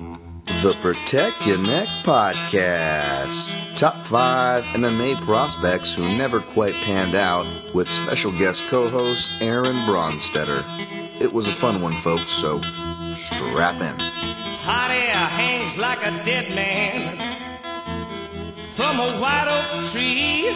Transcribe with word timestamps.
The 0.00 0.74
Protect 0.80 1.44
Your 1.44 1.58
Neck 1.58 1.86
Podcast. 2.04 3.54
Top 3.76 4.06
five 4.06 4.64
MMA 4.64 5.20
prospects 5.20 5.92
who 5.92 6.16
never 6.16 6.40
quite 6.40 6.72
panned 6.76 7.14
out 7.14 7.74
with 7.74 7.86
special 7.86 8.32
guest 8.32 8.66
co 8.68 8.88
host 8.88 9.30
Aaron 9.42 9.76
Bronsteter. 9.86 10.64
It 11.20 11.30
was 11.30 11.48
a 11.48 11.52
fun 11.52 11.82
one, 11.82 11.96
folks, 11.98 12.32
so 12.32 12.62
strap 13.14 13.82
in. 13.82 13.98
Hot 13.98 14.90
air 14.90 15.26
hangs 15.26 15.76
like 15.76 15.98
a 16.02 16.12
dead 16.24 16.48
man 16.54 17.18
from 18.54 19.00
a 19.00 19.20
white 19.20 19.48
oak 19.48 19.84
tree. 19.84 20.48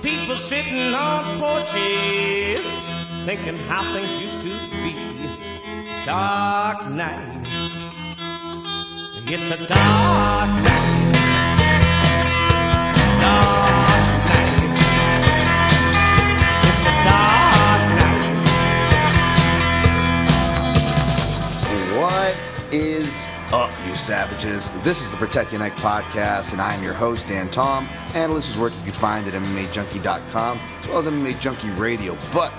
People 0.00 0.36
sitting 0.36 0.94
on 0.94 1.40
porches 1.40 2.64
thinking 3.26 3.58
how 3.66 3.92
things 3.92 4.16
used 4.22 4.40
to. 4.42 4.67
Dark 6.08 6.88
night. 6.88 7.44
It's 9.26 9.50
a 9.50 9.58
dark 9.66 10.48
night. 10.64 11.12
Dark 13.20 13.90
night. 14.24 14.56
It's 16.64 16.84
a 16.86 16.92
dark 17.04 17.82
night. 18.00 18.32
What 22.00 22.34
is 22.72 23.28
up, 23.52 23.70
you 23.86 23.94
savages? 23.94 24.70
This 24.82 25.02
is 25.02 25.10
the 25.10 25.18
Protect 25.18 25.52
Your 25.52 25.60
Neck 25.60 25.76
Podcast, 25.76 26.52
and 26.52 26.62
I'm 26.62 26.82
your 26.82 26.94
host, 26.94 27.28
Dan 27.28 27.50
Tom. 27.50 27.86
Analyst 28.14 28.48
is 28.52 28.56
work 28.56 28.72
you 28.78 28.82
can 28.84 28.94
find 28.94 29.26
at 29.26 29.34
MMAJunkie.com, 29.34 30.58
as 30.80 30.88
well 30.88 30.96
as 31.00 31.06
MMA 31.06 31.38
Junkie 31.38 31.68
Radio. 31.72 32.16
But 32.32 32.50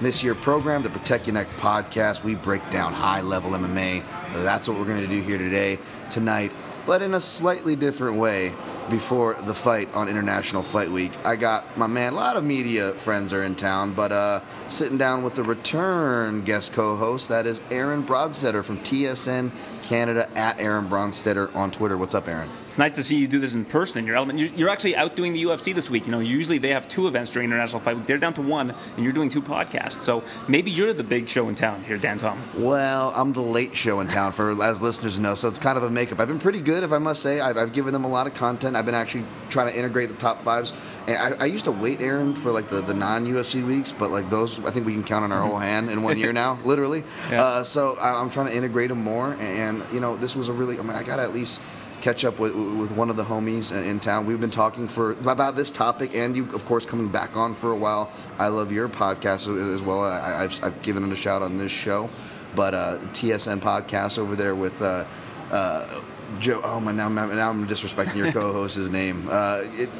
this 0.00 0.22
year 0.22 0.34
program, 0.34 0.82
the 0.82 0.90
Protect 0.90 1.26
Your 1.26 1.34
Neck 1.34 1.48
Podcast, 1.56 2.22
we 2.22 2.36
break 2.36 2.68
down 2.70 2.92
high 2.92 3.20
level 3.20 3.50
MMA. 3.50 4.04
That's 4.44 4.68
what 4.68 4.78
we're 4.78 4.84
going 4.84 5.00
to 5.00 5.08
do 5.08 5.20
here 5.20 5.38
today, 5.38 5.78
tonight, 6.08 6.52
but 6.86 7.02
in 7.02 7.14
a 7.14 7.20
slightly 7.20 7.74
different 7.74 8.16
way 8.16 8.54
before 8.90 9.34
the 9.34 9.54
fight 9.54 9.92
on 9.94 10.08
International 10.08 10.62
Fight 10.62 10.90
Week. 10.90 11.12
I 11.24 11.36
got 11.36 11.76
my 11.76 11.86
man, 11.86 12.12
a 12.12 12.16
lot 12.16 12.36
of 12.36 12.44
media 12.44 12.92
friends 12.92 13.32
are 13.32 13.42
in 13.42 13.54
town, 13.54 13.92
but 13.94 14.12
uh, 14.12 14.40
sitting 14.68 14.98
down 14.98 15.22
with 15.22 15.34
the 15.34 15.42
return 15.42 16.44
guest 16.44 16.72
co 16.72 16.96
host, 16.96 17.28
that 17.28 17.46
is 17.46 17.60
Aaron 17.70 18.02
Bronsteter 18.04 18.64
from 18.64 18.78
TSN 18.80 19.50
Canada 19.82 20.28
at 20.36 20.60
Aaron 20.60 20.88
Bronsteter 20.88 21.54
on 21.54 21.70
Twitter. 21.70 21.96
What's 21.96 22.14
up, 22.14 22.28
Aaron? 22.28 22.48
It's 22.66 22.76
nice 22.76 22.92
to 22.92 23.02
see 23.02 23.16
you 23.16 23.26
do 23.26 23.38
this 23.40 23.54
in 23.54 23.64
person 23.64 23.98
in 23.98 24.06
your 24.06 24.16
element. 24.16 24.38
You're, 24.38 24.68
actually 24.68 24.94
out 24.94 25.16
doing 25.16 25.32
the 25.32 25.42
UFC 25.42 25.74
this 25.74 25.88
week. 25.88 26.04
You 26.04 26.12
know, 26.12 26.20
usually 26.20 26.58
they 26.58 26.68
have 26.68 26.86
two 26.88 27.08
events 27.08 27.30
during 27.30 27.48
International 27.48 27.80
Fight 27.80 27.96
Week. 27.96 28.06
They're 28.06 28.18
down 28.18 28.34
to 28.34 28.42
one, 28.42 28.74
and 28.96 29.04
you're 29.04 29.14
doing 29.14 29.30
two 29.30 29.40
podcasts. 29.40 30.02
So 30.02 30.22
maybe 30.46 30.70
you're 30.70 30.92
the 30.92 31.02
big 31.02 31.26
show 31.26 31.48
in 31.48 31.54
town 31.54 31.82
here, 31.84 31.96
Dan 31.96 32.18
Tom. 32.18 32.38
Well, 32.58 33.14
I'm 33.16 33.32
the 33.32 33.40
late 33.40 33.74
show 33.74 34.00
in 34.00 34.08
town, 34.08 34.32
for 34.32 34.62
as 34.62 34.82
listeners 34.82 35.18
know, 35.18 35.34
so 35.34 35.48
it's 35.48 35.58
kind 35.58 35.78
of 35.78 35.84
a 35.84 35.90
makeup. 35.90 36.20
I've 36.20 36.28
been 36.28 36.38
pretty 36.38 36.60
good, 36.60 36.82
if 36.82 36.92
I 36.92 36.98
must 36.98 37.22
say. 37.22 37.40
I've, 37.40 37.56
I've 37.56 37.72
given 37.72 37.94
them 37.94 38.04
a 38.04 38.08
lot 38.08 38.26
of 38.26 38.34
content. 38.34 38.76
I've 38.78 38.86
been 38.86 38.94
actually 38.94 39.24
trying 39.50 39.70
to 39.70 39.76
integrate 39.76 40.08
the 40.08 40.14
top 40.14 40.44
fives. 40.44 40.72
And 41.08 41.16
I, 41.16 41.44
I 41.44 41.46
used 41.46 41.64
to 41.64 41.72
wait, 41.72 42.00
Aaron, 42.00 42.34
for 42.34 42.52
like 42.52 42.68
the, 42.68 42.80
the 42.80 42.94
non 42.94 43.26
UFC 43.26 43.66
weeks, 43.66 43.92
but 43.92 44.10
like 44.10 44.30
those, 44.30 44.64
I 44.64 44.70
think 44.70 44.86
we 44.86 44.92
can 44.92 45.02
count 45.02 45.24
on 45.24 45.32
our 45.32 45.42
whole 45.42 45.58
hand 45.58 45.90
in 45.90 46.02
one 46.02 46.16
year 46.16 46.32
now, 46.32 46.58
literally. 46.64 47.02
Yeah. 47.30 47.44
Uh, 47.44 47.64
so 47.64 47.96
I, 47.96 48.20
I'm 48.20 48.30
trying 48.30 48.46
to 48.46 48.56
integrate 48.56 48.90
them 48.90 49.02
more. 49.02 49.34
And, 49.40 49.84
you 49.92 50.00
know, 50.00 50.16
this 50.16 50.36
was 50.36 50.48
a 50.48 50.52
really, 50.52 50.78
I 50.78 50.82
mean, 50.82 50.96
I 50.96 51.02
got 51.02 51.16
to 51.16 51.22
at 51.22 51.32
least 51.32 51.60
catch 52.00 52.24
up 52.24 52.38
with, 52.38 52.54
with 52.54 52.92
one 52.92 53.10
of 53.10 53.16
the 53.16 53.24
homies 53.24 53.72
in 53.72 53.98
town. 53.98 54.24
We've 54.26 54.40
been 54.40 54.52
talking 54.52 54.86
for 54.86 55.12
about 55.12 55.56
this 55.56 55.72
topic, 55.72 56.14
and 56.14 56.36
you, 56.36 56.44
of 56.54 56.64
course, 56.64 56.86
coming 56.86 57.08
back 57.08 57.36
on 57.36 57.56
for 57.56 57.72
a 57.72 57.76
while. 57.76 58.12
I 58.38 58.48
love 58.48 58.70
your 58.70 58.88
podcast 58.88 59.74
as 59.74 59.82
well. 59.82 60.02
I, 60.02 60.44
I've, 60.44 60.62
I've 60.62 60.80
given 60.82 61.04
it 61.04 61.12
a 61.12 61.16
shout 61.16 61.42
on 61.42 61.56
this 61.56 61.72
show, 61.72 62.08
but 62.54 62.74
uh, 62.74 62.98
TSN 63.12 63.58
podcast 63.60 64.18
over 64.18 64.36
there 64.36 64.54
with. 64.54 64.80
Uh, 64.80 65.04
uh, 65.50 66.02
Joe, 66.38 66.60
oh 66.62 66.78
my! 66.80 66.92
Now, 66.92 67.04
I'm- 67.04 67.14
now 67.14 67.50
I'm 67.50 67.66
disrespecting 67.66 68.16
your 68.16 68.32
co-host's 68.38 68.90
name. 68.90 69.28
Uh, 69.30 69.62
it, 69.74 69.90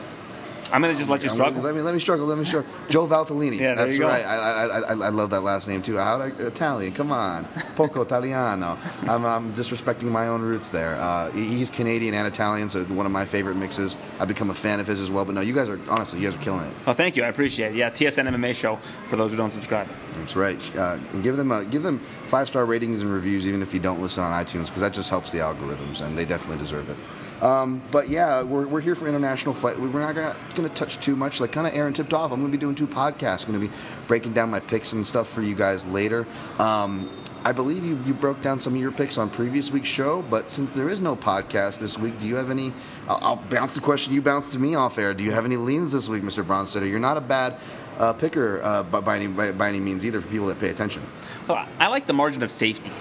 I'm 0.72 0.80
going 0.82 0.92
to 0.92 0.98
just 0.98 1.10
let 1.10 1.22
you 1.22 1.30
I'm 1.30 1.34
struggle. 1.34 1.54
gonna- 1.54 1.64
Let 1.66 1.74
me 1.74 1.80
let 1.82 1.94
me 1.94 2.00
struggle. 2.00 2.26
Let 2.26 2.38
me 2.38 2.44
struggle. 2.44 2.70
Joe 2.90 3.06
Valtellini. 3.06 3.58
Yeah, 3.68 3.74
that's 3.74 3.98
right. 3.98 4.24
I, 4.24 4.34
I, 4.36 4.80
I, 4.80 4.90
I 4.90 5.08
love 5.08 5.30
that 5.30 5.40
last 5.40 5.66
name 5.68 5.82
too. 5.82 5.96
How 5.96 6.18
do 6.18 6.24
I, 6.24 6.46
Italian? 6.46 6.92
Come 6.92 7.10
on, 7.12 7.44
poco 7.76 8.02
Italiano. 8.02 8.78
I'm, 9.02 9.24
I'm 9.24 9.52
disrespecting 9.54 10.04
my 10.04 10.28
own 10.28 10.42
roots 10.42 10.68
there. 10.68 10.96
Uh, 10.96 11.30
he's 11.32 11.70
Canadian 11.70 12.14
and 12.14 12.26
Italian, 12.26 12.68
so 12.70 12.84
one 12.84 13.06
of 13.06 13.12
my 13.12 13.24
favorite 13.24 13.56
mixes. 13.56 13.96
I've 14.20 14.28
become 14.28 14.50
a 14.50 14.54
fan 14.54 14.78
of 14.80 14.86
his 14.86 15.00
as 15.00 15.10
well. 15.10 15.24
But 15.24 15.34
no, 15.34 15.40
you 15.40 15.54
guys 15.54 15.68
are 15.68 15.80
honestly, 15.88 16.20
you 16.20 16.26
guys 16.30 16.38
are 16.38 16.42
killing 16.42 16.64
it. 16.66 16.72
Oh, 16.86 16.92
thank 16.92 17.16
you. 17.16 17.24
I 17.24 17.28
appreciate 17.28 17.72
it. 17.72 17.76
Yeah, 17.76 17.90
TSN 17.90 18.28
MMA 18.28 18.54
show 18.54 18.76
for 19.08 19.16
those 19.16 19.30
who 19.30 19.36
don't 19.36 19.50
subscribe. 19.50 19.88
That's 20.18 20.36
right. 20.36 20.76
Uh, 20.76 20.98
and 21.12 21.22
give 21.22 21.36
them 21.36 21.50
uh, 21.52 21.62
give 21.64 21.82
them 21.82 21.98
five 22.26 22.46
star 22.48 22.64
ratings 22.66 23.00
and 23.02 23.10
reviews, 23.12 23.46
even 23.46 23.62
if 23.62 23.72
you 23.72 23.80
don't 23.80 24.00
listen 24.02 24.22
on 24.22 24.32
iTunes, 24.44 24.66
because 24.66 24.80
that 24.82 24.92
just 24.92 25.08
helps 25.10 25.32
the 25.32 25.38
algorithms, 25.38 26.02
and 26.02 26.16
they 26.18 26.24
definitely 26.24 26.58
deserve 26.62 26.88
it. 26.90 26.96
Um, 27.40 27.82
but 27.90 28.08
yeah, 28.08 28.42
we're, 28.42 28.66
we're 28.66 28.80
here 28.80 28.94
for 28.94 29.06
international 29.06 29.54
fight. 29.54 29.78
We're 29.78 29.88
not 29.88 30.14
going 30.14 30.68
to 30.68 30.74
touch 30.74 30.98
too 31.00 31.16
much. 31.16 31.40
Like 31.40 31.52
kind 31.52 31.66
of 31.66 31.74
Aaron 31.74 31.92
tipped 31.92 32.12
off. 32.12 32.32
I'm 32.32 32.40
going 32.40 32.50
to 32.50 32.56
be 32.56 32.60
doing 32.60 32.74
two 32.74 32.86
podcasts. 32.86 33.46
I'm 33.46 33.52
going 33.52 33.68
to 33.68 33.72
be 33.72 33.82
breaking 34.06 34.32
down 34.32 34.50
my 34.50 34.60
picks 34.60 34.92
and 34.92 35.06
stuff 35.06 35.28
for 35.28 35.42
you 35.42 35.54
guys 35.54 35.86
later. 35.86 36.26
Um, 36.58 37.10
I 37.44 37.52
believe 37.52 37.84
you, 37.84 37.98
you 38.04 38.14
broke 38.14 38.42
down 38.42 38.58
some 38.58 38.74
of 38.74 38.80
your 38.80 38.90
picks 38.90 39.16
on 39.16 39.30
previous 39.30 39.70
week's 39.70 39.88
show, 39.88 40.22
but 40.22 40.50
since 40.50 40.70
there 40.70 40.90
is 40.90 41.00
no 41.00 41.14
podcast 41.14 41.78
this 41.78 41.96
week, 41.96 42.18
do 42.18 42.26
you 42.26 42.34
have 42.34 42.50
any? 42.50 42.72
I'll, 43.06 43.18
I'll 43.22 43.36
bounce 43.36 43.74
the 43.74 43.80
question 43.80 44.12
you 44.12 44.20
bounced 44.20 44.52
to 44.52 44.58
me 44.58 44.74
off 44.74 44.98
air. 44.98 45.14
Do 45.14 45.22
you 45.22 45.30
have 45.30 45.44
any 45.44 45.56
leans 45.56 45.92
this 45.92 46.08
week, 46.08 46.22
Mr. 46.24 46.44
Bronsteter? 46.44 46.90
You're 46.90 46.98
not 46.98 47.16
a 47.16 47.20
bad 47.20 47.56
uh, 47.98 48.12
picker 48.12 48.60
uh, 48.62 48.82
by, 48.82 49.16
any, 49.16 49.28
by, 49.28 49.52
by 49.52 49.68
any 49.68 49.80
means 49.80 50.04
either 50.04 50.20
for 50.20 50.28
people 50.28 50.46
that 50.48 50.58
pay 50.58 50.70
attention. 50.70 51.02
Well, 51.46 51.64
I 51.78 51.86
like 51.86 52.06
the 52.06 52.12
margin 52.12 52.42
of 52.42 52.50
safety. 52.50 52.92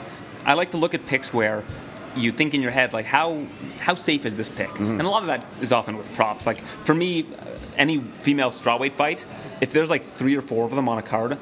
I 0.46 0.54
like 0.54 0.72
to 0.72 0.78
look 0.78 0.94
at 0.94 1.06
picks 1.06 1.34
where 1.34 1.64
you 2.18 2.32
think 2.32 2.54
in 2.54 2.62
your 2.62 2.72
head 2.72 2.94
like 2.94 3.06
how 3.06 3.46
how 3.80 3.96
safe 3.96 4.26
is 4.26 4.36
this 4.36 4.50
pick, 4.50 4.70
and 4.80 5.02
a 5.02 5.10
lot 5.10 5.22
of 5.24 5.28
that 5.28 5.46
is 5.62 5.72
often 5.72 5.98
with 5.98 6.14
props. 6.16 6.46
Like 6.46 6.62
for 6.62 6.94
me, 6.94 7.22
uh, 7.22 7.46
any 7.78 8.00
female 8.00 8.50
strawweight 8.50 8.96
fight, 8.96 9.26
if 9.62 9.72
there's 9.72 9.90
like 9.90 10.04
three 10.04 10.36
or 10.36 10.42
four 10.42 10.66
of 10.66 10.76
them 10.76 10.90
on 10.90 10.98
a 10.98 11.02
card, 11.02 11.38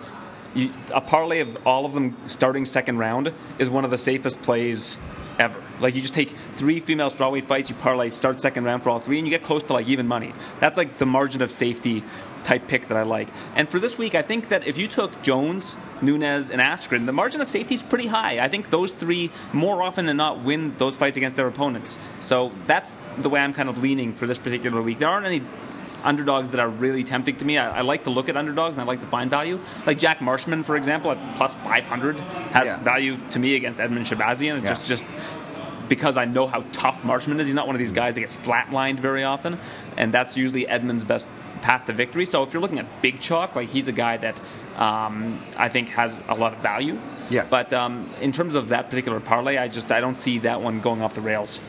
you, 0.53 0.71
a 0.93 1.01
parlay 1.01 1.39
of 1.39 1.65
all 1.65 1.85
of 1.85 1.93
them 1.93 2.15
starting 2.27 2.65
second 2.65 2.97
round 2.97 3.33
is 3.59 3.69
one 3.69 3.85
of 3.85 3.91
the 3.91 3.97
safest 3.97 4.41
plays 4.41 4.97
ever. 5.39 5.61
Like 5.79 5.95
you 5.95 6.01
just 6.01 6.13
take 6.13 6.29
three 6.53 6.79
female 6.79 7.09
strawweight 7.09 7.45
fights, 7.45 7.69
you 7.69 7.75
parlay 7.75 8.09
start 8.09 8.39
second 8.39 8.63
round 8.63 8.83
for 8.83 8.89
all 8.89 8.99
three, 8.99 9.17
and 9.17 9.27
you 9.27 9.31
get 9.31 9.43
close 9.43 9.63
to 9.63 9.73
like 9.73 9.87
even 9.87 10.07
money. 10.07 10.33
That's 10.59 10.77
like 10.77 10.97
the 10.97 11.05
margin 11.05 11.41
of 11.41 11.51
safety 11.51 12.03
type 12.45 12.67
pick 12.67 12.87
that 12.87 12.97
I 12.97 13.03
like. 13.03 13.27
And 13.55 13.67
for 13.67 13.79
this 13.79 13.97
week, 13.97 14.15
I 14.15 14.21
think 14.21 14.49
that 14.49 14.65
if 14.67 14.77
you 14.77 14.87
took 14.87 15.21
Jones, 15.23 15.75
Nunez, 16.01 16.51
and 16.51 16.61
Askren, 16.61 17.05
the 17.05 17.11
margin 17.11 17.41
of 17.41 17.49
safety 17.49 17.75
is 17.75 17.83
pretty 17.83 18.07
high. 18.07 18.39
I 18.39 18.47
think 18.47 18.69
those 18.69 18.93
three 18.93 19.31
more 19.51 19.81
often 19.81 20.05
than 20.05 20.17
not 20.17 20.43
win 20.43 20.75
those 20.77 20.95
fights 20.95 21.17
against 21.17 21.35
their 21.35 21.47
opponents. 21.47 21.97
So 22.21 22.51
that's 22.67 22.93
the 23.17 23.29
way 23.29 23.41
I'm 23.41 23.53
kind 23.53 23.67
of 23.67 23.81
leaning 23.81 24.13
for 24.13 24.27
this 24.27 24.37
particular 24.37 24.81
week. 24.81 24.99
There 24.99 25.09
aren't 25.09 25.25
any 25.25 25.41
underdogs 26.03 26.51
that 26.51 26.59
are 26.59 26.69
really 26.69 27.03
tempting 27.03 27.35
to 27.37 27.45
me. 27.45 27.57
I, 27.57 27.79
I 27.79 27.81
like 27.81 28.03
to 28.03 28.11
look 28.11 28.29
at 28.29 28.37
underdogs 28.37 28.77
and 28.77 28.83
I 28.83 28.85
like 28.85 29.01
to 29.01 29.07
find 29.07 29.29
value. 29.29 29.59
Like 29.87 29.97
Jack 29.97 30.21
Marshman, 30.21 30.63
for 30.63 30.77
example, 30.77 31.11
at 31.11 31.17
plus 31.37 31.55
500 31.55 32.19
has 32.19 32.67
Yeah. 32.67 32.83
value 32.83 33.17
to 33.31 33.39
me 33.39 33.55
against 33.55 33.79
Edmen 33.79 34.05
Shahbazyan. 34.05 34.57
It's 34.57 34.63
Yeah. 34.63 34.69
just 34.69 34.85
just 34.85 35.05
because 35.89 36.17
I 36.17 36.25
know 36.25 36.47
how 36.47 36.63
tough 36.73 37.03
Marshman 37.03 37.39
is. 37.39 37.47
He's 37.47 37.55
not 37.55 37.67
one 37.67 37.75
of 37.75 37.79
these 37.79 37.91
mm. 37.91 37.95
guys 37.95 38.15
that 38.15 38.21
gets 38.21 38.35
flatlined 38.37 38.99
very 38.99 39.23
often, 39.23 39.59
and 39.97 40.11
that's 40.11 40.37
usually 40.37 40.67
Edmen's 40.67 41.03
best 41.03 41.27
path 41.65 41.87
to 41.87 41.93
victory. 41.93 42.27
So 42.27 42.43
if 42.43 42.53
you're 42.53 42.61
looking 42.61 42.77
at 42.77 43.01
big 43.01 43.19
chalk, 43.19 43.55
like 43.55 43.69
he's 43.69 43.87
a 43.87 43.91
guy 43.91 44.17
that 44.17 44.39
um, 44.77 45.41
I 45.57 45.67
think 45.67 45.89
has 45.89 46.15
a 46.27 46.35
lot 46.35 46.53
of 46.53 46.59
value. 46.59 46.99
Yeah. 47.31 47.47
But 47.49 47.73
um, 47.73 48.07
in 48.21 48.31
terms 48.31 48.53
of 48.53 48.69
that 48.69 48.91
particular 48.91 49.19
parlay, 49.19 49.57
I 49.57 49.67
just 49.67 49.91
I 49.91 49.99
don't 49.99 50.15
see 50.15 50.37
that 50.39 50.61
one 50.61 50.79
going 50.79 51.01
off 51.01 51.15
the 51.15 51.21
rails. 51.21 51.59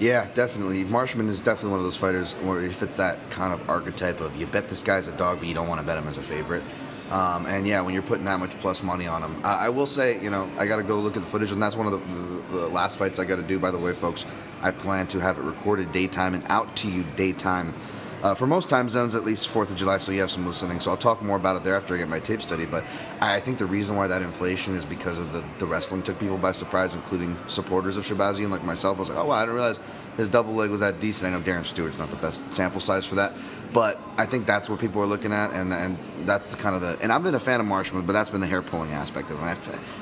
Yeah, 0.00 0.28
definitely. 0.34 0.84
Marshman 0.84 1.28
is 1.28 1.40
definitely 1.40 1.72
one 1.72 1.80
of 1.80 1.84
those 1.84 1.96
fighters 1.96 2.32
where 2.34 2.62
he 2.62 2.72
fits 2.72 2.96
that 2.96 3.18
kind 3.30 3.52
of 3.52 3.68
archetype 3.68 4.20
of 4.20 4.34
you 4.36 4.46
bet 4.46 4.68
this 4.70 4.82
guy's 4.82 5.08
a 5.08 5.16
dog, 5.16 5.40
but 5.40 5.48
you 5.48 5.54
don't 5.54 5.68
want 5.68 5.80
to 5.80 5.86
bet 5.86 5.98
him 5.98 6.08
as 6.08 6.16
a 6.16 6.22
favorite. 6.22 6.62
Um, 7.10 7.44
and 7.46 7.66
yeah, 7.66 7.82
when 7.82 7.92
you're 7.92 8.02
putting 8.02 8.24
that 8.24 8.38
much 8.38 8.52
plus 8.60 8.82
money 8.82 9.06
on 9.06 9.22
him, 9.22 9.44
I, 9.44 9.66
I 9.66 9.68
will 9.68 9.86
say, 9.86 10.22
you 10.22 10.30
know, 10.30 10.48
I 10.56 10.66
got 10.66 10.76
to 10.76 10.82
go 10.82 10.98
look 10.98 11.16
at 11.16 11.22
the 11.22 11.28
footage, 11.28 11.52
and 11.52 11.60
that's 11.60 11.76
one 11.76 11.86
of 11.86 11.92
the, 11.92 11.98
the, 11.98 12.60
the 12.60 12.68
last 12.68 12.98
fights 12.98 13.18
I 13.18 13.24
got 13.24 13.36
to 13.36 13.42
do. 13.42 13.58
By 13.58 13.70
the 13.70 13.78
way, 13.78 13.92
folks, 13.92 14.24
I 14.62 14.70
plan 14.70 15.06
to 15.08 15.18
have 15.18 15.38
it 15.38 15.42
recorded 15.42 15.90
daytime 15.92 16.34
and 16.34 16.44
out 16.48 16.74
to 16.76 16.90
you 16.90 17.04
daytime. 17.16 17.74
Uh, 18.22 18.34
for 18.34 18.48
most 18.48 18.68
time 18.68 18.88
zones, 18.88 19.14
at 19.14 19.24
least 19.24 19.48
Fourth 19.48 19.70
of 19.70 19.76
July, 19.76 19.98
so 19.98 20.10
you 20.10 20.20
have 20.20 20.30
some 20.30 20.44
listening. 20.44 20.80
So 20.80 20.90
I'll 20.90 20.96
talk 20.96 21.22
more 21.22 21.36
about 21.36 21.56
it 21.56 21.62
there 21.62 21.76
after 21.76 21.94
I 21.94 21.98
get 21.98 22.08
my 22.08 22.18
tape 22.18 22.42
study. 22.42 22.66
But 22.66 22.84
I 23.20 23.38
think 23.38 23.58
the 23.58 23.66
reason 23.66 23.94
why 23.94 24.08
that 24.08 24.22
inflation 24.22 24.74
is 24.74 24.84
because 24.84 25.18
of 25.18 25.32
the, 25.32 25.44
the 25.58 25.66
wrestling 25.66 26.02
took 26.02 26.18
people 26.18 26.36
by 26.36 26.50
surprise, 26.50 26.94
including 26.94 27.36
supporters 27.46 27.96
of 27.96 28.04
Shahbazyan 28.04 28.50
like 28.50 28.64
myself. 28.64 28.96
I 28.96 29.00
was 29.00 29.08
like, 29.10 29.18
oh, 29.18 29.26
wow, 29.26 29.34
I 29.34 29.42
didn't 29.42 29.54
realize 29.54 29.80
his 30.16 30.28
double 30.28 30.52
leg 30.52 30.70
was 30.70 30.80
that 30.80 30.98
decent. 30.98 31.32
I 31.32 31.38
know 31.38 31.44
Darren 31.44 31.64
Stewart's 31.64 31.96
not 31.96 32.10
the 32.10 32.16
best 32.16 32.42
sample 32.52 32.80
size 32.80 33.06
for 33.06 33.14
that, 33.14 33.34
but 33.72 34.00
I 34.16 34.26
think 34.26 34.46
that's 34.46 34.68
what 34.68 34.80
people 34.80 35.00
are 35.00 35.06
looking 35.06 35.32
at, 35.32 35.52
and 35.52 35.72
and 35.72 35.96
that's 36.26 36.50
the 36.50 36.56
kind 36.56 36.74
of 36.74 36.80
the. 36.80 36.98
And 37.00 37.12
I've 37.12 37.22
been 37.22 37.36
a 37.36 37.40
fan 37.40 37.60
of 37.60 37.66
Marshman, 37.66 38.04
but 38.04 38.14
that's 38.14 38.30
been 38.30 38.40
the 38.40 38.48
hair 38.48 38.62
pulling 38.62 38.90
aspect 38.90 39.30
of 39.30 39.38
it. 39.38 39.44
I, 39.44 39.54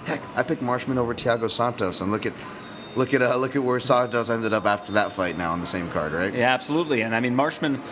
heck, 0.06 0.22
I 0.34 0.42
picked 0.42 0.62
Marshman 0.62 0.96
over 0.96 1.14
Thiago 1.14 1.50
Santos, 1.50 2.00
and 2.00 2.10
look 2.10 2.24
at 2.24 2.32
look 2.96 3.14
at 3.14 3.22
uh, 3.22 3.36
look 3.36 3.54
at 3.54 3.62
where 3.62 3.78
Sawdust 3.78 4.30
ended 4.30 4.52
up 4.52 4.66
after 4.66 4.92
that 4.92 5.12
fight. 5.12 5.36
Now 5.38 5.52
on 5.52 5.60
the 5.60 5.66
same 5.66 5.88
card, 5.90 6.12
right? 6.12 6.32
Yeah, 6.32 6.52
absolutely. 6.52 7.02
And 7.02 7.14
I 7.14 7.20
mean, 7.20 7.34
Marshman, 7.34 7.82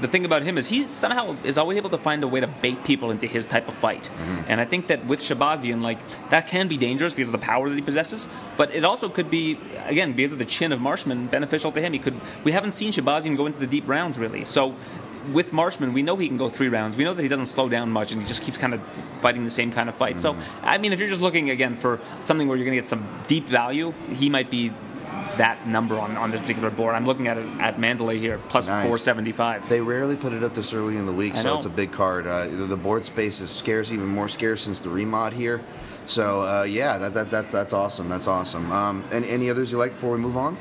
the 0.00 0.08
thing 0.08 0.24
about 0.24 0.42
him 0.42 0.58
is 0.58 0.68
he 0.68 0.86
somehow 0.86 1.36
is 1.44 1.58
always 1.58 1.76
able 1.78 1.90
to 1.90 1.98
find 1.98 2.22
a 2.22 2.28
way 2.28 2.40
to 2.40 2.46
bait 2.46 2.84
people 2.84 3.10
into 3.10 3.26
his 3.26 3.46
type 3.46 3.68
of 3.68 3.74
fight. 3.74 4.04
Mm-hmm. 4.04 4.42
And 4.48 4.60
I 4.60 4.64
think 4.64 4.88
that 4.88 5.06
with 5.06 5.20
Shahbazyan, 5.20 5.80
like 5.80 5.98
that 6.30 6.46
can 6.46 6.68
be 6.68 6.76
dangerous 6.76 7.14
because 7.14 7.28
of 7.28 7.32
the 7.32 7.38
power 7.38 7.68
that 7.68 7.74
he 7.74 7.82
possesses, 7.82 8.28
but 8.56 8.74
it 8.74 8.84
also 8.84 9.08
could 9.08 9.30
be 9.30 9.58
again 9.86 10.12
because 10.12 10.32
of 10.32 10.38
the 10.38 10.44
chin 10.44 10.72
of 10.72 10.80
Marshman 10.80 11.26
beneficial 11.26 11.72
to 11.72 11.80
him. 11.80 11.92
He 11.92 11.98
could. 11.98 12.14
We 12.44 12.52
haven't 12.52 12.72
seen 12.72 12.92
Shahbazyan 12.92 13.36
go 13.36 13.46
into 13.46 13.58
the 13.58 13.66
deep 13.66 13.88
rounds 13.88 14.18
really, 14.18 14.44
so. 14.44 14.74
With 15.32 15.52
Marshman, 15.52 15.92
we 15.92 16.02
know 16.02 16.16
he 16.16 16.28
can 16.28 16.36
go 16.36 16.48
three 16.48 16.68
rounds. 16.68 16.96
We 16.96 17.04
know 17.04 17.14
that 17.14 17.22
he 17.22 17.28
doesn't 17.28 17.46
slow 17.46 17.68
down 17.68 17.90
much, 17.90 18.12
and 18.12 18.20
he 18.20 18.26
just 18.26 18.42
keeps 18.42 18.58
kind 18.58 18.74
of 18.74 18.80
fighting 19.20 19.44
the 19.44 19.50
same 19.50 19.70
kind 19.70 19.88
of 19.88 19.94
fight. 19.94 20.18
So, 20.18 20.36
I 20.62 20.78
mean, 20.78 20.92
if 20.92 20.98
you're 20.98 21.08
just 21.08 21.22
looking 21.22 21.50
again 21.50 21.76
for 21.76 22.00
something 22.20 22.48
where 22.48 22.56
you're 22.56 22.64
going 22.64 22.76
to 22.76 22.82
get 22.82 22.88
some 22.88 23.06
deep 23.28 23.46
value, 23.46 23.92
he 24.10 24.28
might 24.28 24.50
be 24.50 24.72
that 25.36 25.66
number 25.66 25.98
on, 25.98 26.16
on 26.16 26.30
this 26.30 26.40
particular 26.40 26.70
board. 26.70 26.94
I'm 26.94 27.06
looking 27.06 27.28
at 27.28 27.38
it 27.38 27.46
at 27.60 27.78
Mandalay 27.78 28.18
here, 28.18 28.38
plus 28.48 28.66
Nice. 28.66 28.84
475. 28.84 29.68
They 29.68 29.80
rarely 29.80 30.16
put 30.16 30.32
it 30.32 30.42
up 30.42 30.54
this 30.54 30.72
early 30.74 30.96
in 30.96 31.06
the 31.06 31.12
week, 31.12 31.36
so 31.36 31.56
it's 31.56 31.66
a 31.66 31.70
big 31.70 31.92
card. 31.92 32.26
Uh, 32.26 32.46
the, 32.46 32.66
the 32.66 32.76
board 32.76 33.04
space 33.04 33.40
is 33.40 33.50
scarce, 33.50 33.92
even 33.92 34.06
more 34.06 34.28
scarce 34.28 34.62
since 34.62 34.80
the 34.80 34.88
remod 34.88 35.32
here. 35.32 35.60
So 36.06 36.42
uh, 36.42 36.62
yeah, 36.64 36.98
that, 36.98 37.14
that, 37.14 37.30
that 37.30 37.50
that's 37.50 37.72
awesome. 37.72 38.08
That's 38.08 38.26
awesome. 38.26 38.70
Um, 38.72 39.04
and 39.12 39.24
any 39.24 39.48
others 39.48 39.70
you 39.70 39.78
like 39.78 39.92
before 39.92 40.10
we 40.12 40.18
move 40.18 40.36
on? 40.36 40.56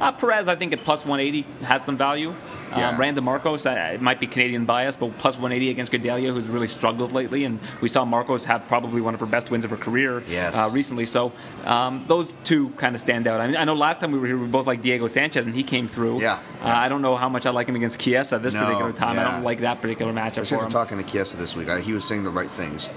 Uh, 0.00 0.12
Perez, 0.12 0.48
I 0.48 0.56
think 0.56 0.72
at 0.72 0.80
plus 0.80 1.04
180 1.06 1.42
has 1.66 1.84
some 1.84 1.96
value. 1.96 2.34
Yeah. 2.76 2.88
Um, 2.88 2.96
Markos, 3.24 3.66
uh, 3.70 3.92
it 3.94 4.02
might 4.02 4.18
be 4.18 4.26
Canadian 4.26 4.64
bias, 4.64 4.96
but 4.96 5.16
plus 5.18 5.36
180 5.36 5.70
against 5.70 5.92
Gadelha, 5.92 6.32
who's 6.34 6.48
really 6.48 6.66
struggled 6.66 7.12
lately, 7.12 7.44
and 7.44 7.60
we 7.80 7.86
saw 7.88 8.04
Markos 8.04 8.46
have 8.46 8.66
probably 8.66 9.00
one 9.00 9.14
of 9.14 9.20
her 9.20 9.26
best 9.26 9.48
wins 9.48 9.64
of 9.64 9.70
her 9.70 9.76
career 9.76 10.24
Yes. 10.28 10.56
uh, 10.56 10.68
recently. 10.72 11.06
So 11.06 11.30
um, 11.66 12.02
those 12.08 12.32
two 12.42 12.70
kind 12.70 12.96
of 12.96 13.00
stand 13.00 13.28
out. 13.28 13.40
I 13.40 13.46
mean, 13.46 13.56
I 13.56 13.62
know 13.62 13.74
last 13.74 14.00
time 14.00 14.10
we 14.10 14.18
were 14.18 14.26
here, 14.26 14.36
we 14.36 14.48
both 14.48 14.66
like 14.66 14.82
Diego 14.82 15.06
Sanchez, 15.06 15.46
and 15.46 15.54
he 15.54 15.62
came 15.62 15.86
through. 15.86 16.20
Yeah, 16.20 16.32
Uh, 16.34 16.38
yeah. 16.64 16.80
I 16.80 16.88
don't 16.88 17.02
know 17.02 17.14
how 17.14 17.28
much 17.28 17.46
I 17.46 17.50
like 17.50 17.68
him 17.68 17.76
against 17.76 18.00
Chiesa 18.00 18.40
this 18.40 18.54
No, 18.54 18.64
particular 18.64 18.92
time. 18.92 19.20
I 19.20 19.30
don't 19.30 19.44
like 19.44 19.60
that 19.60 19.80
particular 19.80 20.12
matchup 20.12 20.38
Actually, 20.38 20.58
for 20.58 20.64
him. 20.64 20.70
talking 20.70 20.98
to 20.98 21.04
Chiesa 21.04 21.36
this 21.36 21.54
week, 21.54 21.68
I, 21.68 21.80
he 21.80 21.92
was 21.92 22.04
saying 22.04 22.24
the 22.24 22.30
right 22.30 22.50
things. 22.52 22.90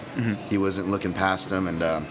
He 0.50 0.58
wasn't 0.58 0.90
looking 0.90 1.14
past 1.14 1.52
him, 1.52 1.68
and 1.68 1.84
uh, 1.84 2.02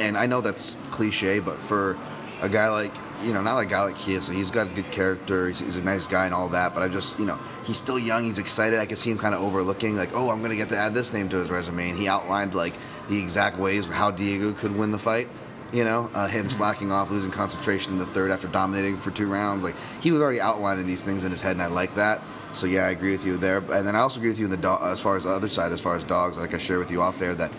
and 0.00 0.16
I 0.18 0.26
know 0.26 0.40
that's 0.40 0.76
cliche, 0.90 1.38
but 1.38 1.56
for 1.58 1.96
a 2.42 2.48
guy 2.48 2.68
like 2.68 2.92
you 3.24 3.32
know, 3.32 3.42
not 3.42 3.54
like 3.54 3.68
a 3.68 3.70
guy 3.70 3.82
like 3.84 3.98
Chiesa, 3.98 4.32
he's 4.32 4.50
got 4.50 4.66
a 4.66 4.70
good 4.70 4.90
character. 4.90 5.48
He's, 5.48 5.60
he's 5.60 5.76
a 5.76 5.82
nice 5.82 6.06
guy 6.06 6.26
and 6.26 6.34
all 6.34 6.48
that. 6.50 6.74
But 6.74 6.82
I 6.82 6.88
just 6.88 7.18
you 7.18 7.26
know, 7.26 7.38
he's 7.64 7.76
still 7.76 7.98
young. 7.98 8.24
He's 8.24 8.38
excited. 8.38 8.78
I 8.78 8.86
could 8.86 8.98
see 8.98 9.10
him 9.10 9.18
kind 9.18 9.34
of 9.34 9.40
overlooking, 9.40 9.96
like, 9.96 10.14
oh, 10.14 10.30
I'm 10.30 10.42
gonna 10.42 10.56
get 10.56 10.68
to 10.70 10.76
add 10.76 10.94
this 10.94 11.12
name 11.12 11.28
to 11.30 11.36
his 11.36 11.50
resume, 11.50 11.90
and 11.90 11.98
he 11.98 12.08
outlined 12.08 12.54
like 12.54 12.74
the 13.08 13.18
exact 13.18 13.58
ways 13.58 13.86
how 13.86 14.10
Diego 14.10 14.52
could 14.52 14.76
win 14.76 14.90
the 14.90 14.98
fight. 14.98 15.28
You 15.72 15.82
know, 15.82 16.08
uh, 16.14 16.28
him 16.28 16.50
slacking 16.50 16.92
off, 16.92 17.10
losing 17.10 17.32
concentration 17.32 17.94
in 17.94 17.98
the 17.98 18.06
third 18.06 18.30
after 18.30 18.46
dominating 18.46 18.96
for 18.96 19.10
two 19.10 19.26
rounds. 19.26 19.64
Like 19.64 19.74
he 20.00 20.12
was 20.12 20.20
already 20.22 20.40
outlining 20.40 20.86
these 20.86 21.02
things 21.02 21.24
in 21.24 21.30
his 21.30 21.42
head, 21.42 21.52
and 21.52 21.62
I 21.62 21.66
like 21.66 21.94
that. 21.96 22.22
So 22.52 22.68
yeah, 22.68 22.86
I 22.86 22.90
agree 22.90 23.10
with 23.10 23.24
you 23.24 23.36
there. 23.36 23.58
And 23.58 23.86
then 23.86 23.96
I 23.96 24.00
also 24.00 24.20
agree 24.20 24.30
with 24.30 24.38
you 24.38 24.44
in 24.44 24.50
the 24.52 24.56
do- 24.56 24.78
as 24.80 25.00
far 25.00 25.16
as 25.16 25.24
the 25.24 25.30
other 25.30 25.48
side, 25.48 25.72
as 25.72 25.80
far 25.80 25.96
as 25.96 26.04
dogs. 26.04 26.38
Like 26.38 26.54
I 26.54 26.58
shared 26.58 26.78
with 26.78 26.90
you 26.90 27.02
off 27.02 27.20
air 27.20 27.34
that 27.34 27.50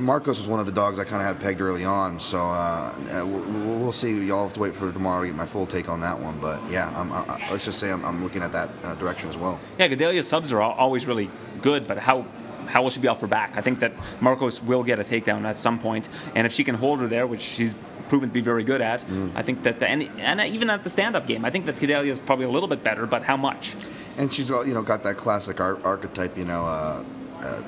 Markos 0.00 0.26
was 0.26 0.48
one 0.48 0.60
of 0.60 0.66
the 0.66 0.72
dogs 0.72 0.98
I 0.98 1.04
kind 1.04 1.20
of 1.22 1.28
had 1.28 1.40
pegged 1.40 1.60
early 1.60 1.84
on. 1.84 2.18
So 2.18 2.38
uh, 2.38 2.94
uh, 3.12 3.26
we'll, 3.26 3.78
we'll 3.78 3.92
see. 3.92 4.24
Y'all 4.24 4.44
have 4.44 4.54
to 4.54 4.60
wait 4.60 4.74
for 4.74 4.90
tomorrow 4.92 5.20
to 5.22 5.26
get 5.28 5.36
my 5.36 5.46
full 5.46 5.66
take 5.66 5.88
on 5.88 6.00
that 6.00 6.18
one. 6.18 6.38
But 6.40 6.60
yeah, 6.70 6.92
I'm, 6.98 7.12
I, 7.12 7.38
let's 7.50 7.64
just 7.64 7.78
say 7.78 7.90
I'm, 7.90 8.04
I'm 8.04 8.22
looking 8.22 8.42
at 8.42 8.52
that 8.52 8.70
uh, 8.82 8.94
direction 8.96 9.28
as 9.28 9.36
well. 9.36 9.60
Yeah, 9.78 9.88
Gadelha's 9.88 10.26
subs 10.26 10.52
are 10.52 10.60
always 10.62 11.06
really 11.06 11.30
good, 11.62 11.86
but 11.86 11.98
how 11.98 12.24
how 12.66 12.82
will 12.82 12.90
she 12.90 13.00
be 13.00 13.08
off 13.08 13.20
her 13.20 13.26
back? 13.26 13.56
I 13.56 13.62
think 13.62 13.80
that 13.80 13.92
Markos 14.20 14.62
will 14.62 14.84
get 14.84 15.00
a 15.00 15.04
takedown 15.04 15.44
at 15.44 15.58
some 15.58 15.78
point, 15.78 16.08
and 16.34 16.46
if 16.46 16.52
she 16.52 16.62
can 16.64 16.76
hold 16.76 17.00
her 17.00 17.08
there, 17.08 17.26
which 17.26 17.40
she's 17.40 17.74
proven 18.08 18.28
to 18.28 18.32
be 18.32 18.40
very 18.40 18.62
good 18.64 18.80
at, 18.80 19.04
I 19.34 19.42
think 19.42 19.64
that 19.64 19.80
the, 19.80 19.88
and, 19.88 20.02
and 20.18 20.40
even 20.40 20.70
at 20.70 20.84
the 20.84 20.90
stand-up 20.90 21.26
game, 21.26 21.44
I 21.44 21.50
think 21.50 21.66
that 21.66 21.76
Gadelha 21.76 22.06
is 22.06 22.18
probably 22.20 22.44
a 22.44 22.50
little 22.50 22.68
bit 22.68 22.82
better, 22.84 23.06
but 23.06 23.22
how 23.24 23.36
much? 23.36 23.74
And 24.18 24.32
she's 24.32 24.50
all 24.50 24.64
you 24.66 24.74
know 24.74 24.82
got 24.82 25.02
that 25.02 25.16
classic 25.16 25.60
ar- 25.60 25.80
archetype, 25.84 26.36
you 26.36 26.44
know, 26.44 26.64
uh, 26.64 27.02
uh, 27.40 27.62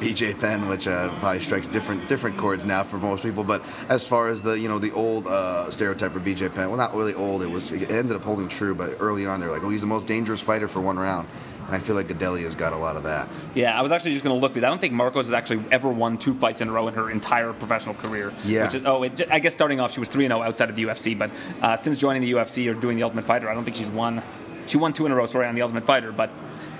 BJ 0.00 0.38
Penn, 0.38 0.68
which 0.68 0.88
uh, 0.88 1.10
probably 1.18 1.40
strikes 1.40 1.68
different 1.68 2.08
different 2.08 2.38
chords 2.38 2.64
now 2.64 2.82
for 2.82 2.96
most 2.98 3.22
people. 3.22 3.44
But 3.44 3.62
as 3.88 4.06
far 4.06 4.28
as 4.28 4.42
the 4.42 4.58
you 4.58 4.68
know 4.68 4.78
the 4.78 4.92
old 4.92 5.26
uh, 5.26 5.70
stereotype 5.70 6.12
for 6.12 6.20
BJ 6.20 6.52
Penn, 6.54 6.68
well, 6.68 6.78
not 6.78 6.94
really 6.94 7.14
old. 7.14 7.42
It 7.42 7.50
was 7.50 7.70
it 7.70 7.90
ended 7.90 8.16
up 8.16 8.22
holding 8.22 8.48
true, 8.48 8.74
but 8.74 8.96
early 9.00 9.26
on 9.26 9.40
they're 9.40 9.50
like, 9.50 9.62
oh, 9.62 9.68
he's 9.68 9.82
the 9.82 9.86
most 9.86 10.06
dangerous 10.06 10.40
fighter 10.40 10.68
for 10.68 10.80
one 10.80 10.98
round. 10.98 11.28
And 11.66 11.76
I 11.76 11.78
feel 11.78 11.94
like 11.94 12.08
Gadelha's 12.08 12.56
got 12.56 12.72
a 12.72 12.76
lot 12.76 12.96
of 12.96 13.04
that. 13.04 13.28
Yeah, 13.54 13.78
I 13.78 13.82
was 13.82 13.92
actually 13.92 14.12
just 14.12 14.24
going 14.24 14.34
to 14.34 14.40
look 14.40 14.52
because 14.54 14.64
I 14.64 14.70
don't 14.70 14.80
think 14.80 14.92
Markos 14.92 15.24
has 15.26 15.32
actually 15.32 15.62
ever 15.70 15.88
won 15.88 16.18
two 16.18 16.34
fights 16.34 16.60
in 16.60 16.68
a 16.68 16.72
row 16.72 16.88
in 16.88 16.94
her 16.94 17.10
entire 17.10 17.52
professional 17.52 17.94
career. 17.94 18.32
Yeah. 18.44 18.64
Which 18.64 18.74
is, 18.74 18.84
oh, 18.84 19.04
it, 19.04 19.22
I 19.30 19.38
guess 19.38 19.54
starting 19.54 19.78
off 19.78 19.92
she 19.92 20.00
was 20.00 20.08
three 20.08 20.24
and 20.24 20.32
zero 20.32 20.42
outside 20.42 20.68
of 20.70 20.74
the 20.74 20.82
UFC, 20.82 21.16
but 21.16 21.30
uh, 21.62 21.76
since 21.76 21.98
joining 21.98 22.22
the 22.22 22.32
UFC 22.32 22.68
or 22.68 22.74
doing 22.74 22.96
the 22.96 23.04
Ultimate 23.04 23.24
Fighter, 23.24 23.48
I 23.48 23.54
don't 23.54 23.64
think 23.64 23.76
she's 23.76 23.88
won. 23.88 24.20
She 24.66 24.78
won 24.78 24.92
two 24.92 25.06
in 25.06 25.12
a 25.12 25.14
row, 25.14 25.26
sorry, 25.26 25.46
on 25.46 25.54
the 25.54 25.62
Ultimate 25.62 25.84
Fighter, 25.84 26.10
but. 26.12 26.30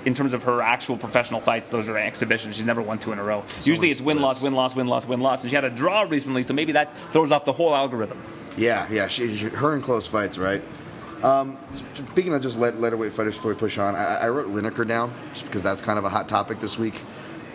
In 0.05 0.15
terms 0.15 0.33
of 0.33 0.45
her 0.45 0.63
actual 0.63 0.97
professional 0.97 1.41
fights, 1.41 1.67
those 1.67 1.89
are 1.89 1.99
exhibitions. 1.99 2.57
She's 2.57 2.65
never 2.65 2.81
won 2.81 2.99
two 2.99 3.13
in 3.13 3.19
a 3.19 3.23
row. 3.23 3.45
Usually 3.63 3.91
it's 3.91 4.01
win 4.01 4.21
loss, 4.21 4.43
win 4.43 4.55
loss, 4.55 4.75
win 4.75 4.87
loss, 4.87 5.07
win 5.07 5.21
loss. 5.21 5.43
And 5.43 5.51
she 5.51 5.55
had 5.55 5.65
a 5.65 5.71
draw 5.71 6.03
recently, 6.03 6.43
so 6.43 6.55
maybe 6.55 6.73
that 6.73 6.97
throws 7.13 7.31
off 7.31 7.45
the 7.45 7.53
whole 7.53 7.75
algorithm. 7.75 8.23
Yeah, 8.57 8.87
yeah, 8.91 9.09
she, 9.09 9.37
her 9.37 9.75
in 9.75 9.83
close 9.83 10.07
fights, 10.07 10.39
right? 10.39 10.63
Um, 11.23 11.59
speaking 12.13 12.33
of 12.33 12.41
just 12.41 12.59
let 12.59 12.77
letterweight 12.77 13.13
fighters 13.13 13.35
before 13.37 13.53
we 13.53 13.59
push 13.59 13.77
on, 13.79 13.95
I, 13.95 14.21
I 14.23 14.29
wrote 14.31 14.49
Lineker 14.49 14.89
down 14.89 15.13
just 15.35 15.45
because 15.45 15.63
that's 15.63 15.83
kind 15.83 15.99
of 15.99 16.05
a 16.05 16.09
hot 16.09 16.29
topic 16.29 16.61
this 16.61 16.79
week. 16.79 16.95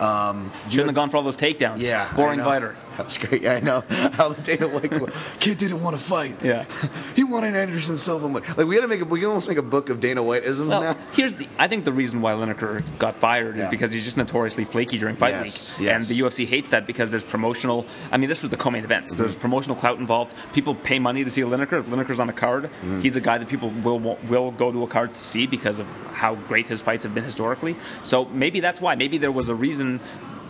Um, 0.00 0.52
Shouldn't 0.68 0.88
have 0.88 0.94
gone 0.94 1.10
for 1.10 1.16
all 1.16 1.22
those 1.22 1.36
takedowns. 1.36 1.80
Yeah, 1.80 2.12
boring 2.14 2.38
fighter. 2.38 2.76
That's 2.96 3.18
great. 3.18 3.42
Yeah, 3.42 3.54
I 3.54 3.60
know 3.60 3.80
how 4.12 4.30
the 4.30 4.42
Dana 4.42 4.68
White 4.68 5.12
kid 5.40 5.58
didn't 5.58 5.82
want 5.82 5.96
to 5.96 6.02
fight. 6.02 6.36
Yeah. 6.42 6.64
he 7.16 7.24
wanted 7.24 7.54
Anderson 7.54 7.98
Silva. 7.98 8.26
Like, 8.26 8.56
like 8.56 8.66
we 8.66 8.74
had 8.74 8.82
to 8.82 8.88
make 8.88 9.00
a 9.00 9.04
we 9.04 9.20
can 9.20 9.28
almost 9.28 9.48
make 9.48 9.58
a 9.58 9.62
book 9.62 9.90
of 9.90 10.00
Dana 10.00 10.22
White 10.22 10.44
isms 10.44 10.68
Well, 10.70 10.80
now. 10.82 10.96
here's 11.12 11.34
the. 11.34 11.46
I 11.58 11.68
think 11.68 11.84
the 11.84 11.92
reason 11.92 12.20
why 12.20 12.32
Lineker 12.32 12.82
got 12.98 13.16
fired 13.16 13.56
is 13.56 13.64
Yeah. 13.64 13.70
because 13.70 13.92
he's 13.92 14.04
just 14.04 14.16
notoriously 14.16 14.64
flaky 14.64 14.98
during 14.98 15.16
fight 15.16 15.30
Yes, 15.34 15.78
week, 15.78 15.86
yes. 15.86 15.94
and 15.96 16.04
the 16.18 16.22
UFC 16.24 16.46
hates 16.46 16.70
that 16.70 16.86
because 16.86 17.10
there's 17.10 17.24
promotional. 17.24 17.86
I 18.10 18.16
mean, 18.16 18.28
this 18.28 18.42
was 18.42 18.50
the 18.50 18.56
co-main 18.56 18.84
event. 18.84 19.10
So 19.10 19.14
Mm-hmm. 19.16 19.22
There's 19.22 19.36
promotional 19.36 19.76
clout 19.76 19.98
involved. 19.98 20.34
People 20.52 20.74
pay 20.74 20.98
money 20.98 21.24
to 21.24 21.30
see 21.30 21.42
Lineker. 21.42 21.80
If 21.80 21.86
Lineker's 21.86 22.20
on 22.20 22.28
a 22.28 22.32
card, 22.32 22.64
Mm-hmm. 22.64 23.00
he's 23.00 23.16
a 23.16 23.20
guy 23.20 23.38
that 23.38 23.48
people 23.48 23.70
will 23.82 23.98
will 24.28 24.50
go 24.50 24.72
to 24.72 24.82
a 24.82 24.86
card 24.86 25.14
to 25.14 25.20
see 25.20 25.46
because 25.46 25.78
of 25.78 25.86
how 26.12 26.34
great 26.34 26.66
his 26.68 26.80
fights 26.82 27.04
have 27.04 27.14
been 27.14 27.24
historically. 27.24 27.76
So 28.02 28.24
maybe 28.26 28.60
that's 28.60 28.80
why. 28.80 28.94
Maybe 28.94 29.18
there 29.18 29.32
was 29.32 29.48
a 29.48 29.54
reason. 29.54 30.00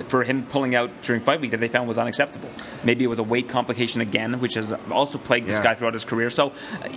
For 0.08 0.24
him 0.24 0.44
pulling 0.44 0.74
out 0.74 0.90
during 1.02 1.22
fight 1.22 1.40
week 1.40 1.50
that 1.52 1.60
they 1.60 1.68
found 1.68 1.88
was 1.88 1.98
unacceptable. 1.98 2.50
Maybe 2.84 3.04
it 3.04 3.08
was 3.08 3.18
a 3.18 3.22
weight 3.22 3.48
complication 3.48 4.00
again, 4.00 4.40
which 4.40 4.54
has 4.54 4.72
also 4.90 5.18
plagued 5.18 5.46
this 5.48 5.56
Yeah. 5.58 5.64
guy 5.64 5.74
throughout 5.74 5.94
his 5.94 6.04
career. 6.04 6.30
So, 6.30 6.52
uh, 6.82 6.88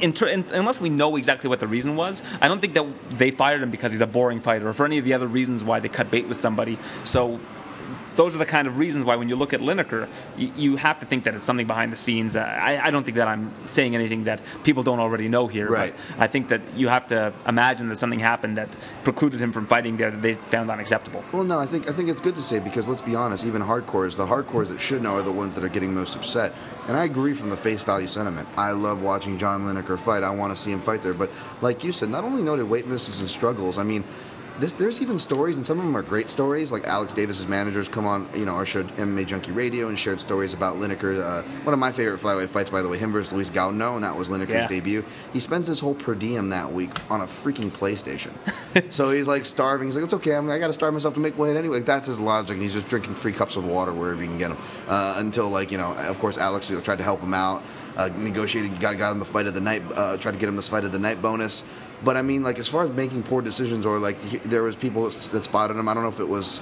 in 0.00 0.12
ter- 0.12 0.28
in, 0.28 0.44
unless 0.52 0.80
we 0.80 0.88
know 0.90 1.16
exactly 1.16 1.48
what 1.48 1.60
the 1.60 1.66
reason 1.66 1.96
was, 1.96 2.22
I 2.40 2.48
don't 2.48 2.60
think 2.60 2.74
that 2.74 2.86
they 3.10 3.30
fired 3.30 3.62
him 3.62 3.70
because 3.70 3.92
he's 3.92 4.00
a 4.00 4.06
boring 4.06 4.40
fighter 4.40 4.68
or 4.68 4.72
for 4.72 4.86
any 4.86 4.98
of 4.98 5.04
the 5.04 5.12
other 5.14 5.26
reasons 5.26 5.64
why 5.64 5.80
they 5.80 5.88
cut 5.88 6.10
bait 6.10 6.28
with 6.28 6.38
somebody. 6.38 6.78
So. 7.04 7.40
Those 8.18 8.34
are 8.34 8.38
the 8.38 8.46
kind 8.46 8.66
of 8.66 8.78
reasons 8.78 9.04
why, 9.04 9.14
when 9.14 9.28
you 9.28 9.36
look 9.36 9.52
at 9.52 9.60
Lineker, 9.60 10.08
you, 10.36 10.50
you 10.56 10.76
have 10.76 10.98
to 10.98 11.06
think 11.06 11.22
that 11.22 11.36
it's 11.36 11.44
something 11.44 11.68
behind 11.68 11.92
the 11.92 11.96
scenes. 11.96 12.34
Uh, 12.34 12.40
I, 12.40 12.88
I 12.88 12.90
don't 12.90 13.04
think 13.04 13.16
that 13.16 13.28
I'm 13.28 13.52
saying 13.64 13.94
anything 13.94 14.24
that 14.24 14.40
people 14.64 14.82
don't 14.82 14.98
already 14.98 15.28
know 15.28 15.46
here. 15.46 15.70
Right. 15.70 15.94
But 16.16 16.24
I 16.24 16.26
think 16.26 16.48
that 16.48 16.60
you 16.74 16.88
have 16.88 17.06
to 17.14 17.32
imagine 17.46 17.88
that 17.90 17.96
something 17.96 18.18
happened 18.18 18.58
that 18.58 18.68
precluded 19.04 19.40
him 19.40 19.52
from 19.52 19.68
fighting 19.68 19.98
there 19.98 20.10
that 20.10 20.20
they 20.20 20.34
found 20.34 20.68
unacceptable. 20.68 21.22
Well, 21.30 21.44
no, 21.44 21.60
I 21.60 21.66
think 21.66 21.88
I 21.88 21.92
think 21.92 22.08
it's 22.08 22.20
good 22.20 22.34
to 22.34 22.42
say 22.42 22.58
because 22.58 22.88
let's 22.88 23.00
be 23.00 23.14
honest, 23.14 23.46
even 23.46 23.62
hardcores, 23.62 24.16
the 24.16 24.26
hardcores 24.26 24.66
that 24.70 24.80
should 24.80 25.00
know 25.00 25.14
are 25.14 25.22
the 25.22 25.30
ones 25.30 25.54
that 25.54 25.62
are 25.62 25.68
getting 25.68 25.94
most 25.94 26.16
upset. 26.16 26.52
And 26.88 26.96
I 26.96 27.04
agree 27.04 27.34
from 27.34 27.50
the 27.50 27.56
face 27.56 27.82
value 27.82 28.08
sentiment. 28.08 28.48
I 28.56 28.72
love 28.72 29.00
watching 29.00 29.38
John 29.38 29.62
Lineker 29.62 29.96
fight. 29.96 30.24
I 30.24 30.30
want 30.30 30.50
to 30.56 30.60
see 30.60 30.72
him 30.72 30.80
fight 30.80 31.02
there. 31.02 31.14
But 31.14 31.30
like 31.60 31.84
you 31.84 31.92
said, 31.92 32.08
not 32.08 32.24
only 32.24 32.42
noted 32.42 32.68
weight 32.68 32.88
misses 32.88 33.20
and 33.20 33.30
struggles. 33.30 33.78
I 33.78 33.84
mean. 33.84 34.02
This, 34.58 34.72
there's 34.72 35.00
even 35.00 35.20
stories, 35.20 35.54
and 35.56 35.64
some 35.64 35.78
of 35.78 35.84
them 35.84 35.96
are 35.96 36.02
great 36.02 36.28
stories. 36.30 36.72
Like 36.72 36.84
Alex 36.84 37.12
Davis's 37.12 37.46
managers 37.46 37.86
come 37.88 38.06
on, 38.06 38.28
you 38.34 38.44
know, 38.44 38.54
or 38.56 38.66
showed 38.66 38.88
MMA 38.96 39.24
Junkie 39.26 39.52
Radio 39.52 39.88
and 39.88 39.96
shared 39.96 40.18
stories 40.20 40.52
about 40.52 40.76
Lineker. 40.76 41.22
Uh, 41.22 41.42
one 41.62 41.72
of 41.72 41.78
my 41.78 41.92
favorite 41.92 42.20
flyweight 42.20 42.48
fights, 42.48 42.68
by 42.68 42.82
the 42.82 42.88
way, 42.88 42.98
him 42.98 43.12
versus 43.12 43.32
Louis 43.32 43.48
Gaudinot, 43.50 43.94
and 43.94 44.04
that 44.04 44.16
was 44.16 44.28
Lineker's 44.28 44.48
Yeah. 44.50 44.66
debut. 44.66 45.04
He 45.32 45.38
spends 45.38 45.68
his 45.68 45.78
whole 45.78 45.94
per 45.94 46.14
diem 46.16 46.48
that 46.50 46.72
week 46.72 46.90
on 47.08 47.20
a 47.20 47.26
freaking 47.26 47.70
PlayStation. 47.70 48.32
so 48.92 49.10
he's 49.10 49.28
like 49.28 49.46
starving. 49.46 49.86
He's 49.86 49.94
like, 49.94 50.04
it's 50.04 50.14
okay. 50.14 50.34
I'm, 50.34 50.50
I 50.50 50.58
got 50.58 50.66
to 50.66 50.72
starve 50.72 50.92
myself 50.92 51.14
to 51.14 51.20
make 51.20 51.38
weight 51.38 51.56
anyway. 51.56 51.76
Like, 51.76 51.86
that's 51.86 52.06
his 52.08 52.18
logic. 52.18 52.54
And 52.54 52.62
he's 52.62 52.74
just 52.74 52.88
drinking 52.88 53.14
free 53.14 53.32
cups 53.32 53.54
of 53.54 53.64
water 53.64 53.92
wherever 53.92 54.20
you 54.20 54.28
can 54.28 54.38
get 54.38 54.48
them. 54.48 54.58
Uh, 54.88 55.14
until 55.18 55.48
like 55.50 55.70
you 55.70 55.78
know, 55.78 55.92
of 55.94 56.18
course, 56.18 56.36
Alex 56.36 56.68
you 56.68 56.76
know, 56.76 56.82
tried 56.82 56.98
to 56.98 57.04
help 57.04 57.20
him 57.20 57.32
out. 57.34 57.62
Uh, 57.98 58.08
negotiated, 58.16 58.78
got, 58.78 58.96
got 58.96 59.10
him 59.10 59.18
the 59.18 59.24
fight 59.24 59.46
of 59.46 59.54
the 59.54 59.60
night. 59.60 59.82
Uh, 59.92 60.16
tried 60.16 60.30
to 60.30 60.38
get 60.38 60.48
him 60.48 60.54
this 60.54 60.68
fight 60.68 60.84
of 60.84 60.92
the 60.92 60.98
night 61.00 61.20
bonus. 61.20 61.64
But 62.04 62.16
I 62.16 62.22
mean, 62.22 62.44
like 62.44 62.60
as 62.60 62.68
far 62.68 62.84
as 62.84 62.90
making 62.90 63.24
poor 63.24 63.42
decisions, 63.42 63.84
or 63.84 63.98
like 63.98 64.22
he, 64.22 64.38
there 64.38 64.62
was 64.62 64.76
people 64.76 65.10
that, 65.10 65.20
that 65.32 65.42
spotted 65.42 65.76
him. 65.76 65.88
I 65.88 65.94
don't 65.94 66.04
know 66.04 66.08
if 66.08 66.20
it 66.20 66.28
was 66.28 66.60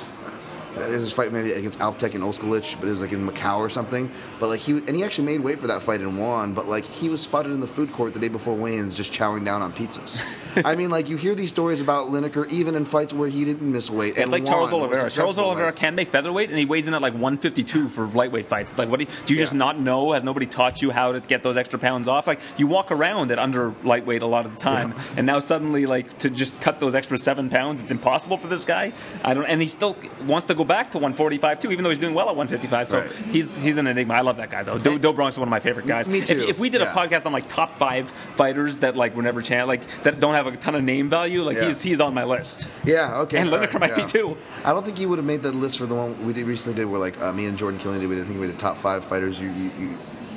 This 0.77 1.03
is 1.03 1.13
fight 1.13 1.33
maybe 1.33 1.53
against 1.53 1.79
Alptekin 1.81 2.21
Ozkilic, 2.21 2.79
but 2.79 2.87
it 2.87 2.91
was 2.91 3.01
like 3.01 3.13
in 3.13 3.27
Macau 3.27 3.59
or 3.59 3.71
something. 3.71 4.11
But 4.39 4.49
like 4.49 4.61
he 4.61 4.73
and 4.73 4.91
he 4.91 5.05
actually 5.05 5.25
made 5.25 5.41
weight 5.41 5.59
for 5.59 5.67
that 5.69 5.83
fight 5.83 6.01
and 6.01 6.19
won. 6.19 6.53
But 6.53 6.69
like 6.69 6.85
he 6.85 7.09
was 7.09 7.21
spotted 7.21 7.53
in 7.53 7.61
the 7.61 7.67
food 7.67 7.93
court 7.93 8.13
the 8.13 8.21
day 8.21 8.29
before 8.29 8.55
weigh-ins, 8.55 8.97
just 8.97 9.13
chowing 9.13 9.45
down 9.45 9.63
on 9.63 9.73
pizzas. 9.73 10.23
I 10.65 10.77
mean, 10.77 10.91
like 10.91 11.09
you 11.09 11.17
hear 11.17 11.35
these 11.35 11.51
stories 11.51 11.81
about 11.81 12.09
Lineker 12.09 12.49
even 12.51 12.75
in 12.75 12.85
fights 12.85 13.13
where 13.13 13.29
he 13.29 13.45
didn't 13.45 13.71
miss 13.71 13.91
weight. 13.91 14.11
It's 14.11 14.21
and 14.21 14.33
like 14.33 14.47
Charles 14.47 14.73
Oliveira. 14.73 15.11
Charles 15.11 15.39
Oliveira 15.39 15.69
like- 15.69 15.77
can 15.77 15.95
make 15.95 16.09
featherweight, 16.09 16.51
and 16.51 16.59
he 16.59 16.65
weighs 16.65 16.87
in 16.87 16.95
at 16.95 17.03
like 17.03 17.15
152 17.15 17.89
for 17.89 18.07
lightweight 18.07 18.47
fights. 18.47 18.73
It's 18.73 18.79
Like, 18.79 18.89
what 18.89 18.99
do 18.99 19.05
you, 19.05 19.11
do 19.27 19.35
you 19.35 19.41
just 19.41 19.55
not 19.55 19.79
know? 19.79 20.13
Has 20.13 20.25
nobody 20.25 20.47
taught 20.47 20.83
you 20.83 20.91
how 20.91 21.13
to 21.13 21.21
get 21.21 21.43
those 21.43 21.57
extra 21.57 21.79
pounds 21.79 22.09
off? 22.09 22.27
Like, 22.27 22.41
you 22.57 22.67
walk 22.67 22.91
around 22.91 23.31
at 23.31 23.39
under 23.39 23.75
lightweight 23.83 24.23
a 24.23 24.27
lot 24.27 24.47
of 24.47 24.55
the 24.55 24.61
time, 24.61 24.95
and 25.17 25.27
now 25.27 25.41
suddenly, 25.41 25.87
like, 25.87 26.19
to 26.19 26.31
just 26.31 26.59
cut 26.61 26.81
those 26.81 26.95
extra 26.95 27.19
seven 27.19 27.49
pounds, 27.51 27.83
it's 27.83 27.91
impossible 27.91 28.39
for 28.39 28.49
this 28.49 28.65
guy. 28.65 28.93
I 29.25 29.35
don't, 29.35 29.47
and 29.47 29.61
he 29.61 29.69
still 29.69 29.97
wants 30.27 30.47
to 30.49 30.55
go 30.55 30.65
back 30.67 30.91
to 30.93 30.99
145 30.99 31.61
too, 31.61 31.73
even 31.73 31.83
though 31.85 31.91
he's 31.91 31.99
doing 31.99 32.15
well 32.15 32.29
at 32.29 32.37
155. 32.37 32.89
So 32.89 33.01
Right. 33.01 33.11
he's 33.31 33.57
he's 33.57 33.77
an 33.77 33.87
enigma. 33.87 34.15
I 34.15 34.21
love 34.21 34.37
that 34.39 34.51
guy 34.51 34.63
though. 34.63 34.79
Do, 34.79 34.99
Do 34.99 35.13
Bronx 35.13 35.35
is 35.35 35.39
one 35.39 35.49
of 35.49 35.51
my 35.51 35.61
favorite 35.61 35.87
guys. 35.87 36.09
Me 36.09 36.19
If, 36.19 36.27
too. 36.27 36.47
if 36.49 36.59
we 36.59 36.71
did 36.71 36.81
Yeah. 36.81 36.93
a 36.93 36.97
podcast 36.97 37.27
on 37.27 37.33
like 37.33 37.49
top 37.49 37.79
five 37.79 38.09
fighters 38.11 38.79
that 38.81 38.97
like 38.97 39.15
were 39.17 39.23
never 39.23 39.43
champ, 39.43 39.69
like 39.69 39.83
that 40.03 40.21
don't 40.21 40.35
have 40.35 40.47
a 40.47 40.57
ton 40.57 40.75
of 40.75 40.83
name 40.85 41.09
value, 41.09 41.43
like 41.43 41.57
Yeah. 41.57 41.69
he's 41.69 41.83
he's 41.83 42.01
on 42.01 42.15
my 42.15 42.25
list. 42.25 42.69
Yeah, 42.85 43.21
okay. 43.21 43.39
And 43.39 43.51
Lineker 43.51 43.81
might 43.81 43.95
be 43.97 44.05
too. 44.05 44.37
I 44.65 44.73
don't 44.73 44.85
think 44.85 44.99
you 45.01 45.09
would 45.09 45.19
have 45.19 45.27
made 45.27 45.43
that 45.43 45.55
list 45.55 45.79
for 45.79 45.87
the 45.87 45.95
one 45.95 46.27
we 46.27 46.33
did 46.33 46.47
recently 46.47 46.77
did 46.77 46.87
where 46.87 47.01
like 47.01 47.21
uh, 47.21 47.33
me 47.33 47.47
and 47.47 47.57
Jordan 47.57 47.79
Killian 47.81 48.01
did. 48.01 48.09
We 48.09 48.17
did, 48.17 48.25
I 48.25 48.27
think 48.27 48.41
we 48.41 48.47
did 48.47 48.59
top 48.59 48.77
five 48.77 49.05
fighters 49.05 49.41
you 49.41 49.49
you, 49.51 49.71
you, 49.79 49.89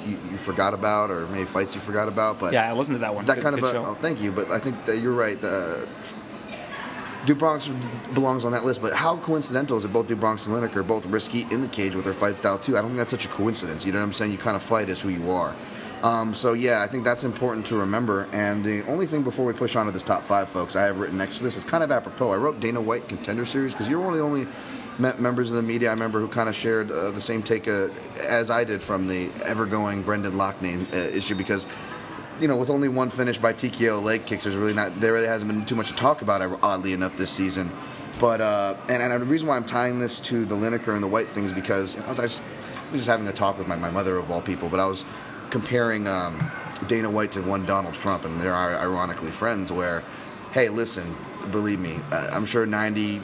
you 0.05 0.17
you 0.31 0.37
forgot 0.37 0.73
about 0.73 1.11
or 1.11 1.27
maybe 1.27 1.45
fights 1.45 1.75
you 1.75 1.81
forgot 1.81 2.07
about. 2.07 2.39
But 2.39 2.53
Yeah, 2.53 2.69
I 2.69 2.73
listened 2.73 2.95
to 2.95 2.99
that 3.01 3.13
one. 3.13 3.25
that 3.25 3.35
Good- 3.35 3.43
kind 3.43 3.57
of 3.57 3.63
a, 3.63 3.77
oh, 3.79 3.97
thank 4.01 4.21
you. 4.21 4.31
But 4.31 4.49
I 4.51 4.57
think 4.59 4.85
that 4.85 4.97
you're 4.99 5.13
right. 5.13 5.39
The, 5.41 5.87
Do 7.25 7.35
Bronx 7.35 7.69
belongs 8.13 8.45
on 8.45 8.53
that 8.53 8.63
list, 8.63 8.81
but 8.81 8.93
how 8.93 9.17
coincidental 9.17 9.77
is 9.77 9.83
it? 9.83 9.91
Both 9.91 10.07
Do 10.07 10.15
Bronx 10.15 10.47
and 10.47 10.55
Lineker 10.55 10.77
are 10.77 10.83
both 10.83 11.05
risky 11.05 11.45
in 11.51 11.61
the 11.61 11.67
cage 11.67 11.95
with 11.95 12.05
their 12.05 12.13
fight 12.13 12.37
style 12.37 12.57
too. 12.57 12.77
I 12.77 12.81
don't 12.81 12.91
think 12.91 12.97
that's 12.97 13.11
such 13.11 13.25
a 13.25 13.29
coincidence. 13.29 13.85
You 13.85 13.91
know 13.91 13.99
what 13.99 14.05
I'm 14.05 14.13
saying? 14.13 14.31
You 14.31 14.37
kind 14.37 14.55
of 14.55 14.63
fight 14.63 14.89
as 14.89 15.01
who 15.01 15.09
you 15.09 15.29
are. 15.31 15.53
Um, 16.01 16.33
so 16.33 16.53
yeah, 16.53 16.81
I 16.81 16.87
think 16.87 17.03
that's 17.03 17.25
important 17.25 17.65
to 17.67 17.77
remember. 17.77 18.27
And 18.31 18.63
the 18.63 18.85
only 18.87 19.05
thing 19.05 19.21
before 19.21 19.45
we 19.45 19.51
push 19.51 19.75
on 19.75 19.85
to 19.85 19.91
this 19.91 20.03
top 20.03 20.23
five, 20.23 20.47
folks, 20.47 20.77
I 20.77 20.83
have 20.83 20.97
written 20.97 21.17
next 21.17 21.39
to 21.39 21.43
this 21.43 21.57
is 21.57 21.65
kind 21.65 21.83
of 21.83 21.91
apropos. 21.91 22.31
I 22.31 22.37
wrote 22.37 22.61
Dana 22.61 22.79
White 22.79 23.09
contender 23.09 23.45
series 23.45 23.73
because 23.73 23.89
you're 23.89 23.99
one 23.99 24.13
of 24.13 24.17
the 24.17 24.23
only 24.23 24.47
members 24.97 25.49
of 25.49 25.55
the 25.55 25.63
media 25.63 25.89
I 25.89 25.93
remember 25.93 26.19
who 26.19 26.27
kind 26.27 26.49
of 26.49 26.55
shared 26.55 26.91
uh, 26.91 27.11
the 27.11 27.21
same 27.21 27.41
take 27.41 27.67
uh, 27.67 27.87
as 28.19 28.51
I 28.51 28.63
did 28.63 28.83
from 28.83 29.07
the 29.07 29.29
ever-going 29.45 30.03
Brendan 30.03 30.33
Loughnane 30.33 30.93
uh, 30.93 30.97
issue 30.97 31.35
because 31.35 31.67
you 32.39 32.47
know, 32.47 32.55
with 32.55 32.69
only 32.69 32.87
one 32.87 33.09
finish 33.09 33.37
by 33.37 33.53
TKO 33.53 34.01
leg 34.01 34.25
kicks, 34.25 34.43
there's 34.43 34.55
really 34.55 34.73
not 34.73 34.99
there 34.99 35.13
really 35.13 35.27
hasn't 35.27 35.51
been 35.51 35.65
too 35.65 35.75
much 35.75 35.89
to 35.89 35.95
talk 35.95 36.21
about. 36.21 36.41
Oddly 36.63 36.93
enough, 36.93 37.17
this 37.17 37.31
season. 37.31 37.71
But 38.19 38.41
uh, 38.41 38.75
and, 38.89 39.01
and 39.01 39.21
the 39.21 39.25
reason 39.25 39.47
why 39.47 39.55
I'm 39.55 39.65
tying 39.65 39.99
this 39.99 40.19
to 40.21 40.45
the 40.45 40.55
Lineker 40.55 40.93
and 40.93 41.03
the 41.03 41.07
White 41.07 41.27
thing 41.29 41.45
is 41.45 41.53
because 41.53 41.95
you 41.95 42.01
know, 42.01 42.07
I, 42.07 42.09
was, 42.09 42.19
I 42.19 42.23
was 42.23 42.41
just 42.93 43.07
having 43.07 43.27
a 43.27 43.33
talk 43.33 43.57
with 43.57 43.67
my, 43.67 43.75
my 43.75 43.89
mother 43.89 44.17
of 44.17 44.29
all 44.29 44.41
people, 44.41 44.67
but 44.67 44.79
I 44.79 44.85
was 44.85 45.05
comparing 45.49 46.07
um, 46.07 46.51
Dana 46.87 47.09
White 47.09 47.31
to 47.33 47.41
one 47.41 47.65
Donald 47.65 47.95
Trump, 47.95 48.25
and 48.25 48.39
they're 48.41 48.55
ironically 48.55 49.31
friends. 49.31 49.71
Where, 49.71 50.03
hey, 50.51 50.69
listen, 50.69 51.15
believe 51.51 51.79
me, 51.79 51.99
uh, 52.11 52.29
I'm 52.31 52.45
sure 52.45 52.65
90 52.65 53.21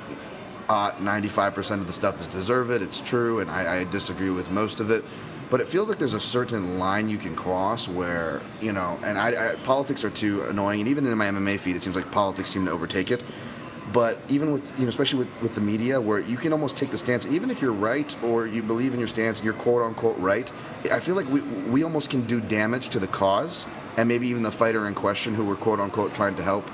uh, 0.70 0.92
95% 0.94 1.80
of 1.80 1.88
the 1.88 1.94
stuff 1.94 2.20
is 2.22 2.28
deserve 2.28 2.72
it. 2.72 2.82
It's 2.82 3.00
true, 3.00 3.40
and 3.40 3.50
I, 3.50 3.82
I 3.82 3.84
disagree 3.86 4.30
with 4.30 4.50
most 4.52 4.80
of 4.80 4.92
it. 4.92 5.04
But 5.50 5.62
it 5.62 5.68
feels 5.68 5.90
like 5.90 6.00
there's 6.00 6.16
a 6.16 6.20
certain 6.20 6.80
line 6.80 7.08
you 7.08 7.18
can 7.18 7.36
cross 7.36 7.88
where, 7.88 8.42
you 8.62 8.74
know, 8.74 9.00
and 9.04 9.18
I, 9.18 9.52
I, 9.52 9.56
politics 9.58 10.04
are 10.04 10.10
too 10.10 10.44
annoying. 10.44 10.80
And 10.80 10.90
even 10.90 11.06
in 11.06 11.16
my 11.18 11.28
MMA 11.28 11.60
feed, 11.60 11.76
it 11.76 11.84
seems 11.84 11.96
like 11.96 12.12
politics 12.12 12.50
seem 12.50 12.66
to 12.66 12.72
overtake 12.72 13.12
it. 13.12 13.24
But 13.94 14.18
even 14.28 14.52
with, 14.52 14.78
you 14.80 14.86
know, 14.86 14.90
especially 14.90 15.20
with, 15.20 15.42
with 15.44 15.54
the 15.54 15.62
media, 15.62 16.02
where 16.02 16.20
you 16.20 16.36
can 16.36 16.52
almost 16.52 16.76
take 16.76 16.90
the 16.90 16.98
stance, 16.98 17.28
even 17.28 17.52
if 17.52 17.62
you're 17.62 17.72
right 17.72 18.16
or 18.24 18.48
you 18.48 18.64
believe 18.64 18.94
in 18.94 19.00
your 19.00 19.08
stance 19.08 19.40
and 19.40 19.46
you're 19.46 19.54
quote 19.54 19.84
unquote 19.84 20.18
right, 20.18 20.52
I 20.92 21.00
feel 21.00 21.16
like 21.16 21.30
we, 21.30 21.42
we 21.42 21.84
almost 21.84 22.10
can 22.10 22.26
do 22.26 22.42
damage 22.42 22.90
to 22.90 23.00
the 23.00 23.08
cause 23.08 23.68
and 23.98 24.10
maybe 24.10 24.28
even 24.28 24.42
the 24.42 24.52
fighter 24.52 24.88
in 24.88 24.96
question 24.96 25.36
who 25.36 25.46
we're 25.46 25.56
quote 25.56 25.80
unquote 25.80 26.14
trying 26.14 26.36
to 26.36 26.44
help 26.44 26.70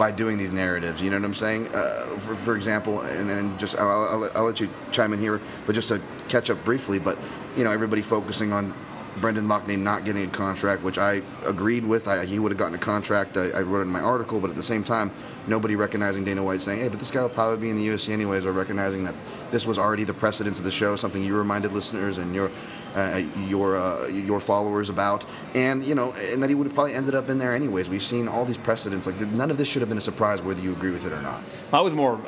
by 0.00 0.10
doing 0.10 0.38
these 0.38 0.50
narratives. 0.50 1.02
You 1.02 1.10
know 1.10 1.18
what 1.18 1.26
I'm 1.26 1.34
saying? 1.34 1.68
Uh, 1.74 2.16
for, 2.20 2.34
for 2.34 2.56
example, 2.56 3.02
and, 3.02 3.30
and 3.30 3.60
just 3.60 3.76
I'll, 3.78 4.04
I'll, 4.04 4.30
I'll 4.34 4.44
let 4.44 4.58
you 4.58 4.70
chime 4.92 5.12
in 5.12 5.20
here, 5.20 5.42
but 5.66 5.74
just 5.74 5.88
to 5.88 6.00
catch 6.30 6.48
up 6.48 6.64
briefly, 6.64 6.98
but 6.98 7.18
you 7.54 7.64
know 7.64 7.70
everybody 7.70 8.00
focusing 8.00 8.50
on 8.50 8.72
Brendan 9.18 9.46
Loughnane 9.46 9.80
not 9.80 10.06
getting 10.06 10.24
a 10.24 10.30
contract, 10.30 10.82
which 10.82 10.96
I 10.96 11.20
agreed 11.44 11.84
with. 11.84 12.08
I, 12.08 12.24
he 12.24 12.38
would 12.38 12.50
have 12.50 12.58
gotten 12.58 12.74
a 12.74 12.78
contract. 12.78 13.36
I, 13.36 13.50
I 13.50 13.60
wrote 13.60 13.80
it 13.80 13.82
in 13.82 13.88
my 13.88 14.00
article, 14.00 14.40
but 14.40 14.48
at 14.48 14.56
the 14.56 14.62
same 14.62 14.82
time, 14.82 15.10
nobody 15.46 15.76
recognizing 15.76 16.24
Dana 16.24 16.42
White 16.42 16.62
saying, 16.62 16.80
"Hey, 16.80 16.88
but 16.88 16.98
this 16.98 17.10
guy 17.10 17.20
will 17.20 17.28
probably 17.28 17.58
be 17.58 17.68
in 17.68 17.76
the 17.76 17.86
UFC 17.86 18.08
anyways," 18.10 18.46
or 18.46 18.52
recognizing 18.52 19.04
that 19.04 19.14
this 19.50 19.66
was 19.66 19.76
already 19.76 20.04
the 20.04 20.14
precedence 20.14 20.58
of 20.58 20.64
the 20.64 20.70
show, 20.70 20.96
something 20.96 21.22
you 21.22 21.36
reminded 21.36 21.74
listeners 21.74 22.16
and 22.16 22.34
your 22.34 22.50
uh, 22.94 23.22
your 23.46 23.76
uh, 23.76 24.06
your 24.08 24.40
followers 24.40 24.88
about, 24.88 25.24
and 25.54 25.82
you 25.84 25.94
know, 25.94 26.12
and 26.12 26.42
that 26.42 26.48
he 26.50 26.54
would 26.54 26.66
have 26.66 26.74
probably 26.74 26.94
ended 26.94 27.14
up 27.14 27.28
in 27.28 27.38
there 27.38 27.52
anyways. 27.54 27.88
We've 27.88 28.02
seen 28.02 28.28
all 28.28 28.44
these 28.44 28.58
precedents. 28.58 29.06
Like 29.06 29.20
none 29.20 29.50
of 29.50 29.58
this 29.58 29.68
should 29.68 29.82
have 29.82 29.88
been 29.88 29.98
a 29.98 30.02
surprise, 30.02 30.42
whether 30.42 30.60
you 30.60 30.72
agree 30.72 30.90
with 30.90 31.04
it 31.06 31.12
or 31.12 31.22
not. 31.22 31.42
I 31.72 31.80
was 31.80 31.94
more 31.94 32.20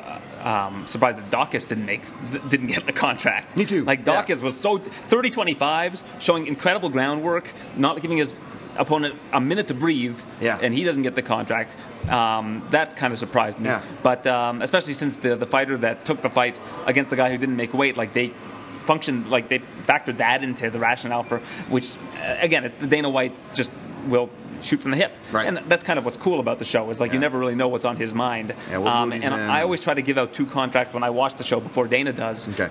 uh, 0.43 0.47
um, 0.47 0.87
surprised 0.87 1.17
that 1.17 1.29
Dawkins 1.29 1.65
didn't 1.65 1.85
make 1.85 2.01
th- 2.31 2.43
didn't 2.49 2.67
get 2.67 2.85
the 2.85 2.93
contract. 2.93 3.55
Me 3.57 3.65
too, 3.65 3.83
Like 3.83 4.05
yeah. 4.05 4.23
Was 4.41 4.59
so 4.59 4.77
30 4.77 5.31
25s, 5.31 6.03
showing 6.19 6.47
incredible 6.47 6.89
groundwork, 6.89 7.51
not 7.77 8.01
giving 8.01 8.17
his 8.17 8.35
opponent 8.75 9.15
a 9.31 9.39
minute 9.39 9.67
to 9.67 9.73
breathe, 9.73 10.19
Yeah. 10.41 10.57
and 10.61 10.73
he 10.73 10.83
doesn't 10.83 11.03
get 11.03 11.13
the 11.15 11.21
contract. 11.21 11.75
Um, 12.09 12.65
that 12.71 12.97
kind 12.97 13.13
of 13.13 13.19
surprised 13.19 13.59
me. 13.59 13.69
Yeah. 13.69 13.81
But 14.01 14.25
um, 14.27 14.61
especially 14.61 14.93
since 14.93 15.15
the 15.15 15.35
the 15.35 15.45
fighter 15.45 15.77
that 15.77 16.05
took 16.05 16.21
the 16.21 16.29
fight 16.29 16.59
against 16.85 17.09
the 17.09 17.15
guy 17.15 17.29
who 17.31 17.37
didn't 17.37 17.55
make 17.55 17.73
weight, 17.73 17.97
like 17.97 18.13
they 18.13 18.33
functioned 18.85 19.29
like 19.29 19.47
they 19.47 19.59
factored 19.87 20.17
that 20.17 20.43
into 20.43 20.69
the 20.69 20.79
rationale 20.79 21.23
for 21.23 21.39
which 21.69 21.95
uh, 22.21 22.37
again 22.39 22.63
it's 22.65 22.75
the 22.75 22.87
Dana 22.87 23.09
White 23.09 23.35
just 23.53 23.71
will 24.07 24.29
shoot 24.61 24.79
from 24.81 24.91
the 24.91 24.97
hip 24.97 25.11
Right. 25.31 25.47
and 25.47 25.57
that's 25.69 25.83
kind 25.83 25.97
of 25.99 26.05
what's 26.05 26.17
cool 26.17 26.39
about 26.39 26.59
the 26.59 26.65
show 26.65 26.89
is 26.89 26.99
like 26.99 27.13
you 27.13 27.19
never 27.19 27.37
really 27.37 27.55
know 27.55 27.67
what's 27.67 27.85
on 27.85 27.95
his 27.97 28.13
mind 28.13 28.53
Yeah, 28.69 28.77
what 28.79 28.93
um, 28.93 29.11
and 29.13 29.23
in. 29.23 29.33
I 29.33 29.61
always 29.61 29.81
try 29.81 29.93
to 29.93 30.01
give 30.01 30.17
out 30.17 30.33
two 30.33 30.45
contracts 30.45 30.93
when 30.93 31.03
I 31.03 31.09
watch 31.09 31.35
the 31.35 31.43
show 31.43 31.59
before 31.59 31.87
Dana 31.87 32.13
does 32.13 32.47
Okay. 32.49 32.69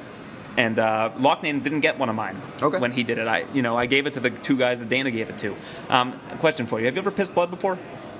and 0.56 0.78
uh, 0.78 1.10
Loughnane 1.18 1.62
didn't 1.62 1.80
get 1.80 1.98
one 1.98 2.08
of 2.08 2.14
mine 2.14 2.36
Okay. 2.62 2.78
when 2.78 2.92
he 2.92 3.02
did 3.02 3.18
it 3.18 3.26
I 3.28 3.44
you 3.54 3.62
know 3.62 3.76
I 3.76 3.86
gave 3.86 4.06
it 4.06 4.14
to 4.14 4.20
the 4.20 4.30
two 4.30 4.56
guys 4.56 4.78
that 4.80 4.88
Dana 4.88 5.10
gave 5.10 5.28
it 5.30 5.38
to 5.40 5.54
um, 5.90 6.18
question 6.40 6.66
for 6.66 6.78
you 6.80 6.86
have 6.86 6.94
you 6.94 7.00
ever 7.00 7.10
pissed 7.10 7.34
blood 7.34 7.50
before 7.50 7.78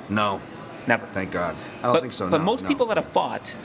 No, 0.08 0.40
never 0.87 1.06
thank 1.12 1.30
God. 1.30 1.54
I 1.78 1.82
don't 1.84 1.92
but, 1.94 2.00
think 2.02 2.12
so. 2.12 2.28
But 2.28 2.38
no, 2.38 2.44
most 2.44 2.62
no. 2.62 2.68
people 2.68 2.87
that 2.87 2.96
have 2.99 3.08
fought, 3.08 3.56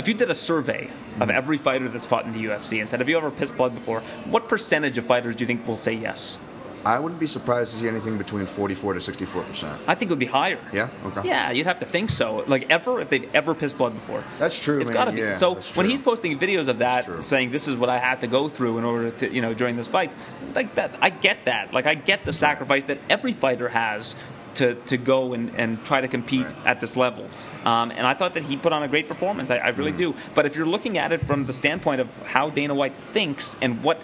if 0.00 0.08
you 0.08 0.14
did 0.14 0.30
a 0.30 0.34
survey 0.34 0.88
of 1.20 1.30
every 1.30 1.58
fighter 1.58 1.88
that's 1.88 2.06
fought 2.06 2.24
in 2.24 2.32
the 2.32 2.44
UFC 2.46 2.80
and 2.80 2.88
said, 2.90 3.00
"Have 3.00 3.08
you 3.08 3.16
ever 3.16 3.30
pissed 3.30 3.56
blood 3.56 3.74
before?" 3.74 4.00
What 4.24 4.48
percentage 4.48 4.98
of 4.98 5.04
fighters 5.04 5.36
do 5.36 5.42
you 5.42 5.46
think 5.46 5.66
will 5.66 5.76
say 5.76 5.92
yes? 5.94 6.38
I 6.82 6.98
wouldn't 6.98 7.20
be 7.20 7.26
surprised 7.26 7.72
to 7.72 7.78
see 7.80 7.88
anything 7.88 8.16
between 8.16 8.46
44 8.46 8.94
to 8.94 9.00
64 9.02 9.42
percent. 9.42 9.78
I 9.86 9.94
think 9.94 10.10
it 10.10 10.12
would 10.14 10.18
be 10.18 10.24
higher. 10.24 10.58
Yeah? 10.72 10.88
Okay. 11.04 11.28
Yeah, 11.28 11.50
you'd 11.50 11.66
have 11.66 11.80
to 11.80 11.86
think 11.86 12.08
so. 12.08 12.42
Like 12.46 12.70
ever, 12.70 13.02
if 13.02 13.10
they've 13.10 13.28
ever 13.34 13.54
pissed 13.54 13.76
blood 13.76 13.92
before. 13.92 14.24
That's 14.38 14.58
true, 14.58 14.80
It's 14.80 14.88
got 14.88 15.04
to 15.04 15.12
be. 15.12 15.18
Yeah, 15.18 15.34
so 15.34 15.56
when 15.74 15.84
he's 15.84 16.00
posting 16.00 16.38
videos 16.38 16.68
of 16.68 16.78
that, 16.78 17.22
saying 17.22 17.50
this 17.50 17.68
is 17.68 17.76
what 17.76 17.90
I 17.90 17.98
had 17.98 18.22
to 18.22 18.26
go 18.26 18.48
through 18.48 18.78
in 18.78 18.84
order 18.84 19.10
to, 19.10 19.30
you 19.30 19.42
know, 19.42 19.52
during 19.52 19.76
this 19.76 19.88
fight, 19.88 20.10
like 20.54 20.74
that, 20.76 20.96
I 21.02 21.10
get 21.10 21.44
that. 21.44 21.74
Like 21.74 21.86
I 21.86 21.94
get 21.94 22.24
the 22.24 22.32
sacrifice 22.32 22.84
that 22.84 22.96
every 23.10 23.34
fighter 23.34 23.68
has 23.68 24.16
to 24.54 24.74
to 24.86 24.96
go 24.96 25.34
and 25.34 25.52
and 25.56 25.84
try 25.84 26.00
to 26.00 26.08
compete 26.08 26.46
Right. 26.46 26.66
at 26.66 26.80
this 26.80 26.96
level. 26.96 27.28
Um, 27.64 27.90
and 27.90 28.06
I 28.06 28.14
thought 28.14 28.34
that 28.34 28.44
he 28.44 28.56
put 28.56 28.72
on 28.72 28.82
a 28.82 28.88
great 28.88 29.06
performance. 29.08 29.50
I, 29.50 29.58
I 29.58 29.72
Mm. 29.72 29.78
really 29.78 29.92
do. 29.92 30.14
But 30.34 30.46
if 30.46 30.56
you're 30.56 30.66
looking 30.66 30.96
at 30.98 31.12
it 31.12 31.20
from 31.20 31.46
the 31.46 31.52
standpoint 31.52 32.00
of 32.00 32.08
how 32.26 32.50
Dana 32.50 32.74
White 32.74 32.94
thinks 33.12 33.56
and 33.60 33.82
what 33.82 34.00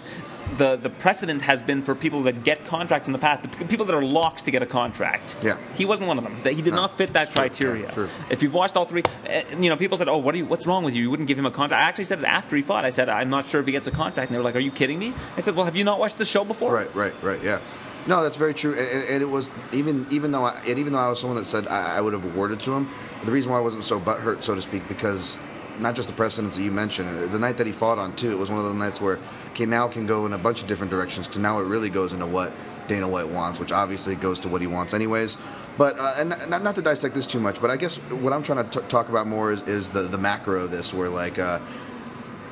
the, 0.57 0.77
the 0.77 0.89
precedent 0.89 1.41
has 1.41 1.61
been 1.61 1.81
for 1.83 1.93
people 1.93 2.23
that 2.23 2.43
get 2.45 2.63
contracts 2.65 3.09
in 3.09 3.11
the 3.13 3.19
past, 3.19 3.43
the 3.43 3.49
people 3.65 3.85
that 3.87 3.93
are 3.95 4.03
locks 4.05 4.43
to 4.43 4.51
get 4.51 4.61
a 4.63 4.65
contract. 4.65 5.35
Yeah. 5.43 5.57
He 5.73 5.83
wasn't 5.85 6.07
one 6.07 6.17
of 6.17 6.23
them. 6.23 6.37
He 6.55 6.61
did 6.61 6.73
No. 6.73 6.81
not 6.83 6.97
fit 6.97 7.11
that 7.13 7.33
criteria. 7.33 7.91
yeah. 7.97 8.07
If 8.29 8.41
you've 8.41 8.53
watched 8.53 8.77
all 8.77 8.85
three, 8.85 9.03
uh, 9.29 9.41
you 9.59 9.69
know, 9.69 9.75
people 9.75 9.97
said, 9.97 10.07
"Oh, 10.07 10.17
what 10.17 10.33
are 10.35 10.37
you? 10.37 10.45
What's 10.45 10.65
wrong 10.65 10.85
with 10.85 10.95
you? 10.95 11.01
You 11.03 11.09
wouldn't 11.11 11.27
give 11.27 11.37
him 11.37 11.45
a 11.45 11.51
contract." 11.51 11.83
I 11.83 11.85
actually 11.85 12.05
said 12.05 12.19
it 12.19 12.25
after 12.25 12.55
he 12.55 12.61
fought. 12.61 12.85
I 12.85 12.91
said, 12.91 13.09
"I'm 13.09 13.29
not 13.29 13.49
sure 13.49 13.59
if 13.59 13.65
he 13.65 13.73
gets 13.73 13.87
a 13.87 13.91
contract." 13.91 14.29
And 14.29 14.35
they 14.35 14.39
were 14.39 14.45
like, 14.45 14.55
"Are 14.55 14.59
you 14.61 14.71
kidding 14.71 14.99
me?" 14.99 15.13
I 15.35 15.41
said, 15.41 15.53
"Well, 15.55 15.65
have 15.65 15.75
you 15.75 15.83
not 15.83 15.99
watched 15.99 16.17
the 16.17 16.25
show 16.25 16.45
before?" 16.45 16.71
Right, 16.73 16.95
right, 16.95 17.13
right. 17.21 17.43
Yeah. 17.43 17.59
No, 18.07 18.23
that's 18.23 18.37
very 18.37 18.53
true. 18.53 18.73
And, 18.73 19.03
and- 19.03 19.21
it 19.21 19.29
was 19.29 19.51
even 19.73 20.07
even 20.09 20.31
though 20.31 20.45
I, 20.45 20.59
and 20.67 20.79
even 20.79 20.93
though 20.93 20.99
I 20.99 21.09
was 21.09 21.19
someone 21.19 21.37
that 21.37 21.45
said 21.45 21.67
I, 21.67 21.97
I 21.97 22.01
would 22.01 22.13
have 22.13 22.23
awarded 22.23 22.59
to 22.61 22.73
him, 22.73 22.89
the 23.25 23.31
reason 23.31 23.51
why 23.51 23.57
I 23.57 23.61
wasn't 23.61 23.83
so 23.83 23.99
butthurt, 23.99 24.43
so 24.43 24.55
to 24.55 24.61
speak, 24.61 24.87
because 24.87 25.37
not 25.79 25.95
just 25.95 26.07
the 26.07 26.15
precedents 26.15 26.55
that 26.55 26.63
you 26.63 26.71
mentioned, 26.71 27.07
uh, 27.09 27.27
the 27.27 27.37
night 27.39 27.57
that 27.57 27.67
he 27.67 27.73
fought 27.73 27.99
on 27.99 28.15
too, 28.15 28.31
it 28.31 28.37
was 28.37 28.49
one 28.49 28.59
of 28.59 28.65
those 28.65 28.75
nights 28.75 28.99
where 29.01 29.19
okay 29.51 29.65
now 29.65 29.87
can 29.87 30.05
go 30.05 30.25
in 30.25 30.33
a 30.33 30.37
bunch 30.37 30.61
of 30.61 30.67
different 30.67 30.89
directions. 30.91 31.27
To 31.29 31.39
now 31.39 31.59
it 31.59 31.65
really 31.65 31.89
goes 31.89 32.13
into 32.13 32.25
what 32.25 32.51
Dana 32.87 33.07
White 33.07 33.27
wants, 33.27 33.59
which 33.59 33.71
obviously 33.73 34.15
goes 34.15 34.39
to 34.41 34.47
what 34.47 34.61
he 34.61 34.67
wants 34.67 34.93
anyways. 34.93 35.37
But 35.77 35.99
uh, 35.99 36.13
and 36.17 36.29
not, 36.49 36.63
not 36.63 36.75
to 36.75 36.81
dissect 36.81 37.13
this 37.13 37.27
too 37.27 37.39
much, 37.39 37.61
but 37.61 37.69
I 37.69 37.77
guess 37.77 37.97
what 37.97 38.31
I'm 38.33 38.41
trying 38.41 38.67
to 38.67 38.79
t- 38.81 38.87
talk 38.87 39.09
about 39.09 39.27
more 39.27 39.51
is, 39.51 39.61
is 39.63 39.89
the 39.89 40.03
the 40.03 40.17
macro 40.17 40.63
of 40.63 40.71
this, 40.71 40.93
where 40.93 41.09
like. 41.09 41.37
Uh, 41.37 41.59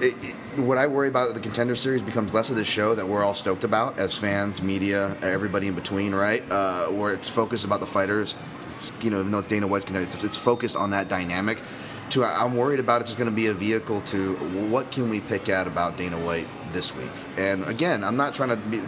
it, 0.01 0.15
it, 0.21 0.59
what 0.59 0.77
I 0.77 0.87
worry 0.87 1.07
about 1.07 1.33
the 1.33 1.39
contender 1.39 1.75
series 1.75 2.01
becomes 2.01 2.33
less 2.33 2.49
of 2.49 2.55
the 2.55 2.65
show 2.65 2.95
that 2.95 3.07
we're 3.07 3.23
all 3.23 3.35
stoked 3.35 3.63
about 3.63 3.97
as 3.97 4.17
fans, 4.17 4.61
media, 4.61 5.15
everybody 5.21 5.67
in 5.67 5.75
between, 5.75 6.13
right? 6.13 6.43
Uh, 6.51 6.87
where 6.87 7.13
it's 7.13 7.29
focused 7.29 7.65
about 7.65 7.79
the 7.79 7.85
fighters. 7.85 8.35
It's, 8.75 8.91
you 9.01 9.09
know, 9.09 9.19
even 9.19 9.31
though 9.31 9.39
it's 9.39 9.47
Dana 9.47 9.67
White's 9.67 9.85
contender, 9.85 10.07
it's, 10.07 10.23
it's 10.23 10.37
focused 10.37 10.75
on 10.75 10.91
that 10.91 11.07
dynamic. 11.07 11.59
to 12.11 12.23
I'm 12.23 12.55
worried 12.55 12.79
about 12.79 13.01
it's 13.01 13.09
just 13.09 13.17
going 13.17 13.29
to 13.29 13.35
be 13.35 13.47
a 13.47 13.53
vehicle 13.53 14.01
to 14.01 14.35
what 14.69 14.91
can 14.91 15.09
we 15.09 15.21
pick 15.21 15.49
at 15.49 15.67
about 15.67 15.97
Dana 15.97 16.17
White 16.17 16.47
this 16.73 16.95
week. 16.95 17.11
And 17.37 17.63
again, 17.65 18.03
I'm 18.03 18.17
not 18.17 18.35
trying 18.35 18.49
to 18.49 18.57
be, 18.57 18.81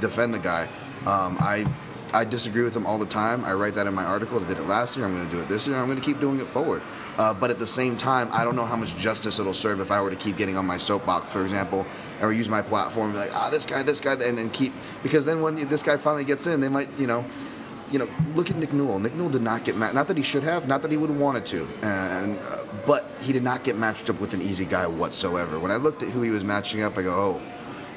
defend 0.00 0.32
the 0.32 0.38
guy. 0.38 0.68
Um, 1.06 1.36
I 1.38 1.66
I 2.12 2.24
disagree 2.24 2.62
with 2.62 2.74
him 2.74 2.86
all 2.86 2.98
the 2.98 3.06
time. 3.06 3.44
I 3.44 3.52
write 3.52 3.74
that 3.74 3.86
in 3.86 3.92
my 3.92 4.04
articles. 4.04 4.44
I 4.44 4.48
did 4.48 4.58
it 4.58 4.66
last 4.66 4.96
year. 4.96 5.04
I'm 5.04 5.14
going 5.14 5.26
to 5.26 5.30
do 5.30 5.40
it 5.40 5.48
this 5.48 5.66
year. 5.66 5.76
I'm 5.76 5.86
going 5.86 5.98
to 5.98 6.04
keep 6.04 6.20
doing 6.20 6.40
it 6.40 6.46
forward. 6.46 6.80
Uh, 7.16 7.32
but 7.32 7.50
at 7.50 7.58
the 7.58 7.66
same 7.66 7.96
time, 7.96 8.28
I 8.30 8.44
don't 8.44 8.56
know 8.56 8.64
how 8.64 8.76
much 8.76 8.94
justice 8.96 9.38
it'll 9.38 9.54
serve 9.54 9.80
if 9.80 9.90
I 9.90 10.00
were 10.02 10.10
to 10.10 10.16
keep 10.16 10.36
getting 10.36 10.56
on 10.56 10.66
my 10.66 10.76
soapbox, 10.76 11.30
for 11.30 11.44
example, 11.44 11.86
or 12.20 12.32
use 12.32 12.48
my 12.48 12.60
platform, 12.60 13.14
like, 13.14 13.34
ah, 13.34 13.48
this 13.48 13.64
guy, 13.64 13.82
this 13.82 14.00
guy, 14.00 14.12
and 14.12 14.36
then 14.36 14.50
keep 14.50 14.72
because 15.02 15.24
then 15.24 15.40
when 15.40 15.68
this 15.68 15.82
guy 15.82 15.96
finally 15.96 16.24
gets 16.24 16.46
in, 16.46 16.60
they 16.60 16.68
might, 16.68 16.88
you 16.98 17.06
know, 17.06 17.24
you 17.90 17.98
know, 17.98 18.08
look 18.34 18.50
at 18.50 18.56
Nick 18.56 18.72
Newell. 18.72 18.98
Nick 18.98 19.14
Newell 19.14 19.30
did 19.30 19.42
not 19.42 19.64
get 19.64 19.76
matched. 19.76 19.94
Not 19.94 20.08
that 20.08 20.16
he 20.16 20.22
should 20.22 20.42
have, 20.42 20.66
not 20.66 20.82
that 20.82 20.90
he 20.90 20.96
would 20.96 21.08
have 21.08 21.18
wanted 21.18 21.46
to, 21.46 21.68
and 21.82 22.38
uh, 22.38 22.58
but 22.86 23.10
he 23.20 23.32
did 23.32 23.42
not 23.42 23.64
get 23.64 23.78
matched 23.78 24.10
up 24.10 24.20
with 24.20 24.34
an 24.34 24.42
easy 24.42 24.64
guy 24.64 24.86
whatsoever. 24.86 25.58
When 25.58 25.70
I 25.70 25.76
looked 25.76 26.02
at 26.02 26.10
who 26.10 26.22
he 26.22 26.30
was 26.30 26.44
matching 26.44 26.82
up, 26.82 26.98
I 26.98 27.02
go, 27.02 27.14
oh 27.14 27.40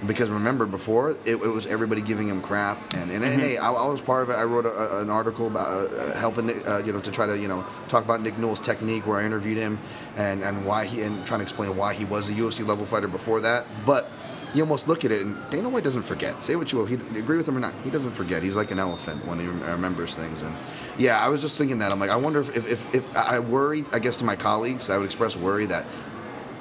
because 0.08 0.30
remember 0.30 0.66
before 0.66 1.12
it, 1.12 1.20
it, 1.26 1.40
was 1.40 1.66
everybody 1.68 2.02
giving 2.02 2.28
him 2.28 2.42
crap 2.42 2.78
and 2.94 3.12
and, 3.12 3.24
mm-hmm. 3.24 3.34
and 3.34 3.42
hey 3.42 3.58
I, 3.58 3.72
I, 3.72 3.88
was 3.88 4.02
part 4.02 4.24
of 4.24 4.30
it. 4.30 4.34
I 4.34 4.44
wrote 4.44 4.66
a, 4.66 5.00
an 5.00 5.10
article 5.10 5.48
about 5.48 5.92
uh, 5.92 6.14
helping 6.14 6.50
uh, 6.68 6.82
you 6.86 6.94
know 6.94 7.02
to 7.02 7.12
try 7.12 7.26
to 7.26 7.38
you 7.38 7.48
know 7.48 7.66
talk 7.88 8.04
about 8.06 8.22
Nick 8.22 8.38
Newell's 8.38 8.60
technique 8.60 9.06
where 9.06 9.18
I 9.18 9.26
interviewed 9.26 9.58
him 9.58 9.80
and 10.16 10.44
and 10.44 10.66
why 10.66 10.86
he 10.86 11.02
and 11.02 11.26
trying 11.26 11.40
to 11.40 11.44
explain 11.44 11.76
why 11.76 11.94
he 11.94 12.06
was 12.06 12.30
a 12.30 12.34
UFC 12.34 12.66
level 12.66 12.86
fighter 12.86 13.08
before 13.08 13.42
that. 13.42 13.66
But 13.86 14.10
you 14.54 14.64
almost 14.64 14.88
look 14.88 15.06
at 15.06 15.12
it 15.12 15.22
and 15.22 15.38
Dana 15.52 15.70
White 15.70 15.84
doesn't 15.84 16.04
forget. 16.04 16.42
Say 16.42 16.56
what 16.56 16.72
you 16.72 16.80
will 16.80 16.86
he 16.86 16.96
agree 16.96 17.38
with 17.38 17.48
him 17.48 17.58
or 17.58 17.60
not 17.60 17.74
he 17.84 17.90
doesn't 17.90 18.12
forget. 18.12 18.42
He's 18.42 18.56
like 18.56 18.72
an 18.72 18.80
elephant 18.80 19.26
when 19.28 19.40
he 19.40 19.48
remembers 19.48 20.16
things. 20.16 20.42
And 20.42 20.56
yeah 20.98 21.20
I 21.20 21.28
was 21.28 21.42
just 21.42 21.58
thinking 21.58 21.80
that. 21.80 21.92
I'm 21.92 22.00
like 22.00 22.10
I 22.10 22.16
wonder 22.16 22.40
if, 22.40 22.56
if, 22.56 22.72
if, 22.72 22.96
if 22.96 23.18
I 23.18 23.40
worry 23.40 23.84
I 23.92 24.00
guess 24.00 24.18
to 24.18 24.24
my 24.24 24.36
colleagues 24.36 24.90
I 24.90 24.98
would 24.98 25.06
express 25.06 25.36
worry 25.36 25.66
that 25.66 25.86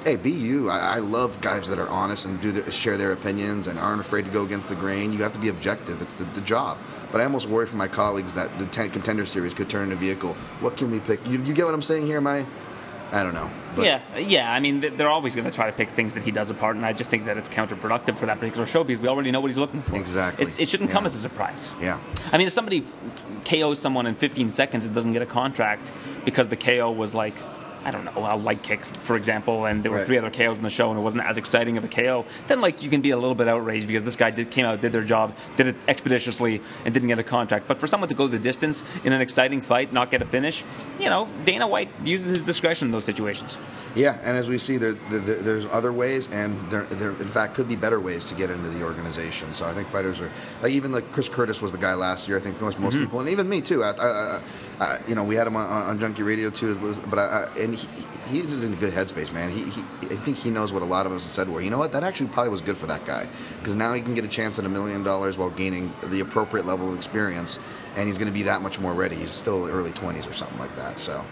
hey, 0.03 0.15
be 0.15 0.31
you. 0.31 0.69
I, 0.69 0.95
I, 0.95 0.99
love 0.99 1.39
guys 1.41 1.67
that 1.67 1.79
are 1.79 1.87
honest 1.89 2.25
and 2.25 2.39
do 2.41 2.51
the, 2.51 2.71
share 2.71 2.97
their 2.97 3.11
opinions 3.11 3.67
and 3.67 3.77
aren't 3.77 4.01
afraid 4.01 4.25
to 4.25 4.31
go 4.31 4.43
against 4.43 4.69
the 4.69 4.75
grain. 4.75 5.11
You 5.11 5.19
have 5.23 5.33
to 5.33 5.39
be 5.39 5.49
objective. 5.49 6.01
It's 6.01 6.13
the, 6.13 6.23
the 6.25 6.41
job. 6.41 6.77
But 7.11 7.21
I 7.21 7.23
almost 7.23 7.49
worry 7.49 7.65
for 7.65 7.75
my 7.75 7.87
colleagues 7.87 8.33
that 8.35 8.57
the 8.59 8.65
ten 8.67 8.91
contender 8.91 9.25
series 9.25 9.53
could 9.53 9.69
turn 9.69 9.83
into 9.83 9.95
a 9.95 9.99
vehicle. 9.99 10.33
What 10.61 10.77
can 10.77 10.91
we 10.91 10.99
pick? 10.99 11.25
You, 11.27 11.41
you 11.43 11.53
get 11.53 11.65
what 11.65 11.73
I'm 11.73 11.81
saying 11.81 12.05
here? 12.05 12.17
Am 12.17 12.27
I? 12.27 12.45
I 13.11 13.23
don't 13.23 13.33
know. 13.33 13.49
But. 13.75 13.85
Yeah, 13.85 14.17
yeah. 14.19 14.51
I 14.51 14.59
mean, 14.59 14.81
they're 14.81 15.09
always 15.09 15.35
going 15.35 15.49
to 15.49 15.51
try 15.51 15.65
to 15.65 15.75
pick 15.75 15.89
things 15.89 16.13
that 16.13 16.23
he 16.23 16.31
does 16.31 16.51
apart, 16.51 16.75
and 16.75 16.85
I 16.85 16.93
just 16.93 17.09
think 17.09 17.25
that 17.25 17.37
it's 17.37 17.49
counterproductive 17.49 18.17
for 18.17 18.27
that 18.27 18.39
particular 18.39 18.67
show 18.67 18.83
because 18.83 19.01
we 19.01 19.07
already 19.07 19.31
know 19.31 19.39
what 19.39 19.47
he's 19.47 19.57
looking 19.57 19.81
for. 19.81 19.95
Exactly. 19.95 20.45
It's, 20.45 20.59
it 20.59 20.67
shouldn't 20.67 20.89
yeah. 20.89 20.95
come 20.95 21.05
as 21.07 21.15
a 21.15 21.19
surprise. 21.19 21.73
Yeah. 21.81 21.99
I 22.31 22.37
mean, 22.37 22.47
if 22.47 22.53
somebody 22.53 22.85
KOs 23.45 23.79
someone 23.79 24.05
in 24.05 24.13
15 24.13 24.51
seconds 24.51 24.85
and 24.85 24.93
doesn't 24.93 25.13
get 25.13 25.23
a 25.23 25.27
contract 25.27 25.91
because 26.23 26.49
the 26.49 26.57
KO 26.57 26.91
was 26.91 27.15
like 27.15 27.33
I 27.89 27.91
don't 27.91 28.05
know, 28.05 28.29
a 28.31 28.37
light 28.37 28.61
kick, 28.61 28.85
for 28.85 29.17
example, 29.17 29.65
and 29.65 29.81
there 29.83 29.91
were 29.91 29.97
right. 29.97 30.05
three 30.05 30.19
other 30.19 30.29
KOs 30.29 30.57
in 30.57 30.63
the 30.63 30.69
show, 30.69 30.91
and 30.91 30.99
it 30.99 31.01
wasn't 31.01 31.23
as 31.23 31.39
exciting 31.39 31.75
of 31.75 31.83
a 31.83 31.87
KO, 31.87 32.23
then 32.47 32.61
like 32.61 32.83
you 32.83 32.89
can 32.91 33.01
be 33.01 33.09
a 33.09 33.17
little 33.17 33.33
bit 33.33 33.47
outraged 33.47 33.87
because 33.87 34.03
this 34.03 34.15
guy 34.15 34.29
did 34.29 34.51
came 34.51 34.63
out, 34.63 34.79
did 34.79 34.93
their 34.93 35.03
job, 35.03 35.35
did 35.57 35.65
it 35.65 35.75
expeditiously, 35.87 36.61
and 36.85 36.93
didn't 36.93 37.09
get 37.09 37.17
a 37.17 37.23
contract. 37.23 37.67
But 37.67 37.79
for 37.79 37.87
someone 37.87 38.07
to 38.09 38.13
go 38.13 38.27
the 38.27 38.37
distance 38.37 38.83
in 39.03 39.11
an 39.11 39.21
exciting 39.21 39.61
fight, 39.61 39.91
not 39.91 40.11
get 40.11 40.21
a 40.21 40.25
finish, 40.25 40.63
you 40.99 41.09
know, 41.09 41.27
Dana 41.45 41.67
White 41.67 41.89
uses 42.03 42.35
his 42.37 42.43
discretion 42.43 42.89
in 42.89 42.91
those 42.91 43.05
situations. 43.05 43.57
Yeah, 43.95 44.19
and 44.21 44.37
as 44.37 44.47
we 44.47 44.59
see, 44.59 44.77
there, 44.77 44.93
there, 44.93 45.41
there's 45.41 45.65
other 45.65 45.91
ways, 45.91 46.31
and 46.31 46.59
there, 46.69 46.83
there, 46.83 47.09
in 47.09 47.27
fact, 47.27 47.55
could 47.55 47.67
be 47.67 47.75
better 47.75 47.99
ways 47.99 48.23
to 48.25 48.35
get 48.35 48.51
into 48.51 48.69
the 48.69 48.83
organization. 48.83 49.51
So 49.55 49.65
I 49.65 49.73
think 49.73 49.87
fighters 49.87 50.21
are 50.21 50.29
like 50.61 50.73
even 50.73 50.91
like 50.91 51.11
Chris 51.11 51.27
Curtis 51.27 51.59
was 51.59 51.71
the 51.71 51.79
guy 51.79 51.95
last 51.95 52.27
year. 52.27 52.37
I 52.37 52.39
think 52.39 52.61
most 52.61 52.77
most 52.77 52.93
mm-hmm. 52.93 53.05
people, 53.05 53.19
and 53.19 53.29
even 53.29 53.49
me 53.49 53.61
too. 53.61 53.83
I, 53.83 53.91
I, 53.93 54.07
I, 54.37 54.41
you 55.07 55.15
know, 55.15 55.23
we 55.23 55.35
had 55.35 55.45
him 55.45 55.55
on, 55.55 55.67
on 55.67 55.99
Junkie 55.99 56.23
Radio 56.23 56.49
too, 56.49 56.75
but 57.09 57.19
I, 57.19 57.49
and 57.57 57.75
he, 57.75 57.87
he's 58.29 58.53
in 58.53 58.73
a 58.73 58.75
good 58.77 58.93
headspace, 58.93 59.31
man. 59.33 59.51
He, 59.51 59.65
he, 59.65 59.81
I 60.03 60.15
think 60.15 60.37
he 60.37 60.49
knows 60.49 60.71
what 60.71 60.81
a 60.81 60.85
lot 60.85 61.05
of 61.05 61.11
us 61.11 61.23
have 61.23 61.31
said. 61.31 61.49
Where 61.49 61.61
you 61.61 61.69
know 61.69 61.77
what, 61.77 61.91
that 61.91 62.03
actually 62.03 62.27
probably 62.27 62.51
was 62.51 62.61
good 62.61 62.77
for 62.77 62.87
that 62.87 63.05
guy 63.05 63.27
because 63.59 63.75
now 63.75 63.93
he 63.93 64.01
can 64.01 64.13
get 64.13 64.23
a 64.23 64.29
chance 64.29 64.57
at 64.57 64.65
a 64.65 64.69
million 64.69 65.03
dollars 65.03 65.37
while 65.37 65.49
gaining 65.49 65.93
the 66.05 66.21
appropriate 66.21 66.65
level 66.65 66.91
of 66.91 66.97
experience, 66.97 67.59
and 67.97 68.07
he's 68.07 68.17
going 68.17 68.29
to 68.29 68.33
be 68.33 68.43
that 68.43 68.61
much 68.61 68.79
more 68.79 68.93
ready. 68.93 69.15
He's 69.17 69.31
still 69.31 69.67
early 69.67 69.91
twenties 69.91 70.25
or 70.25 70.33
something 70.33 70.59
like 70.59 70.75
that. 70.77 70.97
So 70.97 71.25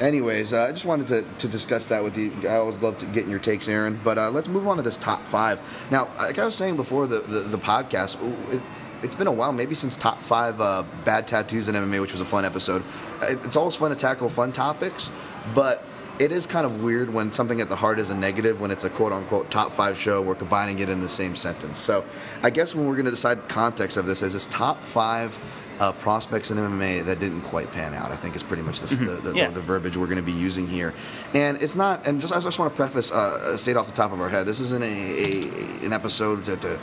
anyways, 0.00 0.52
uh, 0.52 0.62
I 0.64 0.72
just 0.72 0.84
wanted 0.84 1.06
to, 1.08 1.22
to 1.38 1.48
discuss 1.48 1.88
that 1.88 2.02
with 2.02 2.16
you. 2.16 2.32
I 2.48 2.56
always 2.56 2.82
love 2.82 2.98
to 2.98 3.06
getting 3.06 3.30
your 3.30 3.38
takes, 3.38 3.68
Aaron. 3.68 4.00
But 4.02 4.18
uh, 4.18 4.30
let's 4.30 4.48
move 4.48 4.66
on 4.66 4.76
to 4.76 4.82
this 4.82 4.96
top 4.96 5.24
five. 5.26 5.60
Now, 5.90 6.08
like 6.18 6.38
I 6.38 6.44
was 6.44 6.56
saying 6.56 6.76
before 6.76 7.06
the, 7.06 7.20
the, 7.20 7.40
the 7.40 7.58
podcast, 7.58 8.18
it, 8.52 8.62
has 9.02 9.14
been 9.14 9.26
a 9.26 9.32
while, 9.32 9.52
maybe 9.52 9.74
since 9.74 9.96
top 9.96 10.22
five 10.22 10.60
uh, 10.60 10.84
bad 11.04 11.26
tattoos 11.26 11.68
in 11.68 11.74
MMA, 11.74 12.00
which 12.00 12.12
was 12.12 12.20
a 12.20 12.24
fun 12.24 12.44
episode. 12.44 12.82
It's 13.22 13.56
always 13.56 13.76
fun 13.76 13.90
to 13.90 13.96
tackle 13.96 14.28
fun 14.28 14.52
topics, 14.52 15.10
but 15.54 15.82
it 16.18 16.32
is 16.32 16.46
kind 16.46 16.66
of 16.66 16.82
weird 16.82 17.12
when 17.12 17.30
something 17.32 17.60
at 17.60 17.68
the 17.68 17.76
heart 17.76 17.98
is 17.98 18.10
a 18.10 18.14
negative 18.14 18.60
when 18.60 18.70
it's 18.70 18.84
a 18.84 18.90
quote 18.90 19.12
unquote 19.12 19.50
top 19.52 19.70
five 19.70 19.96
show 19.96 20.20
we're 20.20 20.34
combining 20.34 20.80
it 20.80 20.88
in 20.88 21.00
the 21.00 21.08
same 21.08 21.36
sentence 21.36 21.78
so 21.78 22.04
i 22.42 22.50
guess 22.50 22.74
when 22.74 22.88
we're 22.88 22.96
going 22.96 23.04
to 23.04 23.10
decide 23.12 23.48
context 23.48 23.96
of 23.96 24.04
this 24.04 24.20
is 24.20 24.32
this 24.32 24.46
top 24.46 24.82
five 24.82 25.38
uh, 25.78 25.92
prospects 25.92 26.50
in 26.50 26.58
MMA 26.58 27.04
that 27.04 27.20
didn't 27.20 27.42
quite 27.42 27.70
pan 27.70 27.94
out. 27.94 28.10
I 28.10 28.16
think 28.16 28.34
is 28.34 28.42
pretty 28.42 28.62
much 28.62 28.80
the, 28.80 28.94
mm-hmm. 28.94 29.06
the, 29.06 29.32
the, 29.32 29.36
yeah. 29.36 29.48
the, 29.48 29.60
verbiage 29.60 29.96
we're 29.96 30.06
going 30.06 30.16
to 30.16 30.22
be 30.22 30.32
using 30.32 30.66
here. 30.66 30.92
And 31.34 31.60
it's 31.62 31.76
not. 31.76 32.06
And 32.06 32.20
just 32.20 32.34
I 32.34 32.40
just 32.40 32.58
want 32.58 32.72
to 32.72 32.76
preface, 32.76 33.12
uh, 33.12 33.56
state 33.56 33.76
off 33.76 33.86
the 33.86 33.94
top 33.94 34.12
of 34.12 34.20
our 34.20 34.28
head, 34.28 34.46
this 34.46 34.60
isn't 34.60 34.82
a, 34.82 34.86
a 34.86 35.86
an 35.86 35.92
episode 35.92 36.44
to, 36.46 36.56
to 36.56 36.80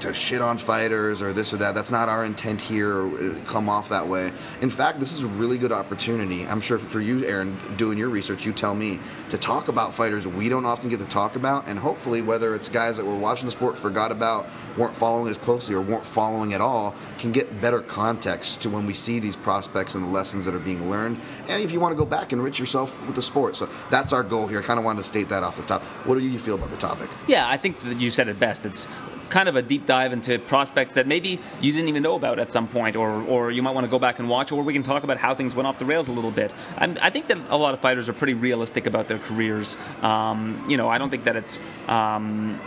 to 0.00 0.14
shit 0.14 0.40
on 0.40 0.58
fighters 0.58 1.22
or 1.22 1.32
this 1.32 1.52
or 1.52 1.56
that. 1.58 1.74
That's 1.74 1.90
not 1.90 2.08
our 2.08 2.24
intent 2.24 2.60
here 2.60 3.06
or 3.06 3.34
come 3.46 3.68
off 3.68 3.88
that 3.88 4.06
way. 4.06 4.32
In 4.60 4.70
fact, 4.70 5.00
this 5.00 5.12
is 5.12 5.22
a 5.22 5.26
really 5.26 5.58
good 5.58 5.72
opportunity. 5.72 6.46
I'm 6.46 6.60
sure 6.60 6.78
for 6.78 7.00
you, 7.00 7.24
Aaron, 7.24 7.58
doing 7.76 7.98
your 7.98 8.08
research, 8.08 8.44
you 8.44 8.52
tell 8.52 8.74
me 8.74 9.00
to 9.30 9.38
talk 9.38 9.68
about 9.68 9.94
fighters 9.94 10.26
we 10.26 10.48
don't 10.48 10.64
often 10.64 10.88
get 10.88 10.98
to 11.00 11.06
talk 11.06 11.36
about, 11.36 11.66
and 11.66 11.78
hopefully, 11.78 12.22
whether 12.22 12.54
it's 12.54 12.68
guys 12.68 12.96
that 12.96 13.04
were 13.04 13.16
watching 13.16 13.46
the 13.46 13.50
sport, 13.50 13.78
forgot 13.78 14.10
about, 14.12 14.46
weren't 14.76 14.94
following 14.94 15.30
as 15.30 15.38
closely, 15.38 15.74
or 15.74 15.80
weren't 15.80 16.04
following 16.04 16.54
at 16.54 16.60
all, 16.60 16.94
can 17.18 17.32
get 17.32 17.60
better 17.60 17.80
context 17.80 18.62
to 18.62 18.70
when 18.70 18.86
we 18.86 18.94
see 18.94 19.18
these 19.18 19.36
prospects 19.36 19.94
and 19.94 20.04
the 20.04 20.08
lessons 20.08 20.44
that 20.44 20.54
are 20.54 20.60
being 20.60 20.88
learned. 20.88 21.20
And 21.48 21.62
if 21.62 21.72
you 21.72 21.80
want 21.80 21.92
to 21.92 21.96
go 21.96 22.06
back 22.06 22.32
and 22.32 22.40
enrich 22.40 22.58
yourself 22.58 23.00
with 23.06 23.16
the 23.16 23.22
sport, 23.22 23.56
so 23.56 23.68
that's 23.90 24.12
our 24.12 24.22
goal 24.22 24.46
here. 24.46 24.60
I 24.60 24.62
kind 24.62 24.78
of 24.78 24.84
wanted 24.84 25.02
to 25.02 25.08
state 25.08 25.28
that 25.28 25.42
off 25.42 25.56
the 25.56 25.62
top. 25.62 25.82
What 26.06 26.18
do 26.18 26.26
you 26.26 26.38
feel 26.38 26.54
about 26.54 26.70
the 26.70 26.76
topic? 26.76 27.08
Yeah, 27.26 27.48
I 27.48 27.56
think 27.56 27.80
that 27.80 28.00
you 28.00 28.10
said 28.10 28.28
it 28.28 28.38
best. 28.38 28.64
It's 28.64 28.86
kind 29.28 29.48
of 29.48 29.56
a 29.56 29.62
deep 29.62 29.86
dive 29.86 30.12
into 30.12 30.38
prospects 30.38 30.94
that 30.94 31.06
maybe 31.06 31.40
you 31.60 31.72
didn't 31.72 31.88
even 31.88 32.02
know 32.02 32.14
about 32.14 32.38
at 32.38 32.52
some 32.52 32.68
point, 32.68 32.96
or, 32.96 33.22
or 33.22 33.50
you 33.50 33.62
might 33.62 33.72
want 33.72 33.84
to 33.84 33.90
go 33.90 33.98
back 33.98 34.18
and 34.18 34.28
watch, 34.28 34.52
or 34.52 34.62
we 34.62 34.72
can 34.72 34.82
talk 34.82 35.04
about 35.04 35.18
how 35.18 35.34
things 35.34 35.54
went 35.54 35.66
off 35.66 35.78
the 35.78 35.84
rails 35.84 36.08
a 36.08 36.12
little 36.12 36.30
bit. 36.30 36.52
And 36.76 36.98
I 36.98 37.10
think 37.10 37.28
that 37.28 37.38
a 37.48 37.56
lot 37.56 37.74
of 37.74 37.80
fighters 37.80 38.08
are 38.08 38.12
pretty 38.12 38.34
realistic 38.34 38.86
about 38.86 39.08
their 39.08 39.18
careers. 39.18 39.76
Um, 40.02 40.64
you 40.68 40.76
know, 40.76 40.88
I 40.88 40.98
don't 40.98 41.10
think 41.10 41.24
that 41.24 41.36
it's. 41.36 41.60
Um, 41.86 42.60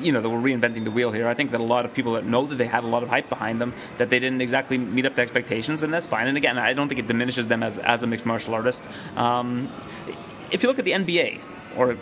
you 0.00 0.10
know 0.10 0.20
that 0.20 0.28
we're 0.28 0.38
reinventing 0.38 0.84
the 0.84 0.90
wheel 0.90 1.12
here. 1.12 1.28
I 1.28 1.34
think 1.34 1.52
that 1.52 1.60
a 1.60 1.64
lot 1.64 1.84
of 1.84 1.94
people 1.94 2.14
that 2.14 2.24
know 2.24 2.44
that 2.46 2.56
they 2.56 2.66
had 2.66 2.84
a 2.84 2.86
lot 2.86 3.02
of 3.02 3.08
hype 3.08 3.28
behind 3.28 3.60
them, 3.60 3.72
that 3.96 4.10
they 4.10 4.18
didn't 4.18 4.40
exactly 4.40 4.76
meet 4.76 5.06
up 5.06 5.14
to 5.16 5.22
expectations, 5.22 5.82
and 5.82 5.94
that's 5.94 6.06
fine. 6.06 6.26
And 6.26 6.36
again, 6.36 6.58
I 6.58 6.72
don't 6.72 6.88
think 6.88 6.98
it 6.98 7.06
diminishes 7.06 7.46
them 7.46 7.62
as, 7.62 7.78
as 7.78 8.02
a 8.02 8.06
mixed 8.06 8.26
martial 8.26 8.54
artist. 8.54 8.84
Um, 9.16 9.70
if 10.50 10.62
you 10.62 10.68
look 10.68 10.78
at 10.78 10.84
the 10.84 10.92
NBA 10.92 11.40
or 11.76 11.96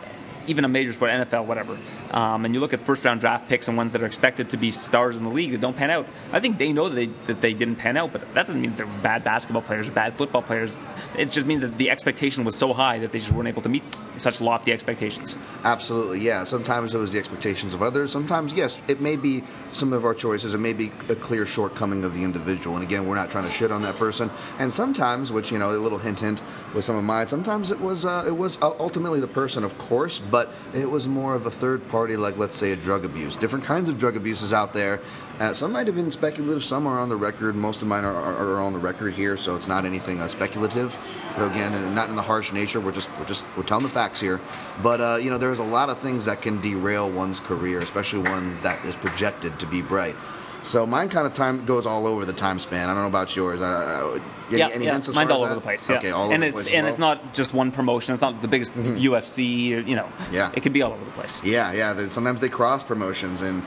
even 0.46 0.64
a 0.64 0.68
major 0.68 0.92
sport, 0.92 1.10
NFL, 1.10 1.46
whatever, 1.46 1.78
um, 2.10 2.44
and 2.44 2.54
you 2.54 2.60
look 2.60 2.72
at 2.72 2.80
first 2.80 3.04
round 3.04 3.20
draft 3.20 3.48
picks 3.48 3.68
and 3.68 3.76
ones 3.76 3.92
that 3.92 4.02
are 4.02 4.06
expected 4.06 4.50
to 4.50 4.56
be 4.56 4.70
stars 4.70 5.16
in 5.16 5.24
the 5.24 5.30
league 5.30 5.52
that 5.52 5.60
don't 5.60 5.76
pan 5.76 5.90
out, 5.90 6.06
I 6.32 6.40
think 6.40 6.58
they 6.58 6.72
know 6.72 6.88
that 6.88 6.94
they, 6.94 7.06
that 7.26 7.40
they 7.40 7.54
didn't 7.54 7.76
pan 7.76 7.96
out, 7.96 8.12
but 8.12 8.20
that 8.34 8.46
doesn't 8.46 8.60
mean 8.60 8.74
they're 8.74 8.86
bad 9.02 9.24
basketball 9.24 9.62
players 9.62 9.88
or 9.88 9.92
bad 9.92 10.16
football 10.16 10.42
players. 10.42 10.80
It 11.16 11.30
just 11.30 11.46
means 11.46 11.62
that 11.62 11.78
the 11.78 11.90
expectation 11.90 12.44
was 12.44 12.56
so 12.56 12.72
high 12.72 12.98
that 13.00 13.12
they 13.12 13.18
just 13.18 13.32
weren't 13.32 13.48
able 13.48 13.62
to 13.62 13.68
meet 13.68 13.86
such 14.16 14.40
lofty 14.40 14.72
expectations. 14.72 15.36
Absolutely, 15.64 16.20
yeah. 16.20 16.44
Sometimes 16.44 16.94
it 16.94 16.98
was 16.98 17.12
the 17.12 17.18
expectations 17.18 17.74
of 17.74 17.82
others. 17.82 18.10
Sometimes, 18.10 18.52
yes, 18.52 18.80
it 18.88 19.00
may 19.00 19.16
be 19.16 19.42
some 19.72 19.92
of 19.92 20.04
our 20.04 20.14
choices. 20.14 20.54
It 20.54 20.58
may 20.58 20.72
be 20.72 20.92
a 21.08 21.14
clear 21.14 21.46
shortcoming 21.46 22.04
of 22.04 22.14
the 22.14 22.24
individual. 22.24 22.76
And 22.76 22.84
again, 22.84 23.06
we're 23.06 23.14
not 23.14 23.30
trying 23.30 23.44
to 23.44 23.50
shit 23.50 23.70
on 23.70 23.82
that 23.82 23.96
person. 23.96 24.30
And 24.58 24.72
sometimes, 24.72 25.32
which 25.32 25.50
you 25.50 25.58
know, 25.58 25.70
a 25.70 25.78
little 25.78 25.98
hint, 25.98 26.20
hint 26.20 26.42
with 26.74 26.84
some 26.84 26.96
of 26.96 27.04
mine. 27.04 27.26
Sometimes 27.28 27.70
it 27.70 27.80
was 27.80 28.04
uh, 28.04 28.24
it 28.26 28.36
was 28.36 28.60
ultimately 28.62 29.20
the 29.20 29.28
person, 29.28 29.64
of 29.64 29.76
course, 29.78 30.18
but 30.18 30.50
it 30.74 30.90
was 30.90 31.08
more 31.08 31.34
of 31.34 31.46
a 31.46 31.50
third 31.50 31.86
party, 31.88 32.16
like 32.16 32.36
let's 32.36 32.56
say 32.56 32.72
a 32.72 32.76
drug 32.76 33.04
abuse. 33.04 33.36
Different 33.36 33.64
kinds 33.64 33.88
of 33.88 33.98
drug 33.98 34.16
abuses 34.16 34.52
out 34.52 34.72
there. 34.72 35.00
Uh, 35.42 35.52
some 35.52 35.72
might 35.72 35.88
have 35.88 35.96
been 35.96 36.12
speculative, 36.12 36.62
some 36.62 36.86
are 36.86 37.00
on 37.00 37.08
the 37.08 37.16
record. 37.16 37.56
Most 37.56 37.82
of 37.82 37.88
mine 37.88 38.04
are, 38.04 38.14
are, 38.14 38.54
are 38.54 38.60
on 38.60 38.72
the 38.72 38.78
record 38.78 39.12
here, 39.12 39.36
so 39.36 39.56
it's 39.56 39.66
not 39.66 39.84
anything 39.84 40.20
uh, 40.20 40.28
speculative. 40.28 40.96
So 41.36 41.50
again, 41.50 41.96
not 41.96 42.08
in 42.08 42.14
the 42.14 42.22
harsh 42.22 42.52
nature. 42.52 42.80
We're 42.80 42.92
just 42.92 43.10
we're 43.18 43.26
just 43.26 43.44
we're 43.56 43.64
telling 43.64 43.82
the 43.82 43.90
facts 43.90 44.20
here. 44.20 44.40
But 44.84 45.00
uh, 45.00 45.18
you 45.20 45.30
know, 45.30 45.38
there's 45.38 45.58
a 45.58 45.64
lot 45.64 45.90
of 45.90 45.98
things 45.98 46.26
that 46.26 46.42
can 46.42 46.60
derail 46.60 47.10
one's 47.10 47.40
career, 47.40 47.80
especially 47.80 48.30
one 48.30 48.60
that 48.62 48.84
is 48.84 48.94
projected 48.94 49.58
to 49.58 49.66
be 49.66 49.82
bright. 49.82 50.14
So 50.62 50.86
mine 50.86 51.08
kind 51.08 51.26
of 51.26 51.32
time 51.32 51.64
goes 51.64 51.86
all 51.86 52.06
over 52.06 52.24
the 52.24 52.32
time 52.32 52.60
span. 52.60 52.88
I 52.88 52.94
don't 52.94 53.02
know 53.02 53.08
about 53.08 53.34
yours. 53.34 53.60
Uh, 53.60 54.20
any, 54.48 54.58
yeah, 54.58 54.68
any 54.72 54.84
yeah. 54.84 54.92
mine's 54.92 55.08
all 55.08 55.42
over 55.42 55.56
the 55.56 55.60
place. 55.60 55.90
Yeah. 55.90 55.98
Okay, 55.98 56.10
all 56.10 56.30
and 56.30 56.44
over 56.44 56.44
it's, 56.44 56.66
the 56.66 56.70
place. 56.70 56.74
And 56.78 56.86
it's 56.86 56.98
not 56.98 57.34
just 57.34 57.52
one 57.52 57.72
promotion. 57.72 58.12
It's 58.12 58.22
not 58.22 58.42
the 58.42 58.48
biggest 58.48 58.74
mm-hmm. 58.74 58.94
UFC. 58.94 59.76
Or, 59.76 59.80
you 59.80 59.96
know, 59.96 60.08
yeah, 60.30 60.52
it 60.54 60.62
could 60.62 60.72
be 60.72 60.82
all 60.82 60.92
over 60.92 61.04
the 61.04 61.10
place. 61.10 61.42
Yeah, 61.42 61.72
yeah. 61.72 62.08
Sometimes 62.10 62.40
they 62.40 62.48
cross 62.48 62.84
promotions, 62.84 63.42
and 63.42 63.64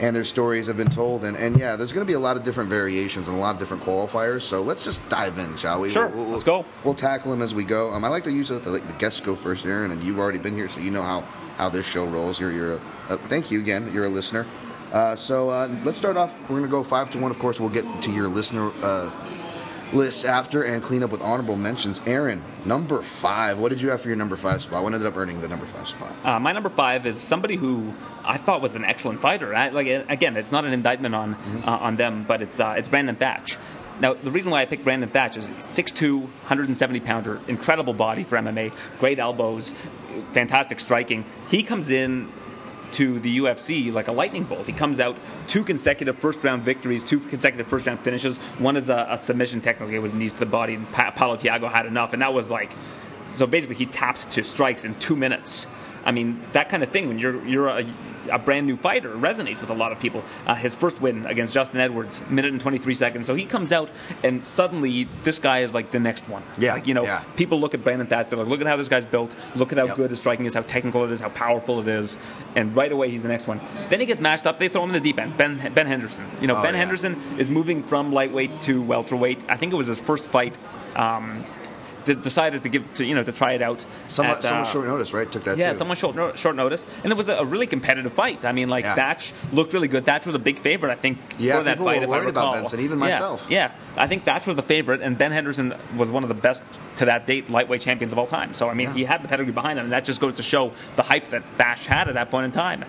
and 0.00 0.14
their 0.14 0.24
stories 0.24 0.66
have 0.66 0.76
been 0.76 0.90
told. 0.90 1.24
And, 1.24 1.36
and 1.36 1.58
yeah, 1.58 1.76
there's 1.76 1.92
going 1.92 2.06
to 2.06 2.10
be 2.10 2.14
a 2.14 2.20
lot 2.20 2.36
of 2.36 2.42
different 2.42 2.70
variations 2.70 3.28
and 3.28 3.36
a 3.36 3.40
lot 3.40 3.54
of 3.54 3.58
different 3.58 3.82
qualifiers. 3.82 4.42
So 4.42 4.62
let's 4.62 4.84
just 4.84 5.06
dive 5.08 5.38
in, 5.38 5.56
shall 5.56 5.80
we? 5.80 5.90
Sure, 5.90 6.08
let's 6.08 6.44
go. 6.44 6.64
We'll 6.84 6.94
tackle 6.94 7.30
them 7.30 7.42
as 7.42 7.54
we 7.54 7.64
go. 7.64 7.92
Um, 7.92 8.04
I 8.04 8.08
like 8.08 8.24
to 8.24 8.32
use 8.32 8.50
it. 8.50 8.64
The, 8.64 8.70
the 8.70 8.92
guests 8.98 9.20
go 9.20 9.34
first, 9.34 9.64
Aaron, 9.66 9.90
and 9.90 10.02
you've 10.02 10.18
already 10.18 10.38
been 10.38 10.54
here, 10.54 10.68
so 10.68 10.80
you 10.80 10.90
know 10.90 11.02
how 11.02 11.22
how 11.56 11.68
this 11.68 11.86
show 11.86 12.06
rolls. 12.06 12.38
You're 12.38 12.52
you're 12.52 12.72
a, 12.74 12.80
uh, 13.08 13.16
thank 13.16 13.50
you 13.50 13.58
again. 13.60 13.92
You're 13.92 14.06
a 14.06 14.08
listener. 14.08 14.46
Uh, 14.92 15.16
so 15.16 15.50
uh, 15.50 15.68
let's 15.84 15.98
start 15.98 16.16
off. 16.16 16.38
We're 16.42 16.60
going 16.60 16.62
to 16.62 16.68
go 16.68 16.82
five 16.82 17.10
to 17.10 17.18
one. 17.18 17.30
Of 17.30 17.38
course, 17.38 17.60
we'll 17.60 17.68
get 17.68 17.84
to 18.02 18.10
your 18.10 18.28
listener 18.28 18.70
uh, 18.82 19.10
list 19.92 20.24
after 20.24 20.62
and 20.62 20.82
clean 20.82 21.02
up 21.02 21.10
with 21.10 21.20
honorable 21.20 21.56
mentions. 21.56 22.00
Aaron, 22.06 22.42
number 22.64 23.02
five. 23.02 23.58
What 23.58 23.70
did 23.70 23.80
you 23.80 23.90
have 23.90 24.00
for 24.00 24.08
your 24.08 24.16
number 24.16 24.36
five 24.36 24.62
spot? 24.62 24.82
What 24.82 24.92
ended 24.92 25.06
up 25.06 25.16
earning 25.16 25.40
the 25.40 25.48
number 25.48 25.66
five 25.66 25.88
spot? 25.88 26.12
Uh, 26.24 26.38
my 26.38 26.52
number 26.52 26.68
five 26.68 27.06
is 27.06 27.18
somebody 27.18 27.56
who 27.56 27.94
I 28.24 28.36
thought 28.36 28.60
was 28.60 28.74
an 28.74 28.84
excellent 28.84 29.20
fighter. 29.20 29.54
I, 29.54 29.68
like 29.70 29.86
again, 30.08 30.36
it's 30.36 30.52
not 30.52 30.64
an 30.64 30.72
indictment 30.72 31.14
on 31.14 31.34
mm-hmm. 31.34 31.68
uh, 31.68 31.78
on 31.78 31.96
them, 31.96 32.24
but 32.26 32.42
it's 32.42 32.60
uh, 32.60 32.74
it's 32.76 32.88
Brandon 32.88 33.16
Thatch. 33.16 33.56
Now, 34.00 34.14
the 34.14 34.30
reason 34.30 34.52
why 34.52 34.60
I 34.60 34.64
picked 34.64 34.84
Brandon 34.84 35.08
Thatch 35.08 35.36
is 35.36 35.50
6'2", 35.50 36.20
170 36.20 37.00
pounder, 37.00 37.40
incredible 37.48 37.92
body 37.92 38.22
for 38.22 38.38
MMA, 38.38 38.72
great 39.00 39.18
elbows, 39.18 39.74
fantastic 40.32 40.78
striking. 40.78 41.24
He 41.48 41.64
comes 41.64 41.90
in 41.90 42.30
to 42.92 43.18
the 43.20 43.38
UFC 43.38 43.92
like 43.92 44.08
a 44.08 44.12
lightning 44.12 44.44
bolt. 44.44 44.66
He 44.66 44.72
comes 44.72 45.00
out 45.00 45.16
two 45.46 45.64
consecutive 45.64 46.18
first 46.18 46.42
round 46.42 46.62
victories, 46.62 47.04
two 47.04 47.20
consecutive 47.20 47.66
first 47.66 47.86
round 47.86 48.00
finishes. 48.00 48.38
One 48.58 48.76
is 48.76 48.88
a, 48.88 49.06
a 49.10 49.18
submission 49.18 49.60
technically, 49.60 49.96
it 49.96 50.00
was 50.00 50.14
knees 50.14 50.32
to 50.34 50.40
the 50.40 50.46
body, 50.46 50.74
and 50.74 50.90
pa- 50.92 51.10
Paulo 51.10 51.36
Thiago 51.36 51.70
had 51.70 51.86
enough, 51.86 52.12
and 52.12 52.22
that 52.22 52.32
was 52.32 52.50
like 52.50 52.72
so 53.24 53.46
basically 53.46 53.76
he 53.76 53.86
tapped 53.86 54.30
to 54.30 54.42
strikes 54.42 54.84
in 54.84 54.94
two 54.98 55.16
minutes. 55.16 55.66
I 56.04 56.12
mean 56.12 56.42
that 56.52 56.68
kind 56.68 56.82
of 56.82 56.90
thing 56.90 57.08
when 57.08 57.18
you're 57.18 57.44
you're 57.46 57.68
a 57.68 57.84
a 58.28 58.38
brand 58.38 58.66
new 58.66 58.76
fighter 58.76 59.10
resonates 59.10 59.60
with 59.60 59.70
a 59.70 59.74
lot 59.74 59.92
of 59.92 60.00
people. 60.00 60.22
Uh, 60.46 60.54
his 60.54 60.74
first 60.74 61.00
win 61.00 61.26
against 61.26 61.52
Justin 61.52 61.80
Edwards, 61.80 62.22
minute 62.28 62.52
and 62.52 62.60
23 62.60 62.94
seconds. 62.94 63.26
So 63.26 63.34
he 63.34 63.44
comes 63.44 63.72
out, 63.72 63.90
and 64.22 64.44
suddenly 64.44 65.08
this 65.22 65.38
guy 65.38 65.60
is 65.60 65.74
like 65.74 65.90
the 65.90 66.00
next 66.00 66.28
one. 66.28 66.42
Yeah. 66.58 66.74
Like, 66.74 66.86
you 66.86 66.94
know, 66.94 67.04
yeah. 67.04 67.22
people 67.36 67.60
look 67.60 67.74
at 67.74 67.82
Brandon 67.82 68.06
Thatch, 68.06 68.28
they're 68.28 68.38
like, 68.38 68.48
look 68.48 68.60
at 68.60 68.66
how 68.66 68.76
this 68.76 68.88
guy's 68.88 69.06
built, 69.06 69.34
look 69.54 69.72
at 69.72 69.78
how 69.78 69.86
yep. 69.86 69.96
good 69.96 70.10
his 70.10 70.20
striking 70.20 70.46
is, 70.46 70.54
how 70.54 70.62
technical 70.62 71.04
it 71.04 71.10
is, 71.10 71.20
how 71.20 71.30
powerful 71.30 71.80
it 71.80 71.88
is, 71.88 72.16
and 72.56 72.74
right 72.74 72.92
away 72.92 73.10
he's 73.10 73.22
the 73.22 73.28
next 73.28 73.46
one. 73.46 73.60
Then 73.88 74.00
he 74.00 74.06
gets 74.06 74.20
matched 74.20 74.46
up, 74.46 74.58
they 74.58 74.68
throw 74.68 74.82
him 74.82 74.90
in 74.90 74.94
the 74.94 75.00
deep 75.00 75.20
end. 75.20 75.36
Ben, 75.36 75.72
ben 75.74 75.86
Henderson. 75.86 76.26
You 76.40 76.46
know, 76.46 76.56
oh, 76.56 76.62
Ben 76.62 76.74
yeah. 76.74 76.80
Henderson 76.80 77.16
is 77.38 77.50
moving 77.50 77.82
from 77.82 78.12
lightweight 78.12 78.60
to 78.62 78.82
welterweight. 78.82 79.44
I 79.48 79.56
think 79.56 79.72
it 79.72 79.76
was 79.76 79.86
his 79.86 80.00
first 80.00 80.26
fight. 80.26 80.56
Um, 80.96 81.44
decided 82.14 82.62
to 82.62 82.68
give 82.68 82.94
to 82.94 83.04
you 83.04 83.14
know 83.14 83.22
to 83.22 83.32
try 83.32 83.52
it 83.52 83.62
out. 83.62 83.84
Somewhat, 84.06 84.44
at, 84.44 84.52
uh, 84.52 84.64
short 84.64 84.86
notice, 84.86 85.12
right? 85.12 85.30
Took 85.30 85.44
that. 85.44 85.58
yeah, 85.58 85.72
too. 85.72 85.78
somewhat 85.78 85.98
short, 85.98 86.38
short 86.38 86.56
notice, 86.56 86.86
and 87.02 87.12
it 87.12 87.16
was 87.16 87.28
a, 87.28 87.44
really 87.44 87.66
competitive 87.66 88.12
fight. 88.12 88.44
I 88.44 88.52
mean, 88.52 88.68
like 88.68 88.84
Yeah. 88.84 88.94
Thatch 88.94 89.32
looked 89.52 89.72
really 89.72 89.88
good. 89.88 90.04
Thatch 90.04 90.26
was 90.26 90.34
a 90.34 90.38
big 90.38 90.58
favorite, 90.58 90.90
I 90.90 90.96
think, 90.96 91.18
Yeah, 91.38 91.58
for 91.58 91.64
that 91.64 91.78
fight. 91.78 92.02
if 92.02 92.08
I 92.08 92.12
worried 92.12 92.28
about 92.28 92.46
recall. 92.46 92.54
Benson, 92.54 92.80
even 92.80 92.98
Yeah, 92.98 93.04
myself. 93.06 93.46
Yeah, 93.48 93.72
I 93.96 94.06
think 94.06 94.24
Thatch 94.24 94.46
was 94.46 94.56
the 94.56 94.62
favorite, 94.62 95.00
and 95.02 95.16
Ben 95.16 95.32
Henderson 95.32 95.74
was 95.96 96.10
one 96.10 96.22
of 96.22 96.28
the 96.28 96.34
best 96.34 96.62
to 96.96 97.04
that 97.06 97.26
date 97.26 97.48
lightweight 97.48 97.80
champions 97.80 98.12
of 98.12 98.18
all 98.18 98.26
time. 98.26 98.54
So 98.54 98.68
I 98.68 98.74
mean, 98.74 98.88
Yeah. 98.88 98.94
he 98.94 99.04
had 99.04 99.22
the 99.22 99.28
pedigree 99.28 99.52
behind 99.52 99.78
him, 99.78 99.84
and 99.86 99.92
that 99.92 100.04
just 100.04 100.20
goes 100.20 100.34
to 100.34 100.42
show 100.42 100.72
the 100.96 101.02
hype 101.02 101.26
that 101.28 101.42
Thatch 101.56 101.86
had 101.86 102.08
at 102.08 102.14
that 102.14 102.30
point 102.30 102.44
in 102.46 102.52
time. 102.52 102.84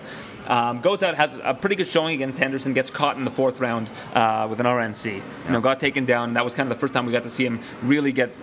Um, 0.50 0.80
goes 0.80 1.04
out, 1.04 1.14
has 1.14 1.38
a 1.44 1.54
pretty 1.54 1.76
good 1.76 1.86
showing 1.86 2.14
against 2.14 2.36
Henderson, 2.38 2.72
gets 2.72 2.90
caught 2.90 3.16
in 3.16 3.24
the 3.24 3.30
fourth 3.30 3.60
round 3.60 3.88
uh, 4.14 4.48
with 4.50 4.58
an 4.58 4.66
RNC. 4.66 5.14
You 5.46 5.52
know, 5.52 5.60
got 5.60 5.78
taken 5.78 6.04
down. 6.04 6.34
That 6.34 6.44
was 6.44 6.54
kind 6.54 6.68
of 6.70 6.76
the 6.76 6.80
first 6.80 6.92
time 6.92 7.06
we 7.06 7.12
got 7.12 7.22
to 7.22 7.30
see 7.30 7.46
him 7.46 7.60
really 7.82 8.10
get 8.10 8.34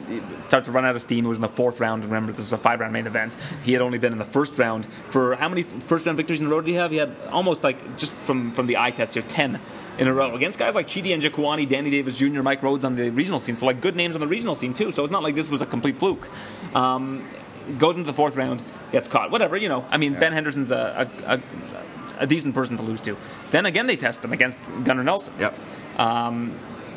start 0.48 0.63
to 0.65 0.72
run 0.72 0.86
out 0.86 0.96
of 0.96 1.02
steam. 1.02 1.26
It 1.26 1.28
was 1.28 1.38
in 1.38 1.41
the 1.41 1.50
fourth 1.50 1.82
round. 1.82 2.06
Remember, 2.06 2.32
this 2.32 2.46
is 2.46 2.54
a 2.54 2.58
five 2.58 2.80
round 2.80 2.93
main 2.93 3.08
event. 3.08 3.36
He 3.63 3.74
had 3.74 3.82
only 3.82 3.98
been 3.98 4.13
in 4.13 4.20
the 4.20 4.26
first 4.26 4.58
round 4.58 4.86
for 5.10 5.36
how 5.36 5.50
many 5.50 5.63
first 5.63 6.06
round 6.06 6.15
victories 6.15 6.39
in 6.39 6.48
a 6.48 6.50
row 6.50 6.62
did 6.62 6.72
he 6.72 6.78
have? 6.78 6.91
He 6.91 6.98
had 6.98 7.13
almost 7.30 7.62
like 7.62 7.98
just 7.98 8.13
from 8.13 8.54
from 8.54 8.67
the 8.67 8.78
eye 8.78 8.91
test 8.91 9.13
here, 9.13 9.24
ten 9.24 9.60
in 9.98 10.08
a 10.08 10.13
row 10.13 10.34
against 10.36 10.60
guys 10.60 10.76
like 10.76 10.88
Chidi 10.88 11.08
Njokuani, 11.08 11.67
Danny 11.67 11.89
Davis 11.89 12.17
Jr., 12.17 12.41
Mike 12.41 12.63
Rhodes 12.63 12.86
on 12.86 12.96
the 12.96 13.10
regional 13.10 13.39
scene. 13.39 13.56
So 13.56 13.65
like 13.65 13.82
good 13.82 13.96
names 13.96 14.15
on 14.15 14.22
the 14.22 14.28
regional 14.28 14.56
scene 14.56 14.74
too. 14.74 14.91
So 14.91 15.04
it's 15.04 15.12
not 15.12 15.24
like 15.24 15.36
this 15.36 15.50
was 15.50 15.62
a 15.62 15.65
complete 15.65 15.98
fluke. 15.98 16.30
Um, 16.76 17.28
goes 17.78 17.98
into 17.98 18.08
the 18.08 18.15
fourth 18.15 18.36
round, 18.36 18.62
gets 18.91 19.08
caught. 19.08 19.32
Whatever, 19.32 19.58
you 19.58 19.70
know. 19.70 19.86
I 19.89 19.98
mean, 19.98 20.13
Yeah. 20.13 20.20
Ben 20.20 20.34
Henderson's 20.34 20.72
a, 20.72 21.10
a, 21.26 21.34
a, 21.34 21.41
a 22.20 22.28
decent 22.28 22.54
person 22.54 22.78
to 22.78 22.84
lose 22.84 23.02
to. 23.02 23.18
Then 23.52 23.66
again, 23.66 23.88
they 23.88 23.98
test 23.98 24.24
him 24.24 24.34
against 24.34 24.58
Gunnar 24.84 25.04
Nelson. 25.04 25.34
Yep. 25.40 25.56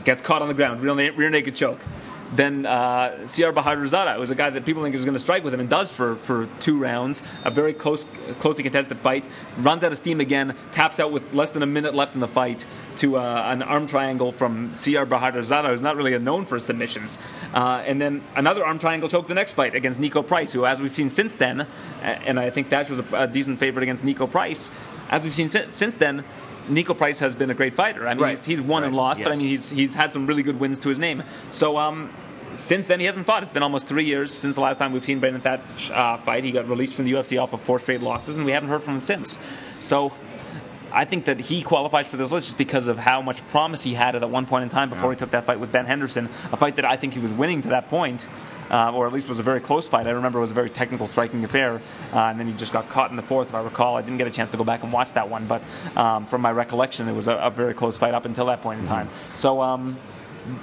Gets 0.04 0.22
caught 0.22 0.40
on 0.40 0.48
the 0.48 0.54
ground, 0.54 0.80
real 0.80 0.94
na- 0.94 1.10
rear 1.14 1.28
naked 1.28 1.54
choke. 1.54 1.78
Then 2.32 2.64
uh, 2.64 3.10
Siyar 3.24 3.52
Bahadurzada 3.52 4.16
was 4.16 4.30
a 4.30 4.36
guy 4.36 4.50
that 4.50 4.64
people 4.64 4.84
think 4.84 4.94
is 4.94 5.04
going 5.04 5.16
to 5.16 5.20
strike 5.20 5.42
with 5.42 5.52
him 5.52 5.58
and 5.58 5.68
does 5.68 5.90
for, 5.90 6.14
for 6.14 6.46
two 6.60 6.78
rounds. 6.78 7.24
A 7.44 7.50
very 7.50 7.74
close, 7.74 8.06
closely 8.38 8.62
contested 8.62 8.98
fight. 8.98 9.24
Runs 9.58 9.82
out 9.82 9.90
of 9.90 9.98
steam 9.98 10.20
again. 10.20 10.54
Taps 10.70 11.00
out 11.00 11.10
with 11.10 11.34
less 11.34 11.50
than 11.50 11.64
a 11.64 11.66
minute 11.66 11.92
left 11.92 12.14
in 12.14 12.20
the 12.20 12.28
fight 12.28 12.64
to 12.98 13.16
uh, 13.16 13.42
an 13.46 13.62
arm 13.62 13.88
triangle 13.88 14.30
from 14.30 14.70
Siyar 14.70 15.06
Bahadurzada, 15.06 15.70
who's 15.70 15.82
not 15.82 15.96
really 15.96 16.16
known 16.20 16.44
for 16.44 16.60
submissions. 16.60 17.18
Uh, 17.52 17.82
and 17.84 18.00
then 18.00 18.22
another 18.36 18.64
arm 18.64 18.78
triangle 18.78 19.08
choke 19.08 19.26
the 19.26 19.34
next 19.34 19.52
fight 19.52 19.74
against 19.74 20.00
Niko 20.00 20.24
Price, 20.24 20.52
who, 20.52 20.64
as 20.64 20.80
we've 20.80 20.94
seen 20.94 21.10
since 21.10 21.34
then, 21.34 21.66
and 22.00 22.38
I 22.38 22.50
think 22.50 22.68
Thatch 22.68 22.90
was 22.90 23.00
a, 23.00 23.04
a 23.12 23.26
decent 23.26 23.58
favorite 23.58 23.82
against 23.82 24.04
Niko 24.04 24.30
Price. 24.30 24.70
As 25.10 25.24
we've 25.24 25.34
seen 25.34 25.48
si- 25.48 25.66
since 25.72 25.94
then, 25.94 26.24
Niko 26.68 26.96
Price 26.96 27.18
has 27.18 27.34
been 27.34 27.50
a 27.50 27.54
great 27.54 27.74
fighter. 27.74 28.06
I 28.06 28.14
mean, 28.14 28.22
Right. 28.22 28.30
he's, 28.38 28.46
he's 28.46 28.60
won 28.60 28.84
and 28.84 28.92
Right. 28.94 29.02
lost, 29.02 29.22
but 29.22 29.32
I 29.32 29.36
mean, 29.36 29.46
he's 29.48 29.68
he's 29.70 29.94
had 29.94 30.12
some 30.12 30.26
really 30.26 30.42
good 30.44 30.58
wins 30.60 30.78
to 30.80 30.88
his 30.88 30.98
name. 30.98 31.22
So 31.50 31.76
um, 31.76 32.10
since 32.56 32.86
then, 32.86 33.00
he 33.00 33.06
hasn't 33.06 33.26
fought. 33.26 33.42
It's 33.42 33.52
been 33.52 33.62
almost 33.64 33.86
three 33.86 34.04
years 34.04 34.32
since 34.32 34.54
the 34.54 34.60
last 34.60 34.78
time 34.78 34.92
we've 34.92 35.04
seen 35.04 35.18
Brandon 35.20 35.42
Thatch 35.42 35.90
uh, 35.90 36.16
fight. 36.18 36.44
He 36.44 36.52
got 36.52 36.68
released 36.68 36.94
from 36.94 37.06
the 37.06 37.12
UFC 37.12 37.42
off 37.42 37.52
of 37.52 37.60
four 37.60 37.78
straight 37.80 38.00
losses, 38.02 38.36
and 38.36 38.46
we 38.46 38.52
haven't 38.52 38.68
heard 38.70 38.82
from 38.82 38.94
him 38.96 39.02
since. 39.02 39.38
So. 39.80 40.12
I 40.92 41.04
think 41.04 41.26
that 41.26 41.38
he 41.38 41.62
qualifies 41.62 42.08
for 42.08 42.16
this 42.16 42.32
list 42.32 42.48
just 42.48 42.58
because 42.58 42.88
of 42.88 42.98
how 42.98 43.22
much 43.22 43.46
promise 43.46 43.84
he 43.84 43.94
had 43.94 44.16
at 44.16 44.22
that 44.22 44.26
one 44.26 44.44
point 44.44 44.64
in 44.64 44.68
time 44.70 44.90
before 44.90 45.12
he 45.12 45.16
took 45.16 45.30
that 45.30 45.46
fight 45.46 45.60
with 45.60 45.70
Ben 45.70 45.86
Henderson, 45.86 46.28
a 46.50 46.56
fight 46.56 46.74
that 46.74 46.84
I 46.84 46.96
think 46.96 47.14
he 47.14 47.20
was 47.20 47.30
winning 47.30 47.62
to 47.62 47.68
that 47.68 47.88
point, 47.88 48.26
uh, 48.70 48.92
or 48.92 49.06
at 49.06 49.12
least 49.12 49.28
was 49.28 49.38
a 49.38 49.42
very 49.42 49.60
close 49.60 49.88
fight. 49.88 50.06
I 50.06 50.10
remember 50.10 50.38
it 50.38 50.42
was 50.42 50.50
a 50.50 50.54
very 50.54 50.70
technical, 50.70 51.06
striking 51.06 51.44
affair, 51.44 51.80
uh, 52.12 52.18
and 52.18 52.38
then 52.38 52.46
he 52.46 52.52
just 52.54 52.72
got 52.72 52.88
caught 52.88 53.10
in 53.10 53.16
the 53.16 53.22
fourth, 53.22 53.48
if 53.48 53.54
I 53.54 53.62
recall. 53.62 53.96
I 53.96 54.02
didn't 54.02 54.18
get 54.18 54.26
a 54.26 54.30
chance 54.30 54.50
to 54.50 54.56
go 54.56 54.64
back 54.64 54.82
and 54.82 54.92
watch 54.92 55.12
that 55.14 55.28
one, 55.28 55.46
but 55.46 55.62
um, 55.96 56.26
from 56.26 56.40
my 56.40 56.52
recollection, 56.52 57.08
it 57.08 57.12
was 57.12 57.28
a, 57.28 57.36
a 57.36 57.50
very 57.50 57.74
close 57.74 57.96
fight 57.98 58.14
up 58.14 58.24
until 58.24 58.46
that 58.46 58.62
point 58.62 58.80
in 58.80 58.86
time. 58.86 59.08
So 59.34 59.60
um, 59.60 59.98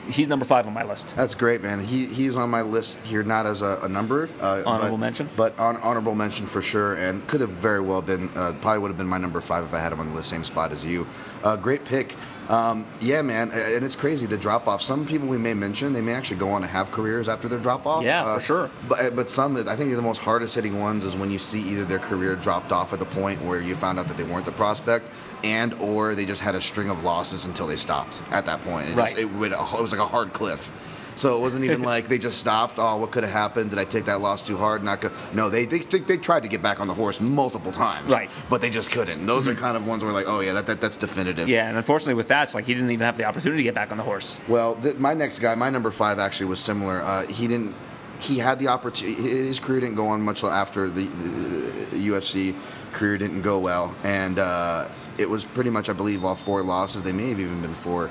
he's 0.09 0.27
number 0.27 0.45
five 0.45 0.67
on 0.67 0.73
my 0.73 0.83
list. 0.83 1.15
That's 1.15 1.35
great, 1.35 1.61
man. 1.61 1.79
He 1.83 2.07
he's 2.07 2.35
on 2.35 2.49
my 2.49 2.61
list 2.61 2.97
here, 2.99 3.23
not 3.23 3.45
as 3.45 3.61
a, 3.61 3.79
a 3.83 3.89
number, 3.89 4.29
uh, 4.41 4.63
Honorable 4.65 4.97
but, 4.97 4.97
mention? 4.97 5.29
but 5.35 5.57
on 5.59 5.77
honorable 5.77 6.15
mention 6.15 6.45
for 6.45 6.61
sure, 6.61 6.95
and 6.95 7.25
could 7.27 7.41
have 7.41 7.51
very 7.51 7.81
well 7.81 8.01
been. 8.01 8.29
Uh, 8.35 8.53
probably 8.61 8.79
would 8.79 8.89
have 8.89 8.97
been 8.97 9.07
my 9.07 9.17
number 9.17 9.41
five 9.41 9.63
if 9.63 9.73
I 9.73 9.79
had 9.79 9.91
him 9.91 9.99
on 9.99 10.09
the 10.09 10.15
list, 10.15 10.29
same 10.29 10.43
spot 10.43 10.71
as 10.71 10.83
you. 10.83 11.07
Uh, 11.43 11.55
great 11.55 11.85
pick. 11.85 12.15
Um, 12.49 12.85
yeah, 13.01 13.21
man, 13.21 13.51
and 13.51 13.83
it's 13.83 13.95
crazy 13.95 14.25
the 14.25 14.37
drop 14.37 14.67
off. 14.67 14.81
Some 14.81 15.05
people 15.05 15.27
we 15.27 15.37
may 15.37 15.53
mention 15.53 15.91
they 15.93 16.01
may 16.01 16.13
actually 16.13 16.37
go 16.37 16.49
on 16.49 16.61
to 16.61 16.67
have 16.67 16.91
careers 16.91 17.27
after 17.27 17.47
their 17.47 17.59
drop 17.59 17.85
off. 17.85 18.03
Yeah, 18.03 18.35
for 18.35 18.39
sure. 18.41 18.69
But 18.87 19.15
but 19.15 19.29
some 19.29 19.57
I 19.67 19.75
think 19.75 19.93
the 19.93 20.01
most 20.01 20.19
hardest 20.19 20.55
hitting 20.55 20.79
ones 20.79 21.03
is 21.03 21.15
when 21.15 21.29
you 21.29 21.39
see 21.39 21.59
either 21.61 21.83
their 21.83 21.99
career 21.99 22.35
dropped 22.37 22.71
off 22.71 22.93
at 22.93 22.99
the 22.99 23.05
point 23.05 23.41
where 23.43 23.59
you 23.61 23.75
found 23.75 23.99
out 23.99 24.07
that 24.07 24.15
they 24.17 24.23
weren't 24.23 24.45
the 24.45 24.51
prospect, 24.53 25.09
and 25.43 25.73
or 25.75 26.15
they 26.15 26.25
just 26.25 26.41
had 26.41 26.55
a 26.55 26.61
string 26.61 26.89
of 26.89 27.03
losses 27.03 27.45
until 27.45 27.67
they 27.67 27.75
stopped 27.75 28.21
at 28.31 28.45
that 28.45 28.61
point. 28.63 28.89
It 28.89 28.95
Right. 28.95 29.07
just- 29.09 29.17
it, 29.19 29.25
went, 29.33 29.53
it 29.53 29.81
was 29.81 29.91
like 29.91 29.99
a 30.01 30.07
hard 30.07 30.31
cliff. 30.33 30.71
So 31.17 31.35
it 31.35 31.41
wasn't 31.41 31.65
even 31.65 31.81
like 31.81 32.07
they 32.07 32.19
just 32.19 32.39
stopped. 32.39 32.75
Oh, 32.77 32.97
what 32.97 33.11
could 33.11 33.23
have 33.23 33.33
happened? 33.33 33.71
Did 33.71 33.79
I 33.79 33.85
take 33.85 34.05
that 34.05 34.21
loss 34.21 34.45
too 34.45 34.55
hard? 34.55 34.83
Not 34.83 35.01
good. 35.01 35.11
No, 35.33 35.49
they, 35.49 35.65
they 35.65 35.79
they 35.79 36.17
tried 36.17 36.43
to 36.43 36.49
get 36.49 36.61
back 36.61 36.79
on 36.79 36.87
the 36.87 36.93
horse 36.93 37.19
multiple 37.19 37.71
times. 37.71 38.11
Right. 38.11 38.29
But 38.49 38.61
they 38.61 38.69
just 38.69 38.91
couldn't. 38.91 39.25
Those 39.25 39.47
are 39.47 39.55
kind 39.55 39.75
of 39.75 39.87
ones 39.87 40.03
where 40.03 40.13
like, 40.13 40.27
oh 40.27 40.41
yeah, 40.41 40.53
that, 40.53 40.67
that 40.67 40.79
that's 40.79 40.97
definitive. 40.97 41.49
Yeah, 41.49 41.67
and 41.67 41.75
unfortunately 41.75 42.13
with 42.13 42.27
Thatch, 42.27 42.53
like 42.53 42.65
he 42.65 42.73
didn't 42.75 42.91
even 42.91 43.05
have 43.05 43.17
the 43.17 43.25
opportunity 43.25 43.57
to 43.57 43.63
get 43.63 43.73
back 43.73 43.91
on 43.91 43.97
the 43.97 44.03
horse. 44.03 44.39
Well, 44.47 44.75
th- 44.75 44.97
my 44.97 45.15
next 45.15 45.39
guy, 45.39 45.55
my 45.55 45.71
number 45.71 45.89
five, 45.89 46.19
actually 46.19 46.47
was 46.47 46.59
similar. 46.59 47.01
Uh, 47.01 47.25
he 47.25 47.47
didn't. 47.47 47.73
He 48.19 48.37
had 48.39 48.59
the 48.59 48.67
opportunity. 48.67 49.21
His 49.21 49.59
career 49.59 49.79
didn't 49.79 49.95
go 49.95 50.07
on 50.07 50.21
much 50.21 50.43
after 50.43 50.89
the, 50.89 51.05
the 51.05 52.07
UFC 52.09 52.55
career 52.93 53.17
didn't 53.17 53.41
go 53.41 53.59
well, 53.59 53.95
and 54.03 54.39
uh, 54.39 54.87
it 55.17 55.29
was 55.29 55.45
pretty 55.45 55.69
much, 55.69 55.89
I 55.89 55.93
believe, 55.93 56.23
all 56.23 56.35
four 56.35 56.61
losses. 56.63 57.03
They 57.03 57.11
may 57.11 57.29
have 57.29 57.39
even 57.39 57.61
been 57.61 57.73
four 57.75 58.09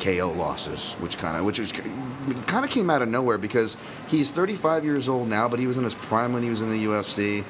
KO 0.00 0.32
losses, 0.32 0.94
which 0.94 1.18
kind 1.18 1.36
of, 1.36 1.44
which 1.44 1.60
kind 2.46 2.64
of 2.64 2.70
came 2.70 2.90
out 2.90 3.02
of 3.02 3.08
nowhere 3.08 3.38
because 3.38 3.76
he's 4.08 4.30
35 4.30 4.84
years 4.84 5.08
old 5.08 5.28
now, 5.28 5.48
but 5.48 5.58
he 5.58 5.66
was 5.66 5.78
in 5.78 5.84
his 5.84 5.94
prime 5.94 6.32
when 6.32 6.42
he 6.42 6.50
was 6.50 6.60
in 6.60 6.70
the 6.70 6.84
UFC. 6.84 7.44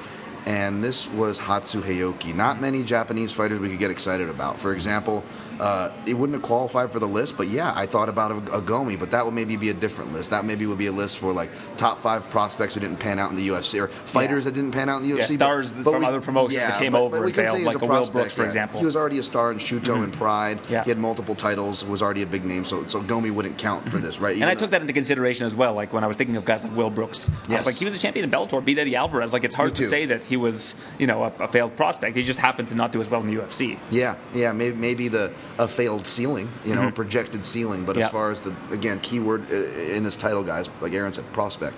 And 0.45 0.83
this 0.83 1.07
was 1.09 1.37
Hatsu 1.37 1.81
Hioki. 1.81 2.33
Not 2.33 2.59
many 2.61 2.83
Japanese 2.83 3.31
fighters 3.31 3.59
we 3.59 3.69
could 3.69 3.77
get 3.79 3.91
excited 3.91 4.29
about. 4.29 4.57
For 4.57 4.73
example, 4.73 5.23
uh, 5.59 5.91
it 6.05 6.13
wouldn't 6.13 6.35
have 6.35 6.43
qualified 6.43 6.91
for 6.91 6.99
the 6.99 7.07
list. 7.07 7.37
But 7.37 7.47
yeah, 7.47 7.73
I 7.75 7.85
thought 7.85 8.09
about 8.09 8.31
a, 8.31 8.57
a 8.57 8.61
Gomi, 8.61 8.97
but 8.97 9.11
that 9.11 9.25
would 9.25 9.33
maybe 9.33 9.55
be 9.55 9.69
a 9.69 9.73
different 9.73 10.13
list. 10.13 10.29
That 10.29 10.45
maybe 10.45 10.65
would 10.65 10.77
be 10.77 10.87
a 10.87 10.91
list 10.91 11.17
for 11.17 11.33
like 11.33 11.49
top 11.77 11.99
five 11.99 12.29
prospects 12.29 12.73
who 12.73 12.79
didn't 12.79 12.97
pan 12.99 13.19
out 13.19 13.29
in 13.31 13.35
the 13.35 13.47
UFC 13.47 13.81
or 13.81 13.87
fighters 13.87 14.45
Yeah. 14.45 14.51
that 14.51 14.55
didn't 14.55 14.71
pan 14.71 14.89
out 14.89 15.01
in 15.01 15.09
the 15.09 15.15
UFC. 15.15 15.29
Yeah, 15.31 15.35
stars 15.35 15.71
from 15.73 16.03
other 16.05 16.21
promotions 16.21 16.55
that 16.59 16.79
came 16.79 16.95
over 16.95 17.19
we 17.19 17.27
and 17.27 17.35
failed, 17.35 17.61
like 17.61 17.75
a 17.75 17.79
Will 17.79 17.87
prospect, 17.87 18.13
Brooks, 18.13 18.33
for 18.33 18.41
yeah. 18.41 18.47
example. 18.47 18.77
Mm-hmm. 18.77 18.83
He 18.83 18.85
was 18.85 18.95
already 18.95 19.19
a 19.19 19.23
star 19.23 19.51
in 19.51 19.57
Shooto 19.57 20.03
and 20.03 20.13
Pride. 20.13 20.59
Yeah. 20.69 20.83
He 20.83 20.89
had 20.89 20.97
multiple 20.97 21.35
titles. 21.35 21.83
Was 21.85 22.01
already 22.01 22.21
a 22.21 22.27
big 22.27 22.45
name. 22.45 22.65
So 22.65 22.87
so 22.87 23.01
Gomi 23.01 23.31
wouldn't 23.31 23.57
count 23.57 23.87
for 23.89 23.97
this, 23.97 24.19
right? 24.19 24.33
Mm-hmm. 24.33 24.43
And 24.43 24.49
I 24.51 24.55
took 24.55 24.71
that 24.71 24.81
into 24.81 24.93
consideration 24.93 25.45
as 25.45 25.55
well. 25.55 25.73
Like 25.73 25.93
when 25.93 26.03
I 26.03 26.07
was 26.07 26.17
thinking 26.17 26.35
of 26.37 26.45
guys 26.45 26.63
like 26.63 26.75
Will 26.75 26.89
Brooks, 26.89 27.29
Yes. 27.49 27.65
like 27.65 27.75
he 27.75 27.85
was 27.85 27.95
a 27.95 27.99
champion 27.99 28.23
in 28.25 28.31
Bellator, 28.31 28.63
beat 28.63 28.77
Eddie 28.77 28.95
Alvarez. 28.95 29.33
Like 29.33 29.43
it's 29.43 29.55
hard 29.55 29.75
to 29.75 29.87
say 29.87 30.05
that 30.05 30.23
he 30.25 30.37
was, 30.37 30.75
you 30.97 31.07
know, 31.07 31.23
a, 31.23 31.31
a 31.43 31.47
failed 31.47 31.75
prospect. 31.75 32.15
He 32.15 32.23
just 32.23 32.39
happened 32.39 32.69
to 32.69 32.75
not 32.75 32.91
do 32.91 33.01
as 33.01 33.09
well 33.09 33.21
in 33.21 33.27
the 33.27 33.35
UFC. 33.41 33.77
Yeah, 33.91 34.15
yeah, 34.33 34.51
maybe, 34.53 34.75
maybe 34.75 35.07
the 35.07 35.33
a 35.59 35.67
failed 35.67 36.07
ceiling, 36.07 36.49
you 36.65 36.73
know, 36.73 36.87
a 36.87 36.91
projected 36.91 37.45
ceiling. 37.45 37.85
But 37.85 37.97
Mm-hmm. 37.97 38.05
As 38.05 38.11
far 38.11 38.31
as 38.31 38.39
the 38.41 38.55
again 38.71 38.99
keyword 39.01 39.51
uh, 39.51 39.55
in 39.55 40.03
this 40.03 40.15
title, 40.15 40.43
guys, 40.43 40.69
like 40.81 40.93
Aaron 40.93 41.13
said, 41.13 41.25
prospect. 41.33 41.75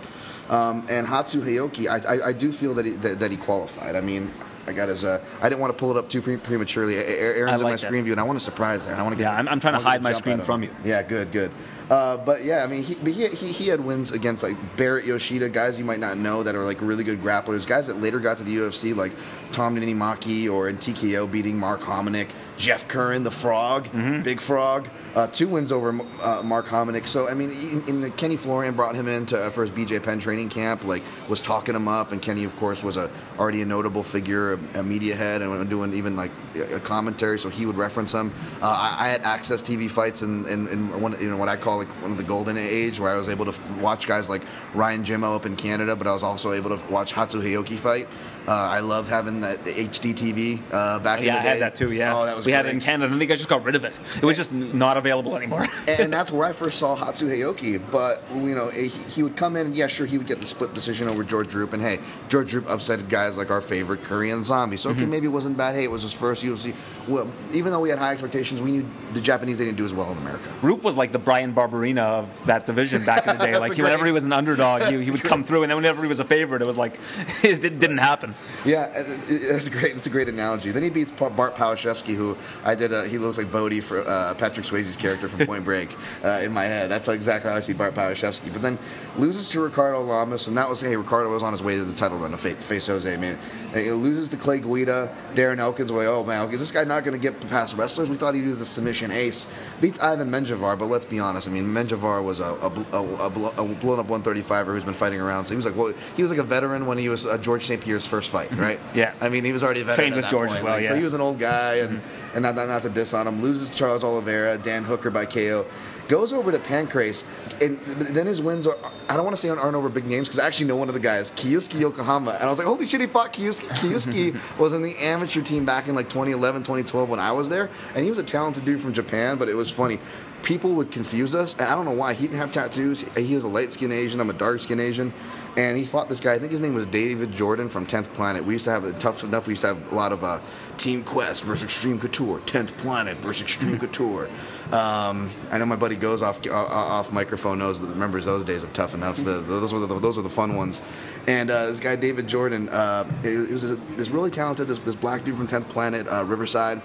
Um, 0.49 0.85
and 0.89 1.07
Hatsu 1.07 1.41
Hioki, 1.41 1.87
I, 1.87 2.15
I, 2.15 2.27
I 2.27 2.33
do 2.33 2.51
feel 2.51 2.73
that 2.75 2.85
he, 2.85 2.91
that, 2.91 3.19
that 3.21 3.31
he 3.31 3.37
qualified. 3.37 3.95
I 3.95 4.01
mean, 4.01 4.31
I 4.67 4.73
got 4.73 4.89
his. 4.89 5.03
Uh, 5.03 5.19
I 5.41 5.49
didn't 5.49 5.61
want 5.61 5.73
to 5.73 5.79
pull 5.79 5.89
it 5.91 5.97
up 5.97 6.09
too 6.09 6.21
pre- 6.21 6.37
prematurely. 6.37 6.97
Aaron's 6.97 7.53
I 7.53 7.55
in 7.55 7.61
my 7.63 7.71
that. 7.71 7.79
screen 7.79 8.03
view, 8.03 8.13
and 8.13 8.19
I 8.19 8.23
want 8.23 8.37
to 8.37 8.43
surprise 8.45 8.85
there. 8.85 8.95
I 8.95 9.01
want 9.01 9.13
to. 9.13 9.17
Get 9.17 9.23
Yeah, 9.29 9.35
I'm- 9.35 9.47
I'm 9.47 9.59
trying 9.59 9.73
to 9.73 9.79
hide 9.79 10.01
my 10.03 10.11
screen 10.11 10.39
from 10.41 10.61
you. 10.63 10.69
Yeah, 10.83 11.01
good, 11.03 11.31
good. 11.31 11.51
Uh, 11.89 12.15
but 12.17 12.43
yeah, 12.45 12.63
I 12.63 12.67
mean, 12.67 12.83
he, 12.83 12.95
but 12.95 13.11
he, 13.11 13.27
he 13.29 13.47
he 13.51 13.67
had 13.67 13.81
wins 13.81 14.11
against 14.13 14.43
like 14.43 14.55
Baret 14.77 15.05
Yoshida, 15.05 15.49
guys 15.49 15.77
you 15.79 15.83
might 15.83 15.99
not 15.99 16.17
know 16.17 16.41
that 16.43 16.55
are 16.55 16.63
like 16.63 16.79
really 16.81 17.03
good 17.03 17.21
grapplers, 17.21 17.65
guys 17.67 17.87
that 17.87 17.99
later 17.99 18.19
got 18.19 18.37
to 18.37 18.43
the 18.43 18.55
UFC, 18.55 18.95
like 18.95 19.11
Tom 19.51 19.75
Niinimaki 19.75 20.49
or 20.49 20.69
in 20.69 20.77
TKO 20.77 21.29
beating 21.29 21.57
Mark 21.57 21.81
Hominick, 21.81 22.29
Jeff 22.61 22.87
Curran, 22.87 23.23
the 23.23 23.31
Frog, 23.31 23.85
Mm-hmm. 23.87 24.21
Big 24.21 24.39
Frog, 24.39 24.87
uh, 25.15 25.27
two 25.27 25.47
wins 25.47 25.71
over 25.71 25.89
uh, 26.21 26.41
Mark 26.43 26.67
Hominick. 26.67 27.07
So 27.07 27.27
I 27.27 27.33
mean, 27.33 27.49
in, 27.87 28.03
in 28.03 28.11
Kenny 28.13 28.37
Florian 28.37 28.75
brought 28.75 28.95
him 28.95 29.07
in 29.07 29.25
to, 29.27 29.49
for 29.51 29.63
his 29.63 29.71
BJ 29.71 30.01
Penn 30.01 30.19
training 30.19 30.49
camp, 30.49 30.83
like 30.83 31.03
was 31.27 31.41
talking 31.41 31.75
him 31.75 31.87
up, 31.87 32.11
and 32.11 32.21
Kenny 32.21 32.43
of 32.43 32.55
course 32.57 32.83
was 32.83 32.97
a 32.97 33.09
already 33.39 33.61
a 33.61 33.65
notable 33.65 34.03
figure, 34.03 34.53
a, 34.53 34.79
a 34.79 34.83
media 34.83 35.15
head, 35.15 35.41
and 35.41 35.69
doing 35.69 35.93
even 35.93 36.15
like 36.15 36.31
a 36.55 36.79
commentary, 36.79 37.39
so 37.39 37.49
he 37.49 37.65
would 37.65 37.77
reference 37.77 38.13
him. 38.13 38.31
Uh, 38.61 38.67
I, 38.67 39.05
I 39.05 39.07
had 39.09 39.23
AXS 39.23 39.63
TV 39.63 39.89
fights 39.89 40.21
in, 40.21 40.45
in, 40.47 40.67
in 40.67 41.01
one, 41.01 41.19
you 41.19 41.29
know 41.29 41.37
what 41.37 41.49
I 41.49 41.55
call 41.55 41.77
like 41.77 41.87
one 42.01 42.11
of 42.11 42.17
the 42.17 42.23
golden 42.23 42.57
age, 42.57 42.99
where 42.99 43.09
I 43.09 43.17
was 43.17 43.27
able 43.29 43.45
to 43.45 43.51
f- 43.51 43.79
watch 43.79 44.07
guys 44.07 44.29
like 44.29 44.43
Ryan 44.75 45.03
Jimmo 45.03 45.35
up 45.35 45.45
in 45.45 45.55
Canada, 45.55 45.95
but 45.95 46.07
I 46.07 46.13
was 46.13 46.23
also 46.23 46.51
able 46.53 46.77
to 46.77 46.85
watch 46.91 47.13
Hatsu 47.13 47.41
Hioki 47.41 47.77
fight. 47.79 48.07
Uh, 48.47 48.51
I 48.51 48.79
loved 48.79 49.07
having 49.09 49.41
that 49.41 49.63
HD 49.65 50.13
TV 50.13 50.59
uh, 50.73 50.99
back 50.99 51.19
in 51.19 51.25
the 51.25 51.31
Yeah, 51.31 51.39
I 51.39 51.43
day. 51.43 51.49
had 51.49 51.59
that 51.61 51.75
too. 51.75 51.91
Yeah, 51.91 52.15
oh, 52.17 52.25
that 52.25 52.35
was 52.35 52.45
we 52.45 52.51
great. 52.51 52.57
had 52.57 52.65
it 52.65 52.73
in 52.73 52.79
Canada. 52.79 53.13
I 53.13 53.17
think 53.19 53.31
I 53.31 53.35
just 53.35 53.49
got 53.49 53.63
rid 53.63 53.75
of 53.75 53.83
it. 53.85 53.97
It 54.17 54.23
was 54.23 54.35
just 54.37 54.51
not 54.51 54.97
available 54.97 55.35
anymore. 55.37 55.67
and 55.87 56.11
that's 56.11 56.31
where 56.31 56.45
I 56.47 56.51
first 56.53 56.77
saw 56.79 56.95
Hatsu 56.95 57.27
Hioki. 57.29 57.81
But 57.91 58.23
you 58.33 58.55
know, 58.55 58.69
he, 58.69 58.87
he 58.87 59.23
would 59.23 59.35
come 59.35 59.55
in, 59.55 59.67
and 59.67 59.75
yeah, 59.75 59.87
sure, 59.87 60.05
he 60.05 60.17
would 60.17 60.27
get 60.27 60.41
the 60.41 60.47
split 60.47 60.73
decision 60.73 61.07
over 61.07 61.23
George 61.23 61.53
Roop. 61.53 61.73
And 61.73 61.81
hey, 61.81 61.99
George 62.29 62.53
Roop 62.53 62.69
upset 62.69 63.07
guys 63.09 63.37
like 63.37 63.51
our 63.51 63.61
favorite 63.61 64.03
Korean 64.03 64.43
Zombie. 64.43 64.77
So 64.77 64.89
Mm-hmm. 64.91 64.99
okay, 65.01 65.09
maybe 65.09 65.27
it 65.27 65.29
wasn't 65.29 65.55
bad. 65.57 65.75
Hey, 65.75 65.83
it 65.85 65.91
was 65.91 66.01
his 66.01 66.13
first 66.13 66.43
UFC. 66.43 66.73
Well, 67.07 67.31
even 67.53 67.71
though 67.71 67.79
we 67.79 67.89
had 67.89 67.97
high 67.99 68.11
expectations, 68.11 68.61
we 68.61 68.71
knew 68.71 68.85
the 69.13 69.21
Japanese 69.21 69.57
they 69.57 69.65
didn't 69.65 69.77
do 69.77 69.85
as 69.85 69.93
well 69.93 70.11
in 70.11 70.17
America. 70.17 70.49
Roop 70.61 70.83
was 70.83 70.97
like 70.97 71.11
the 71.11 71.19
Bryan 71.19 71.53
Barberena 71.53 71.99
of 72.01 72.45
that 72.45 72.65
division 72.65 73.05
back 73.05 73.25
in 73.27 73.37
the 73.37 73.45
day. 73.45 73.51
Like 73.61 73.73
he, 73.73 73.81
whenever 73.83 74.05
he 74.05 74.11
was 74.11 74.23
an 74.23 74.33
underdog, 74.33 74.83
he, 74.83 75.03
he 75.03 75.11
would 75.11 75.23
come 75.23 75.43
through, 75.43 75.63
and 75.63 75.69
then 75.69 75.77
whenever 75.77 76.01
he 76.01 76.07
was 76.09 76.19
a 76.19 76.25
favorite, 76.25 76.61
it 76.61 76.67
was 76.67 76.77
like 76.77 76.99
it 77.43 77.61
didn't 77.61 77.99
happen. 77.99 78.30
Yeah, 78.65 78.85
it- 78.85 79.29
it- 79.31 79.47
that's 79.51 79.69
great. 79.69 79.93
That's 79.95 80.07
a 80.07 80.09
great 80.09 80.29
analogy. 80.29 80.71
Then 80.71 80.83
he 80.83 80.89
beats 80.89 81.11
Bart 81.11 81.55
Palaszewski, 81.55 82.15
who 82.15 82.37
I 82.63 82.75
did. 82.75 82.93
A, 82.93 83.07
he 83.07 83.17
looks 83.17 83.37
like 83.37 83.51
Bodhi 83.51 83.81
for 83.81 84.07
uh, 84.07 84.33
Patrick 84.35 84.65
Swayze's 84.65 84.97
character 84.97 85.27
from 85.27 85.45
Point 85.45 85.63
Break 85.63 85.95
uh, 86.23 86.41
in 86.43 86.51
my 86.51 86.63
head. 86.65 86.89
That's 86.89 87.07
exactly 87.07 87.49
how 87.49 87.57
I 87.57 87.59
see 87.61 87.73
Bart 87.73 87.93
Palaszewski. 87.95 88.51
But 88.53 88.61
then 88.61 88.77
loses 89.17 89.49
to 89.49 89.61
Ricardo 89.61 90.01
Lamas, 90.03 90.47
and 90.47 90.57
that 90.57 90.69
was 90.69 90.81
hey, 90.81 90.95
Ricardo 90.95 91.31
was 91.31 91.43
on 91.43 91.51
his 91.53 91.63
way 91.63 91.75
to 91.77 91.83
the 91.83 91.93
title 91.93 92.17
run 92.17 92.31
to 92.31 92.37
face 92.37 92.87
Jose. 92.87 93.17
Man, 93.17 93.37
he 93.73 93.91
loses 93.91 94.29
to 94.29 94.37
Clay 94.37 94.59
Guida. 94.59 95.13
Darren 95.35 95.59
Elkins. 95.59 95.91
Way, 95.91 96.07
oh 96.07 96.23
man, 96.23 96.49
is 96.51 96.59
this 96.59 96.71
guy 96.71 96.83
not 96.83 97.03
going 97.03 97.19
to 97.19 97.21
get 97.21 97.39
past 97.49 97.75
wrestlers? 97.75 98.09
We 98.09 98.15
thought 98.17 98.35
he 98.35 98.41
was 98.41 98.59
the 98.59 98.65
submission 98.65 99.11
ace. 99.11 99.49
Beats 99.79 99.99
Ivan 99.99 100.29
Menjivar, 100.29 100.77
but 100.77 100.85
let's 100.87 101.05
be 101.05 101.19
honest. 101.19 101.47
I 101.47 101.51
mean, 101.51 101.65
Menjivar 101.67 102.23
was 102.23 102.39
a, 102.39 102.45
a, 102.45 102.69
a, 102.91 103.01
a, 103.01 103.25
a 103.25 103.29
blown 103.75 103.99
up 103.99 104.07
135er 104.07 104.65
who's 104.65 104.83
been 104.83 104.93
fighting 104.93 105.19
around. 105.21 105.45
So 105.45 105.53
he 105.53 105.55
was 105.55 105.65
like, 105.65 105.75
well, 105.75 105.93
he 106.15 106.21
was 106.21 106.29
like 106.31 106.39
a 106.39 106.43
veteran 106.43 106.85
when 106.85 106.97
he 106.97 107.09
was 107.09 107.25
uh, 107.25 107.37
George 107.37 107.65
St. 107.65 107.81
Pierre's 107.81 108.05
first 108.05 108.20
fight, 108.27 108.49
mm-hmm. 108.49 108.61
right? 108.61 108.79
Yeah. 108.93 109.13
I 109.21 109.29
mean, 109.29 109.43
he 109.43 109.51
was 109.51 109.63
already 109.63 109.81
a 109.81 109.83
veteran 109.85 110.11
Trained 110.11 110.15
with 110.15 110.25
that 110.25 110.31
George 110.31 110.49
point. 110.49 110.59
as 110.59 110.63
well, 110.63 110.75
Like, 110.75 110.85
So 110.85 110.95
he 110.95 111.03
was 111.03 111.13
an 111.13 111.21
old 111.21 111.39
guy, 111.39 111.75
and 111.75 111.99
mm-hmm. 111.99 112.35
and 112.35 112.43
not, 112.43 112.55
not, 112.55 112.67
not 112.67 112.81
to 112.83 112.89
diss 112.89 113.13
on 113.13 113.27
him. 113.27 113.41
Loses 113.41 113.69
Charles 113.69 114.03
Oliveira, 114.03 114.57
Dan 114.57 114.83
Hooker 114.83 115.09
by 115.09 115.25
KO. 115.25 115.65
Goes 116.07 116.33
over 116.33 116.51
to 116.51 116.59
Pancrase, 116.59 117.25
and 117.61 117.79
then 117.85 118.25
his 118.25 118.41
wins 118.41 118.67
are, 118.67 118.75
I 119.07 119.15
don't 119.15 119.23
want 119.23 119.35
to 119.35 119.41
say 119.41 119.47
aren't 119.49 119.75
over 119.75 119.87
big 119.87 120.05
names 120.05 120.27
because 120.27 120.39
I 120.39 120.47
actually 120.47 120.65
know 120.65 120.75
one 120.75 120.87
of 120.87 120.93
the 120.93 120.99
guys, 120.99 121.31
Kiyuski 121.31 121.79
Yokohama. 121.79 122.31
And 122.31 122.43
I 122.43 122.47
was 122.47 122.57
like, 122.57 122.67
holy 122.67 122.85
shit, 122.85 123.01
he 123.01 123.07
fought 123.07 123.31
Kiyuski. 123.31 123.67
Kiyuski 123.69 124.57
was 124.59 124.73
in 124.73 124.81
the 124.81 124.97
amateur 124.97 125.41
team 125.41 125.63
back 125.63 125.87
in 125.87 125.95
like 125.95 126.09
2011, 126.09 126.63
2012 126.63 127.07
when 127.07 127.19
I 127.19 127.31
was 127.31 127.49
there. 127.49 127.69
And 127.95 128.03
he 128.03 128.09
was 128.09 128.17
a 128.17 128.23
talented 128.23 128.65
dude 128.65 128.81
from 128.81 128.93
Japan, 128.93 129.37
but 129.37 129.47
it 129.47 129.53
was 129.53 129.69
funny. 129.69 129.99
People 130.43 130.73
would 130.73 130.91
confuse 130.91 131.35
us, 131.35 131.53
and 131.57 131.67
I 131.67 131.75
don't 131.75 131.85
know 131.85 131.91
why. 131.91 132.13
He 132.13 132.27
didn't 132.27 132.39
have 132.39 132.51
tattoos. 132.51 133.01
He 133.15 133.35
was 133.35 133.43
a 133.43 133.47
light 133.47 133.71
skinned 133.71 133.93
Asian. 133.93 134.19
I'm 134.19 134.29
a 134.29 134.33
dark 134.33 134.59
skinned 134.59 134.81
Asian. 134.81 135.13
And 135.57 135.77
he 135.77 135.85
fought 135.85 136.07
this 136.07 136.21
guy. 136.21 136.33
I 136.33 136.39
think 136.39 136.51
his 136.51 136.61
name 136.61 136.73
was 136.73 136.85
David 136.85 137.33
Jordan 137.33 137.67
from 137.67 137.85
10th 137.85 138.13
Planet. 138.13 138.45
We 138.45 138.53
used 138.53 138.63
to 138.65 138.71
have 138.71 138.85
a 138.85 138.93
tough 138.93 139.21
enough. 139.23 139.47
We 139.47 139.51
used 139.51 139.63
to 139.63 139.67
have 139.67 139.91
a 139.91 139.95
lot 139.95 140.13
of 140.13 140.23
uh, 140.23 140.39
Team 140.77 141.03
Quest 141.03 141.43
versus 141.43 141.65
Extreme 141.65 141.99
Couture, 141.99 142.39
10th 142.45 142.69
Planet 142.77 143.17
versus 143.17 143.43
Extreme 143.43 143.79
Couture. 143.81 144.29
Um, 144.71 145.29
I 145.51 145.57
know 145.57 145.65
my 145.65 145.75
buddy 145.75 145.97
goes 145.97 146.21
off 146.21 146.45
uh, 146.47 146.53
off 146.53 147.11
microphone 147.11 147.59
knows 147.59 147.81
that 147.81 147.87
remembers 147.87 148.23
those 148.23 148.45
days 148.45 148.63
of 148.63 148.71
Tough 148.71 148.93
Enough. 148.93 149.17
The, 149.17 149.41
those 149.41 149.73
were 149.73 149.81
the, 149.81 149.99
those 149.99 150.15
were 150.15 150.23
the 150.23 150.29
fun 150.29 150.55
ones. 150.55 150.81
And 151.27 151.51
uh, 151.51 151.67
this 151.67 151.81
guy 151.81 151.97
David 151.97 152.29
Jordan, 152.29 152.69
uh, 152.69 153.03
he 153.21 153.31
he 153.31 153.51
was 153.51 153.69
this, 153.69 153.79
this 153.97 154.09
really 154.09 154.31
talented 154.31 154.67
this, 154.67 154.77
this 154.79 154.95
black 154.95 155.25
dude 155.25 155.35
from 155.35 155.47
10th 155.47 155.67
Planet, 155.67 156.07
uh, 156.07 156.23
Riverside, 156.23 156.81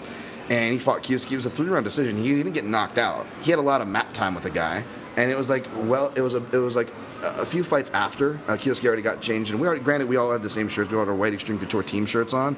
and 0.50 0.72
he 0.72 0.78
fought 0.78 1.02
Kiyoski. 1.02 1.32
It 1.32 1.37
was 1.37 1.46
a 1.46 1.50
three 1.50 1.68
round 1.68 1.85
decision. 1.85 2.16
He 2.16 2.35
didn't 2.35 2.52
get 2.52 2.64
knocked 2.64 2.98
out. 2.98 3.26
He 3.42 3.50
had 3.50 3.59
a 3.59 3.62
lot 3.62 3.80
of 3.80 3.88
mat 3.88 4.12
time 4.14 4.35
with 4.35 4.44
the 4.44 4.50
guy, 4.50 4.85
and 5.16 5.30
it 5.30 5.37
was 5.37 5.48
like 5.48 5.66
well, 5.74 6.12
it 6.14 6.20
was 6.20 6.35
a 6.35 6.42
it 6.52 6.59
was 6.59 6.76
like 6.76 6.88
a 7.22 7.44
few 7.44 7.64
fights 7.64 7.90
after 7.90 8.38
uh, 8.46 8.56
Kiyoski 8.56 8.87
already 8.87 9.02
got 9.02 9.20
changed, 9.20 9.50
and 9.50 9.61
we 9.61 9.66
already 9.66 9.82
granted 9.82 10.09
we 10.09 10.16
all 10.16 10.30
had 10.30 10.42
the 10.42 10.50
same 10.50 10.68
shirts. 10.68 10.90
We 10.90 10.96
all 10.96 11.04
had 11.04 11.11
our 11.11 11.16
white 11.16 11.35
Extreme 11.35 11.59
Couture 11.59 11.82
team 11.82 12.06
shirts 12.06 12.32
on. 12.32 12.56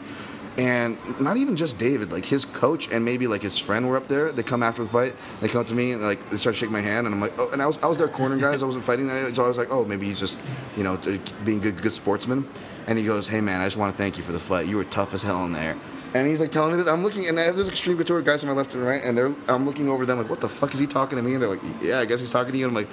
And 0.57 0.99
not 1.21 1.37
even 1.37 1.55
just 1.55 1.79
David, 1.79 2.11
like 2.11 2.25
his 2.25 2.45
coach 2.45 2.91
and 2.91 3.05
maybe 3.05 3.29
like 3.29 3.43
his 3.43 3.57
friend 3.57 3.89
were 3.89 3.97
up 3.97 4.09
there. 4.09 4.33
They 4.33 4.43
come 4.43 4.65
after 4.65 4.83
the 4.83 4.89
fight. 4.89 5.15
They 5.41 5.47
come 5.47 5.61
up 5.61 5.69
to 5.69 5.75
me 5.75 5.93
and 5.93 6.03
like 6.03 6.31
they 6.31 6.37
start 6.37 6.57
shaking 6.57 6.73
my 6.73 6.81
hand, 6.81 7.07
and 7.07 7.15
I'm 7.15 7.21
like, 7.21 7.33
oh. 7.39 7.49
And 7.51 7.63
I 7.63 7.67
was 7.67 7.79
I 7.79 7.87
was 7.87 7.99
their 7.99 8.09
corner 8.09 8.37
guys. 8.37 8.61
I 8.63 8.67
wasn't 8.67 8.85
fighting 8.85 9.07
that, 9.07 9.37
so 9.37 9.45
I 9.45 9.49
was 9.49 9.57
like, 9.57 9.71
oh, 9.71 9.85
maybe 9.85 10.07
he's 10.07 10.19
just, 10.19 10.37
you 10.77 10.83
know, 10.83 10.99
being 11.45 11.61
good 11.61 11.81
good 11.81 11.95
sportsman. 11.95 12.45
And 12.89 12.99
he 12.99 13.05
goes, 13.05 13.29
hey 13.29 13.41
man, 13.41 13.61
I 13.61 13.67
just 13.67 13.77
want 13.77 13.95
to 13.95 13.99
thank 13.99 14.19
you 14.19 14.25
for 14.25 14.33
the 14.33 14.39
fight. 14.41 14.67
You 14.67 14.77
were 14.77 14.85
tough 14.85 15.15
as 15.15 15.23
hell 15.23 15.45
in 15.45 15.53
there. 15.53 15.77
And 16.15 16.27
he's 16.27 16.41
like 16.41 16.51
telling 16.51 16.73
me 16.73 16.79
this. 16.79 16.87
I'm 16.87 17.03
looking, 17.03 17.27
and 17.27 17.37
this 17.37 17.69
extreme 17.69 17.97
couture 17.97 18.23
guys 18.23 18.41
to 18.41 18.47
my 18.47 18.53
left 18.53 18.75
and 18.75 18.85
right, 18.85 19.03
and 19.05 19.17
they're 19.17 19.35
I'm 19.49 19.67
looking 19.67 19.89
over 19.89 20.07
them 20.07 20.19
like, 20.19 20.31
what 20.31 20.41
the 20.41 20.49
fuck 20.49 20.73
is 20.73 20.81
he 20.81 20.87
talking 20.87 21.17
to 21.17 21.23
me? 21.23 21.35
And 21.35 21.43
they're 21.43 21.51
like, 21.51 21.61
yeah, 21.83 22.01
I 22.01 22.07
guess 22.07 22.21
he's 22.21 22.31
talking 22.31 22.53
to 22.53 22.59
you. 22.59 22.67
And 22.67 22.77
I'm 22.77 22.83
like. 22.83 22.91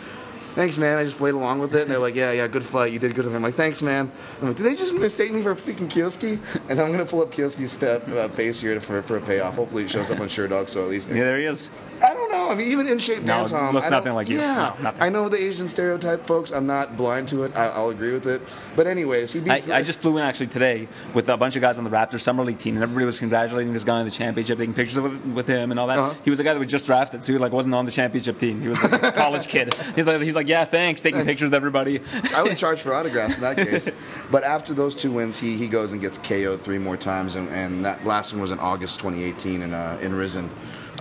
Thanks, 0.56 0.78
man. 0.78 0.98
I 0.98 1.04
just 1.04 1.18
played 1.18 1.34
along 1.34 1.60
with 1.60 1.76
it, 1.76 1.82
and 1.82 1.92
they're 1.92 2.00
like, 2.00 2.16
"Yeah, 2.16 2.32
yeah, 2.32 2.48
good 2.48 2.64
fight. 2.64 2.94
You 2.94 2.98
did 2.98 3.14
good." 3.14 3.26
And 3.26 3.36
I'm 3.36 3.42
like, 3.42 3.56
"Thanks, 3.56 3.82
man." 3.82 4.10
I'm 4.40 4.48
like, 4.48 4.56
"Did 4.56 4.66
they 4.66 4.76
just 4.76 4.94
mistake 4.94 5.34
me 5.34 5.42
for 5.42 5.54
freaking 5.54 5.90
Kioski?" 5.90 6.40
And 6.70 6.80
I'm 6.80 6.92
gonna 6.92 7.06
pull 7.06 7.22
up 7.22 7.30
Kioski's 7.30 7.76
uh, 7.84 8.30
face 8.30 8.62
here 8.62 8.80
for, 8.80 9.02
for 9.02 9.18
a 9.18 9.22
payoff. 9.22 9.58
Hopefully, 9.58 9.84
it 9.84 9.90
shows 9.90 10.10
up 10.10 10.22
on 10.22 10.30
Sure 10.30 10.48
Dog, 10.48 10.70
so 10.70 10.82
at 10.86 10.90
least 10.90 11.10
Yeah, 11.10 11.26
there 11.26 11.40
he 11.40 11.46
is. 11.46 11.72
I 12.02 12.14
don't 12.14 12.32
know. 12.32 12.50
I 12.50 12.56
mean, 12.56 12.72
even 12.72 12.88
in 12.88 13.00
shape, 13.00 13.24
No, 13.24 13.48
Tom, 13.48 13.74
looks 13.74 13.88
I 13.88 13.90
nothing 13.90 14.14
like 14.14 14.30
you. 14.30 14.40
Yeah, 14.40 14.74
No, 14.78 14.84
nothing. 14.84 15.02
I 15.02 15.10
know 15.10 15.30
the 15.30 15.42
Asian 15.42 15.68
stereotype, 15.68 16.26
folks. 16.26 16.52
I'm 16.52 16.68
not 16.68 16.98
blind 16.98 17.30
to 17.30 17.44
it. 17.44 17.56
I, 17.56 17.68
I'll 17.68 17.90
agree 17.90 18.14
with 18.14 18.28
it. 18.28 18.42
But 18.76 18.88
anyways, 18.88 19.34
he 19.34 19.40
I, 19.50 19.56
beats. 19.56 19.70
I 19.70 19.82
just 19.82 20.02
flew 20.02 20.18
in 20.18 20.24
actually 20.24 20.48
today 20.48 20.88
with 21.14 21.30
a 21.30 21.38
bunch 21.38 21.56
of 21.56 21.62
guys 21.62 21.78
on 21.78 21.84
the 21.84 21.90
Raptors 21.90 22.22
Summer 22.22 22.44
League 22.44 22.60
team, 22.60 22.76
and 22.76 22.84
everybody 22.84 23.06
was 23.06 23.20
congratulating 23.20 23.74
this 23.74 23.84
guy 23.84 24.00
on 24.00 24.06
the 24.06 24.12
championship, 24.12 24.58
taking 24.58 24.74
pictures 24.74 25.00
with, 25.00 25.26
with 25.26 25.48
him 25.48 25.72
and 25.72 25.80
all 25.80 25.88
that. 25.88 25.98
Uh-huh. 25.98 26.14
He 26.24 26.30
was 26.30 26.40
a 26.40 26.44
guy 26.44 26.54
that 26.54 26.60
was 26.60 26.68
just 26.68 26.86
drafted, 26.86 27.24
so 27.24 27.34
he 27.34 27.40
like 27.40 27.52
wasn't 27.52 27.74
on 27.74 27.86
the 27.86 27.92
championship 27.92 28.40
team. 28.40 28.62
He 28.62 28.68
was 28.68 28.82
like 28.84 29.02
a 29.02 29.12
college 29.12 29.48
kid. 29.48 29.74
He's 29.96 30.06
like, 30.06 30.22
he's 30.22 30.36
like, 30.36 30.48
yeah, 30.48 30.66
thanks, 30.66 31.02
taking 31.02 31.24
pictures 31.26 31.48
with 31.48 31.54
everybody. 31.54 32.02
I 32.36 32.44
would 32.44 32.58
charge 32.58 32.82
for 32.82 32.94
autographs 32.94 33.36
in 33.36 33.42
that 33.42 33.58
case. 33.58 33.90
But 34.32 34.44
after 34.44 34.74
those 34.74 34.96
two 34.96 35.12
wins, 35.12 35.40
he, 35.40 35.56
he 35.56 35.68
goes 35.68 35.92
and 35.92 36.02
gets 36.02 36.18
KO'd 36.18 36.62
three 36.62 36.80
more 36.80 36.98
times, 36.98 37.36
and, 37.36 37.48
and 37.50 37.86
that 37.86 38.06
last 38.06 38.34
one 38.34 38.42
was 38.42 38.52
in 38.52 38.60
August 38.60 39.00
2018 39.00 39.62
in 39.62 39.74
uh, 39.74 39.98
in 40.02 40.14
Rizin. 40.14 40.50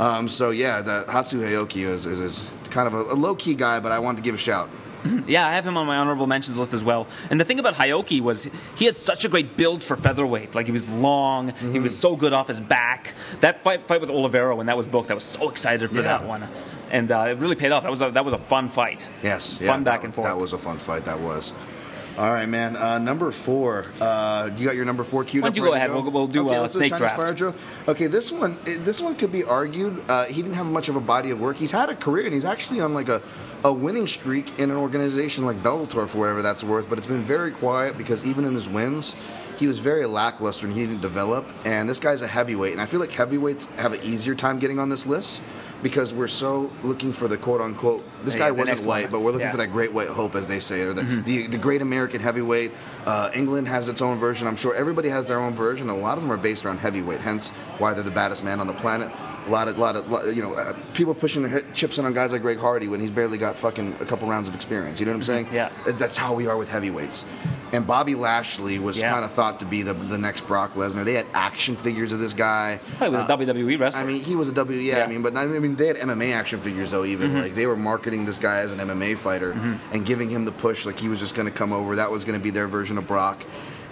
Um, 0.01 0.29
so 0.29 0.51
yeah, 0.51 0.83
the 0.83 1.05
Hatsu 1.09 1.39
Hioki 1.41 1.85
is, 1.87 2.07
is, 2.07 2.21
is 2.21 2.53
kind 2.71 2.87
of 2.87 2.95
a, 2.95 3.01
a 3.13 3.15
low 3.15 3.35
key 3.35 3.55
guy, 3.55 3.79
but 3.81 3.93
I 3.93 3.99
wanted 4.01 4.19
to 4.19 4.23
give 4.23 4.35
a 4.35 4.39
shout. 4.39 4.69
Yeah, 5.27 5.47
I 5.47 5.53
have 5.53 5.67
him 5.67 5.77
on 5.77 5.87
my 5.87 5.97
honorable 5.99 6.27
mentions 6.27 6.59
list 6.59 6.73
as 6.73 6.83
well. 6.83 7.07
And 7.31 7.39
the 7.39 7.45
thing 7.45 7.59
about 7.59 7.75
Hioki 7.75 8.23
was 8.23 8.49
he 8.77 8.87
had 8.87 8.97
such 8.97 9.27
a 9.27 9.29
great 9.29 9.55
build 9.55 9.85
for 9.85 9.97
featherweight. 9.99 10.55
Like 10.55 10.65
he 10.65 10.73
was 10.73 10.89
long, 10.89 11.53
he 11.73 11.79
was 11.79 11.95
so 11.97 12.17
good 12.17 12.33
off 12.33 12.49
his 12.49 12.59
back. 12.61 13.13
That 13.41 13.63
fight, 13.63 13.87
fight 13.87 14.01
with 14.01 14.09
Oliveira 14.09 14.57
when 14.57 14.65
that 14.67 14.79
was 14.79 14.89
booked, 14.89 15.11
I 15.11 15.15
was 15.15 15.25
so 15.25 15.51
excited 15.51 15.91
for 15.91 15.97
Yeah. 15.97 16.03
that 16.19 16.27
one, 16.27 16.49
and 16.91 17.11
uh, 17.13 17.27
it 17.29 17.37
really 17.39 17.55
paid 17.55 17.71
off. 17.71 17.83
That 17.83 17.91
was 17.91 18.01
a, 18.01 18.11
that 18.13 18.25
was 18.25 18.33
a 18.33 18.39
fun 18.39 18.71
fight. 18.71 19.07
Yes, 19.23 19.59
Fun 19.59 19.67
yeah, 19.67 19.77
back 19.85 20.01
that, 20.01 20.05
and 20.07 20.15
forth. 20.15 20.27
That 20.27 20.39
was 20.39 20.55
a 20.55 20.59
fun 20.59 20.79
fight. 20.79 21.05
That 21.05 21.21
was. 21.21 21.53
All 22.17 22.31
right, 22.33 22.47
man. 22.49 22.77
Uh, 22.77 22.99
number 22.99 23.33
four. 23.33 23.87
Uh, 24.01 24.49
you 24.57 24.65
got 24.65 24.77
your 24.77 24.85
number 24.85 25.03
four 25.03 25.25
queued 25.25 25.43
Why 25.43 25.49
up. 25.49 25.55
don't 25.55 25.65
you 25.65 25.69
go 25.69 25.75
ahead? 25.75 25.91
We'll- 25.93 26.09
we'll 26.13 26.29
do, 26.29 26.47
okay, 26.49 26.57
uh, 26.57 26.61
let's 26.63 26.75
do 26.75 26.79
snake 26.79 26.97
draft. 26.97 27.43
Okay, 27.89 28.07
this 28.07 28.31
one. 28.31 28.57
eh, 28.67 28.77
This 28.85 29.01
one 29.01 29.17
could 29.17 29.33
be 29.33 29.43
argued. 29.43 30.01
Uh, 30.09 30.27
he 30.27 30.41
didn't 30.41 30.55
have 30.55 30.67
much 30.67 30.89
of 30.89 30.95
a 30.95 31.01
body 31.01 31.31
of 31.31 31.41
work. 31.41 31.57
He's 31.57 31.73
had 31.73 31.89
a 31.89 31.97
career, 31.97 32.27
and 32.27 32.35
he's 32.35 32.45
actually 32.45 32.81
on 32.81 32.95
like 32.95 33.09
a, 33.09 33.21
a 33.65 33.73
winning 33.73 34.07
streak 34.07 34.57
in 34.61 34.71
an 34.71 34.77
organization 34.77 35.45
like 35.45 35.61
Bellator 35.61 36.09
for 36.09 36.19
whatever 36.19 36.41
that's 36.41 36.63
worth. 36.63 36.89
But 36.89 36.99
it's 36.99 37.07
been 37.09 37.25
very 37.25 37.51
quiet 37.51 37.99
because 37.99 38.25
even 38.25 38.45
in 38.45 38.55
his 38.55 38.69
wins. 38.69 39.17
He 39.57 39.69
was 39.69 39.79
very 39.79 40.05
lackluster 40.05 40.67
and 40.67 40.75
he 40.75 40.85
didn't 40.85 41.01
develop. 41.01 41.49
And 41.65 41.89
this 41.89 42.01
guy's 42.01 42.23
a 42.23 42.27
heavyweight, 42.27 42.73
and 42.73 42.81
I 42.81 42.87
feel 42.87 42.99
like 42.99 43.13
heavyweights 43.13 43.67
have 43.77 43.93
an 43.93 44.01
easier 44.03 44.35
time 44.35 44.59
getting 44.59 44.81
on 44.81 44.89
this 44.89 45.07
list 45.07 45.41
because 45.85 46.13
we're 46.15 46.27
so 46.27 46.73
looking 46.83 47.13
for 47.13 47.29
the 47.29 47.37
quote 47.37 47.61
unquote. 47.61 48.03
This 48.25 48.35
Yeah, 48.35 48.41
guy 48.41 48.47
the 48.49 48.55
wasn't 48.55 48.79
next 48.79 48.87
one. 48.87 49.03
white, 49.03 49.13
but 49.13 49.21
we're 49.21 49.31
looking 49.31 49.43
Yeah. 49.43 49.47
Mm-hmm. 49.49 49.59
for 49.59 49.67
that 49.67 49.73
great 49.73 49.93
white 49.93 50.09
hope, 50.09 50.35
as 50.35 50.49
they 50.49 50.59
say, 50.59 50.81
or 50.81 50.95
the, 50.95 51.03
the, 51.03 51.47
the 51.47 51.59
great 51.59 51.83
American 51.83 52.21
heavyweight. 52.21 52.73
Uh, 53.07 53.31
England 53.35 53.69
has 53.69 53.89
its 53.89 54.01
own 54.03 54.19
version. 54.19 54.49
I'm 54.49 54.57
sure 54.57 54.75
everybody 54.75 55.11
has 55.11 55.27
their 55.27 55.39
own 55.39 55.55
version. 55.55 55.91
A 55.91 55.95
lot 55.97 56.17
of 56.17 56.25
them 56.25 56.33
are 56.33 56.37
based 56.39 56.65
around 56.65 56.79
heavyweight, 56.79 57.21
hence 57.21 57.51
why 57.79 57.93
they're 57.95 58.03
the 58.03 58.11
baddest 58.11 58.43
man 58.43 58.59
on 58.61 58.67
the 58.67 58.73
planet. 58.73 59.13
A 59.47 59.51
lot 59.51 59.69
of, 59.69 59.77
lot 59.77 59.95
of, 59.95 60.11
lot, 60.11 60.35
you 60.35 60.41
know, 60.43 60.55
uh, 60.55 60.75
people 60.95 61.15
pushing 61.15 61.43
the 61.43 61.51
hit, 61.51 61.75
chips 61.75 61.99
in 61.99 62.07
on 62.07 62.15
guys 62.15 62.33
like 62.33 62.41
Greg 62.41 62.59
Hardy 62.59 62.89
when 62.89 62.99
he's 62.99 63.11
barely 63.11 63.37
got 63.37 63.57
fucking 63.57 63.95
a 64.01 64.07
couple 64.07 64.27
rounds 64.27 64.49
of 64.49 64.55
experience. 64.55 64.99
You 65.01 65.05
know 65.07 65.13
what 65.13 65.17
I'm 65.19 65.23
saying? 65.25 65.49
Yeah. 65.53 65.69
That's 65.87 66.17
how 66.17 66.33
we 66.33 66.47
are 66.47 66.57
with 66.57 66.71
heavyweights. 66.71 67.27
And 67.75 67.87
Bobby 67.87 68.15
Lashley 68.15 68.79
was 68.79 68.99
Yeah. 69.01 69.11
kind 69.13 69.25
of 69.25 69.33
thought 69.33 69.59
to 69.61 69.65
be 69.67 69.83
the, 69.83 69.95
the 69.95 70.17
next 70.17 70.47
Brock 70.47 70.75
Lesnar. 70.75 71.05
They 71.05 71.15
had 71.15 71.27
action 71.35 71.75
figures 71.77 72.13
of 72.13 72.21
this 72.21 72.33
guy. 72.33 72.79
Oh, 73.01 73.05
he 73.07 73.11
was 73.11 73.21
a 73.21 73.23
Uh, 73.25 73.37
WWE 73.37 73.77
wrestler. 73.81 74.03
I 74.03 74.05
mean, 74.07 74.21
he 74.23 74.37
was 74.37 74.49
a 74.49 74.53
W. 74.53 74.79
Yeah, 74.79 74.93
Yeah. 74.99 75.01
Mm-hmm. 75.01 75.11
I 75.11 75.13
mean, 75.13 75.23
but 75.23 75.37
I 75.37 75.47
mean, 75.47 75.75
they 75.77 75.89
had 75.89 75.97
MMA 75.97 76.33
action 76.35 76.61
figures 76.61 76.91
though. 76.93 77.05
Even 77.05 77.41
like 77.41 77.55
they 77.55 77.67
were 77.67 77.77
marketing 77.77 78.25
this 78.27 78.39
guy 78.39 78.59
as 78.59 78.73
an 78.73 78.79
MMA 78.81 79.17
fighter 79.17 79.53
and 79.93 80.07
giving 80.07 80.31
him 80.31 80.45
the 80.45 80.53
push, 80.53 80.87
like 80.87 80.99
he 80.99 81.09
was 81.09 81.19
just 81.21 81.35
going 81.35 81.49
to 81.49 81.55
come 81.55 81.73
over. 81.73 81.97
That 81.97 82.11
was 82.11 82.25
going 82.25 82.39
to 82.39 82.43
be 82.43 82.51
their 82.51 82.69
version 82.69 82.97
of 82.99 83.07
Brock. 83.09 83.43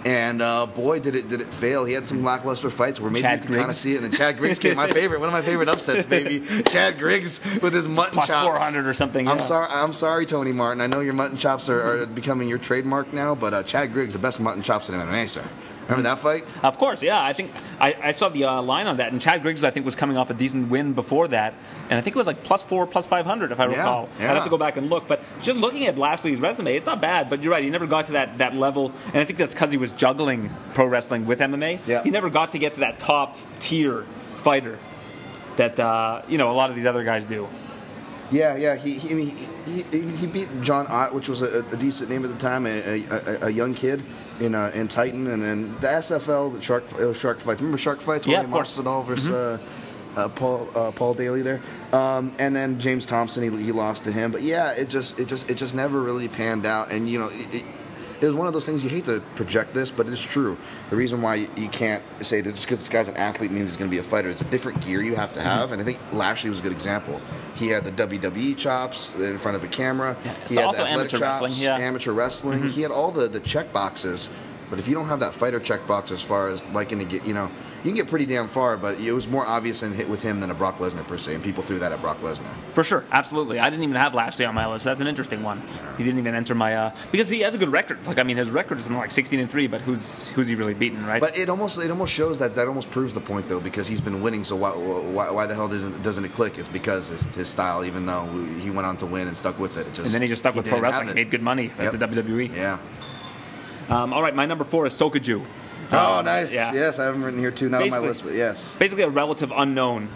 And 0.05 0.41
uh, 0.41 0.65
boy, 0.65 0.99
did 0.99 1.15
it 1.15 1.29
did 1.29 1.41
it 1.41 1.47
fail. 1.47 1.85
He 1.85 1.93
had 1.93 2.05
some 2.05 2.23
lackluster 2.23 2.69
fights 2.69 2.99
where 2.99 3.09
maybe 3.09 3.21
Chad 3.21 3.41
you 3.41 3.47
could 3.47 3.57
kind 3.57 3.69
of 3.69 3.75
see 3.75 3.93
it. 3.93 4.01
And 4.01 4.05
then 4.05 4.11
Chad 4.11 4.37
Griggs 4.37 4.59
came, 4.59 4.75
my 4.75 4.89
favorite, 4.89 5.19
one 5.19 5.29
of 5.29 5.33
my 5.33 5.41
favorite 5.41 5.69
upsets, 5.69 6.05
baby. 6.05 6.41
Chad 6.69 6.97
Griggs 6.97 7.39
with 7.61 7.73
his 7.73 7.87
mutton 7.87 8.13
Plus 8.13 8.27
chops. 8.27 8.45
400 8.45 8.85
or 8.85 8.93
something. 8.93 9.27
I'm 9.27 9.37
yeah. 9.37 9.43
sorry, 9.43 9.67
I'm 9.69 9.93
sorry, 9.93 10.25
Tony 10.25 10.51
Martin. 10.51 10.81
I 10.81 10.87
know 10.87 10.99
your 10.99 11.13
mutton 11.13 11.37
chops 11.37 11.69
are, 11.69 12.03
are 12.03 12.05
becoming 12.05 12.49
your 12.49 12.57
trademark 12.57 13.13
now, 13.13 13.35
but 13.35 13.53
uh, 13.53 13.63
Chad 13.63 13.93
Griggs, 13.93 14.13
the 14.13 14.19
best 14.19 14.39
mutton 14.39 14.61
chops 14.61 14.89
in 14.89 14.95
MMA, 14.95 15.29
sir. 15.29 15.43
Remember 15.83 16.03
that 16.03 16.19
fight? 16.19 16.43
Of 16.63 16.77
course, 16.77 17.03
yeah. 17.03 17.21
I 17.21 17.33
think 17.33 17.51
I, 17.79 17.95
I 18.01 18.11
saw 18.11 18.29
the 18.29 18.45
uh, 18.45 18.61
line 18.61 18.87
on 18.87 18.97
that, 18.97 19.11
and 19.11 19.21
Chad 19.21 19.41
Griggs, 19.41 19.63
I 19.63 19.69
think, 19.71 19.85
was 19.85 19.95
coming 19.95 20.15
off 20.17 20.29
a 20.29 20.33
decent 20.33 20.69
win 20.69 20.93
before 20.93 21.27
that, 21.29 21.53
and 21.89 21.99
I 21.99 22.01
think 22.01 22.15
it 22.15 22.19
was 22.19 22.27
like 22.27 22.43
plus 22.43 22.63
four, 22.63 22.87
plus 22.87 23.05
five 23.05 23.25
hundred, 23.25 23.51
if 23.51 23.59
I 23.59 23.65
Yeah, 23.67 23.77
recall. 23.77 24.09
yeah. 24.19 24.31
I'd 24.31 24.35
have 24.35 24.43
to 24.45 24.49
go 24.49 24.57
back 24.57 24.77
and 24.77 24.89
look, 24.89 25.07
but 25.07 25.21
just 25.41 25.57
looking 25.57 25.85
at 25.85 25.97
Lashley's 25.97 26.39
resume, 26.39 26.75
it's 26.75 26.85
not 26.85 27.01
bad. 27.01 27.29
But 27.29 27.43
you're 27.43 27.51
right, 27.51 27.63
he 27.63 27.69
never 27.69 27.85
got 27.87 28.05
to 28.07 28.13
that, 28.13 28.37
that 28.37 28.55
level, 28.55 28.91
and 29.07 29.17
I 29.17 29.25
think 29.25 29.37
that's 29.39 29.53
because 29.53 29.71
he 29.71 29.77
was 29.77 29.91
juggling 29.91 30.49
pro 30.73 30.85
wrestling 30.85 31.25
with 31.25 31.39
MMA. 31.39 31.79
Yeah. 31.85 32.01
He 32.03 32.11
never 32.11 32.29
got 32.29 32.53
to 32.53 32.59
get 32.59 32.75
to 32.75 32.79
that 32.81 32.99
top 32.99 33.37
tier 33.59 34.05
fighter 34.37 34.79
that 35.57 35.79
uh, 35.79 36.21
you 36.29 36.37
know 36.37 36.49
a 36.49 36.53
lot 36.55 36.69
of 36.69 36.75
these 36.75 36.85
other 36.85 37.03
guys 37.03 37.27
do. 37.27 37.47
Yeah, 38.31 38.55
yeah. 38.55 38.75
He 38.75 38.93
he, 38.97 39.25
he, 39.25 39.83
he, 39.91 40.01
he 40.15 40.27
beat 40.27 40.49
John 40.61 40.87
Ott, 40.87 41.13
which 41.13 41.27
was 41.29 41.41
a, 41.41 41.59
a 41.71 41.75
decent 41.77 42.09
name 42.09 42.23
at 42.23 42.31
the 42.31 42.37
time, 42.37 42.65
a, 42.65 43.03
a, 43.09 43.37
a 43.47 43.49
young 43.49 43.73
kid 43.75 44.01
in 44.39 44.55
uh, 44.55 44.71
in 44.73 44.87
Titan, 44.87 45.27
and 45.27 45.41
then 45.41 45.73
the 45.79 45.87
SFL, 45.87 46.53
the 46.53 46.61
Shark 46.61 46.83
it 46.99 47.05
was 47.05 47.17
Shark 47.17 47.39
Fights. 47.39 47.61
Remember 47.61 47.77
Shark 47.77 48.01
Fights? 48.01 48.25
Yeah, 48.25 48.37
Jorge 48.37 48.47
of 48.47 48.51
course. 48.51 48.77
Mm-hmm. 48.77 49.07
Versus 49.07 49.29
uh, 49.29 49.57
uh, 50.15 50.29
Paul 50.29 50.67
uh, 50.75 50.91
Paul 50.91 51.13
Daley 51.13 51.41
there, 51.41 51.61
um, 51.91 52.33
and 52.39 52.55
then 52.55 52.79
James 52.79 53.05
Thompson. 53.05 53.43
He, 53.43 53.63
he 53.63 53.71
lost 53.71 54.03
to 54.05 54.11
him, 54.11 54.31
but 54.31 54.41
yeah, 54.41 54.71
it 54.71 54.89
just 54.89 55.19
it 55.19 55.27
just 55.27 55.49
it 55.49 55.55
just 55.55 55.75
never 55.75 56.01
really 56.01 56.27
panned 56.27 56.65
out, 56.65 56.91
and 56.91 57.09
you 57.09 57.19
know. 57.19 57.29
It, 57.31 57.55
it, 57.55 57.65
it 58.23 58.27
was 58.27 58.35
one 58.35 58.47
of 58.47 58.53
those 58.53 58.65
things 58.65 58.85
you 58.85 58.89
hate 58.89 59.03
to 59.03 59.21
project 59.35 59.73
this, 59.73 59.91
but 59.91 60.07
it's 60.07 60.21
true. 60.21 60.57
The 60.89 60.95
reason 60.95 61.21
why 61.21 61.47
you, 61.57 61.67
can't 61.67 62.01
say 62.21 62.39
that 62.39 62.51
just 62.51 62.65
because 62.65 62.79
this 62.79 62.87
guy's 62.87 63.09
an 63.09 63.17
athlete 63.17 63.51
means 63.51 63.71
he's 63.71 63.77
going 63.77 63.89
to 63.89 63.93
be 63.93 63.99
a 63.99 64.03
fighter. 64.03 64.29
It's 64.29 64.41
a 64.41 64.45
different 64.45 64.79
gear 64.79 65.03
you 65.03 65.15
have 65.15 65.33
to 65.33 65.41
have, 65.41 65.73
and 65.73 65.81
I 65.81 65.83
think 65.85 65.99
Lashley 66.13 66.49
was 66.49 66.59
a 66.59 66.63
good 66.63 66.71
example. 66.71 67.19
He 67.55 67.67
had 67.67 67.83
the 67.83 67.91
WWE 67.91 68.55
chops 68.55 69.13
in 69.15 69.37
front 69.37 69.57
of 69.57 69.63
a 69.65 69.67
camera. 69.67 70.15
Yeah. 70.23 70.33
He 70.47 70.55
had 70.55 70.63
also 70.63 70.83
the 70.83 70.89
amateur 70.89 71.17
wrestling, 71.17 71.51
chops, 71.51 71.61
yeah. 71.61 71.75
Mm-hmm. 71.75 71.83
amateur 71.83 72.11
wrestling. 72.13 72.69
He 72.69 72.81
had 72.81 72.91
all 72.91 73.11
the 73.11 73.27
the 73.27 73.41
check 73.41 73.73
boxes, 73.73 74.29
but 74.69 74.79
if 74.79 74.87
you 74.87 74.95
don't 74.95 75.07
have 75.07 75.19
that 75.19 75.33
fighter 75.33 75.59
check 75.59 75.85
box 75.85 76.09
as 76.09 76.21
far 76.21 76.47
as 76.47 76.65
liking 76.67 76.99
to 76.99 77.05
get, 77.05 77.25
you 77.25 77.33
know, 77.33 77.51
you 77.83 77.89
can 77.89 77.95
get 77.95 78.07
pretty 78.07 78.25
damn 78.25 78.47
far. 78.47 78.77
But 78.77 78.99
it 78.99 79.11
was 79.11 79.27
more 79.27 79.45
obvious 79.45 79.83
and 79.83 79.93
hit 79.93 80.07
with 80.07 80.21
him 80.21 80.39
than 80.39 80.49
a 80.51 80.53
Brock 80.53 80.77
Lesnar 80.79 81.05
per 81.07 81.17
se, 81.17 81.35
and 81.35 81.43
people 81.43 81.63
threw 81.63 81.79
that 81.79 81.91
at 81.91 82.01
Brock 82.01 82.17
Lesnar. 82.21 82.47
For 82.73 82.83
sure, 82.83 83.03
absolutely. 83.11 83.59
I 83.59 83.69
didn't 83.69 83.83
even 83.83 83.95
have 83.95 84.13
Lashley 84.13 84.45
on 84.45 84.55
my 84.55 84.67
list. 84.67 84.85
That's 84.85 84.99
an 84.99 85.07
interesting 85.07 85.43
one. 85.43 85.61
He 85.97 86.03
didn't 86.03 86.19
even 86.19 86.33
enter 86.35 86.55
my 86.55 86.75
uh, 86.75 86.95
because 87.11 87.29
he 87.29 87.41
has 87.41 87.53
a 87.53 87.57
good 87.57 87.69
record. 87.69 88.05
Like 88.07 88.19
I 88.19 88.23
mean, 88.23 88.37
his 88.37 88.49
record 88.49 88.79
is 88.79 88.89
like 88.89 89.11
16 89.11 89.39
and 89.39 89.49
three, 89.51 89.67
but 89.67 89.81
who's 89.81 90.29
who's 90.29 90.47
he 90.47 90.55
really 90.55 90.73
beaten, 90.73 91.05
right? 91.05 91.21
But 91.21 91.37
it 91.37 91.49
almost 91.49 91.77
it 91.79 91.91
almost 91.91 92.13
shows 92.13 92.39
that 92.39 92.55
that 92.55 92.67
almost 92.67 92.89
proves 92.91 93.13
the 93.13 93.21
point 93.21 93.49
though 93.49 93.59
because 93.59 93.87
he's 93.87 94.01
been 94.01 94.21
winning. 94.21 94.43
So 94.43 94.55
why 94.55 94.71
why, 94.71 95.29
why 95.29 95.45
the 95.45 95.55
hell 95.55 95.67
doesn't 95.67 96.01
doesn't 96.03 96.23
it 96.25 96.33
click? 96.33 96.57
It's 96.57 96.69
because 96.69 97.09
his, 97.09 97.23
his 97.35 97.49
style. 97.49 97.83
Even 97.85 98.05
though 98.05 98.25
he 98.59 98.69
went 98.69 98.87
on 98.87 98.97
to 98.97 99.05
win 99.05 99.27
and 99.27 99.35
stuck 99.37 99.59
with 99.59 99.77
it, 99.77 99.87
it 99.87 99.93
just 99.93 99.99
and 99.99 100.07
then 100.09 100.21
he 100.21 100.27
just 100.27 100.41
stuck 100.41 100.55
with 100.55 100.67
pro 100.67 100.79
wrestling, 100.79 101.13
made 101.13 101.29
good 101.29 101.41
money 101.41 101.71
Yep. 101.79 101.93
at 101.93 101.99
the 101.99 102.21
WWE. 102.21 102.55
Yeah. 102.55 102.79
Um, 103.89 104.13
all 104.13 104.21
right, 104.21 104.33
my 104.35 104.45
number 104.45 104.63
four 104.63 104.85
is 104.85 104.93
Sokoudjou. 104.93 105.45
Oh, 105.93 106.19
Um, 106.19 106.25
nice. 106.25 106.53
yeah. 106.53 106.73
Yes, 106.73 106.99
I 106.99 107.05
haven't 107.05 107.23
written 107.23 107.39
here 107.39 107.51
too. 107.51 107.69
Not 107.69 107.81
on 107.83 107.89
my 107.89 107.99
list, 107.99 108.23
but 108.23 108.33
yes. 108.33 108.75
Basically, 108.79 109.03
a 109.03 109.09
relative 109.09 109.51
unknown 109.55 110.09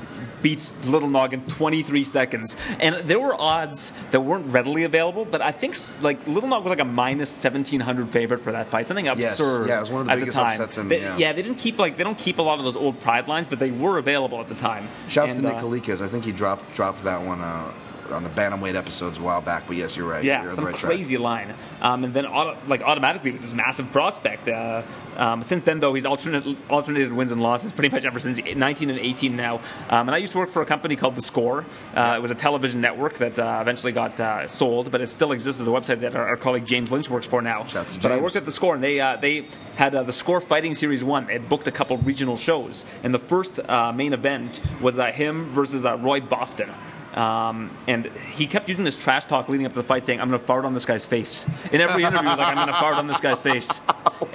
beats 0.44 0.72
Little 0.86 1.10
Nog 1.10 1.34
in 1.34 1.42
23 1.42 2.04
seconds, 2.04 2.56
and 2.80 2.96
there 3.10 3.20
were 3.20 3.34
odds 3.42 3.92
that 4.12 4.20
weren't 4.22 4.46
readily 4.54 4.84
available. 4.84 5.26
But 5.26 5.42
I 5.42 5.52
think 5.52 5.76
like 6.02 6.26
Little 6.28 6.48
Nog 6.50 6.64
was 6.64 6.70
like 6.70 6.80
a 6.80 6.86
minus 6.86 7.30
1700 7.32 8.10
favorite 8.10 8.42
for 8.42 8.52
that 8.52 8.68
fight, 8.68 8.86
something 8.88 9.06
Yes. 9.06 9.32
absurd. 9.40 9.68
Yeah, 9.68 9.78
it 9.78 9.82
was 9.82 9.90
one 9.90 10.02
of 10.02 10.08
the 10.08 10.14
at 10.14 10.20
biggest 10.20 10.38
the 10.38 10.44
time. 10.44 10.52
upsets 10.54 10.78
in- 10.78 10.90
They- 10.90 11.02
yeah. 11.18 11.34
they 11.34 11.42
didn't 11.42 11.58
keep 11.58 11.80
like 11.80 11.98
they 11.98 12.04
don't 12.04 12.18
keep 12.20 12.38
a 12.38 12.44
lot 12.44 12.60
of 12.60 12.66
those 12.66 12.76
old 12.78 13.00
Pride 13.00 13.28
lines, 13.28 13.48
but 13.48 13.58
they 13.58 13.72
were 13.72 13.98
available 13.98 14.40
at 14.40 14.48
the 14.48 14.56
time. 14.56 14.88
Shouts 15.10 15.34
And, 15.34 15.42
to 15.42 15.50
uh, 15.50 15.54
Nick 15.54 15.62
Kalikas. 15.62 16.02
I 16.04 16.08
think 16.08 16.24
he 16.24 16.32
dropped 16.32 16.76
dropped 16.76 17.04
that 17.04 17.22
one 17.24 17.42
uh, 17.42 17.72
on 18.12 18.24
the 18.24 18.30
bantamweight 18.30 18.76
episodes 18.76 19.18
a 19.18 19.22
while 19.22 19.42
back. 19.42 19.66
But 19.68 19.78
yes, 19.78 19.96
you're 19.98 20.08
right. 20.10 20.24
Yeah, 20.24 20.44
you're 20.44 20.52
some 20.52 20.66
right 20.66 20.76
track. 20.76 20.92
crazy 20.92 21.18
line, 21.18 21.54
um, 21.82 22.04
and 22.04 22.14
then 22.14 22.26
auto, 22.26 22.58
like 22.68 22.82
automatically 22.84 23.32
with 23.32 23.42
this 23.42 23.54
massive 23.54 23.92
prospect. 23.92 24.48
Uh, 24.48 24.82
um, 25.18 25.42
since 25.42 25.64
then, 25.64 25.80
though, 25.80 25.96
he's 25.96 26.06
alternate, 26.06 26.46
alternated 26.70 27.12
wins 27.12 27.32
and 27.32 27.42
losses 27.42 27.72
pretty 27.72 27.90
much 27.94 28.06
ever 28.06 28.20
since 28.20 28.40
19 28.44 28.92
and 28.92 29.00
18 29.00 29.36
now. 29.36 29.56
Um, 29.90 30.08
and 30.08 30.12
I 30.12 30.18
used 30.18 30.32
to 30.34 30.38
work 30.38 30.52
for 30.52 30.62
a 30.62 30.66
company 30.66 30.96
called 30.96 31.16
The 31.16 31.24
Score. 31.24 31.66
Uh, 31.96 32.14
It 32.18 32.22
was 32.22 32.30
a 32.30 32.36
television 32.36 32.82
network 32.82 33.16
that 33.16 33.40
uh, 33.40 33.58
eventually 33.62 33.92
got 33.94 34.20
uh, 34.20 34.48
sold, 34.48 34.92
but 34.92 35.02
it 35.02 35.08
still 35.08 35.32
exists 35.32 35.60
as 35.60 35.68
a 35.68 35.72
website 35.72 36.02
that 36.02 36.16
our, 36.16 36.28
our 36.30 36.38
colleague 36.38 36.66
James 36.68 36.92
Lynch 36.92 37.10
works 37.10 37.26
for 37.26 37.42
now. 37.42 37.64
But 38.04 38.12
I 38.12 38.16
worked 38.22 38.36
at 38.36 38.46
The 38.46 38.52
Score, 38.52 38.76
and 38.76 38.84
they 38.84 39.00
uh, 39.00 39.18
they 39.18 39.48
had 39.76 39.96
uh, 39.96 40.04
the 40.04 40.14
Score 40.14 40.40
Fighting 40.40 40.76
Series 40.76 41.04
One. 41.04 41.26
Had 41.28 41.50
booked 41.50 41.68
a 41.68 41.72
couple 41.72 41.98
regional 41.98 42.38
shows, 42.38 42.86
and 43.04 43.12
the 43.12 43.20
first 43.20 43.60
uh, 43.60 43.92
main 43.92 44.14
event 44.14 44.62
was 44.82 45.00
uh, 45.00 45.08
him 45.12 45.50
versus 45.50 45.84
uh, 45.84 45.98
Roy 45.98 46.20
Boughton. 46.22 46.70
Um, 47.18 47.72
and 47.88 48.06
he 48.36 48.46
kept 48.46 48.70
using 48.70 48.84
this 48.84 49.02
trash 49.02 49.26
talk 49.26 49.50
leading 49.50 49.66
up 49.66 49.74
to 49.74 49.82
the 49.82 49.88
fight, 49.88 50.06
saying, 50.06 50.22
"I'm 50.22 50.30
going 50.30 50.40
to 50.40 50.46
fart 50.46 50.66
on 50.66 50.74
this 50.76 50.86
guy's 50.86 51.04
face." 51.04 51.46
In 51.72 51.82
every 51.82 52.04
interview, 52.04 52.20
he 52.22 52.26
was 52.28 52.38
like, 52.38 52.48
"I'm 52.50 52.56
going 52.56 52.68
to 52.68 52.74
fart 52.74 52.96
on 52.96 53.08
this 53.08 53.20
guy's 53.20 53.42
face." 53.42 53.82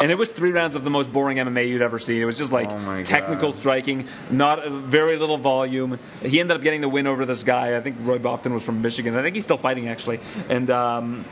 And 0.00 0.10
it 0.10 0.18
was 0.18 0.30
three 0.32 0.50
rounds 0.50 0.74
of 0.74 0.82
the 0.84 0.90
most 0.90 1.12
boring 1.12 1.38
MMA 1.38 1.68
you'd 1.68 1.82
ever 1.82 1.98
seen. 1.98 2.20
It 2.20 2.24
was 2.24 2.38
just 2.38 2.50
like 2.52 2.68
Oh 2.70 3.02
technical 3.04 3.50
God. 3.50 3.54
striking, 3.54 4.08
not 4.30 4.66
very 4.68 5.16
little 5.16 5.38
volume. 5.38 5.98
He 6.22 6.40
ended 6.40 6.56
up 6.56 6.62
getting 6.62 6.80
the 6.80 6.88
win 6.88 7.06
over 7.06 7.24
this 7.24 7.44
guy. 7.44 7.76
I 7.76 7.80
think 7.80 7.96
Roy 8.00 8.18
Boughton 8.18 8.52
was 8.52 8.64
from 8.64 8.82
Michigan. 8.82 9.16
I 9.16 9.22
think 9.22 9.34
he's 9.36 9.44
still 9.44 9.58
fighting 9.58 9.88
actually. 9.88 10.18
And 10.48 10.70
um, 10.70 11.24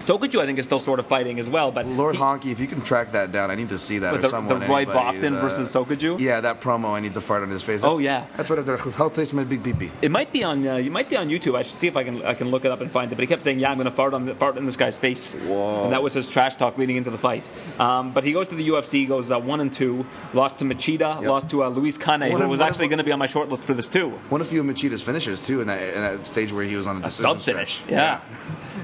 Sokoudjou, 0.00 0.40
I 0.40 0.46
think, 0.46 0.58
is 0.58 0.64
still 0.64 0.78
sort 0.78 0.98
of 0.98 1.06
fighting 1.06 1.38
as 1.38 1.48
well. 1.48 1.70
But 1.70 1.86
Lord 1.86 2.16
he- 2.16 2.20
Honky, 2.20 2.50
if 2.52 2.58
you 2.58 2.66
can 2.66 2.80
track 2.82 3.12
that 3.12 3.32
down, 3.32 3.50
I 3.50 3.54
need 3.54 3.68
to 3.68 3.78
see 3.78 3.98
that. 3.98 4.14
Or 4.14 4.18
the- 4.18 4.28
someone, 4.28 4.60
the 4.60 4.66
Roy 4.66 4.84
Boughton 4.84 5.36
uh, 5.36 5.40
versus 5.40 5.72
Sokoudjou? 5.72 6.18
Yeah, 6.20 6.40
that 6.40 6.60
promo. 6.60 6.90
I 6.90 7.00
need 7.00 7.14
to 7.14 7.20
fart 7.20 7.42
on 7.42 7.50
his 7.50 7.62
face. 7.62 7.82
Oh, 7.84 7.98
yeah. 7.98 8.26
That's 8.36 8.50
what 8.50 8.58
I've 8.58 8.94
How 8.94 9.08
tastes 9.08 9.32
my 9.34 9.44
big 9.44 9.62
pee 9.62 9.90
It 10.02 10.10
might 10.10 10.32
be 10.32 10.42
on. 10.42 10.66
Uh, 10.66 10.76
you 10.76 10.90
might 10.90 11.08
be 11.08 11.16
on 11.16 11.28
YouTube. 11.28 11.56
I 11.56 11.62
should 11.62 11.76
see 11.76 11.86
if 11.86 11.96
I 11.96 12.04
can. 12.04 12.22
I 12.24 12.34
can 12.34 12.50
look 12.50 12.64
it 12.64 12.70
up 12.70 12.80
and 12.80 12.90
find 12.90 13.12
it. 13.12 13.14
But 13.16 13.22
he 13.22 13.26
kept 13.26 13.42
saying, 13.42 13.58
"Yeah, 13.60 13.70
I'm 13.70 13.76
going 13.76 13.84
to 13.86 13.90
fart 13.90 14.14
on 14.14 14.24
the, 14.24 14.34
fart 14.34 14.56
in 14.56 14.64
this 14.66 14.76
guy's 14.76 14.96
face," 14.98 15.34
Whoa. 15.34 15.84
and 15.84 15.92
that 15.92 16.02
was 16.02 16.14
his 16.14 16.28
trash 16.30 16.56
talk 16.56 16.78
leading 16.78 16.96
into 16.96 17.10
the 17.10 17.18
fight. 17.18 17.48
Um, 17.78 18.12
but 18.12 18.24
he 18.24 18.32
goes 18.32 18.48
to 18.48 18.54
the 18.54 18.66
UFC, 18.68 19.06
goes 19.06 19.30
uh, 19.30 19.38
one 19.38 19.60
and 19.60 19.72
two, 19.72 20.06
lost 20.32 20.58
to 20.60 20.64
Machida, 20.64 21.20
Yep. 21.20 21.30
lost 21.30 21.50
to 21.50 21.62
uh, 21.64 21.68
Luis 21.68 21.98
Cane, 21.98 22.32
What 22.32 22.40
who 22.42 22.48
was 22.48 22.60
actually 22.60 22.88
going 22.88 22.98
to 22.98 23.04
be 23.04 23.12
on 23.12 23.18
my 23.18 23.26
short 23.26 23.48
list 23.48 23.64
for 23.64 23.74
this 23.74 23.88
too. 23.88 24.10
One 24.30 24.40
of 24.40 24.48
few 24.48 24.60
of 24.60 24.66
Machida's 24.66 25.02
finishes 25.02 25.44
too 25.46 25.60
in 25.60 25.66
that, 25.68 25.80
in 25.94 26.00
that 26.00 26.26
stage 26.26 26.52
where 26.52 26.64
he 26.64 26.76
was 26.76 26.86
on 26.86 26.96
a, 26.96 27.00
A 27.00 27.02
decision 27.02 27.30
sub 27.38 27.40
finish, 27.40 27.74
stretch. 27.74 27.90
yeah. 27.90 28.20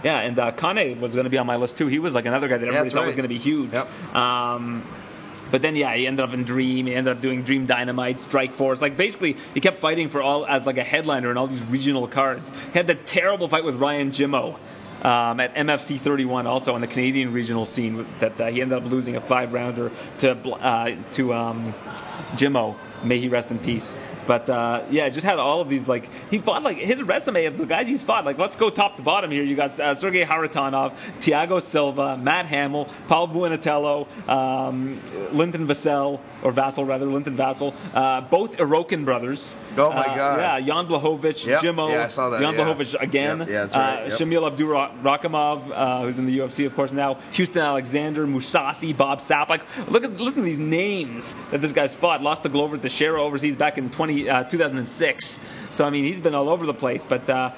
yeah, 0.04 0.20
and 0.20 0.38
uh, 0.38 0.50
Cane 0.52 1.00
was 1.06 1.14
going 1.14 1.24
to 1.24 1.30
be 1.30 1.38
on 1.38 1.46
my 1.46 1.56
list 1.56 1.76
too. 1.76 1.86
He 1.86 1.98
was 1.98 2.14
like 2.14 2.26
another 2.26 2.48
guy 2.48 2.58
that 2.58 2.66
everybody 2.66 2.84
that's 2.84 2.94
thought 2.94 3.06
was 3.06 3.16
going 3.16 3.28
to 3.28 3.34
be 3.34 3.38
huge. 3.38 3.72
Yep. 3.72 4.14
Um, 4.14 4.84
but 5.50 5.62
then, 5.62 5.76
yeah, 5.76 5.94
he 5.94 6.06
ended 6.06 6.24
up 6.24 6.34
in 6.34 6.44
Dream. 6.44 6.86
He 6.86 6.94
ended 6.94 7.16
up 7.16 7.20
doing 7.20 7.42
Dream 7.42 7.66
Dynamite, 7.66 8.20
Strike 8.20 8.52
Force. 8.52 8.82
Like 8.82 8.96
basically, 8.96 9.36
he 9.54 9.60
kept 9.60 9.78
fighting 9.78 10.08
for 10.08 10.20
all 10.20 10.44
as 10.44 10.66
like 10.66 10.78
a 10.78 10.84
headliner 10.84 11.30
in 11.30 11.36
all 11.36 11.46
these 11.46 11.62
regional 11.64 12.08
cards. 12.08 12.50
He 12.72 12.78
had 12.78 12.88
that 12.88 13.06
terrible 13.06 13.48
fight 13.48 13.64
with 13.64 13.76
Ryan 13.76 14.10
Jimmo. 14.10 14.58
Um, 15.02 15.38
at 15.38 15.54
MFC 15.54 16.00
31, 16.00 16.46
also 16.46 16.74
on 16.74 16.80
the 16.80 16.86
Canadian 16.86 17.32
regional 17.32 17.64
scene, 17.64 18.06
that 18.18 18.40
uh, 18.40 18.46
he 18.46 18.62
ended 18.62 18.78
up 18.78 18.90
losing 18.90 19.14
a 19.14 19.20
five 19.20 19.52
rounder 19.52 19.92
to 20.18 20.32
uh, 20.32 20.96
to 21.12 21.34
um, 21.34 21.74
Jimmo. 22.34 22.76
May 23.04 23.18
he 23.18 23.28
rest 23.28 23.50
in 23.50 23.58
peace. 23.58 23.94
But 24.26 24.48
uh, 24.50 24.82
yeah, 24.90 25.08
just 25.08 25.24
had 25.24 25.38
all 25.38 25.60
of 25.60 25.68
these 25.68 25.88
like 25.88 26.08
he 26.30 26.38
fought 26.38 26.62
like 26.62 26.78
his 26.78 27.02
resume 27.02 27.44
of 27.46 27.56
the 27.58 27.66
guys 27.66 27.86
he's 27.86 28.02
fought. 28.02 28.24
Like 28.24 28.38
let's 28.38 28.56
go 28.56 28.70
top 28.70 28.96
to 28.96 29.02
bottom 29.02 29.30
here. 29.30 29.42
You 29.44 29.54
got 29.56 29.78
uh, 29.78 29.94
Sergei 29.94 30.24
Kharitonov, 30.24 30.92
Thiago 31.20 31.62
Silva, 31.62 32.16
Matt 32.16 32.46
Hamill, 32.46 32.86
Paul 33.08 33.28
Buentello, 33.28 34.06
um, 34.28 35.00
Linton 35.32 35.66
Vassell 35.66 36.20
or 36.42 36.52
Vassal 36.52 36.84
rather, 36.84 37.06
Linton 37.06 37.36
Vassal, 37.36 37.74
uh, 37.94 38.20
both 38.20 38.56
Irokin 38.58 39.04
brothers. 39.04 39.56
Oh, 39.76 39.90
my 39.90 40.00
Uh, 40.04 40.16
God. 40.16 40.38
Yeah, 40.40 40.60
Jan 40.60 40.86
Blachowicz, 40.86 41.46
Yep. 41.46 41.60
Jimmo, 41.62 41.88
Yeah, 41.88 42.04
I 42.04 42.08
saw 42.08 42.28
that, 42.30 42.40
Jan 42.40 42.54
yeah. 42.54 42.60
Blachowicz 42.60 43.00
again. 43.00 43.38
Yep, 43.40 43.48
yeah, 43.48 43.62
that's 43.66 43.74
right, 43.76 44.00
Uh, 44.00 44.04
yep. 44.04 44.12
Shamil 44.12 44.46
Abdur 44.46 44.66
Rakhimov, 45.02 45.70
uh, 45.74 46.02
who's 46.02 46.18
in 46.18 46.26
the 46.26 46.38
UFC, 46.38 46.66
of 46.66 46.74
course, 46.76 46.92
now. 46.92 47.16
Houston 47.32 47.62
Alexander, 47.62 48.26
Mousasi, 48.26 48.96
Bob 48.96 49.20
Sapp. 49.20 49.48
Like, 49.48 49.62
look 49.90 50.04
at 50.04 50.12
listen 50.20 50.40
to 50.40 50.44
these 50.44 50.60
names 50.60 51.34
that 51.50 51.60
this 51.60 51.72
guy's 51.72 51.94
fought. 51.94 52.22
Lost 52.22 52.42
to 52.44 52.48
Glover 52.48 52.76
Teixeira 52.88 53.20
overseas 53.20 53.56
back 53.56 53.78
in 53.78 53.90
20, 53.90 54.28
uh, 54.30 54.44
2006. 54.44 55.40
So 55.70 55.84
I 55.84 55.90
mean, 55.90 56.04
he's 56.04 56.20
been 56.20 56.34
all 56.36 56.48
over 56.48 56.64
the 56.66 56.74
place. 56.74 57.04
But 57.04 57.28
uh, 57.28 57.50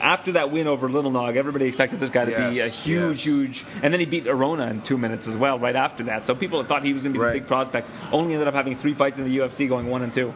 after 0.00 0.32
that 0.32 0.50
win 0.50 0.66
over 0.66 0.88
Little 0.88 1.12
Nog, 1.12 1.36
everybody 1.36 1.66
expected 1.66 2.00
this 2.00 2.10
guy 2.10 2.24
to 2.24 2.30
be 2.50 2.58
a 2.60 2.66
huge, 2.68 3.24
yes. 3.24 3.24
huge. 3.24 3.64
And 3.82 3.92
then 3.92 4.00
he 4.00 4.06
beat 4.06 4.26
Arona 4.26 4.66
in 4.66 4.82
two 4.82 4.98
minutes 4.98 5.28
as 5.28 5.36
well, 5.36 5.58
right 5.58 5.76
after 5.76 6.02
that. 6.04 6.26
So 6.26 6.34
people 6.34 6.62
thought 6.64 6.82
he 6.84 6.92
was 6.92 7.04
going 7.04 7.12
to 7.12 7.18
be 7.18 7.22
Right. 7.22 7.32
this 7.34 7.40
big 7.42 7.46
prospect. 7.48 7.88
Only 8.10 8.32
ended 8.34 8.48
up 8.48 8.54
having 8.54 8.74
three 8.74 8.94
fights 8.94 9.18
in 9.18 9.24
the 9.24 9.38
UFC, 9.38 9.68
going 9.68 9.86
one 9.86 10.02
and 10.02 10.12
two. 10.12 10.34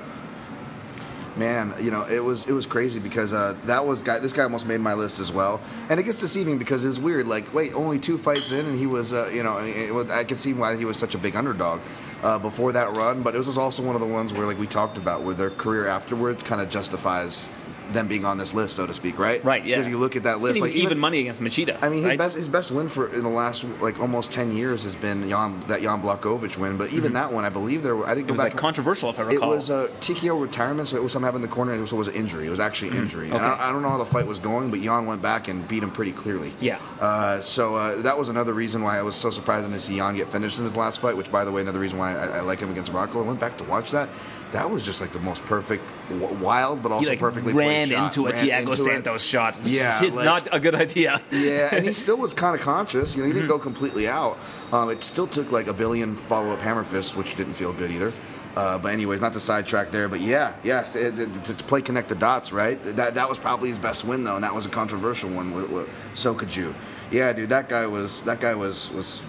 Man, 1.37 1.75
you 1.81 1.91
know, 1.93 2.03
it 2.03 2.19
was 2.23 2.47
it 2.49 2.53
was 2.53 2.67
crazy 2.67 2.99
because 2.99 3.33
uh, 3.33 3.55
that 3.65 3.87
was 3.87 4.03
guy. 4.03 4.19
This 4.19 4.33
guy 4.33 4.43
almost 4.43 4.67
made 4.67 4.81
my 4.81 4.95
list 4.95 5.21
as 5.21 5.31
well, 5.33 5.61
and 5.89 5.99
it 6.01 6.03
gets 6.03 6.19
deceiving 6.21 6.59
because 6.59 6.85
it 6.85 6.89
was 6.89 6.99
weird. 7.01 7.29
Like, 7.29 7.55
wait, 7.55 7.73
only 7.73 8.01
two 8.01 8.19
fights 8.19 8.51
in, 8.51 8.67
and 8.67 8.79
he 8.79 8.87
was, 8.87 9.13
uh, 9.13 9.31
you 9.33 9.45
know, 9.45 9.57
it, 9.59 9.95
was- 9.95 10.11
I 10.11 10.25
could 10.25 10.41
see 10.41 10.53
why 10.53 10.77
he 10.77 10.85
was 10.85 10.99
such 10.99 11.15
a 11.15 11.19
big 11.19 11.37
underdog 11.37 11.81
uh, 12.23 12.39
before 12.39 12.73
that 12.73 12.93
run. 12.97 13.23
But 13.23 13.35
it 13.35 13.39
was 13.39 13.59
also 13.59 13.83
one 13.83 13.95
of 13.95 14.01
the 14.01 14.07
ones 14.07 14.33
where, 14.33 14.47
like 14.47 14.59
we 14.59 14.67
talked 14.67 14.99
about, 14.99 15.23
where 15.23 15.35
their 15.35 15.51
career 15.51 15.87
afterwards 15.87 16.43
kind 16.43 16.61
of 16.61 16.71
justifies 16.71 17.49
them 17.93 18.09
being 18.09 18.25
on 18.25 18.39
this 18.39 18.55
list, 18.55 18.77
so 18.77 18.87
to 18.87 18.95
speak, 18.95 19.19
right? 19.19 19.43
Right, 19.45 19.65
yeah. 19.65 19.77
Because 19.77 19.89
you 19.89 19.99
look 19.99 20.17
at 20.17 20.23
that 20.25 20.41
list, 20.41 20.61
like 20.61 20.71
even, 20.73 20.83
even 20.83 20.99
money 20.99 21.21
against 21.21 21.41
Machida. 21.41 21.79
I 21.83 21.89
mean, 21.89 21.99
his 21.99 22.07
right? 22.07 22.19
best 22.19 22.37
his 22.37 22.49
best 22.49 22.71
win 22.71 22.89
for 22.89 23.13
in 23.13 23.23
the 23.23 23.29
last 23.29 23.65
like 23.81 24.01
almost 24.01 24.33
ten 24.33 24.53
years 24.53 24.83
has 24.85 24.95
been 24.97 25.29
Jan, 25.29 25.61
that 25.69 25.83
Jan 25.83 26.01
Blachowicz 26.03 26.57
win. 26.57 26.77
But 26.77 26.93
even 26.93 27.13
that 27.15 27.33
one, 27.33 27.45
I 27.45 27.49
believe 27.51 27.83
there. 27.83 27.97
were- 27.97 28.07
I 28.07 28.15
didn't 28.15 28.21
Mm-hmm. 28.21 28.29
It 28.31 28.33
was 28.33 28.41
back. 28.43 28.53
like 28.53 28.61
controversial, 28.61 29.11
if 29.11 29.19
I 29.19 29.23
recall. 29.23 29.53
It 29.53 29.57
was 29.57 29.71
a 29.71 29.89
TKO 30.01 30.41
retirement, 30.41 30.89
so 30.89 30.97
it 30.97 31.03
was 31.03 31.13
something 31.13 31.25
happened 31.27 31.45
in 31.45 31.51
the 31.51 31.55
corner, 31.55 31.73
and 31.73 31.89
so 31.89 31.97
it 31.97 31.99
was 31.99 32.09
an 32.09 32.15
injury. 32.15 32.47
It 32.47 32.51
was 32.51 32.61
actually 32.61 32.97
injury. 32.97 33.27
Mm-hmm. 33.27 33.37
Okay. 33.37 33.45
I, 33.45 33.69
I 33.69 33.73
don't 33.73 33.83
know 33.83 33.89
how 33.89 33.99
the 33.99 34.05
fight 34.05 34.27
was 34.27 34.39
going, 34.39 34.71
but 34.71 34.81
Jan 34.81 35.07
went 35.07 35.23
back 35.23 35.49
and 35.49 35.67
beat 35.67 35.83
him 35.83 35.91
pretty 35.91 36.13
clearly. 36.13 36.53
Yeah. 36.61 36.79
Uh, 37.01 37.41
so 37.41 37.75
uh, 37.77 38.03
that 38.03 38.17
was 38.19 38.29
another 38.29 38.53
reason 38.53 38.83
why 38.83 38.99
I 38.99 39.03
was 39.03 39.17
so 39.17 39.31
surprised 39.31 39.71
to 39.71 39.81
see 39.81 39.97
Jan 39.97 40.17
get 40.17 40.29
finished 40.29 40.59
in 40.59 40.65
his 40.65 40.77
last 40.77 41.01
fight. 41.01 41.17
Which, 41.17 41.33
by 41.33 41.45
the 41.45 41.51
way, 41.53 41.63
another 41.63 41.81
reason 41.81 41.99
why 41.99 42.15
I, 42.15 42.39
I 42.39 42.41
like 42.43 42.61
him 42.61 42.71
against 42.71 42.93
Rockhold. 42.93 43.25
I 43.25 43.29
went 43.29 43.41
back 43.41 43.57
to 43.59 43.65
watch 43.65 43.91
that. 43.91 44.09
That 44.53 44.69
was 44.71 44.85
just 44.85 45.01
like 45.01 45.13
the 45.13 45.21
most 45.21 45.45
perfect, 45.45 45.85
wild, 46.11 46.83
but 46.83 46.91
also 46.93 47.05
he 47.05 47.11
like 47.11 47.19
perfectly 47.21 47.53
ran 47.53 47.89
shot. 47.89 48.07
into 48.07 48.27
a 48.27 48.33
Ran 48.33 48.45
Thiago 48.45 48.59
into 48.61 48.73
it. 48.73 48.77
Santos 48.77 49.25
shot, 49.25 49.57
which 49.63 49.73
Yeah, 49.75 50.03
is 50.03 50.15
like- 50.15 50.25
not 50.25 50.49
a 50.53 50.59
good 50.59 50.75
idea. 50.75 51.21
Yeah, 51.31 51.69
and 51.73 51.85
he 51.87 51.93
still 52.05 52.17
was 52.17 52.35
kind 52.35 52.57
of 52.57 52.61
conscious. 52.63 53.15
You 53.15 53.23
know, 53.23 53.27
he 53.29 53.33
didn't 53.33 53.49
go 53.49 53.55
Mm-hmm. 53.55 53.63
completely 53.65 54.09
out. 54.09 54.39
Um, 54.73 54.91
it 54.91 55.03
still 55.03 55.27
took 55.27 55.53
like 55.53 55.67
a 55.69 55.73
billion 55.73 56.17
follow-up 56.17 56.59
hammer 56.61 56.85
fists, 56.85 57.15
which 57.17 57.37
didn't 57.37 57.55
feel 57.55 57.73
good 57.73 57.91
either. 57.91 58.13
Uh, 58.57 58.77
but 58.79 58.93
anyways, 58.93 59.21
not 59.21 59.33
to 59.35 59.41
sidetrack 59.41 59.91
there, 59.93 60.09
but 60.09 60.21
yeah, 60.21 60.55
yeah, 60.65 60.83
th- 60.83 61.15
th- 61.15 61.29
to, 61.45 61.55
to 61.57 61.65
play 61.65 61.81
connect 61.81 62.09
the 62.09 62.17
dots, 62.17 62.53
right? 62.53 62.83
That 62.83 63.15
that 63.15 63.29
was 63.29 63.39
probably 63.39 63.69
his 63.69 63.79
best 63.79 64.05
win 64.05 64.25
though, 64.25 64.35
and 64.35 64.43
that 64.43 64.53
was 64.55 64.67
a 64.67 64.69
controversial 64.69 65.31
one. 65.31 65.87
So 66.15 66.35
could 66.35 66.55
you? 66.55 66.75
Yeah, 67.13 67.33
dude, 67.33 67.51
that 67.51 67.69
guy 67.69 67.87
was 67.87 68.23
that 68.25 68.41
guy 68.41 68.55
was 68.57 68.91
was. 68.91 69.21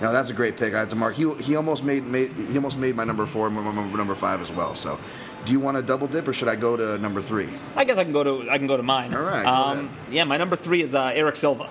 No, 0.00 0.12
that's 0.12 0.30
a 0.30 0.34
great 0.34 0.56
pick. 0.56 0.74
I 0.74 0.80
have 0.80 0.90
to 0.90 0.96
mark. 0.96 1.14
He 1.14 1.32
he 1.34 1.56
almost 1.56 1.84
made, 1.84 2.04
made 2.04 2.32
he 2.32 2.56
almost 2.56 2.78
made 2.78 2.96
my 2.96 3.04
number 3.04 3.26
four, 3.26 3.46
and 3.46 3.56
my 3.56 3.62
number 3.96 4.14
five 4.14 4.40
as 4.40 4.50
well. 4.50 4.74
So, 4.74 4.98
do 5.44 5.52
you 5.52 5.60
want 5.60 5.76
to 5.76 5.82
double 5.82 6.06
dip 6.06 6.26
or 6.26 6.32
should 6.32 6.48
I 6.48 6.56
go 6.56 6.76
to 6.76 6.98
number 6.98 7.20
three? 7.20 7.48
I 7.76 7.84
guess 7.84 7.98
I 7.98 8.04
can 8.04 8.12
go 8.12 8.24
to 8.24 8.50
I 8.50 8.58
can 8.58 8.66
go 8.66 8.76
to 8.76 8.82
mine. 8.82 9.14
All 9.14 9.22
right, 9.22 9.46
Um, 9.46 9.90
yeah, 10.10 10.24
my 10.24 10.36
number 10.36 10.56
three 10.56 10.82
is 10.82 10.94
uh, 10.94 11.12
Erick 11.14 11.36
Silva. 11.36 11.68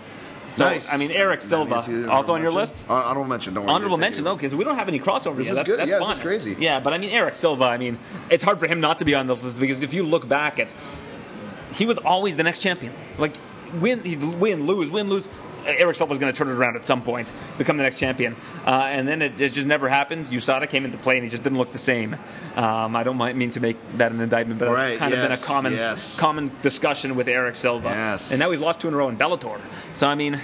So 0.49 0.65
Nice. 0.65 0.93
I 0.93 0.97
mean 0.97 1.11
Erick 1.11 1.39
Does 1.39 1.49
that 1.49 1.67
mean 1.67 1.83
Silva, 1.83 2.11
also 2.11 2.35
on 2.35 2.41
your 2.41 2.51
list. 2.51 2.85
Uh, 2.89 2.93
honorable 2.93 3.29
mention. 3.29 3.53
Don't. 3.53 3.67
Honorable 3.67 3.97
mention 3.97 4.23
though, 4.23 4.35
because 4.35 4.53
we 4.53 4.63
don't 4.63 4.75
have 4.75 4.87
any 4.87 4.99
crossover. 4.99 5.37
This 5.37 5.47
yet. 5.47 5.51
is 5.51 5.57
that's, 5.57 5.67
good. 5.67 5.79
That's 5.79 5.91
Yeah, 5.91 5.99
this 5.99 6.09
is 6.09 6.19
crazy. 6.19 6.55
Yeah, 6.59 6.79
but 6.79 6.93
I 6.93 6.97
mean 6.97 7.09
Erick 7.09 7.35
Silva. 7.35 7.65
I 7.65 7.77
mean, 7.77 7.97
it's 8.29 8.43
hard 8.43 8.59
for 8.59 8.67
him 8.67 8.79
not 8.79 8.99
to 8.99 9.05
be 9.05 9.15
on 9.15 9.27
this 9.27 9.43
list 9.43 9.59
because 9.59 9.83
if 9.83 9.93
you 9.93 10.03
look 10.03 10.27
back 10.27 10.59
at, 10.59 10.73
he 11.73 11.85
was 11.85 11.97
always 11.97 12.35
the 12.35 12.43
next 12.43 12.59
champion. 12.59 12.93
Like 13.17 13.35
win, 13.79 14.03
he'd 14.03 14.23
win, 14.23 14.67
lose, 14.67 14.91
win, 14.91 15.09
lose. 15.09 15.29
Erick 15.65 15.95
Silva 15.95 16.09
was 16.09 16.19
going 16.19 16.31
to 16.31 16.37
turn 16.37 16.49
it 16.49 16.53
around 16.53 16.75
at 16.75 16.85
some 16.85 17.01
point, 17.01 17.31
become 17.57 17.77
the 17.77 17.83
next 17.83 17.99
champion, 17.99 18.35
uh, 18.65 18.69
and 18.69 19.07
then 19.07 19.21
it, 19.21 19.39
it 19.39 19.53
just 19.53 19.67
never 19.67 19.89
happened. 19.89 20.25
USADA 20.25 20.69
came 20.69 20.85
into 20.85 20.97
play, 20.97 21.15
and 21.15 21.23
he 21.23 21.29
just 21.29 21.43
didn't 21.43 21.57
look 21.57 21.71
the 21.71 21.77
same. 21.77 22.15
Um, 22.55 22.95
I 22.95 23.03
don't 23.03 23.17
mean 23.37 23.51
to 23.51 23.59
make 23.59 23.77
that 23.97 24.11
an 24.11 24.19
indictment, 24.21 24.59
but 24.59 24.69
Right, 24.69 24.91
it's 24.91 24.99
kind 24.99 25.13
of 25.13 25.19
been 25.21 25.31
a 25.31 25.37
common 25.37 25.73
yes. 25.73 26.19
common 26.19 26.51
discussion 26.61 27.15
with 27.15 27.27
Erick 27.27 27.55
Silva. 27.55 27.89
Yes. 27.89 28.31
And 28.31 28.39
now 28.39 28.51
he's 28.51 28.61
lost 28.61 28.81
two 28.81 28.87
in 28.87 28.93
a 28.93 28.97
row 28.97 29.09
in 29.09 29.17
Bellator. 29.17 29.59
So 29.93 30.07
I 30.07 30.15
mean, 30.15 30.39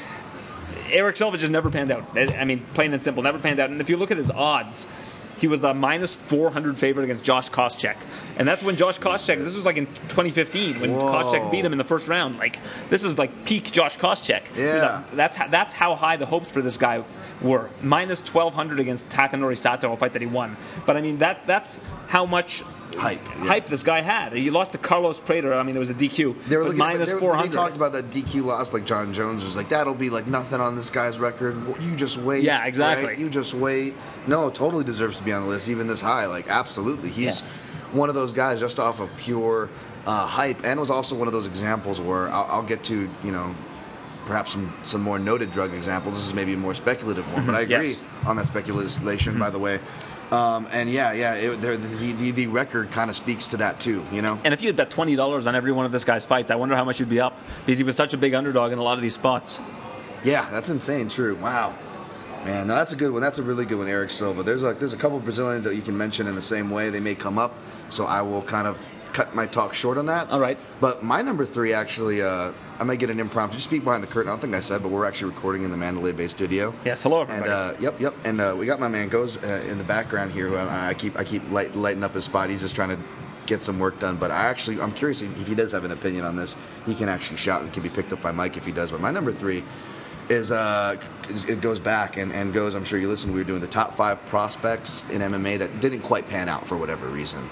Erick 0.92 1.18
Silva 1.18 1.38
just 1.38 1.52
never 1.52 1.70
panned 1.70 1.92
out. 1.92 2.06
I 2.18 2.46
mean, 2.46 2.66
plain 2.74 2.94
and 2.94 3.02
simple, 3.02 3.24
never 3.24 3.40
panned 3.40 3.60
out. 3.60 3.70
And 3.70 3.82
if 3.82 3.90
you 3.90 3.98
look 3.98 4.12
at 4.12 4.18
his 4.18 4.32
odds, 4.32 4.88
he 5.40 5.48
was 5.48 5.64
a 5.64 5.74
minus 5.74 6.14
400 6.14 6.78
favorite 6.78 7.06
against 7.06 7.24
Josh 7.24 7.50
Koscheck. 7.50 7.96
And 8.38 8.48
that's 8.48 8.62
when 8.64 8.76
Josh 8.76 9.00
Koscheck, 9.00 9.44
this 9.44 9.56
is 9.56 9.66
like 9.66 9.78
in 9.78 9.86
2015, 9.86 10.80
when 10.80 10.94
Whoa. 10.94 11.12
Koscheck 11.12 11.50
beat 11.52 11.66
him 11.66 11.72
in 11.72 11.78
the 11.78 11.84
first 11.84 12.08
round. 12.08 12.38
Like, 12.38 12.60
this 12.90 13.04
is 13.04 13.18
like 13.18 13.46
peak 13.46 13.72
Josh 13.72 13.98
Koscheck. 13.98 14.44
Yeah. 14.56 15.04
a- 15.12 15.16
that's, 15.16 15.38
how, 15.38 15.48
that's 15.48 15.74
how 15.74 15.96
high 15.96 16.18
the 16.18 16.26
hopes 16.26 16.52
for 16.52 16.62
this 16.62 16.78
guy 16.78 17.04
were. 17.42 17.70
Minus 17.82 18.22
1,200 18.22 18.80
against 18.80 19.10
Takenori 19.10 19.58
Sato, 19.58 19.92
a 19.94 19.98
fight 19.98 20.14
that 20.14 20.22
he 20.22 20.28
won. 20.28 20.58
But 20.86 20.98
I 20.98 21.02
mean, 21.02 21.20
that 21.20 21.48
that's 21.48 21.80
how 22.08 22.26
much 22.26 22.64
Hype, 23.00 23.26
yeah. 23.26 23.46
hype 23.46 23.66
this 23.68 23.82
guy 23.84 24.02
had. 24.02 24.34
He 24.34 24.50
lost 24.50 24.74
to 24.74 24.78
Carlos 24.78 25.20
Prater. 25.20 25.54
I 25.54 25.64
mean, 25.64 25.76
it 25.76 25.80
was 25.80 25.90
a 25.90 25.94
DQ. 25.94 26.46
They 26.48 26.58
were 26.58 26.64
looking 26.64 26.78
minus 26.78 27.12
400. 27.12 27.48
they 27.50 27.56
talked 27.56 27.76
about 27.76 27.94
that 27.94 28.06
DQ 28.06 28.44
loss, 28.46 28.74
like 28.74 28.86
Jon 28.86 29.14
Jones 29.14 29.46
was 29.46 29.56
like, 29.56 29.70
that'll 29.70 29.94
be 29.96 30.10
like 30.10 30.28
nothing 30.28 30.60
on 30.60 30.76
this 30.76 30.90
guy's 30.90 31.18
record. 31.18 31.56
You 31.82 31.96
just 31.96 32.18
wait. 32.18 32.44
Yeah, 32.44 32.66
exactly. 32.66 33.08
right? 33.08 33.18
You 33.18 33.30
just 33.30 33.54
wait. 33.54 33.96
No, 34.28 34.50
totally 34.50 34.84
deserves 34.84 35.18
to 35.18 35.24
be 35.24 35.32
on 35.32 35.44
the 35.44 35.48
list, 35.48 35.70
even 35.70 35.88
this 35.88 36.02
high. 36.02 36.26
Like, 36.26 36.50
absolutely. 36.50 37.10
He's 37.10 37.42
Yeah. 37.42 37.48
one 37.94 38.10
of 38.10 38.16
those 38.16 38.34
guys 38.34 38.60
just 38.60 38.80
off 38.80 39.00
of 39.00 39.10
pure 39.18 39.70
uh, 40.06 40.26
hype, 40.26 40.66
and 40.66 40.80
was 40.80 40.90
also 40.92 41.16
one 41.16 41.28
of 41.28 41.34
those 41.34 41.48
examples 41.48 42.02
where 42.02 42.30
I'll, 42.30 42.46
I'll 42.50 42.64
get 42.64 42.84
to, 42.86 43.10
you 43.24 43.32
know, 43.32 43.54
perhaps 44.26 44.52
some, 44.52 44.74
some 44.84 45.02
more 45.02 45.20
noted 45.20 45.52
drug 45.52 45.74
examples. 45.74 46.16
This 46.16 46.26
is 46.28 46.34
maybe 46.34 46.54
a 46.54 46.58
more 46.58 46.74
speculative 46.74 47.32
one, 47.34 47.46
but 47.46 47.56
I 47.56 47.62
agree 47.62 47.90
Yes. 47.92 48.02
on 48.26 48.36
that 48.36 48.48
speculation, 48.48 49.40
by 49.40 49.50
the 49.50 49.58
way. 49.60 49.80
Um, 50.32 50.68
and 50.72 50.90
yeah, 50.92 51.12
yeah, 51.14 51.34
it, 51.34 51.62
the, 51.62 51.78
the, 51.78 52.32
the 52.32 52.48
record 52.48 52.92
kind 52.92 53.10
of 53.10 53.16
speaks 53.16 53.48
to 53.48 53.58
that 53.58 53.80
too, 53.80 54.06
you 54.12 54.22
know? 54.22 54.40
And 54.44 54.54
if 54.54 54.62
you 54.62 54.68
had 54.68 54.76
bet 54.76 54.92
twenty 54.92 55.16
dollars 55.16 55.48
on 55.48 55.56
every 55.56 55.72
one 55.72 55.86
of 55.86 55.92
this 55.92 56.04
guy's 56.04 56.26
fights, 56.26 56.52
I 56.52 56.56
wonder 56.56 56.76
how 56.76 56.84
much 56.84 57.00
you'd 57.00 57.10
be 57.10 57.20
up 57.20 57.36
because 57.66 57.80
he 57.80 57.84
was 57.84 57.96
such 57.96 58.14
a 58.14 58.18
big 58.18 58.36
underdog 58.36 58.72
in 58.72 58.78
a 58.78 58.84
lot 58.84 58.94
of 58.94 59.02
these 59.02 59.16
spots. 59.16 59.60
Yeah, 60.24 60.48
that's 60.52 60.70
insane. 60.70 61.10
True. 61.10 61.36
Wow. 61.36 61.74
Man, 62.46 62.68
no, 62.68 62.76
that's 62.76 62.94
a 62.94 62.96
good 62.96 63.12
one. 63.12 63.22
That's 63.22 63.40
a 63.40 63.44
really 63.44 63.66
good 63.66 63.80
one, 63.80 63.90
Erick 63.90 64.12
Silva. 64.12 64.44
There's 64.44 64.64
a 64.64 64.74
there's 64.74 64.94
a 64.94 64.98
couple 64.98 65.20
Brazilians 65.20 65.66
that 65.66 65.76
you 65.76 65.82
can 65.82 65.98
mention 65.98 66.28
in 66.28 66.36
the 66.36 66.42
same 66.42 66.70
way. 66.70 66.90
They 66.90 67.00
may 67.00 67.16
come 67.16 67.38
up, 67.38 67.54
so 67.90 68.06
I 68.06 68.22
will 68.22 68.44
kind 68.44 68.68
of 68.68 68.78
cut 69.14 69.34
my 69.34 69.46
talk 69.48 69.74
short 69.74 69.98
on 69.98 70.06
that. 70.06 70.30
All 70.30 70.40
right. 70.40 70.58
But 70.80 71.04
my 71.04 71.22
number 71.22 71.44
three, 71.44 71.74
actually, 71.74 72.22
uh, 72.22 72.54
I 72.80 72.86
might 72.86 73.00
get 73.00 73.10
an 73.10 73.20
impromptu 73.20 73.58
just 73.58 73.68
speak 73.68 73.84
behind 73.84 74.02
the 74.02 74.08
curtain. 74.08 74.30
I 74.30 74.32
don't 74.34 74.40
think 74.40 74.56
I 74.56 74.62
said, 74.62 74.82
but 74.82 74.90
we're 74.90 75.06
actually 75.06 75.32
recording 75.32 75.64
in 75.64 75.72
the 75.72 75.76
Mandalay 75.76 76.14
Bay 76.14 76.30
studio. 76.30 76.74
Yes, 76.86 77.04
hello 77.04 77.22
And 77.22 77.30
everybody. 77.32 77.52
uh, 77.52 77.82
yep, 77.82 78.00
yep. 78.00 78.16
And 78.24 78.40
uh, 78.40 78.56
we 78.58 78.66
got 78.66 78.80
my 78.80 78.88
man 78.88 79.10
goes 79.10 79.38
uh, 79.44 79.66
in 79.68 79.78
the 79.78 79.84
background 79.84 80.32
here. 80.32 80.48
Who 80.48 80.56
I, 80.56 80.90
I 80.90 80.94
keep 80.94 81.18
I 81.20 81.26
keep 81.26 81.50
light, 81.52 81.76
lighting 81.76 82.04
up 82.04 82.14
his 82.14 82.24
spot. 82.24 82.50
He's 82.50 82.62
just 82.62 82.76
trying 82.76 82.90
to 82.90 83.00
get 83.48 83.62
some 83.62 83.80
work 83.80 84.00
done. 84.00 84.16
But 84.16 84.32
I 84.32 84.46
actually 84.46 84.80
I'm 84.80 84.94
curious 84.94 85.22
if, 85.22 85.40
if 85.42 85.46
he 85.48 85.56
does 85.56 85.74
have 85.74 85.84
an 85.84 85.92
opinion 85.92 86.24
on 86.24 86.38
this. 86.38 86.56
He 86.86 86.96
can 86.96 87.10
actually 87.10 87.38
shout 87.38 87.62
and 87.64 87.74
can 87.74 87.84
be 87.84 87.90
picked 87.90 88.14
up 88.14 88.22
by 88.22 88.32
mic 88.32 88.56
if 88.56 88.66
he 88.66 88.72
does. 88.72 88.92
But 88.92 89.02
my 89.02 89.12
number 89.12 89.34
three 89.34 89.62
is 90.30 90.52
uh 90.54 90.96
it 91.50 91.60
goes 91.60 91.82
back 91.82 92.16
and, 92.16 92.32
and 92.32 92.54
goes. 92.54 92.76
I'm 92.76 92.86
sure 92.86 92.98
you 92.98 93.10
listened. 93.10 93.34
We 93.34 93.42
were 93.42 93.48
doing 93.48 93.62
the 93.62 93.68
top 93.68 93.94
five 93.94 94.26
prospects 94.28 95.04
in 95.10 95.22
MMA 95.22 95.60
that 95.60 95.82
didn't 95.82 96.02
quite 96.02 96.30
pan 96.30 96.48
out 96.48 96.66
for 96.66 96.78
whatever 96.78 97.08
reason. 97.08 97.50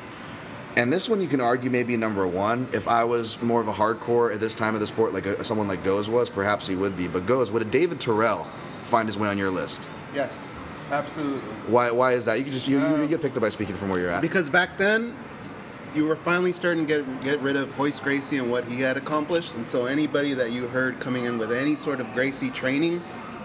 And 0.77 0.93
this 0.93 1.09
one 1.09 1.19
you 1.19 1.27
can 1.27 1.41
argue 1.41 1.71
maybe 1.71 1.97
number 1.97 2.27
one. 2.27 2.67
If 2.71 2.87
I 2.87 3.03
was 3.03 3.41
more 3.41 3.59
of 3.59 3.67
a 3.67 3.73
hardcore 3.73 4.31
at 4.31 4.39
this 4.39 4.53
time 4.53 4.75
of 4.75 4.79
the 4.79 4.85
sport, 4.85 5.11
like 5.11 5.25
a, 5.25 5.43
someone 5.43 5.67
like 5.67 5.83
Goes 5.83 6.07
was, 6.07 6.29
perhaps 6.29 6.67
he 6.67 6.75
would 6.75 6.95
be. 6.95 7.07
But 7.07 7.25
Goes, 7.25 7.51
would 7.51 7.63
a 7.63 7.65
David 7.65 7.99
Terrell 7.99 8.47
find 8.83 9.09
his 9.09 9.17
way 9.17 9.27
on 9.27 9.39
your 9.39 9.49
list? 9.49 9.89
Yes, 10.13 10.63
absolutely. 10.91 11.49
Why? 11.65 11.89
Why 11.89 12.13
is 12.13 12.25
that? 12.25 12.37
You 12.37 12.43
can 12.43 12.53
just 12.53 12.67
you, 12.67 12.77
you 12.77 12.85
um, 12.85 13.07
get 13.07 13.23
picked 13.23 13.35
up 13.35 13.41
by 13.41 13.49
speaking 13.49 13.75
from 13.75 13.89
where 13.89 13.99
you're 13.99 14.11
at. 14.11 14.21
Because 14.21 14.51
back 14.51 14.77
then, 14.77 15.17
you 15.95 16.05
were 16.05 16.15
finally 16.15 16.53
starting 16.53 16.85
to 16.85 17.03
get 17.03 17.21
get 17.21 17.39
rid 17.39 17.55
of 17.55 17.77
Royce 17.79 17.99
Gracie 17.99 18.37
and 18.37 18.51
what 18.51 18.63
he 18.65 18.79
had 18.79 18.97
accomplished, 18.97 19.55
and 19.55 19.67
so 19.67 19.87
anybody 19.87 20.35
that 20.35 20.51
you 20.51 20.67
heard 20.67 20.99
coming 20.99 21.25
in 21.25 21.39
with 21.39 21.51
any 21.51 21.75
sort 21.75 21.99
of 21.99 22.13
Gracie 22.13 22.51
training 22.51 23.01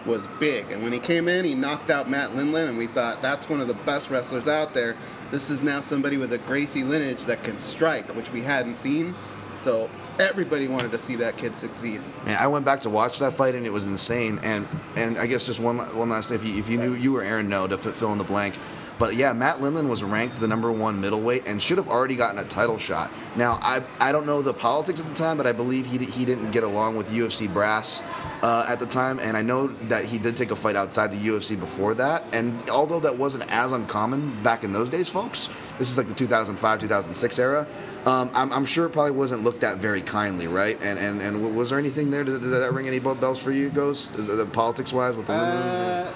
was 0.06 0.26
big. 0.40 0.70
And 0.70 0.82
when 0.82 0.92
he 0.92 0.98
came 0.98 1.28
in, 1.28 1.44
he 1.44 1.54
knocked 1.54 1.90
out 1.90 2.08
Matt 2.08 2.30
Lindland, 2.30 2.68
and 2.68 2.78
we 2.78 2.86
thought 2.86 3.22
that's 3.22 3.48
one 3.48 3.60
of 3.60 3.68
the 3.68 3.74
best 3.74 4.10
wrestlers 4.10 4.48
out 4.48 4.74
there. 4.74 4.96
This 5.30 5.50
is 5.50 5.62
now 5.62 5.80
somebody 5.80 6.16
with 6.16 6.32
a 6.32 6.38
Gracie 6.38 6.84
lineage 6.84 7.24
that 7.26 7.42
can 7.42 7.58
strike, 7.58 8.14
which 8.14 8.30
we 8.32 8.42
hadn't 8.42 8.76
seen. 8.76 9.14
So 9.56 9.88
everybody 10.18 10.68
wanted 10.68 10.90
to 10.90 10.98
see 10.98 11.16
that 11.16 11.36
kid 11.36 11.54
succeed. 11.54 12.00
Man, 12.24 12.36
I 12.38 12.46
went 12.46 12.64
back 12.64 12.80
to 12.82 12.90
watch 12.90 13.18
that 13.20 13.32
fight 13.34 13.54
and 13.54 13.64
it 13.64 13.72
was 13.72 13.86
insane. 13.86 14.40
And 14.42 14.66
and 14.96 15.18
I 15.18 15.26
guess 15.26 15.46
just 15.46 15.60
one 15.60 15.78
one 15.96 16.08
last 16.08 16.28
thing, 16.28 16.36
if 16.36 16.44
you, 16.44 16.58
if 16.58 16.68
you 16.68 16.78
knew 16.78 16.94
you 16.94 17.12
were 17.12 17.22
Aaron, 17.22 17.48
no, 17.48 17.66
to 17.66 17.78
fill 17.78 18.12
in 18.12 18.18
the 18.18 18.24
blank. 18.24 18.54
But 18.98 19.16
yeah, 19.16 19.32
Matt 19.32 19.58
Lindland 19.58 19.88
was 19.88 20.04
ranked 20.04 20.38
the 20.38 20.46
number 20.46 20.70
one 20.70 21.00
middleweight 21.00 21.46
and 21.46 21.60
should 21.60 21.78
have 21.78 21.88
already 21.88 22.14
gotten 22.14 22.38
a 22.38 22.44
title 22.44 22.78
shot. 22.78 23.10
Now 23.36 23.58
I 23.62 23.82
I 24.00 24.12
don't 24.12 24.26
know 24.26 24.42
the 24.42 24.54
politics 24.54 25.00
at 25.00 25.08
the 25.08 25.14
time, 25.14 25.36
but 25.36 25.46
I 25.46 25.52
believe 25.52 25.86
he 25.86 25.98
he 25.98 26.24
didn't 26.24 26.50
get 26.50 26.62
along 26.62 26.96
with 26.96 27.10
UFC 27.10 27.52
brass. 27.52 28.02
Uh, 28.42 28.66
at 28.66 28.80
the 28.80 28.86
time, 28.86 29.20
and 29.20 29.36
I 29.36 29.42
know 29.42 29.68
that 29.68 30.04
he 30.04 30.18
did 30.18 30.36
take 30.36 30.50
a 30.50 30.56
fight 30.56 30.74
outside 30.74 31.12
the 31.12 31.28
UFC 31.28 31.58
before 31.58 31.94
that. 31.94 32.24
And 32.32 32.68
although 32.70 32.98
that 32.98 33.16
wasn't 33.16 33.44
as 33.52 33.70
uncommon 33.70 34.42
back 34.42 34.64
in 34.64 34.72
those 34.72 34.88
days, 34.88 35.08
folks, 35.08 35.48
this 35.78 35.88
is 35.92 35.96
like 35.96 36.08
the 36.08 36.14
2005, 36.14 36.80
2006 36.80 37.38
era. 37.38 37.68
Um, 38.04 38.32
I'm, 38.34 38.52
I'm, 38.52 38.66
sure 38.66 38.86
it 38.86 38.90
probably 38.90 39.12
wasn't 39.12 39.44
looked 39.44 39.62
at 39.62 39.76
very 39.76 40.02
kindly, 40.02 40.48
right? 40.48 40.76
And 40.82 40.98
and, 40.98 41.22
and 41.22 41.56
was 41.56 41.70
there 41.70 41.78
anything 41.78 42.10
there? 42.10 42.24
Did, 42.24 42.40
did 42.42 42.50
that 42.50 42.72
ring 42.72 42.88
any 42.88 42.98
bells 42.98 43.38
for 43.38 43.52
you, 43.52 43.70
the 43.70 44.48
politics 44.52 44.92
wise 44.92 45.16
with 45.16 45.28
the 45.28 45.34
uh, 45.34 46.12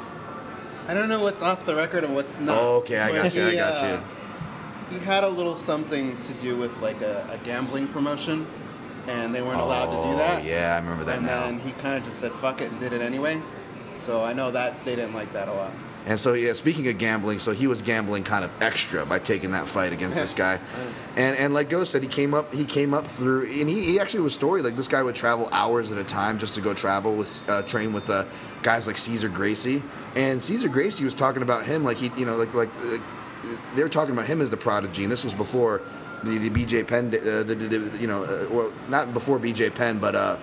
I 0.88 0.94
don't 0.94 1.08
know 1.08 1.20
what's 1.20 1.42
off 1.42 1.64
the 1.64 1.74
record 1.74 2.04
and 2.04 2.14
what's 2.14 2.38
not. 2.38 2.58
Oh, 2.58 2.76
okay, 2.78 2.98
I 2.98 3.12
got 3.12 3.34
you. 3.34 3.42
He, 3.42 3.48
I 3.48 3.54
got 3.54 3.82
you. 3.82 3.94
Uh, 3.94 4.02
he 4.90 4.98
had 5.04 5.24
a 5.24 5.28
little 5.28 5.56
something 5.56 6.20
to 6.22 6.32
do 6.34 6.56
with 6.56 6.76
like 6.78 7.02
a, 7.02 7.28
a 7.30 7.38
gambling 7.44 7.88
promotion 7.88 8.46
and 9.08 9.34
they 9.34 9.42
weren't 9.42 9.60
allowed 9.60 9.86
to 9.86 10.02
do 10.08 10.14
Oh, 10.14 10.16
that. 10.16 10.44
Yeah, 10.44 10.74
I 10.74 10.78
remember 10.78 11.04
that 11.04 11.18
and 11.18 11.26
now. 11.26 11.46
then 11.46 11.58
he 11.60 11.72
kind 11.72 11.96
of 11.96 12.04
just 12.04 12.18
said 12.18 12.32
fuck 12.32 12.60
it 12.60 12.70
and 12.70 12.80
did 12.80 12.92
it 12.92 13.00
anyway. 13.00 13.40
So 13.96 14.22
I 14.22 14.32
know 14.32 14.50
that 14.50 14.84
they 14.84 14.94
didn't 14.96 15.14
like 15.14 15.32
that 15.32 15.48
a 15.48 15.52
lot. 15.52 15.70
And 16.08 16.20
so, 16.20 16.34
yeah, 16.34 16.52
speaking 16.52 16.86
of 16.86 16.98
gambling, 16.98 17.40
so 17.40 17.50
he 17.50 17.66
was 17.66 17.82
gambling 17.82 18.22
kind 18.22 18.44
of 18.44 18.50
extra 18.62 19.04
by 19.04 19.18
taking 19.18 19.50
that 19.52 19.66
fight 19.66 19.92
against 19.92 20.20
this 20.20 20.34
guy. 20.44 20.60
And 21.16 21.36
and 21.36 21.52
like 21.52 21.68
Ghost 21.68 21.90
said, 21.90 22.02
he 22.02 22.08
came 22.08 22.32
up 22.32 22.54
he 22.54 22.64
came 22.64 22.94
up 22.94 23.08
through, 23.08 23.42
and 23.46 23.68
he, 23.68 23.82
he 23.84 23.98
actually 23.98 24.20
was 24.20 24.32
story 24.32 24.62
like 24.62 24.76
this 24.76 24.86
guy 24.86 25.02
would 25.02 25.16
travel 25.16 25.48
hours 25.50 25.90
at 25.90 25.98
a 25.98 26.04
time 26.04 26.38
just 26.38 26.54
to 26.54 26.60
go 26.60 26.74
travel 26.74 27.14
with 27.16 27.48
uh, 27.48 27.62
train 27.62 27.92
with 27.92 28.08
uh, 28.08 28.24
guys 28.62 28.86
like 28.86 28.98
Cesar 28.98 29.28
Gracie. 29.28 29.82
And 30.14 30.40
Cesar 30.42 30.68
Gracie 30.68 31.04
was 31.04 31.12
talking 31.14 31.42
about 31.42 31.64
him 31.66 31.82
like 31.82 31.96
he 31.96 32.12
you 32.16 32.24
know 32.24 32.36
like 32.36 32.54
like, 32.54 32.70
like 32.84 33.00
they 33.74 33.82
were 33.82 33.88
talking 33.88 34.12
about 34.12 34.26
him 34.26 34.40
as 34.40 34.50
the 34.50 34.56
prodigy, 34.56 35.02
and 35.02 35.10
this 35.10 35.24
was 35.24 35.34
before 35.34 35.80
the, 36.24 36.38
the 36.38 36.50
BJ 36.50 36.86
Penn, 36.86 37.06
uh, 37.06 37.42
the, 37.42 37.54
the, 37.54 37.98
you 37.98 38.06
know, 38.06 38.24
uh, 38.24 38.46
well 38.50 38.72
not 38.88 39.12
before 39.12 39.38
BJ 39.38 39.74
Penn, 39.74 39.98
but 39.98 40.14
uh, 40.14 40.38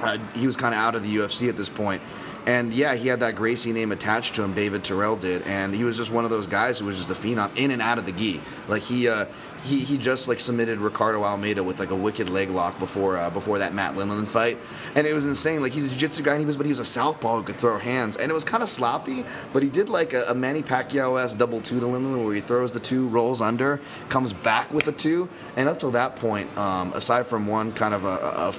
uh, 0.00 0.18
he 0.34 0.46
was 0.46 0.56
kind 0.56 0.74
of 0.74 0.80
out 0.80 0.94
of 0.94 1.02
the 1.02 1.16
UFC 1.16 1.48
at 1.48 1.56
this 1.56 1.68
point. 1.68 2.02
And 2.46 2.74
yeah, 2.74 2.94
he 2.94 3.08
had 3.08 3.20
that 3.20 3.36
Gracie 3.36 3.72
name 3.72 3.90
attached 3.90 4.34
to 4.34 4.42
him. 4.42 4.52
David 4.52 4.84
Terrell 4.84 5.16
did, 5.16 5.42
and 5.42 5.74
he 5.74 5.82
was 5.84 5.96
just 5.96 6.10
one 6.10 6.24
of 6.24 6.30
those 6.30 6.46
guys 6.46 6.78
who 6.78 6.84
was 6.86 6.96
just 6.96 7.08
a 7.08 7.14
phenom 7.14 7.56
in 7.56 7.70
and 7.70 7.80
out 7.80 7.98
of 7.98 8.04
the 8.04 8.12
gi. 8.12 8.40
Like 8.68 8.82
he, 8.82 9.08
uh, 9.08 9.24
he, 9.64 9.80
he 9.80 9.96
just 9.96 10.28
like 10.28 10.40
submitted 10.40 10.78
Ricardo 10.78 11.24
Almeida 11.24 11.64
with 11.64 11.80
like 11.80 11.90
a 11.90 11.96
wicked 11.96 12.28
leg 12.28 12.50
lock 12.50 12.78
before 12.78 13.16
uh, 13.16 13.30
before 13.30 13.58
that 13.58 13.72
Matt 13.72 13.94
Lindland 13.94 14.26
fight, 14.26 14.58
and 14.94 15.06
it 15.06 15.14
was 15.14 15.24
insane. 15.24 15.62
Like 15.62 15.72
he's 15.72 15.86
a 15.86 15.88
jiu-jitsu 15.88 16.22
guy, 16.22 16.32
and 16.32 16.40
he 16.40 16.46
was 16.46 16.56
but 16.56 16.66
he 16.66 16.70
was 16.70 16.80
a 16.80 16.84
southpaw 16.84 17.38
who 17.38 17.42
could 17.42 17.56
throw 17.56 17.78
hands, 17.78 18.16
and 18.16 18.30
it 18.30 18.34
was 18.34 18.44
kind 18.44 18.62
of 18.62 18.68
sloppy. 18.68 19.24
But 19.52 19.62
he 19.62 19.70
did 19.70 19.88
like 19.88 20.12
a, 20.12 20.24
a 20.28 20.34
Manny 20.34 20.62
Pacquiao 20.62 21.22
ass 21.22 21.34
double 21.34 21.60
two 21.60 21.80
to 21.80 21.86
Lindland, 21.86 22.24
where 22.24 22.34
he 22.34 22.40
throws 22.40 22.72
the 22.72 22.80
two, 22.80 23.08
rolls 23.08 23.40
under, 23.40 23.80
comes 24.08 24.32
back 24.32 24.72
with 24.72 24.84
the 24.84 24.92
two, 24.92 25.28
and 25.56 25.68
up 25.68 25.80
till 25.80 25.92
that 25.92 26.16
point, 26.16 26.56
um, 26.58 26.92
aside 26.92 27.26
from 27.26 27.46
one 27.46 27.72
kind 27.72 27.94
of 27.94 28.04
a, 28.04 28.52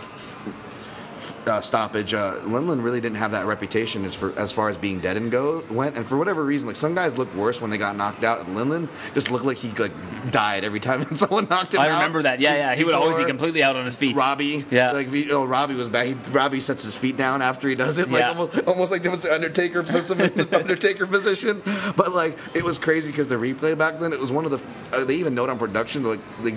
uh, 1.48 1.62
stoppage, 1.62 2.14
uh, 2.14 2.36
Lindland 2.44 2.84
really 2.84 3.02
didn't 3.02 3.18
have 3.18 3.32
that 3.32 3.46
reputation 3.46 4.06
as 4.06 4.14
for 4.16 4.38
as 4.40 4.52
far 4.52 4.70
as 4.70 4.78
being 4.78 5.00
dead 5.00 5.18
and 5.18 5.32
go 5.32 5.64
went. 5.70 5.96
And 5.96 6.06
for 6.06 6.18
whatever 6.18 6.44
reason, 6.44 6.68
like 6.68 6.76
some 6.78 6.96
guys 6.96 7.18
look 7.18 7.34
worse 7.36 7.62
when 7.62 7.70
they 7.72 7.78
got 7.78 7.96
knocked 7.96 8.24
out. 8.24 8.46
And 8.46 8.58
Lindland 8.58 8.90
just 9.14 9.32
looked 9.32 9.46
like 9.46 9.58
he 9.58 9.70
like 9.72 9.92
died 10.32 10.64
every 10.64 10.80
time 10.80 11.04
someone 11.16 11.48
knocked 11.50 11.74
him 11.74 11.82
I 11.82 11.90
out. 11.90 11.96
remember 12.00 12.24
that. 12.24 12.40
Yeah, 12.40 12.56
yeah. 12.56 12.76
He 12.76 12.84
would 12.84 12.96
always 12.96 13.18
be 13.18 13.26
completely 13.26 13.64
out 13.64 13.76
on 13.76 13.86
his 13.86 13.96
feet. 13.96 14.16
Robbie, 14.16 14.66
Yeah. 14.72 14.92
like 14.92 15.12
you 15.12 15.26
know, 15.28 15.46
Robbie 15.46 15.76
was 15.76 15.88
bad. 15.90 16.08
He, 16.08 16.14
Robbie 16.32 16.60
sets 16.62 16.84
his 16.84 16.96
feet 16.96 17.18
down 17.18 17.42
after 17.42 17.68
he 17.70 17.76
does 17.76 17.98
it, 17.98 18.10
like 18.10 18.22
Yeah. 18.22 18.30
almost, 18.30 18.60
almost 18.68 18.92
like 18.92 19.06
it 19.06 19.10
was 19.10 19.24
the 19.24 19.34
Undertaker 19.34 19.84
puts 19.84 20.10
him 20.10 20.22
in 20.22 20.34
the 20.34 20.58
Undertaker 20.60 21.06
position. 21.06 21.62
But 21.96 22.14
like 22.14 22.38
it 22.54 22.64
was 22.64 22.78
crazy 22.78 23.12
because 23.12 23.28
the 23.28 23.36
replay 23.36 23.78
back 23.78 24.00
then, 24.00 24.14
it 24.14 24.20
was 24.20 24.32
one 24.32 24.46
of 24.46 24.52
the. 24.52 24.60
Uh, 24.94 25.04
they 25.04 25.16
even 25.16 25.34
note 25.36 25.50
on 25.50 25.58
production, 25.58 26.04
like, 26.04 26.20
like 26.42 26.54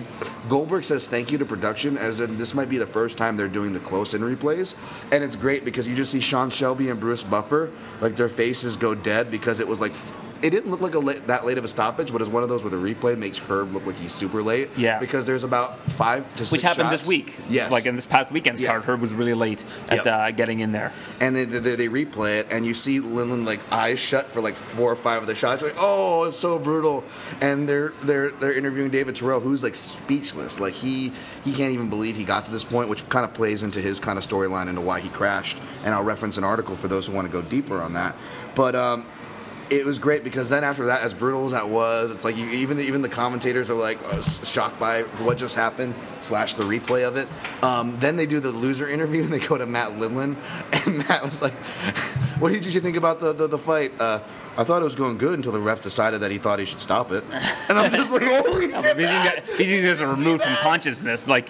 Goldberg 0.48 0.84
says 0.84 1.08
thank 1.08 1.32
you 1.32 1.38
to 1.38 1.44
production, 1.44 1.96
as 1.96 2.20
in 2.20 2.36
this 2.38 2.54
might 2.54 2.68
be 2.68 2.78
the 2.78 2.86
first 2.86 3.16
time 3.18 3.36
they're 3.36 3.48
doing 3.48 3.72
the 3.72 3.80
close 3.80 4.14
in 4.14 4.20
replays, 4.22 4.74
and 5.10 5.24
it's 5.24 5.36
great 5.36 5.64
because 5.64 5.88
you 5.88 5.96
just 5.96 6.12
see 6.12 6.20
Sean 6.20 6.50
Shelby 6.50 6.90
and 6.90 7.00
Bruce 7.00 7.22
Buffer, 7.22 7.70
like 8.00 8.16
their 8.16 8.28
faces 8.28 8.76
go 8.76 8.94
dead 8.94 9.30
because 9.30 9.60
it 9.60 9.68
was 9.68 9.80
like. 9.80 9.92
It 10.40 10.50
didn't 10.50 10.70
look 10.70 10.80
like 10.80 10.94
a 10.94 10.98
late, 10.98 11.26
that 11.26 11.44
late 11.44 11.58
of 11.58 11.64
a 11.64 11.68
stoppage, 11.68 12.12
but 12.12 12.20
it's 12.20 12.30
one 12.30 12.42
of 12.42 12.48
those 12.48 12.62
where 12.62 12.70
the 12.70 12.76
replay 12.76 13.18
makes 13.18 13.38
Herb 13.38 13.72
look 13.74 13.84
like 13.86 13.96
he's 13.96 14.12
super 14.12 14.42
late. 14.42 14.68
Yeah. 14.76 14.98
Because 15.00 15.26
there's 15.26 15.42
about 15.44 15.78
five 15.90 16.24
to 16.36 16.38
six 16.46 16.52
which 16.52 16.62
happened 16.62 16.88
shots. 16.90 17.00
this 17.02 17.08
week. 17.08 17.34
Yes. 17.48 17.72
Like 17.72 17.86
in 17.86 17.96
this 17.96 18.06
past 18.06 18.30
weekend's 18.30 18.60
Yeah. 18.60 18.68
card, 18.70 18.84
Herb 18.84 19.00
was 19.00 19.12
really 19.12 19.34
late 19.34 19.64
at 19.88 20.04
Yep. 20.04 20.06
uh, 20.06 20.30
getting 20.30 20.60
in 20.60 20.72
there. 20.72 20.92
and 21.20 21.34
they, 21.34 21.44
they, 21.44 21.74
they 21.74 21.88
replay 21.88 22.38
it, 22.40 22.46
and 22.50 22.64
you 22.64 22.74
see 22.74 23.00
Lindland 23.00 23.46
like 23.46 23.60
eyes 23.72 23.98
shut 23.98 24.26
for 24.26 24.40
like 24.40 24.54
four 24.54 24.92
or 24.92 24.96
five 24.96 25.22
of 25.22 25.26
the 25.28 25.34
shots. 25.34 25.62
Like, 25.62 25.74
oh, 25.78 26.24
it's 26.24 26.36
so 26.38 26.58
brutal. 26.58 27.02
And 27.40 27.68
they're 27.68 27.92
they're 28.02 28.30
they're 28.30 28.52
interviewing 28.56 28.90
David 28.90 29.16
Terrell, 29.16 29.40
who's 29.40 29.62
like 29.62 29.74
speechless. 29.74 30.60
Like 30.60 30.74
he 30.74 31.12
he 31.44 31.52
can't 31.52 31.72
even 31.72 31.88
believe 31.88 32.16
he 32.16 32.24
got 32.24 32.44
to 32.46 32.50
this 32.52 32.64
point, 32.64 32.88
which 32.88 33.08
kind 33.08 33.24
of 33.24 33.34
plays 33.34 33.62
into 33.62 33.80
his 33.80 33.98
kind 33.98 34.18
of 34.18 34.26
storyline 34.26 34.68
into 34.68 34.80
why 34.82 35.00
he 35.00 35.08
crashed. 35.08 35.58
And 35.84 35.94
I'll 35.94 36.04
reference 36.04 36.38
an 36.38 36.44
article 36.44 36.76
for 36.76 36.86
those 36.88 37.06
who 37.06 37.12
want 37.12 37.26
to 37.26 37.32
go 37.32 37.42
deeper 37.42 37.80
on 37.80 37.94
that. 37.94 38.14
But 38.54 38.74
um, 38.74 39.06
it 39.70 39.84
was 39.84 39.98
great 39.98 40.24
because 40.24 40.48
then 40.48 40.64
after 40.64 40.86
that, 40.86 41.02
as 41.02 41.14
brutal 41.14 41.44
as 41.44 41.52
that 41.52 41.68
was, 41.68 42.10
it's 42.10 42.24
like 42.24 42.36
you, 42.36 42.46
even 42.46 42.80
even 42.80 43.02
the 43.02 43.08
commentators 43.08 43.70
are 43.70 43.74
like 43.74 44.02
uh, 44.04 44.20
shocked 44.22 44.78
by 44.78 45.02
what 45.02 45.38
just 45.38 45.54
happened 45.54 45.94
slash 46.20 46.54
the 46.54 46.64
replay 46.64 47.06
of 47.06 47.16
it. 47.16 47.28
Um, 47.62 47.98
then 47.98 48.16
they 48.16 48.26
do 48.26 48.40
the 48.40 48.50
loser 48.50 48.88
interview 48.88 49.22
and 49.22 49.32
they 49.32 49.38
go 49.38 49.58
to 49.58 49.66
Matt 49.66 49.90
Lindland, 49.92 50.36
and 50.86 50.98
Matt 51.08 51.22
was 51.22 51.42
like, 51.42 51.52
"What 52.38 52.52
did 52.52 52.72
you 52.72 52.80
think 52.80 52.96
about 52.96 53.20
the 53.20 53.32
the, 53.32 53.46
the 53.46 53.58
fight?" 53.58 53.92
Uh, 53.98 54.20
I 54.58 54.64
thought 54.64 54.82
it 54.82 54.84
was 54.84 54.96
going 54.96 55.18
good 55.18 55.34
until 55.34 55.52
the 55.52 55.60
ref 55.60 55.82
decided 55.82 56.18
that 56.20 56.32
he 56.32 56.38
thought 56.38 56.58
he 56.58 56.64
should 56.66 56.80
stop 56.80 57.12
it, 57.12 57.22
and 57.68 57.78
I'm 57.78 57.92
just 57.92 58.12
like, 58.12 58.22
"Holy 58.44 58.72
shit!" 58.72 58.96
these 58.96 59.06
guys, 59.06 59.42
these 59.56 59.84
guys 59.84 60.00
are 60.00 60.12
removed 60.16 60.42
from 60.42 60.54
consciousness. 60.56 61.28
Like 61.28 61.48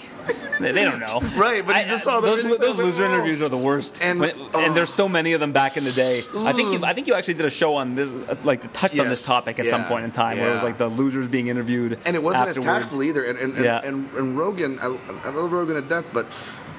they, 0.60 0.72
they 0.72 0.84
don't 0.84 1.00
know. 1.00 1.20
Right, 1.34 1.66
but 1.66 1.76
he 1.76 1.88
just 1.88 2.04
saw 2.04 2.20
the 2.20 2.26
those, 2.26 2.42
video, 2.42 2.58
those 2.58 2.76
like, 2.76 2.84
loser 2.84 3.06
whoa. 3.06 3.14
interviews 3.14 3.40
are 3.40 3.48
the 3.48 3.56
worst. 3.56 4.02
And- 4.02 4.22
oh. 4.22 4.50
and 4.54 4.76
there's 4.76 4.92
so 4.92 5.08
many 5.08 5.32
of 5.32 5.40
them 5.40 5.52
back 5.52 5.78
in 5.78 5.84
the 5.84 5.92
day. 5.92 6.24
I 6.36 6.52
think 6.52 6.70
you 6.70 6.84
I 6.84 6.92
think 6.92 7.06
you 7.06 7.14
actually 7.14 7.34
did 7.34 7.46
a 7.46 7.50
show 7.50 7.76
on 7.76 7.94
this, 7.94 8.12
uh, 8.12 8.36
like 8.44 8.70
touched 8.74 8.98
on 8.98 9.08
this 9.08 9.24
topic 9.24 9.58
at 9.58 9.66
some 9.66 9.82
yeah, 9.82 9.88
point 9.88 10.04
in 10.04 10.10
time, 10.10 10.38
where 10.38 10.50
it 10.50 10.52
was 10.52 10.60
yeah. 10.60 10.66
like 10.66 10.78
the 10.78 10.88
losers 10.88 11.28
being 11.28 11.48
interviewed, 11.48 11.98
and 12.04 12.14
it 12.14 12.22
wasn't 12.22 12.48
as 12.50 12.58
afterwards. 12.58 12.80
tactful 12.80 13.02
either. 13.04 13.24
And 13.24 13.38
and, 13.38 13.54
and, 13.54 13.64
Yeah. 13.64 13.80
and, 13.82 14.12
and 14.12 14.38
Rogan, 14.38 14.78
I, 14.80 14.96
I 15.24 15.30
love 15.30 15.50
Rogan 15.50 15.76
to 15.76 15.82
death, 15.82 16.04
but 16.12 16.26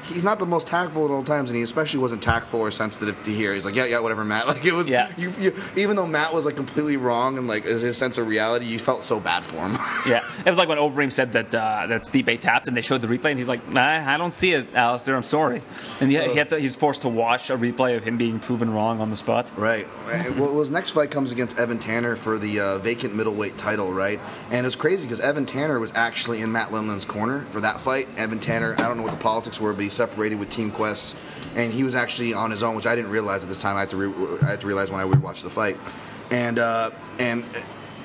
he's 0.10 0.24
not 0.24 0.40
the 0.40 0.46
most 0.46 0.68
tactful 0.68 1.06
at 1.06 1.12
all 1.12 1.24
times, 1.24 1.50
and 1.50 1.58
he 1.58 1.64
especially 1.64 2.00
wasn't 2.00 2.22
tactful 2.22 2.60
or 2.60 2.72
sensitive 2.72 3.22
to 3.24 3.32
hear. 3.32 3.54
He's 3.54 3.66
like, 3.66 3.76
yeah, 3.76 3.86
yeah, 3.86 4.00
whatever, 4.00 4.26
Matt. 4.26 4.48
Like 4.50 4.66
it 4.66 4.74
was, 4.74 4.90
Yeah. 4.90 5.12
You, 5.16 5.32
you, 5.40 5.56
even 5.76 5.96
though 5.96 6.08
Matt 6.08 6.34
was 6.34 6.46
like 6.46 6.56
completely 6.56 6.98
wrong 6.98 7.38
and 7.38 7.48
like 7.48 7.66
his 7.66 7.96
sense 7.98 8.18
of 8.18 8.28
reality, 8.28 8.66
you 8.66 8.80
felt 8.80 9.04
so 9.04 9.20
bad 9.20 9.46
for 9.46 9.58
him. 9.58 9.78
Yeah, 10.08 10.26
it 10.46 10.50
was 10.50 10.58
like 10.58 10.68
when 10.70 10.78
Overeem 10.78 11.12
said 11.12 11.34
that 11.34 11.54
uh, 11.54 11.86
that 11.88 12.04
Stipe 12.04 12.40
tapped, 12.40 12.68
and 12.68 12.76
they 12.76 12.82
showed 12.82 13.02
the 13.02 13.08
replay, 13.08 13.30
and 13.32 13.38
he's 13.38 13.48
like, 13.48 13.68
"Nah, 13.68 13.82
I 14.12 14.18
don't 14.18 14.34
see 14.34 14.54
it, 14.54 14.74
Alistair. 14.74 15.16
I'm 15.16 15.24
sorry." 15.24 15.62
And 16.00 16.10
he, 16.10 16.18
he 16.18 16.36
had 16.36 16.50
to, 16.50 16.60
he's 16.60 16.76
forced 16.76 17.02
to 17.04 17.10
watch 17.10 17.50
a 17.50 17.58
replay 17.58 17.96
of 17.98 18.04
him 18.04 18.18
being 18.18 18.40
proven 18.40 18.72
wrong 18.72 19.02
on 19.02 19.10
the 19.10 19.16
spot. 19.16 19.52
Right. 19.56 19.88
Well, 20.40 20.60
his 20.60 20.70
next 20.70 20.92
fight 20.92 21.12
comes 21.12 21.32
against 21.32 21.60
Evan 21.60 21.80
Tanner 21.80 22.16
for 22.16 22.38
the 22.38 22.60
uh, 22.60 22.78
vacant 22.80 23.14
middleweight 23.14 23.58
title, 23.58 23.92
right? 23.92 24.20
And 24.52 24.66
it's 24.66 24.76
crazy 24.76 25.06
because 25.06 25.20
Evan 25.20 25.46
Tanner 25.46 25.80
was 25.80 25.92
actually 25.96 26.42
in 26.42 26.52
Matt 26.52 26.70
Lindland's 26.70 27.06
corner 27.06 27.42
for 27.46 27.60
that 27.62 27.82
fight. 27.82 28.08
Evan 28.18 28.40
Tanner, 28.40 28.74
I 28.78 28.88
don't 28.88 28.98
know 28.98 29.04
what 29.04 29.12
the 29.12 29.18
politics 29.18 29.60
were, 29.60 29.74
but 29.74 29.84
he 29.84 29.90
separated 30.00 30.40
with 30.40 30.50
Team 30.50 30.72
Quest, 30.72 31.16
and 31.56 31.74
he 31.74 31.84
was 31.84 31.94
actually 31.94 32.34
on 32.34 32.50
his 32.52 32.64
own, 32.64 32.76
which 32.76 32.88
I 32.88 32.96
didn't 32.96 33.12
realize 33.12 33.44
at 33.44 33.50
this 33.50 33.60
time. 33.60 33.76
I 33.76 33.82
had 33.82 33.90
to 33.90 33.98
re- 33.98 34.38
I 34.42 34.52
had 34.52 34.62
to 34.62 34.68
realize 34.68 34.90
when 34.92 35.02
I 35.02 35.08
rewatched 35.10 35.44
the 35.44 35.50
fight, 35.50 35.78
and 36.32 36.58
uh, 36.58 36.92
and. 37.20 37.44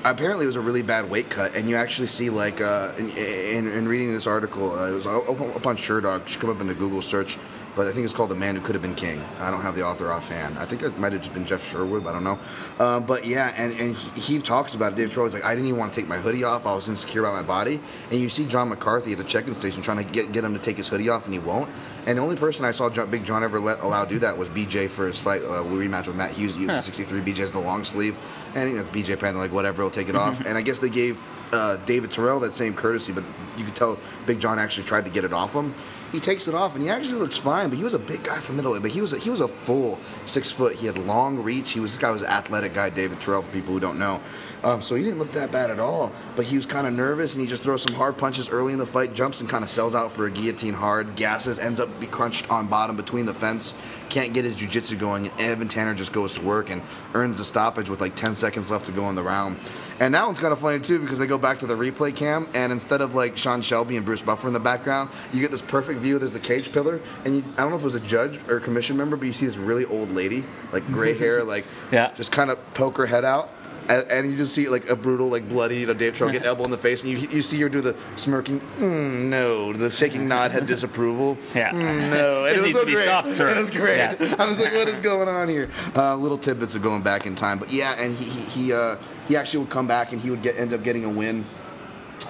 Apparently, 0.07 0.45
it 0.45 0.51
was 0.53 0.55
a 0.55 0.61
really 0.61 0.83
bad 0.83 1.09
weight 1.09 1.31
cut, 1.31 1.55
and 1.55 1.67
you 1.67 1.75
actually 1.75 2.05
see 2.05 2.29
like 2.29 2.61
uh, 2.61 2.93
in, 2.95 3.09
in, 3.09 3.67
in 3.67 3.87
reading 3.87 4.13
this 4.13 4.27
article, 4.27 4.77
uh, 4.77 4.91
it 4.91 4.93
was 4.93 5.07
up, 5.07 5.65
on 5.65 5.77
Sherdog. 5.77 6.27
Should 6.27 6.41
come 6.41 6.51
up 6.51 6.61
in 6.61 6.67
the 6.67 6.75
Google 6.75 7.01
search 7.01 7.39
but 7.75 7.87
I 7.87 7.91
think 7.91 8.05
it's 8.05 8.13
called 8.13 8.29
The 8.29 8.35
Man 8.35 8.55
Who 8.55 8.61
Could 8.61 8.75
Have 8.75 8.81
Been 8.81 8.95
King. 8.95 9.21
I 9.39 9.51
don't 9.51 9.61
have 9.61 9.75
the 9.75 9.85
author 9.85 10.11
offhand. 10.11 10.57
I 10.57 10.65
think 10.65 10.81
it 10.81 10.97
might 10.97 11.11
have 11.11 11.21
just 11.21 11.33
been 11.33 11.45
Jeff 11.45 11.67
Sherwood, 11.67 12.03
but 12.03 12.11
I 12.11 12.13
don't 12.13 12.23
know. 12.23 12.39
Um, 12.79 13.05
but 13.05 13.25
yeah, 13.25 13.53
and, 13.57 13.73
and 13.73 13.95
he, 13.95 14.21
he 14.21 14.39
talks 14.39 14.75
about 14.75 14.93
it. 14.93 14.95
Dave 14.95 15.11
Troy's 15.11 15.33
like, 15.33 15.43
I 15.43 15.53
didn't 15.53 15.67
even 15.67 15.79
want 15.79 15.93
to 15.93 15.99
take 15.99 16.07
my 16.07 16.17
hoodie 16.17 16.43
off. 16.43 16.65
I 16.65 16.73
was 16.73 16.87
insecure 16.87 17.21
about 17.21 17.33
my 17.33 17.43
body. 17.43 17.79
And 18.11 18.19
you 18.19 18.29
see 18.29 18.45
John 18.45 18.69
McCarthy 18.69 19.11
at 19.11 19.17
the 19.17 19.23
check-in 19.23 19.55
station 19.55 19.81
trying 19.81 19.97
to 19.97 20.03
get, 20.03 20.31
get 20.31 20.43
him 20.43 20.53
to 20.53 20.59
take 20.59 20.77
his 20.77 20.87
hoodie 20.87 21.09
off, 21.09 21.25
and 21.25 21.33
he 21.33 21.39
won't. 21.39 21.69
And 22.05 22.17
the 22.17 22.21
only 22.21 22.37
person 22.37 22.65
I 22.65 22.71
saw 22.71 22.89
John, 22.89 23.09
Big 23.11 23.25
John 23.25 23.43
ever 23.43 23.59
let 23.59 23.81
allow 23.81 24.05
do 24.05 24.19
that 24.19 24.37
was 24.37 24.47
BJ 24.49 24.89
for 24.89 25.07
his 25.07 25.19
fight, 25.19 25.41
uh, 25.41 25.63
rematch 25.63 26.07
with 26.07 26.15
Matt 26.15 26.31
Hughes, 26.31 26.55
UFC 26.55 26.81
63. 26.81 27.21
BJ's 27.21 27.51
the 27.51 27.59
long 27.59 27.83
sleeve. 27.83 28.17
And 28.53 28.59
I 28.59 28.65
think 28.65 28.77
that's 28.77 28.89
BJ 28.89 29.19
Penn, 29.19 29.37
like, 29.37 29.51
whatever, 29.51 29.81
he'll 29.81 29.91
take 29.91 30.09
it 30.09 30.15
off. 30.15 30.35
And 30.45 30.57
I 30.57 30.61
guess 30.61 30.79
they 30.79 30.89
gave 30.89 31.19
uh, 31.51 31.77
David 31.85 32.11
Terrell 32.11 32.39
that 32.41 32.53
same 32.53 32.75
courtesy, 32.75 33.11
but 33.11 33.23
you 33.57 33.65
could 33.65 33.75
tell 33.75 33.97
Big 34.25 34.39
John 34.39 34.59
actually 34.59 34.85
tried 34.85 35.05
to 35.05 35.11
get 35.11 35.23
it 35.23 35.33
off 35.33 35.53
him. 35.53 35.73
He 36.15 36.21
takes 36.21 36.47
it 36.47 36.55
off 36.55 36.75
and 36.75 36.81
he 36.81 36.89
actually 36.89 37.19
looks 37.19 37.35
fine, 37.35 37.67
but 37.67 37.77
he 37.77 37.83
was 37.83 37.93
a 37.93 37.99
big 37.99 38.23
guy 38.23 38.39
from 38.39 38.55
middleweight. 38.55 38.81
But 38.81 38.91
he 38.91 39.01
was 39.01 39.11
a, 39.11 39.19
he 39.19 39.29
was 39.29 39.41
a 39.41 39.49
full 39.49 39.99
six 40.23 40.49
foot. 40.49 40.77
He 40.77 40.85
had 40.85 40.97
long 40.97 41.43
reach. 41.43 41.73
He 41.73 41.81
was 41.81 41.91
this 41.91 41.97
guy 41.97 42.09
was 42.09 42.21
an 42.21 42.29
athletic 42.29 42.73
guy, 42.73 42.89
David 42.89 43.19
Terrell, 43.19 43.41
for 43.41 43.51
people 43.51 43.73
who 43.73 43.81
don't 43.81 43.99
know. 43.99 44.21
Um, 44.65 44.81
so 44.81 44.95
he 44.95 45.03
didn't 45.03 45.19
look 45.19 45.31
that 45.33 45.51
bad 45.51 45.69
at 45.69 45.79
all. 45.79 46.11
But 46.35 46.45
he 46.45 46.55
was 46.57 46.65
kind 46.65 46.87
of 46.87 46.93
nervous 46.93 47.35
and 47.35 47.41
he 47.43 47.47
just 47.47 47.61
throws 47.61 47.83
some 47.83 47.93
hard 47.93 48.17
punches 48.17 48.49
early 48.49 48.73
in 48.73 48.79
the 48.79 48.85
fight, 48.87 49.13
jumps 49.13 49.39
and 49.39 49.47
kind 49.49 49.63
of 49.63 49.69
sells 49.69 49.93
out 49.93 50.11
for 50.11 50.25
a 50.25 50.31
guillotine 50.31 50.73
hard, 50.73 51.15
gasses, 51.15 51.59
ends 51.59 51.79
up 51.79 51.99
be 51.99 52.07
crunched 52.07 52.49
on 52.49 52.65
bottom 52.67 52.95
between 52.97 53.27
the 53.27 53.33
fence, 53.33 53.75
can't 54.09 54.33
get 54.33 54.43
his 54.43 54.55
jiu-jitsu 54.55 54.95
going. 54.97 55.27
And 55.27 55.39
Evan 55.39 55.67
Tanner 55.67 55.93
just 55.93 56.11
goes 56.11 56.33
to 56.33 56.41
work 56.41 56.71
and 56.71 56.81
earns 57.13 57.37
the 57.37 57.45
stoppage 57.45 57.89
with 57.91 58.01
like 58.01 58.15
10 58.15 58.35
seconds 58.35 58.71
left 58.71 58.87
to 58.87 58.91
go 58.91 59.07
in 59.09 59.15
the 59.15 59.21
round. 59.23 59.57
And 59.99 60.13
that 60.15 60.25
one's 60.25 60.39
kind 60.39 60.51
of 60.51 60.59
funny 60.59 60.79
too 60.79 60.99
because 60.99 61.19
they 61.19 61.27
go 61.27 61.37
back 61.37 61.59
to 61.59 61.67
the 61.67 61.75
replay 61.75 62.13
cam, 62.13 62.47
and 62.55 62.71
instead 62.71 63.01
of 63.01 63.13
like 63.13 63.37
Sean 63.37 63.61
Shelby 63.61 63.95
and 63.97 64.05
Bruce 64.05 64.23
Buffer 64.23 64.47
in 64.47 64.53
the 64.53 64.59
background, 64.59 65.11
you 65.31 65.41
get 65.41 65.51
this 65.51 65.61
perfect 65.61 65.99
view. 66.01 66.17
There's 66.17 66.33
the 66.33 66.39
cage 66.39 66.71
pillar, 66.73 66.99
and 67.23 67.35
you, 67.35 67.43
I 67.55 67.61
don't 67.61 67.69
know 67.69 67.75
if 67.75 67.81
it 67.83 67.85
was 67.85 67.95
a 67.95 67.99
judge 68.01 68.39
or 68.49 68.57
a 68.57 68.61
commission 68.61 68.97
member, 68.97 69.15
but 69.15 69.25
you 69.25 69.33
see 69.33 69.45
this 69.45 69.57
really 69.57 69.85
old 69.85 70.11
lady, 70.11 70.43
like 70.73 70.85
gray 70.87 71.13
hair, 71.17 71.43
like 71.43 71.65
Yeah. 71.91 72.11
just 72.15 72.31
kind 72.31 72.49
of 72.49 72.57
poke 72.73 72.97
her 72.97 73.05
head 73.05 73.23
out. 73.23 73.51
And, 73.87 74.03
and 74.09 74.31
you 74.31 74.37
just 74.37 74.55
see 74.55 74.67
like 74.67 74.89
a 74.89 74.95
brutal, 74.95 75.27
like 75.27 75.47
bloody, 75.47 75.77
you 75.79 75.85
know, 75.85 75.93
Dave 75.93 76.17
get 76.17 76.45
elbow 76.45 76.63
in 76.63 76.71
the 76.71 76.77
face, 76.77 77.03
and 77.03 77.11
you 77.11 77.27
you 77.29 77.41
see 77.43 77.59
her 77.61 77.69
do 77.69 77.81
the 77.81 77.95
smirking, 78.15 78.59
mm, 78.77 79.25
no, 79.29 79.73
the 79.73 79.89
shaking 79.91 80.27
nod, 80.27 80.51
head 80.51 80.65
disapproval. 80.65 81.37
Yeah. 81.53 81.71
"Mm, 81.71 82.09
no, 82.09 82.43
This 82.45 82.57
it 82.57 82.61
was 82.61 82.61
needs 82.63 82.73
so 82.77 82.79
to 82.81 82.85
be 82.87 82.93
great. 82.93 83.05
stopped, 83.05 83.31
sir. 83.31 83.49
It 83.49 83.57
was 83.57 83.69
great. 83.69 83.97
Yes. 83.97 84.21
I 84.39 84.47
was 84.47 84.59
like, 84.59 84.73
what 84.73 84.87
is 84.89 84.99
going 84.99 85.27
on 85.27 85.47
here? 85.49 85.69
Uh, 85.95 86.15
little 86.15 86.37
tidbits 86.37 86.73
of 86.75 86.81
going 86.81 87.03
back 87.03 87.25
in 87.27 87.35
time, 87.35 87.59
but 87.59 87.71
yeah, 87.71 87.93
and 87.99 88.15
he 88.15 88.25
he 88.25 88.41
he, 88.65 88.73
uh, 88.73 88.95
he 89.27 89.35
actually 89.35 89.59
would 89.59 89.69
come 89.69 89.87
back 89.87 90.11
and 90.13 90.21
he 90.21 90.31
would 90.31 90.41
get 90.41 90.57
end 90.57 90.73
up 90.73 90.83
getting 90.83 91.05
a 91.05 91.09
win. 91.09 91.45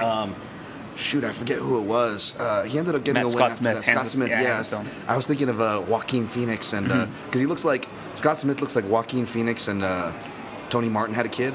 Um, 0.01 0.35
shoot, 0.97 1.23
I 1.23 1.31
forget 1.31 1.59
who 1.59 1.77
it 1.77 1.83
was. 1.83 2.35
Uh, 2.37 2.63
he 2.63 2.77
ended 2.77 2.95
up 2.95 3.03
getting 3.05 3.23
Matt 3.23 3.25
a 3.25 3.27
win 3.27 3.37
Scott 3.37 3.51
after 3.51 3.57
Smith, 3.63 3.75
that. 3.75 3.85
Scott 3.85 4.05
Smith, 4.07 4.29
yeah, 4.29 4.63
down. 4.69 4.87
I 5.07 5.15
was 5.15 5.25
thinking 5.27 5.47
of 5.47 5.61
uh, 5.61 5.83
Joaquin 5.87 6.27
Phoenix, 6.27 6.73
and 6.73 6.87
because 7.25 7.39
he 7.39 7.47
looks 7.47 7.63
like 7.63 7.87
Scott 8.15 8.39
Smith 8.41 8.59
looks 8.59 8.75
like 8.75 8.85
Joaquin 8.89 9.25
Phoenix, 9.25 9.67
and 9.69 9.83
uh, 9.83 10.11
Tony 10.69 10.89
Martin 10.89 11.15
had 11.15 11.25
a 11.25 11.29
kid. 11.29 11.53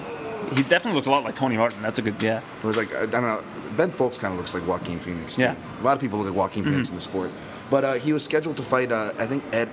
He 0.53 0.63
definitely 0.63 0.95
looks 0.95 1.07
a 1.07 1.11
lot 1.11 1.23
like 1.25 1.35
Tony 1.37 1.57
Martin. 1.57 1.81
That's 1.83 1.99
a 1.99 2.03
good 2.03 2.21
yeah. 2.23 2.41
It 2.63 2.65
was 2.67 2.77
like 2.77 2.95
I 2.95 3.07
don't 3.07 3.23
know. 3.23 3.43
Ben 3.77 3.91
Folks 3.91 4.19
kind 4.19 4.33
of 4.33 4.39
looks 4.39 4.53
like 4.55 4.67
Joaquin 4.67 4.99
Phoenix. 4.99 5.37
too. 5.37 5.43
Yeah. 5.43 5.55
Mm-hmm. 5.55 5.83
a 5.83 5.85
lot 5.85 5.95
of 5.95 6.01
people 6.01 6.19
look 6.19 6.29
like 6.29 6.37
Joaquin 6.37 6.65
Phoenix 6.65 6.89
in 6.91 6.95
the 6.97 7.01
sport. 7.01 7.31
But 7.71 7.85
uh, 7.85 7.93
he 7.95 8.13
was 8.13 8.25
scheduled 8.25 8.57
to 8.57 8.65
fight, 8.65 8.91
uh, 8.91 9.13
I 9.19 9.27
think 9.27 9.45
Ed 9.53 9.69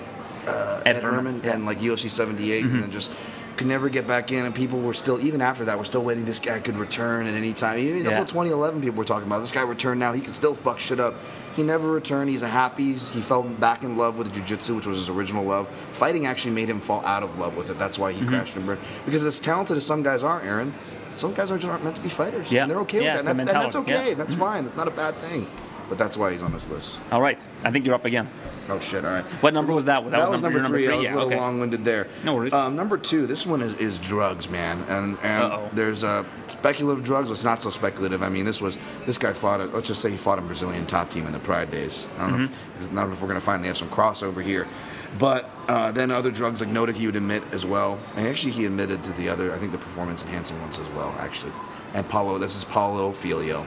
uh, 0.45 0.81
Ed 0.85 0.97
Ed, 0.97 1.03
Herman, 1.03 1.37
yeah. 1.37 1.41
Mm-hmm. 1.41 1.49
and 1.49 1.65
like 1.65 1.79
UFC 1.79 2.09
78, 2.09 2.63
and 2.65 2.83
then 2.83 2.91
just 2.91 3.11
could 3.57 3.65
never 3.67 3.89
get 3.89 4.07
back 4.07 4.31
in. 4.31 4.45
And 4.45 4.53
people 4.53 4.79
were 4.79 4.93
still, 4.93 5.19
even 5.19 5.41
after 5.41 5.65
that, 5.65 5.77
were 5.79 5.83
still 5.83 6.03
waiting. 6.03 6.23
This 6.25 6.39
guy 6.39 6.59
could 6.59 6.77
return 6.77 7.25
at 7.25 7.33
any 7.33 7.53
time. 7.53 7.79
Even 7.79 8.03
Yeah. 8.03 8.09
until 8.11 8.25
2011, 8.25 8.81
people 8.81 8.97
were 8.97 9.03
talking 9.03 9.25
about 9.25 9.39
this 9.39 9.51
guy 9.51 9.63
returned. 9.63 9.99
Now 9.99 10.13
he 10.13 10.21
can 10.21 10.33
still 10.33 10.53
fuck 10.53 10.79
shit 10.79 10.99
up. 10.99 11.15
He 11.57 11.63
never 11.63 11.89
returned. 11.91 12.29
He's 12.29 12.43
a 12.43 12.47
happy. 12.47 12.93
He 12.93 13.19
fell 13.21 13.41
back 13.41 13.81
in 13.83 13.97
love 13.97 14.15
with 14.17 14.31
jiu-jitsu, 14.31 14.75
which 14.75 14.85
was 14.85 14.99
his 14.99 15.09
original 15.09 15.43
love. 15.43 15.67
Fighting 15.91 16.27
actually 16.27 16.51
made 16.53 16.69
him 16.69 16.79
fall 16.79 17.03
out 17.03 17.23
of 17.23 17.37
love 17.39 17.57
with 17.57 17.71
it. 17.71 17.79
That's 17.79 17.97
why 17.97 18.13
Mm-hmm. 18.13 18.21
he 18.23 18.27
crashed 18.29 18.55
and 18.55 18.65
burned. 18.65 18.79
Because 19.05 19.25
as 19.25 19.39
talented 19.39 19.75
as 19.75 19.85
some 19.85 20.03
guys 20.03 20.21
are, 20.23 20.39
Aaron, 20.43 20.73
some 21.15 21.33
guys 21.33 21.49
are 21.51 21.57
just 21.57 21.67
aren't 21.69 21.83
meant 21.83 21.95
to 21.95 22.01
be 22.03 22.09
fighters. 22.09 22.51
Yeah. 22.51 22.61
and 22.61 22.71
they're 22.71 22.79
okay 22.81 23.03
Yeah, 23.03 23.15
with 23.17 23.25
that. 23.25 23.31
And 23.31 23.39
that's, 23.39 23.49
and 23.51 23.59
that's 23.61 23.75
okay. 23.75 24.09
yeah. 24.09 24.13
That's 24.13 24.35
fine. 24.35 24.65
That's 24.65 24.77
not 24.77 24.87
a 24.87 24.91
bad 24.91 25.15
thing. 25.15 25.47
But 25.89 25.97
that's 25.97 26.17
why 26.17 26.31
he's 26.31 26.41
on 26.41 26.51
this 26.51 26.69
list. 26.69 26.99
All 27.11 27.21
right, 27.21 27.41
I 27.63 27.71
think 27.71 27.85
you're 27.85 27.95
up 27.95 28.05
again. 28.05 28.27
Oh 28.69 28.79
shit! 28.79 29.05
All 29.05 29.13
right. 29.13 29.25
What 29.41 29.53
number 29.53 29.73
was 29.73 29.85
that? 29.85 30.03
That, 30.11 30.29
was, 30.29 30.41
number, 30.41 30.59
your 30.59 30.67
three. 30.67 30.87
I 30.87 30.95
was 30.95 31.07
a 31.07 31.11
little 31.11 31.27
okay. 31.27 31.39
long-winded 31.39 31.85
there. 31.85 32.07
No 32.25 32.35
worries. 32.35 32.53
Um, 32.53 32.75
number 32.75 32.97
two. 32.97 33.25
This 33.25 33.45
one 33.45 33.61
is, 33.61 33.73
is 33.75 33.97
drugs, 33.97 34.49
man, 34.49 34.83
and 34.89 35.17
and 35.23 35.43
Uh-oh. 35.43 35.69
there's 35.71 36.03
uh, 36.03 36.25
speculative 36.47 37.05
drugs. 37.05 37.31
It's 37.31 37.45
not 37.45 37.61
so 37.61 37.69
speculative. 37.69 38.21
I 38.21 38.29
mean, 38.29 38.43
this 38.43 38.59
was 38.59 38.77
this 39.05 39.17
guy 39.17 39.31
fought. 39.31 39.61
A, 39.61 39.65
let's 39.65 39.87
just 39.87 40.01
say 40.01 40.11
he 40.11 40.17
fought 40.17 40.39
a 40.39 40.41
Brazilian 40.41 40.85
top 40.85 41.09
team 41.09 41.25
in 41.25 41.31
the 41.31 41.39
Pride 41.39 41.71
days. 41.71 42.05
I 42.17 42.29
don't 42.29 42.31
know. 42.31 42.47
Mm-hmm. 42.47 42.81
If, 42.81 42.91
I 42.91 42.95
don't 42.95 43.07
know 43.07 43.13
if 43.13 43.21
we're 43.21 43.29
gonna 43.29 43.39
finally 43.39 43.67
have 43.69 43.77
some 43.77 43.89
crossover 43.89 44.43
here, 44.43 44.67
but 45.17 45.49
uh, 45.69 45.93
then 45.93 46.11
other 46.11 46.31
drugs 46.31 46.59
like 46.59 46.69
Noda 46.69 46.93
he 46.93 47.05
would 47.05 47.15
admit 47.15 47.43
as 47.53 47.65
well, 47.65 47.97
and 48.17 48.27
actually 48.27 48.51
he 48.51 48.65
admitted 48.65 49.01
to 49.05 49.13
the 49.13 49.29
other. 49.29 49.53
I 49.53 49.57
think 49.57 49.71
the 49.71 49.77
performance 49.77 50.23
enhancing 50.23 50.59
ones 50.59 50.77
as 50.77 50.89
well, 50.89 51.15
actually. 51.19 51.53
And 51.93 52.07
Paulo, 52.07 52.37
this 52.37 52.55
is 52.57 52.65
Paulo 52.65 53.11
Filho. 53.11 53.65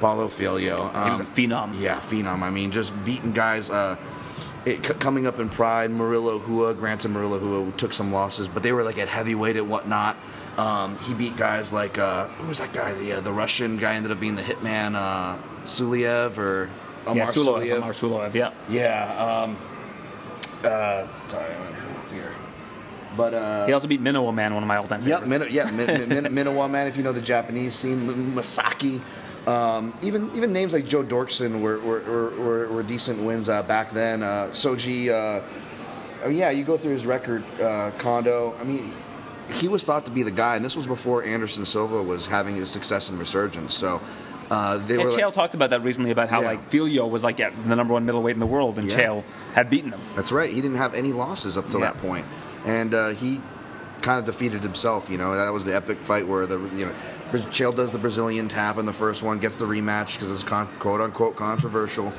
Paulo 0.00 0.28
Filho. 0.28 0.88
Mm-hmm. 0.88 1.04
He 1.04 1.10
was 1.10 1.20
a 1.20 1.24
um, 1.24 1.28
phenom. 1.30 1.80
yeah, 1.80 2.00
phenom. 2.00 2.42
I 2.42 2.50
mean, 2.50 2.70
just 2.70 2.92
beating 3.04 3.32
guys. 3.32 3.70
Uh, 3.70 3.96
it, 4.64 4.84
c- 4.84 4.94
coming 4.94 5.26
up 5.26 5.38
in 5.38 5.48
Pride, 5.48 5.90
Murilo 5.90 6.46
Rua, 6.46 6.74
granted 6.74 7.10
Murilo 7.10 7.40
Rua 7.40 7.72
took 7.72 7.92
some 7.92 8.12
losses, 8.12 8.48
but 8.48 8.62
they 8.62 8.72
were 8.72 8.82
like 8.82 8.98
at 8.98 9.08
heavyweight 9.08 9.56
and 9.56 9.70
whatnot. 9.70 10.16
Um, 10.58 10.98
he 10.98 11.14
beat 11.14 11.36
guys 11.36 11.72
like 11.72 11.96
uh, 11.98 12.26
who 12.26 12.48
was 12.48 12.58
that 12.58 12.72
guy? 12.72 12.92
The 12.94 13.14
uh, 13.14 13.20
the 13.20 13.32
Russian 13.32 13.76
guy 13.78 13.94
ended 13.94 14.12
up 14.12 14.20
being 14.20 14.36
the 14.36 14.42
hitman, 14.42 14.94
uh, 14.94 15.38
Suliev 15.64 16.36
or 16.38 16.68
Omar 17.06 17.16
yeah, 17.16 17.26
Suloev, 17.26 17.62
Suliev. 17.62 17.76
Omar 17.76 17.92
Suloev, 17.92 18.34
yeah. 18.34 18.52
Yeah. 18.68 19.44
Um, 19.44 19.56
uh, 20.64 21.06
sorry, 21.28 21.52
I'm 21.54 21.62
gonna 21.64 21.76
pull 21.80 22.00
up 22.02 22.12
here. 22.12 22.34
But 23.16 23.34
uh, 23.34 23.66
He 23.66 23.72
also 23.72 23.88
beat 23.88 24.02
Minowa 24.02 24.32
Man, 24.34 24.54
one 24.54 24.62
of 24.62 24.66
my 24.66 24.76
all-time 24.76 25.02
Yep. 25.06 25.26
Min- 25.26 25.46
yeah, 25.50 25.70
Min- 25.70 26.08
Min- 26.08 26.08
Min- 26.08 26.32
Minowa 26.46 26.70
man. 26.70 26.86
If 26.86 26.96
you 26.96 27.02
know 27.02 27.12
the 27.12 27.20
Japanese 27.20 27.74
scene, 27.74 28.06
Masaki, 28.34 29.00
um, 29.48 29.92
even 30.02 30.30
even 30.36 30.52
names 30.52 30.72
like 30.72 30.86
Joe 30.86 31.02
Doerksen 31.02 31.60
were 31.60 31.78
were, 31.80 32.00
were, 32.38 32.68
were, 32.68 32.82
decent 32.82 33.20
wins 33.22 33.48
uh, 33.48 33.62
back 33.62 33.90
then. 33.92 34.22
Uh, 34.22 34.48
Soji, 34.52 35.08
uh, 35.08 35.42
I 36.24 36.28
mean, 36.28 36.38
yeah, 36.38 36.50
you 36.50 36.62
go 36.64 36.76
through 36.76 36.92
his 36.92 37.06
record, 37.06 37.42
uh, 37.60 37.90
Kondo. 37.98 38.54
I 38.60 38.64
mean, 38.64 38.92
he 39.54 39.66
was 39.66 39.82
thought 39.84 40.04
to 40.04 40.10
be 40.10 40.22
the 40.22 40.30
guy, 40.30 40.56
and 40.56 40.64
this 40.64 40.76
was 40.76 40.86
before 40.86 41.24
Anderson 41.24 41.64
Silva 41.64 42.02
was 42.02 42.26
having 42.26 42.54
his 42.54 42.70
success 42.70 43.08
and 43.10 43.18
resurgence. 43.18 43.74
So 43.74 44.00
uh, 44.50 44.76
they 44.86 44.98
were. 44.98 45.04
Chael 45.10 45.24
like- 45.26 45.34
talked 45.34 45.54
about 45.54 45.70
that 45.70 45.82
recently 45.82 46.10
about 46.12 46.28
how 46.28 46.42
Yeah. 46.42 46.48
like 46.48 46.68
Filho 46.68 47.06
was 47.08 47.24
like 47.24 47.38
yeah, 47.38 47.50
the 47.66 47.74
number 47.74 47.92
one 47.94 48.04
middleweight 48.04 48.34
in 48.36 48.40
the 48.40 48.46
world, 48.46 48.78
and 48.78 48.88
Yeah. 48.90 48.98
Chael 48.98 49.24
had 49.54 49.68
beaten 49.70 49.90
him. 49.92 50.00
That's 50.14 50.30
right. 50.30 50.50
He 50.50 50.60
didn't 50.60 50.76
have 50.76 50.94
any 50.94 51.12
losses 51.12 51.56
up 51.56 51.68
to 51.70 51.78
Yeah. 51.78 51.86
that 51.86 51.98
point, 51.98 52.26
and 52.64 52.94
uh, 52.94 53.08
he 53.10 53.40
kind 54.02 54.18
of 54.18 54.24
defeated 54.24 54.62
himself. 54.62 55.10
You 55.10 55.18
know, 55.18 55.34
that 55.34 55.52
was 55.52 55.64
the 55.64 55.74
epic 55.74 55.98
fight 55.98 56.26
where 56.26 56.46
the 56.46 56.58
you 56.74 56.86
know 56.86 56.94
Chael 57.32 57.74
does 57.74 57.90
the 57.90 57.98
Brazilian 57.98 58.48
tap 58.48 58.78
in 58.78 58.86
the 58.86 58.92
first 58.92 59.22
one, 59.22 59.38
gets 59.38 59.56
the 59.56 59.66
rematch 59.66 60.14
because 60.14 60.30
it's 60.30 60.42
con- 60.42 60.68
quote 60.78 61.00
unquote 61.00 61.36
controversial. 61.36 62.12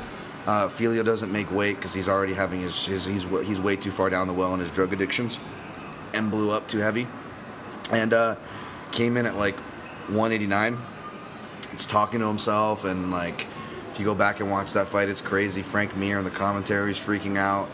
Uh, 0.47 0.67
Filho 0.67 1.03
doesn't 1.03 1.31
make 1.31 1.51
weight 1.51 1.75
because 1.75 1.93
he's 1.93 2.07
already 2.07 2.33
having 2.33 2.61
his, 2.61 2.85
his 2.85 3.05
he's 3.05 3.23
he's 3.23 3.59
way 3.59 3.75
too 3.75 3.91
far 3.91 4.09
down 4.09 4.27
the 4.27 4.33
well 4.33 4.53
in 4.53 4.59
his 4.59 4.71
drug 4.71 4.93
addictions, 4.93 5.39
and 6.13 6.31
blew 6.31 6.51
up 6.51 6.67
too 6.67 6.79
heavy, 6.79 7.07
and 7.91 8.13
uh, 8.13 8.35
came 8.91 9.17
in 9.17 9.25
at 9.25 9.35
like 9.35 9.55
189. 10.07 10.77
It's 11.73 11.85
talking 11.85 12.19
to 12.19 12.27
himself 12.27 12.83
and 12.83 13.11
like 13.11 13.45
if 13.91 13.99
you 13.99 14.05
go 14.05 14.15
back 14.15 14.39
and 14.39 14.49
watch 14.49 14.73
that 14.73 14.87
fight, 14.87 15.09
it's 15.09 15.21
crazy. 15.21 15.61
Frank 15.61 15.95
Mir 15.97 16.17
in 16.17 16.23
the 16.23 16.31
commentary 16.31 16.93
commentaries 16.93 16.97
freaking 16.97 17.37
out. 17.37 17.69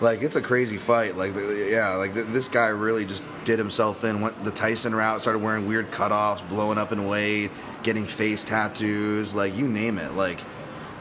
Like 0.00 0.22
it's 0.22 0.36
a 0.36 0.40
crazy 0.40 0.76
fight. 0.76 1.16
Like 1.16 1.32
yeah, 1.34 1.94
like 1.94 2.14
th- 2.14 2.26
this 2.26 2.48
guy 2.48 2.68
really 2.68 3.04
just 3.04 3.24
did 3.44 3.58
himself 3.58 4.04
in. 4.04 4.20
Went 4.20 4.44
the 4.44 4.50
Tyson 4.50 4.94
route. 4.94 5.20
Started 5.20 5.40
wearing 5.40 5.66
weird 5.66 5.90
cutoffs, 5.90 6.46
blowing 6.48 6.78
up 6.78 6.92
in 6.92 7.08
weight, 7.08 7.50
getting 7.82 8.06
face 8.06 8.44
tattoos. 8.44 9.34
Like 9.34 9.56
you 9.56 9.66
name 9.66 9.98
it. 9.98 10.12
Like. 10.12 10.38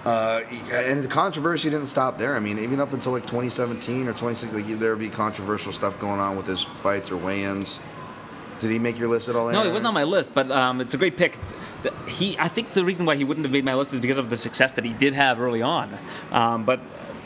Uh, 0.06 0.42
and 0.72 1.04
the 1.04 1.08
controversy 1.10 1.70
didn't 1.70 1.88
stop 1.88 2.18
there. 2.18 2.34
I 2.34 2.40
mean, 2.40 2.60
even 2.60 2.80
up 2.80 2.94
until 2.94 3.12
like 3.12 3.24
2017 3.24 4.08
or 4.08 4.14
2016, 4.14 4.54
like, 4.54 4.80
there 4.80 4.92
would 4.92 5.00
be 5.00 5.10
controversial 5.10 5.74
stuff 5.74 6.00
going 6.00 6.22
on 6.22 6.38
with 6.38 6.48
his 6.48 6.64
fights 6.64 7.12
or 7.12 7.18
weigh-ins. 7.18 7.82
Did 8.62 8.72
he 8.72 8.80
make 8.80 8.98
your 8.98 9.10
list 9.10 9.28
at 9.28 9.36
all? 9.36 9.50
No, 9.52 9.64
it 9.64 9.72
wasn't 9.72 9.88
on 9.88 9.94
my 9.94 10.06
list, 10.06 10.34
but 10.34 10.50
um, 10.50 10.80
it's 10.80 10.94
a 10.94 10.98
great 10.98 11.18
pick. 11.18 11.38
He, 12.08 12.38
I 12.40 12.48
think 12.48 12.72
the 12.72 12.86
reason 12.86 13.06
why 13.06 13.18
he 13.18 13.26
wouldn't 13.26 13.46
have 13.46 13.52
made 13.52 13.66
my 13.66 13.76
list 13.76 13.94
is 13.94 14.00
because 14.00 14.18
of 14.18 14.30
the 14.30 14.38
success 14.38 14.72
that 14.74 14.86
he 14.86 14.94
did 14.94 15.14
have 15.14 15.42
early 15.42 15.62
on. 15.62 15.96
Um, 16.32 16.64
but 16.64 16.80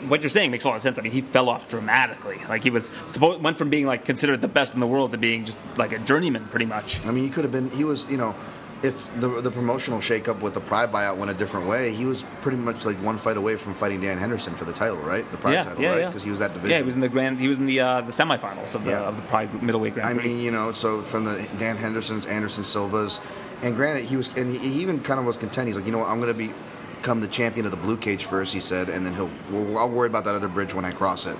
what 0.08 0.22
you're 0.22 0.30
saying 0.30 0.50
makes 0.50 0.64
a 0.64 0.68
lot 0.68 0.76
of 0.76 0.82
sense. 0.82 0.98
I 0.98 1.02
mean, 1.02 1.12
he 1.12 1.20
fell 1.20 1.48
off 1.48 1.68
dramatically. 1.68 2.40
Like 2.48 2.62
he 2.62 2.70
was 2.70 2.90
supposed 3.06 3.42
went 3.42 3.58
from 3.58 3.70
being 3.70 3.86
like 3.86 4.04
considered 4.04 4.40
the 4.40 4.48
best 4.48 4.74
in 4.74 4.80
the 4.80 4.86
world 4.86 5.12
to 5.12 5.18
being 5.18 5.44
just 5.44 5.58
like 5.76 5.92
a 5.92 5.98
journeyman, 5.98 6.46
pretty 6.48 6.66
much. 6.66 7.04
I 7.06 7.10
mean, 7.10 7.24
he 7.24 7.30
could 7.30 7.44
have 7.44 7.52
been. 7.52 7.70
He 7.70 7.84
was, 7.84 8.08
you 8.10 8.16
know, 8.16 8.34
if 8.82 9.08
the 9.20 9.28
the 9.40 9.50
promotional 9.50 10.00
shakeup 10.00 10.40
with 10.40 10.54
the 10.54 10.60
Pride 10.60 10.90
buyout 10.92 11.16
went 11.16 11.30
a 11.30 11.34
different 11.34 11.66
way, 11.66 11.92
he 11.92 12.04
was 12.04 12.24
pretty 12.40 12.58
much 12.58 12.84
like 12.84 12.96
one 12.96 13.16
fight 13.16 13.36
away 13.36 13.56
from 13.56 13.74
fighting 13.74 14.00
Dan 14.00 14.18
Henderson 14.18 14.54
for 14.54 14.64
the 14.64 14.72
title, 14.72 14.98
right? 14.98 15.28
The 15.30 15.36
Pride 15.36 15.52
yeah, 15.52 15.62
title, 15.64 15.82
yeah, 15.82 15.88
right? 15.90 16.00
yeah. 16.00 16.06
Because 16.08 16.24
he 16.24 16.30
was 16.30 16.40
that 16.40 16.52
division. 16.52 16.70
Yeah, 16.70 16.78
he 16.78 16.84
was 16.84 16.94
in 16.94 17.00
the 17.00 17.08
grand. 17.08 17.38
He 17.38 17.48
was 17.48 17.58
in 17.58 17.66
the 17.66 17.80
uh, 17.80 18.00
the 18.00 18.12
semifinals 18.12 18.74
of 18.74 18.84
the 18.84 18.90
Yeah. 18.92 19.00
of 19.02 19.16
the 19.16 19.22
Pride 19.22 19.62
middleweight 19.62 19.94
Grand 19.94 20.08
I 20.08 20.22
mean, 20.22 20.40
you 20.40 20.50
know, 20.50 20.72
so 20.72 21.02
from 21.02 21.24
the 21.24 21.46
Dan 21.58 21.76
Hendersons, 21.76 22.26
Anderson 22.26 22.64
Silvas, 22.64 23.20
and 23.62 23.76
granted, 23.76 24.06
he 24.06 24.16
was, 24.16 24.34
and 24.36 24.52
he 24.54 24.82
even 24.82 25.00
kind 25.00 25.20
of 25.20 25.26
was 25.26 25.36
content. 25.36 25.68
He's 25.68 25.76
like, 25.76 25.86
you 25.86 25.92
know 25.92 25.98
what, 25.98 26.08
I'm 26.08 26.20
going 26.20 26.32
to 26.32 26.38
be 26.38 26.52
become 27.02 27.20
the 27.20 27.26
champion 27.28 27.66
of 27.66 27.72
the 27.72 27.76
blue 27.76 27.96
cage 27.96 28.24
first. 28.24 28.54
He 28.54 28.60
said, 28.60 28.88
and 28.88 29.04
then 29.04 29.12
he'll. 29.14 29.30
Well, 29.50 29.76
I'll 29.78 29.90
worry 29.90 30.06
about 30.06 30.24
that 30.24 30.34
other 30.36 30.46
bridge 30.48 30.72
when 30.72 30.84
I 30.84 30.92
cross 30.92 31.26
it. 31.26 31.36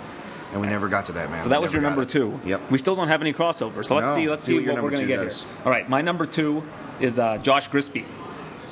And 0.52 0.60
we 0.60 0.66
never 0.66 0.86
got 0.88 1.06
to 1.06 1.12
that, 1.12 1.30
man. 1.30 1.38
So 1.38 1.44
We 1.44 1.50
that 1.52 1.62
was 1.62 1.72
your 1.72 1.80
number 1.80 2.02
it. 2.02 2.10
two. 2.10 2.38
Yep. 2.44 2.70
We 2.70 2.76
still 2.76 2.94
don't 2.94 3.08
have 3.08 3.22
any 3.22 3.32
crossover. 3.32 3.82
So 3.82 3.94
let's 3.94 4.08
No. 4.08 4.14
see. 4.16 4.28
Let's 4.28 4.42
See 4.44 4.58
see, 4.60 4.66
what 4.66 4.74
what, 4.74 4.82
we're 4.84 4.90
going 4.90 5.02
to 5.02 5.06
get 5.06 5.16
does. 5.22 5.44
here. 5.44 5.50
All 5.64 5.70
right, 5.70 5.88
my 5.88 6.02
number 6.02 6.26
two 6.26 6.62
is 7.00 7.18
uh, 7.18 7.38
Josh 7.38 7.70
Grispi. 7.70 8.04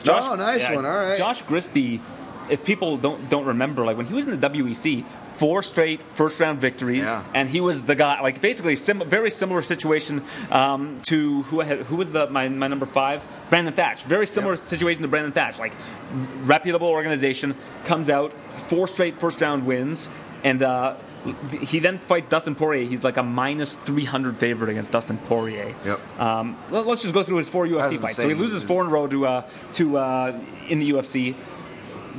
Oh, 0.09 0.35
nice 0.35 0.69
one. 0.69 0.85
All 0.85 0.93
right. 0.93 1.17
Josh 1.17 1.43
Grispi. 1.45 2.01
If 2.51 2.65
people 2.65 2.97
don't 2.99 3.31
don't 3.31 3.47
remember, 3.47 3.85
like 3.85 3.97
when 3.97 4.07
he 4.07 4.13
was 4.15 4.27
in 4.27 4.39
the 4.39 4.49
WEC, 4.49 5.05
four 5.41 5.63
straight 5.63 6.03
first 6.03 6.39
round 6.39 6.61
victories, 6.61 7.07
Yeah. 7.07 7.25
and 7.35 7.49
he 7.49 7.61
was 7.63 7.81
the 7.83 7.95
guy. 7.95 8.21
Like 8.21 8.41
basically, 8.43 8.77
sim- 8.77 9.09
very 9.09 9.31
similar 9.31 9.63
situation 9.63 10.23
um, 10.51 11.01
to 11.05 11.43
who 11.45 11.63
I 11.63 11.65
had, 11.65 11.79
who 11.89 11.97
was 11.97 12.11
the 12.11 12.29
my, 12.29 12.49
my 12.51 12.69
number 12.69 12.85
five, 12.87 13.25
Brandon 13.49 13.73
Thatch. 13.73 14.03
Very 14.05 14.27
similar 14.27 14.55
Yeah. 14.55 14.61
situation 14.75 15.01
to 15.03 15.09
Brandon 15.09 15.33
Thatch. 15.33 15.59
Like 15.59 15.73
reputable 16.45 16.89
organization 16.89 17.55
comes 17.87 18.11
out 18.11 18.33
four 18.69 18.87
straight 18.87 19.17
first 19.19 19.41
round 19.41 19.65
wins, 19.67 20.09
and 20.45 20.63
uh, 20.63 20.97
he 21.63 21.79
then 21.79 21.99
fights 22.01 22.27
Dustin 22.29 22.55
Poirier. 22.55 22.87
He's 22.87 23.03
like 23.05 23.17
a 23.17 23.23
minus 23.23 23.75
three 23.75 24.05
hundred 24.05 24.37
favorite 24.37 24.69
against 24.71 24.93
Dustin 24.93 25.17
Poirier. 25.19 25.75
Yep. 25.87 26.21
Um, 26.21 26.57
let- 26.71 26.87
let's 26.87 27.01
just 27.03 27.15
go 27.15 27.23
through 27.23 27.39
his 27.39 27.49
four 27.49 27.67
UFC 27.67 27.97
fights. 27.99 28.17
So 28.17 28.29
he 28.29 28.35
loses 28.35 28.63
four 28.63 28.83
in 28.83 28.89
a 28.89 28.91
row 28.91 29.07
to 29.07 29.27
uh, 29.27 29.43
to 29.75 29.97
uh, 29.97 30.39
in 30.69 30.81
the 30.81 30.91
UFC. 30.93 31.35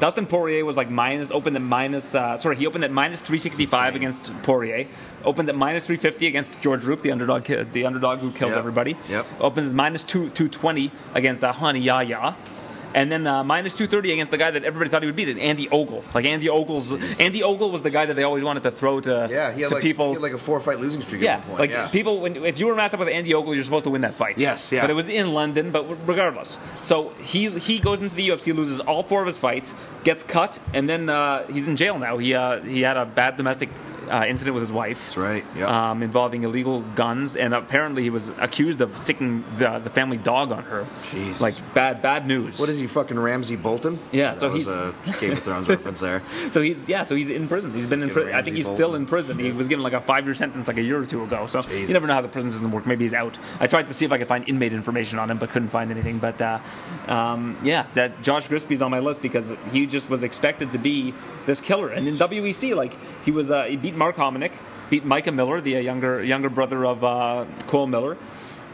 Dustin 0.02 0.26
Poirier 0.26 0.66
was 0.66 0.78
like 0.78 0.89
minus 0.89 1.30
opened 1.30 1.56
at 1.56 1.62
minus. 1.62 2.16
Uh, 2.16 2.36
sorry, 2.36 2.56
he 2.56 2.66
opened 2.66 2.84
at 2.84 2.89
minus 2.91 3.20
365 3.22 3.89
Insane. 3.93 3.95
against 4.02 4.41
Poirier. 4.41 4.88
Opens 5.24 5.47
at 5.47 5.56
minus 5.56 5.86
350 5.86 6.26
against 6.26 6.60
George 6.60 6.84
Roop, 6.86 7.04
the 7.04 7.12
underdog, 7.12 7.45
ki- 7.45 7.62
the 7.72 7.86
underdog 7.86 8.18
who 8.18 8.32
kills 8.32 8.49
Yep. 8.49 8.58
everybody. 8.58 8.97
Yep. 9.10 9.28
Opens 9.39 9.70
at 9.70 9.76
minus 9.76 10.04
two 10.04 10.32
220 10.32 10.91
against 11.14 11.43
uh, 11.43 11.54
Rani 11.62 11.82
Yahya. 11.82 12.36
And 12.94 13.12
then 13.12 13.26
uh, 13.28 13.44
minus 13.44 13.74
230 13.74 14.14
against 14.14 14.32
the 14.32 14.38
guy 14.38 14.52
that 14.52 14.64
everybody 14.64 14.89
thought 14.89 15.02
he 15.02 15.06
would 15.06 15.16
beat, 15.16 15.30
it, 15.30 15.38
Andy 15.38 15.70
Ogle. 15.70 16.04
Like 16.14 16.26
Andy 16.26 16.50
Ogle's, 16.50 16.92
Andy 17.20 17.42
Ogle 17.44 17.72
was 17.72 17.82
the 17.82 17.89
guy 17.89 18.06
that 18.06 18.16
they 18.16 18.24
always 18.24 18.44
wanted 18.44 18.64
to 18.64 18.72
throw 18.72 19.00
to, 19.02 19.28
Yeah, 19.32 19.52
he 19.54 19.62
had 19.62 19.70
to 19.70 19.76
like 19.76 19.82
people. 19.84 20.08
he 20.10 20.14
had 20.14 20.22
like 20.22 20.34
a 20.34 20.38
four 20.38 20.60
fight 20.60 20.80
losing 20.80 21.02
streak 21.02 21.22
Yeah, 21.22 21.44
like 21.58 21.70
yeah. 21.70 21.88
people. 21.88 22.20
When, 22.20 22.36
if 22.46 22.60
you 22.60 22.68
were 22.68 22.76
matched 22.76 22.94
up 22.94 23.00
with 23.00 23.10
Andy 23.10 23.34
Ogle, 23.34 23.56
you're 23.56 23.64
supposed 23.64 23.86
to 23.86 23.89
win 23.92 24.02
that 24.02 24.16
fight. 24.16 24.38
Yes, 24.38 24.72
yeah. 24.72 24.82
But 24.82 24.89
it 24.89 24.94
was 24.94 25.08
in 25.10 25.34
London. 25.34 25.72
But 25.72 25.84
regardless, 26.08 26.60
so 26.82 27.10
he 27.22 27.50
he 27.60 27.80
goes 27.80 28.02
into 28.02 28.16
the 28.16 28.28
UFC, 28.28 28.54
loses 28.56 28.80
all 28.80 29.04
four 29.04 29.22
of 29.22 29.28
his 29.28 29.38
fights, 29.38 29.74
gets 30.04 30.24
cut, 30.24 30.60
and 30.74 30.89
then 30.89 31.10
uh, 31.10 31.46
he's 31.48 31.68
in 31.68 31.76
jail 31.76 31.98
now. 31.98 32.18
He 32.18 32.34
uh, 32.34 32.60
he 32.62 32.82
had 32.82 32.98
a 32.98 33.06
bad 33.06 33.38
domestic 33.38 33.70
uh, 34.12 34.26
incident 34.26 34.53
with 34.53 34.62
his 34.62 34.72
wife. 34.72 34.99
That's 35.05 35.18
right. 35.18 35.45
Yeah. 35.55 35.91
Um, 35.91 36.03
involving 36.03 36.43
illegal 36.43 36.82
guns, 36.95 37.36
and 37.36 37.53
apparently 37.53 38.03
he 38.03 38.09
was 38.09 38.30
accused 38.38 38.82
of 38.82 38.97
sicking 38.97 39.43
the, 39.57 39.80
the 39.80 39.89
family 39.89 40.18
dog 40.18 40.51
on 40.51 40.64
her. 40.64 40.86
Jesus. 41.12 41.41
Like 41.41 41.55
bad 41.74 42.01
bad 42.01 42.28
news. 42.28 42.59
what 42.59 42.70
is 42.70 42.80
he 42.80 42.88
fucking 42.88 43.18
Ramsay 43.20 43.55
Bolton? 43.55 43.99
Yeah, 44.12 44.32
that 44.32 44.38
so 44.39 44.49
was 44.49 44.66
he's- 44.66 44.68
a 44.76 44.93
Game 45.20 45.32
of 45.32 45.39
Thrones 45.43 45.68
reference 45.76 45.99
there. 46.01 46.22
So 46.51 46.62
he's 46.62 46.89
yeah, 46.89 47.03
so 47.03 47.16
he's 47.16 47.30
in 47.30 47.47
prison. 47.47 47.72
He's 47.74 47.86
been 47.86 48.03
in 48.03 48.09
prison. 48.09 48.34
I 48.36 48.41
think 48.41 48.55
he's 48.57 48.66
Bolton. 48.66 48.78
still 48.78 48.95
in 48.95 49.05
prison. 49.05 49.39
He 49.39 49.51
was 49.51 49.68
given 49.68 49.84
like 49.84 49.93
a 49.93 50.01
five 50.01 50.26
year 50.26 50.34
sentence 50.34 50.68
like 50.68 50.78
a 50.78 50.84
year 50.84 50.99
or 51.01 51.05
two 51.05 51.24
ago. 51.24 51.45
So 51.47 51.62
you 51.70 51.88
never 51.88 52.07
know 52.07 52.14
how 52.16 52.22
the 52.22 52.28
prison 52.28 52.51
system 52.51 52.72
works. 52.72 52.86
Maybe 52.86 53.05
he's 53.05 53.14
out. 53.14 53.38
I 53.59 53.68
tried 53.68 53.88
to 53.88 53.93
see 53.93 54.05
if 54.05 54.12
I 54.12 54.18
could 54.18 54.28
find 54.28 54.47
inmate 54.49 54.74
information 54.74 55.20
on 55.20 55.30
him, 55.32 55.38
but 55.38 55.49
couldn't 55.49 55.70
find 55.70 55.91
anything. 55.91 56.20
But 56.20 56.41
uh, 56.41 56.59
um, 57.07 57.57
yeah, 57.64 57.88
that 57.93 58.22
Josh 58.22 58.47
Grispi's 58.47 58.82
on 58.82 58.91
my 58.91 58.99
list 58.99 59.22
because 59.22 59.53
he 59.72 59.86
just 59.88 60.09
was 60.09 60.24
expected 60.24 60.72
to 60.74 60.78
be 60.78 61.14
this 61.45 61.62
killer. 61.62 61.89
And 61.89 62.07
in 62.07 62.16
WEC, 62.16 62.76
like 62.76 62.95
he 63.24 63.32
was, 63.32 63.51
uh, 63.51 63.64
he 63.66 63.76
beat 63.76 63.95
Mark 64.02 64.16
Hominick, 64.16 64.54
beat 64.89 65.06
Micah 65.06 65.32
Miller, 65.32 65.62
the 65.62 65.76
uh, 65.76 65.80
younger 65.80 66.24
younger 66.24 66.49
brother 66.49 66.84
of 66.88 67.04
uh, 67.04 67.45
Cole 67.68 67.86
Miller. 67.86 68.18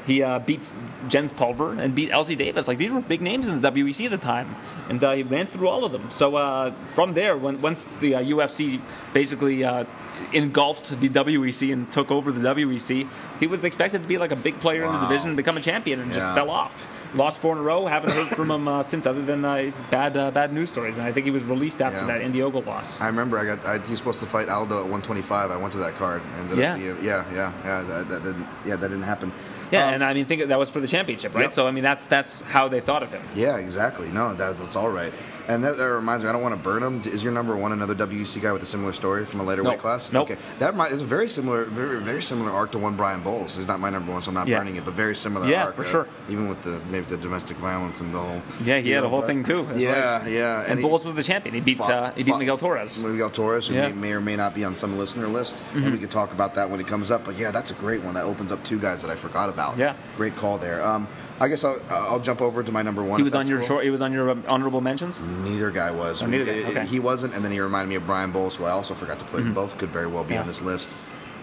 He 0.05 0.23
uh, 0.23 0.39
beats 0.39 0.73
Jens 1.09 1.33
Pulver 1.33 1.73
and 1.73 1.93
beat 1.93 2.11
LC 2.11 2.37
Davis. 2.37 2.69
Like 2.69 2.77
these 2.77 2.93
were 2.93 3.01
big 3.01 3.19
names 3.19 3.45
in 3.45 3.59
the 3.59 3.69
WEC 3.69 4.05
at 4.05 4.11
the 4.11 4.17
time, 4.17 4.55
and 4.87 5.03
uh, 5.03 5.11
he 5.11 5.23
ran 5.23 5.47
through 5.47 5.67
all 5.67 5.83
of 5.83 5.91
them. 5.91 6.09
So 6.11 6.37
uh, 6.37 6.71
from 6.95 7.13
there, 7.13 7.35
when, 7.35 7.61
once 7.61 7.83
the 7.99 8.15
uh, 8.15 8.23
UFC 8.23 8.79
basically 9.11 9.65
uh, 9.65 9.83
engulfed 10.31 10.97
the 11.01 11.09
WEC 11.09 11.73
and 11.73 11.91
took 11.91 12.09
over 12.09 12.31
the 12.31 12.39
WEC, 12.39 13.05
he 13.41 13.47
was 13.47 13.65
expected 13.65 14.03
to 14.03 14.07
be 14.07 14.17
like 14.17 14.31
a 14.31 14.37
big 14.37 14.57
player 14.61 14.85
in 14.85 14.93
the 14.93 14.99
division, 14.99 15.31
and 15.31 15.35
become 15.35 15.57
a 15.57 15.61
champion, 15.61 15.99
and 15.99 16.13
just 16.13 16.33
fell 16.35 16.49
off. 16.49 16.87
Lost 17.15 17.39
four 17.39 17.53
in 17.53 17.59
a 17.59 17.61
row. 17.61 17.85
Haven't 17.85 18.11
heard 18.11 18.27
from 18.27 18.51
him 18.51 18.67
uh, 18.67 18.83
since, 18.83 19.05
other 19.05 19.23
than 19.23 19.45
uh, 19.45 19.71
bad 19.89 20.17
uh, 20.17 20.31
bad 20.31 20.51
news 20.53 20.69
stories. 20.69 20.97
And 20.97 21.07
I 21.07 21.11
think 21.11 21.25
he 21.25 21.31
was 21.31 21.43
released 21.43 21.81
after 21.81 21.99
Yeah. 22.05 22.19
that 22.19 22.41
Ogle 22.41 22.61
loss. 22.63 22.99
I 23.01 23.07
remember 23.07 23.37
I 23.37 23.45
got 23.45 23.65
I, 23.65 23.79
he 23.79 23.89
was 23.91 23.99
supposed 23.99 24.19
to 24.19 24.25
fight 24.25 24.49
Aldo 24.49 24.75
at 24.75 24.81
125. 24.83 25.51
I 25.51 25.57
went 25.57 25.71
to 25.73 25.79
that 25.79 25.95
card. 25.95 26.21
Ended 26.39 26.57
Yeah. 26.57 26.73
Up, 26.73 26.79
being- 26.79 27.03
yeah, 27.03 27.25
yeah, 27.33 27.53
yeah. 27.65 27.81
That, 27.83 28.09
that 28.09 28.23
didn't. 28.23 28.47
Yeah, 28.65 28.75
that 28.75 28.87
didn't 28.89 29.03
happen. 29.03 29.31
Yeah, 29.71 29.87
Um, 29.87 29.93
and 29.95 30.03
I 30.03 30.13
mean, 30.13 30.25
think 30.25 30.47
that 30.47 30.59
was 30.59 30.69
for 30.71 30.79
the 30.79 30.87
championship, 30.87 31.35
right? 31.35 31.41
Yep. 31.43 31.53
So 31.53 31.67
I 31.67 31.71
mean, 31.71 31.83
that's 31.83 32.05
that's 32.05 32.41
how 32.41 32.67
they 32.69 32.79
thought 32.81 33.03
of 33.03 33.11
him. 33.11 33.21
Yeah, 33.35 33.57
exactly. 33.57 34.09
No, 34.11 34.33
that, 34.33 34.57
that's 34.57 34.75
all 34.75 34.89
right. 34.89 35.11
And 35.47 35.63
that, 35.63 35.77
that 35.77 35.85
reminds 35.89 36.23
me, 36.23 36.29
I 36.29 36.33
don't 36.33 36.41
want 36.41 36.55
to 36.55 36.61
burn 36.61 36.83
him. 36.83 37.01
Is 37.05 37.23
your 37.23 37.31
number 37.31 37.55
one 37.55 37.71
another 37.71 37.95
WEC 37.95 38.41
guy 38.41 38.51
with 38.51 38.61
a 38.63 38.65
similar 38.65 38.91
story 38.91 39.25
from 39.25 39.39
a 39.39 39.43
later 39.43 39.63
Nope. 39.63 39.73
weight 39.73 39.79
class? 39.79 40.11
Nope. 40.11 40.29
Okay, 40.31 40.41
that 40.59 40.73
is 40.91 41.01
a 41.01 41.05
very 41.05 41.29
similar, 41.29 41.63
very 41.65 42.01
very 42.01 42.21
similar 42.21 42.51
arc 42.51 42.71
to 42.73 42.79
one 42.79 42.95
Brian 42.97 43.21
Bowles. 43.23 43.55
He's 43.55 43.67
not 43.67 43.79
my 43.79 43.89
number 43.89 44.11
one, 44.11 44.21
so 44.21 44.29
I'm 44.29 44.35
not 44.35 44.47
Yeah. 44.47 44.57
burning 44.59 44.75
it. 44.75 44.83
But 44.85 44.93
very 44.93 45.15
similar. 45.15 45.47
Yeah, 45.47 45.65
arc, 45.65 45.75
for 45.75 45.81
uh, 45.81 45.85
sure. 45.85 46.07
Even 46.29 46.49
with 46.49 46.61
the 46.63 46.81
maybe 46.91 47.05
the 47.05 47.17
domestic 47.17 47.57
violence 47.57 48.01
and 48.01 48.13
the 48.13 48.19
whole. 48.19 48.41
Yeah, 48.63 48.79
he 48.79 48.91
had 48.91 49.01
know, 49.01 49.07
a 49.07 49.09
whole 49.09 49.21
but- 49.21 49.27
thing 49.27 49.43
too. 49.43 49.67
Yeah, 49.75 50.17
right. 50.21 50.31
yeah. 50.31 50.65
And 50.67 50.79
he- 50.79 50.85
Bowles 50.85 51.05
was 51.05 51.13
the 51.13 51.23
champion. 51.23 51.55
He 51.55 51.61
beat 51.61 51.77
fought- 51.77 51.91
uh, 51.91 52.11
he 52.11 52.23
beat 52.23 52.31
fought- 52.31 52.39
Miguel 52.39 52.57
Torres. 52.57 53.01
Miguel 53.01 53.29
Torres, 53.29 53.67
who 53.67 53.75
Yeah. 53.75 53.89
Mm-hmm. 53.89 54.01
may, 54.01 54.07
may 54.09 54.13
or 54.15 54.21
may 54.21 54.35
not 54.35 54.53
be 54.53 54.63
on 54.65 54.75
some 54.75 54.97
listener 54.97 55.27
list, 55.27 55.55
and 55.73 55.91
we 55.91 55.97
could 55.97 56.11
talk 56.11 56.31
about 56.33 56.55
that 56.55 56.69
when 56.69 56.79
it 56.79 56.87
comes 56.87 57.09
up. 57.09 57.23
But 57.23 57.37
yeah, 57.37 57.51
that's 57.51 57.71
a 57.71 57.75
great 57.75 58.03
one. 58.03 58.13
That 58.15 58.25
opens 58.25 58.51
up 58.51 58.63
two 58.65 58.79
guys 58.79 59.01
that 59.01 59.09
I 59.11 59.15
forgot 59.15 59.49
about. 59.49 59.77
Yeah. 59.77 59.93
great 60.17 60.35
call 60.35 60.57
there. 60.57 60.83
Um, 60.85 61.07
I 61.39 61.47
guess 61.47 61.63
I'll, 61.63 61.79
I'll 61.89 62.19
jump 62.19 62.41
over 62.41 62.63
to 62.63 62.71
my 62.71 62.81
number 62.81 63.03
one. 63.03 63.19
He 63.19 63.23
was 63.23 63.35
on 63.35 63.47
your 63.47 63.59
cool. 63.59 63.67
short. 63.67 63.83
He 63.83 63.89
was 63.91 64.01
on 64.01 64.11
your 64.11 64.29
um, 64.31 64.43
honorable 64.49 64.81
mentions. 64.81 65.19
Neither 65.19 65.69
guy 65.71 65.91
was. 65.91 66.23
Oh, 66.23 66.25
neither 66.25 66.45
guy, 66.45 66.53
He- 66.53 66.65
okay. 66.65 66.85
He 66.87 66.99
wasn't, 66.99 67.35
and 67.35 67.45
then 67.45 67.51
he 67.51 67.59
reminded 67.59 67.89
me 67.89 67.95
of 67.95 68.05
Brian 68.07 68.31
Bowles, 68.31 68.55
who 68.55 68.65
I 68.65 68.71
also 68.71 68.93
forgot 68.93 69.19
to 69.19 69.25
put. 69.25 69.41
in 69.41 69.53
Both 69.53 69.77
could 69.77 69.89
very 69.89 70.07
well 70.07 70.23
be 70.23 70.29
Mm-hmm. 70.29 70.33
Yeah. 70.33 70.41
on 70.41 70.47
this 70.47 70.61
list. 70.61 70.91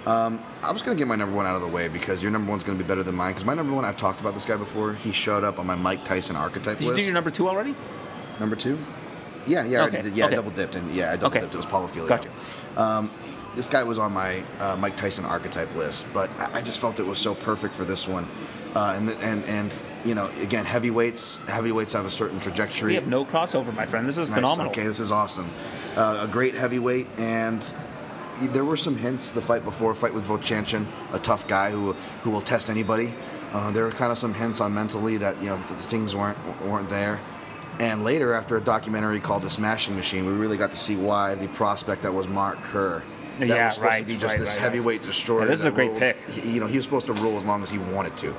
Um, 0.07 0.39
I 0.63 0.71
was 0.73 0.83
going 0.83 0.97
to 0.97 1.01
get 1.01 1.09
my 1.09 1.15
number 1.17 1.35
one 1.35 1.47
out 1.47 1.55
of 1.57 1.63
the 1.63 1.69
way 1.69 1.89
because 1.89 2.21
your 2.23 2.31
number 2.31 2.51
one's 2.51 2.63
going 2.65 2.77
to 2.77 2.83
be 2.85 2.87
better 2.87 3.03
than 3.03 3.15
mine. 3.15 3.33
Because 3.33 3.45
my 3.47 3.55
number 3.55 3.73
one, 3.75 3.85
I've 3.87 3.97
talked 3.97 4.21
about 4.21 4.35
this 4.35 4.45
guy 4.45 4.57
before. 4.57 4.93
He 4.95 5.13
showed 5.13 5.45
up 5.45 5.59
on 5.59 5.67
my 5.67 5.77
Mike 5.77 6.05
Tyson 6.05 6.37
archetype 6.37 6.79
list. 6.81 6.81
Did 6.81 6.89
you 6.89 6.97
do 6.97 7.03
your 7.05 7.15
number 7.15 7.31
two 7.31 7.49
already? 7.49 7.75
number 8.41 8.57
two? 8.57 8.79
Yeah, 9.47 9.65
yeah, 9.65 9.83
I 9.85 9.87
Okay, 9.87 10.03
did. 10.03 10.17
yeah. 10.17 10.25
okay. 10.27 10.33
I 10.35 10.37
double 10.37 10.51
dipped, 10.51 10.75
and 10.75 10.93
yeah, 10.93 11.13
I 11.13 11.17
double 11.17 11.27
Okay. 11.29 11.41
dipped. 11.41 11.55
It 11.55 11.57
was 11.59 11.67
Paulo 11.67 11.87
Filho. 11.87 12.09
Gotcha. 12.09 12.31
Um, 12.77 13.11
this 13.55 13.69
guy 13.69 13.83
was 13.85 13.99
on 13.99 14.13
my 14.13 14.43
uh, 14.59 14.75
Mike 14.77 14.97
Tyson 14.97 15.25
archetype 15.25 15.73
list, 15.77 16.07
but 16.13 16.29
I, 16.39 16.59
I 16.59 16.63
just 16.63 16.81
felt 16.81 16.99
it 16.99 17.07
was 17.07 17.19
so 17.19 17.35
perfect 17.35 17.75
for 17.75 17.85
this 17.85 18.09
one. 18.09 18.27
Uh, 18.75 18.95
and, 18.97 19.11
and 19.11 19.45
and 19.45 19.85
you 20.05 20.15
know, 20.17 20.27
again, 20.41 20.65
heavyweights 20.65 21.39
heavyweights 21.47 21.93
have 21.93 22.07
a 22.07 22.11
certain 22.11 22.41
trajectory. 22.41 22.89
We 22.91 22.95
have 22.97 23.07
no 23.07 23.25
crossover, 23.25 23.73
my 23.75 23.87
friend. 23.87 24.09
This 24.09 24.19
is 24.19 24.29
Nice. 24.29 24.37
phenomenal. 24.37 24.73
Okay, 24.73 24.83
this 24.85 24.99
is 25.01 25.13
awesome. 25.13 25.51
Uh, 25.97 26.21
a 26.23 26.29
great 26.29 26.55
heavyweight, 26.55 27.07
and 27.19 27.65
there 28.41 28.65
were 28.65 28.77
some 28.77 28.97
hints 28.97 29.31
the 29.31 29.41
fight 29.41 29.65
before, 29.65 29.95
fight 29.95 30.13
with 30.13 30.27
Vovchanchyn, 30.27 30.87
a 31.13 31.21
tough 31.21 31.47
guy 31.47 31.71
who 31.71 31.93
who 32.23 32.31
will 32.31 32.41
test 32.41 32.69
anybody. 32.69 33.13
Uh, 33.53 33.71
there 33.71 33.85
were 33.85 33.93
kind 33.93 34.11
of 34.11 34.19
some 34.19 34.35
hints 34.35 34.61
on 34.61 34.75
mentally 34.75 35.19
that 35.19 35.41
you 35.41 35.51
know 35.51 35.57
th- 35.69 35.79
things 35.81 36.17
weren't 36.17 36.39
weren't 36.67 36.91
there. 36.91 37.21
And 37.79 38.03
later, 38.05 38.35
after 38.35 38.57
a 38.57 38.61
documentary 38.61 39.21
called 39.21 39.43
The 39.43 39.51
Smashing 39.51 39.95
Machine, 39.97 40.27
we 40.27 40.33
really 40.33 40.57
got 40.57 40.71
to 40.73 40.79
see 40.79 40.97
why 40.97 41.35
the 41.37 41.49
prospect 41.49 42.03
that 42.03 42.13
was 42.15 42.27
Mark 42.29 42.61
Kerr. 42.63 43.03
That 43.39 43.49
Yeah, 43.49 43.67
was 43.67 43.75
supposed 43.75 43.93
right, 43.93 43.99
to 44.01 44.05
be 44.07 44.17
just 44.17 44.37
right, 44.37 44.39
this 44.39 44.55
right, 44.57 44.63
heavyweight 44.63 45.03
destroyer. 45.03 45.41
Yeah, 45.41 45.47
this 45.47 45.61
is 45.61 45.65
a 45.67 45.71
great 45.71 45.89
ruled- 45.89 45.99
pick. 46.01 46.29
he- 46.31 46.51
you 46.51 46.61
know, 46.61 46.67
he 46.67 46.77
was 46.77 46.85
supposed 46.85 47.07
to 47.07 47.13
rule 47.15 47.37
as 47.37 47.45
long 47.45 47.63
as 47.63 47.71
he 47.71 47.79
wanted 47.79 48.17
to. 48.19 48.35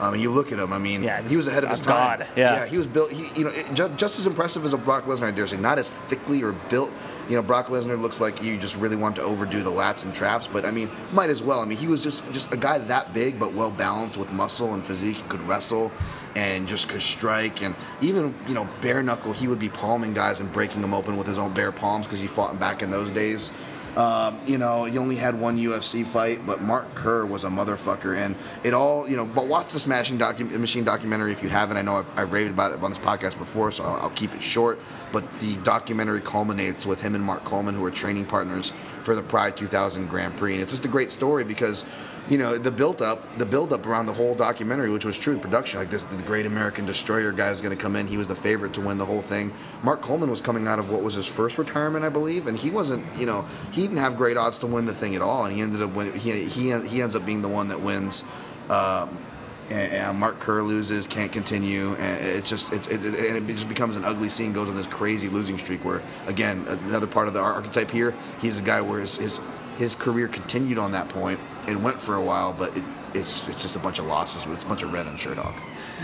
I 0.00 0.10
mean, 0.10 0.20
you 0.20 0.30
look 0.30 0.52
at 0.52 0.58
him. 0.58 0.72
I 0.72 0.78
mean, 0.78 1.00
Mm-hmm. 1.00 1.04
Yeah, 1.04 1.28
he 1.28 1.36
was 1.36 1.46
ahead 1.48 1.64
of 1.64 1.70
his 1.70 1.80
time. 1.80 2.20
god, 2.20 2.26
yeah. 2.36 2.66
he 2.66 2.78
was 2.78 2.86
built. 2.86 3.10
He, 3.12 3.28
you 3.38 3.44
know, 3.44 3.50
it, 3.50 3.72
just, 3.74 3.96
just 3.96 4.18
as 4.18 4.26
impressive 4.26 4.64
as 4.64 4.72
a 4.72 4.78
Brock 4.78 5.04
Lesnar, 5.06 5.24
I 5.24 5.30
dare 5.32 5.46
say. 5.46 5.56
Not 5.56 5.78
as 5.78 5.92
thickly 6.08 6.42
or 6.42 6.52
built. 6.70 6.92
You 7.28 7.36
know, 7.36 7.42
Brock 7.42 7.66
Lesnar 7.66 8.00
looks 8.00 8.20
like 8.20 8.42
you 8.42 8.56
just 8.56 8.76
really 8.76 8.96
want 8.96 9.16
to 9.16 9.22
overdo 9.22 9.62
the 9.62 9.70
lats 9.70 10.02
and 10.04 10.14
traps, 10.14 10.46
but 10.46 10.64
I 10.64 10.70
mean, 10.70 10.90
might 11.12 11.28
as 11.28 11.42
well. 11.42 11.60
I 11.60 11.66
mean, 11.66 11.76
he 11.76 11.86
was 11.86 12.02
just 12.02 12.22
just 12.32 12.52
a 12.54 12.56
guy 12.56 12.78
that 12.78 13.12
big 13.12 13.38
but 13.38 13.52
well 13.52 13.70
balanced 13.70 14.16
with 14.16 14.32
muscle 14.32 14.72
and 14.72 14.84
physique. 14.86 15.16
He 15.16 15.22
could 15.28 15.42
wrestle 15.42 15.92
and 16.36 16.66
just 16.66 16.88
could 16.88 17.02
strike, 17.02 17.62
and 17.62 17.74
even 18.00 18.34
you 18.46 18.54
know, 18.54 18.66
bare 18.80 19.02
knuckle. 19.02 19.32
He 19.34 19.46
would 19.46 19.58
be 19.58 19.68
palming 19.68 20.14
guys 20.14 20.40
and 20.40 20.50
breaking 20.52 20.80
them 20.80 20.94
open 20.94 21.18
with 21.18 21.26
his 21.26 21.36
own 21.36 21.52
bare 21.52 21.70
palms 21.72 22.06
because 22.06 22.20
he 22.20 22.26
fought 22.28 22.58
back 22.58 22.82
in 22.82 22.90
those 22.90 23.10
days. 23.10 23.52
Um, 23.96 24.38
you 24.46 24.58
know, 24.58 24.84
he 24.84 24.98
only 24.98 25.16
had 25.16 25.38
one 25.38 25.58
UFC 25.58 26.04
fight, 26.06 26.46
but 26.46 26.60
Mark 26.62 26.94
Kerr 26.94 27.24
was 27.26 27.44
a 27.44 27.48
motherfucker, 27.48 28.16
and 28.16 28.36
it 28.62 28.74
all, 28.74 29.08
you 29.08 29.16
know. 29.16 29.24
But 29.24 29.46
watch 29.48 29.72
the 29.72 29.80
Smashing 29.80 30.18
docu- 30.18 30.50
Machine 30.58 30.84
documentary 30.84 31.32
if 31.32 31.42
you 31.42 31.48
haven't. 31.48 31.76
I 31.76 31.82
know 31.82 31.96
I've, 31.96 32.18
I've 32.18 32.32
raved 32.32 32.50
about 32.50 32.72
it 32.72 32.82
on 32.82 32.90
this 32.90 32.98
podcast 33.00 33.38
before, 33.38 33.72
so 33.72 33.84
I'll, 33.84 34.02
I'll 34.02 34.10
keep 34.10 34.34
it 34.34 34.42
short. 34.42 34.78
But 35.10 35.24
the 35.40 35.56
documentary 35.56 36.20
culminates 36.20 36.86
with 36.86 37.00
him 37.00 37.14
and 37.14 37.24
Mark 37.24 37.44
Coleman, 37.44 37.74
who 37.74 37.84
are 37.84 37.90
training 37.90 38.26
partners 38.26 38.72
for 39.08 39.14
the 39.14 39.22
Pride 39.22 39.56
2000 39.56 40.06
Grand 40.06 40.36
Prix, 40.36 40.52
and 40.52 40.60
it's 40.60 40.70
just 40.70 40.84
a 40.84 40.88
great 40.88 41.10
story 41.12 41.42
because. 41.42 41.84
You 42.28 42.36
know 42.36 42.58
the 42.58 42.70
build 42.70 43.00
up, 43.00 43.38
the 43.38 43.46
build 43.46 43.72
up 43.72 43.86
around 43.86 44.04
the 44.04 44.12
whole 44.12 44.34
documentary, 44.34 44.90
which 44.90 45.06
was 45.06 45.18
true 45.18 45.32
in 45.32 45.40
production. 45.40 45.80
Like 45.80 45.88
this, 45.88 46.04
the 46.04 46.22
Great 46.24 46.44
American 46.44 46.84
Destroyer 46.84 47.32
guy 47.32 47.50
was 47.50 47.62
going 47.62 47.74
to 47.74 47.82
come 47.82 47.96
in. 47.96 48.06
He 48.06 48.18
was 48.18 48.28
the 48.28 48.34
favorite 48.34 48.74
to 48.74 48.82
win 48.82 48.98
the 48.98 49.06
whole 49.06 49.22
thing. 49.22 49.50
Mark 49.82 50.02
Coleman 50.02 50.28
was 50.28 50.42
coming 50.42 50.68
out 50.68 50.78
of 50.78 50.90
what 50.90 51.02
was 51.02 51.14
his 51.14 51.26
first 51.26 51.56
retirement, 51.56 52.04
I 52.04 52.10
believe, 52.10 52.46
and 52.46 52.58
he 52.58 52.68
wasn't. 52.68 53.02
You 53.16 53.24
know, 53.24 53.46
he 53.72 53.80
didn't 53.80 53.96
have 53.96 54.18
great 54.18 54.36
odds 54.36 54.58
to 54.58 54.66
win 54.66 54.84
the 54.84 54.92
thing 54.92 55.16
at 55.16 55.22
all, 55.22 55.46
and 55.46 55.56
he 55.56 55.62
ended 55.62 55.80
up 55.80 55.94
winning. 55.94 56.18
He 56.18 56.44
he, 56.44 56.78
he 56.86 57.00
ends 57.00 57.16
up 57.16 57.24
being 57.24 57.40
the 57.40 57.48
one 57.48 57.68
that 57.68 57.80
wins. 57.80 58.24
Um, 58.68 59.24
and, 59.70 59.92
and 59.92 60.18
Mark 60.18 60.40
Kerr 60.40 60.62
loses, 60.62 61.06
can't 61.06 61.30
continue, 61.32 61.94
and 61.94 62.24
it's 62.24 62.48
just 62.48 62.72
it's 62.72 62.88
it, 62.88 63.04
it, 63.04 63.14
and 63.14 63.50
it 63.50 63.52
just 63.52 63.68
becomes 63.68 63.96
an 63.96 64.04
ugly 64.04 64.28
scene. 64.28 64.52
Goes 64.52 64.68
on 64.68 64.76
this 64.76 64.86
crazy 64.86 65.28
losing 65.28 65.58
streak 65.58 65.84
where 65.84 66.02
again 66.26 66.64
another 66.68 67.06
part 67.06 67.28
of 67.28 67.34
the 67.34 67.40
archetype 67.40 67.90
here. 67.90 68.14
He's 68.40 68.58
a 68.58 68.62
guy 68.62 68.80
where 68.80 69.00
his 69.00 69.16
his, 69.16 69.40
his 69.76 69.94
career 69.94 70.28
continued 70.28 70.78
on 70.78 70.92
that 70.92 71.08
point. 71.08 71.38
It 71.66 71.76
went 71.76 72.00
for 72.00 72.14
a 72.14 72.22
while, 72.22 72.52
but 72.52 72.76
it, 72.76 72.82
it's 73.14 73.46
it's 73.48 73.62
just 73.62 73.76
a 73.76 73.80
bunch 73.80 73.98
of 73.98 74.06
losses. 74.06 74.46
It's 74.46 74.64
a 74.64 74.66
bunch 74.66 74.82
of 74.82 74.92
red 74.92 75.06
on 75.06 75.16
Sherdog. 75.16 75.54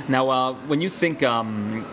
Now, 0.09 0.29
uh, 0.29 0.53
when 0.67 0.81
you 0.81 0.89
think 0.89 1.23
um, 1.23 1.87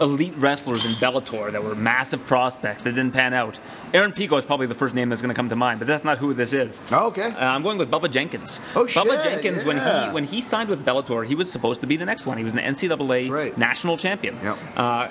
elite 0.00 0.34
wrestlers 0.36 0.84
in 0.84 0.92
Bellator 0.92 1.52
that 1.52 1.62
were 1.62 1.74
massive 1.74 2.24
prospects 2.26 2.84
that 2.84 2.94
didn't 2.94 3.12
pan 3.12 3.34
out, 3.34 3.58
Aaron 3.92 4.12
Pico 4.12 4.36
is 4.36 4.44
probably 4.44 4.66
the 4.66 4.74
first 4.74 4.94
name 4.94 5.08
that's 5.08 5.22
going 5.22 5.34
to 5.34 5.38
come 5.38 5.48
to 5.48 5.56
mind, 5.56 5.80
but 5.80 5.86
that's 5.86 6.04
not 6.04 6.18
who 6.18 6.34
this 6.34 6.52
is. 6.52 6.80
Oh, 6.90 7.08
okay. 7.08 7.30
Uh, 7.32 7.44
I'm 7.44 7.62
going 7.62 7.78
with 7.78 7.90
Bubba 7.90 8.10
Jenkins. 8.10 8.60
Oh, 8.74 8.84
Bubba 8.86 9.22
shit, 9.22 9.42
Jenkins, 9.42 9.64
when 9.64 9.76
he 9.76 10.12
when 10.12 10.24
he 10.24 10.40
signed 10.40 10.68
with 10.68 10.84
Bellator, 10.84 11.26
he 11.26 11.34
was 11.34 11.50
supposed 11.50 11.80
to 11.82 11.86
be 11.86 11.96
the 11.96 12.06
next 12.06 12.26
one. 12.26 12.38
He 12.38 12.44
was 12.44 12.52
an 12.52 12.58
NCAA 12.58 13.30
right. 13.30 13.56
national 13.58 13.96
champion. 13.96 14.36
Yep. 14.42 14.58
Uh, 14.76 15.08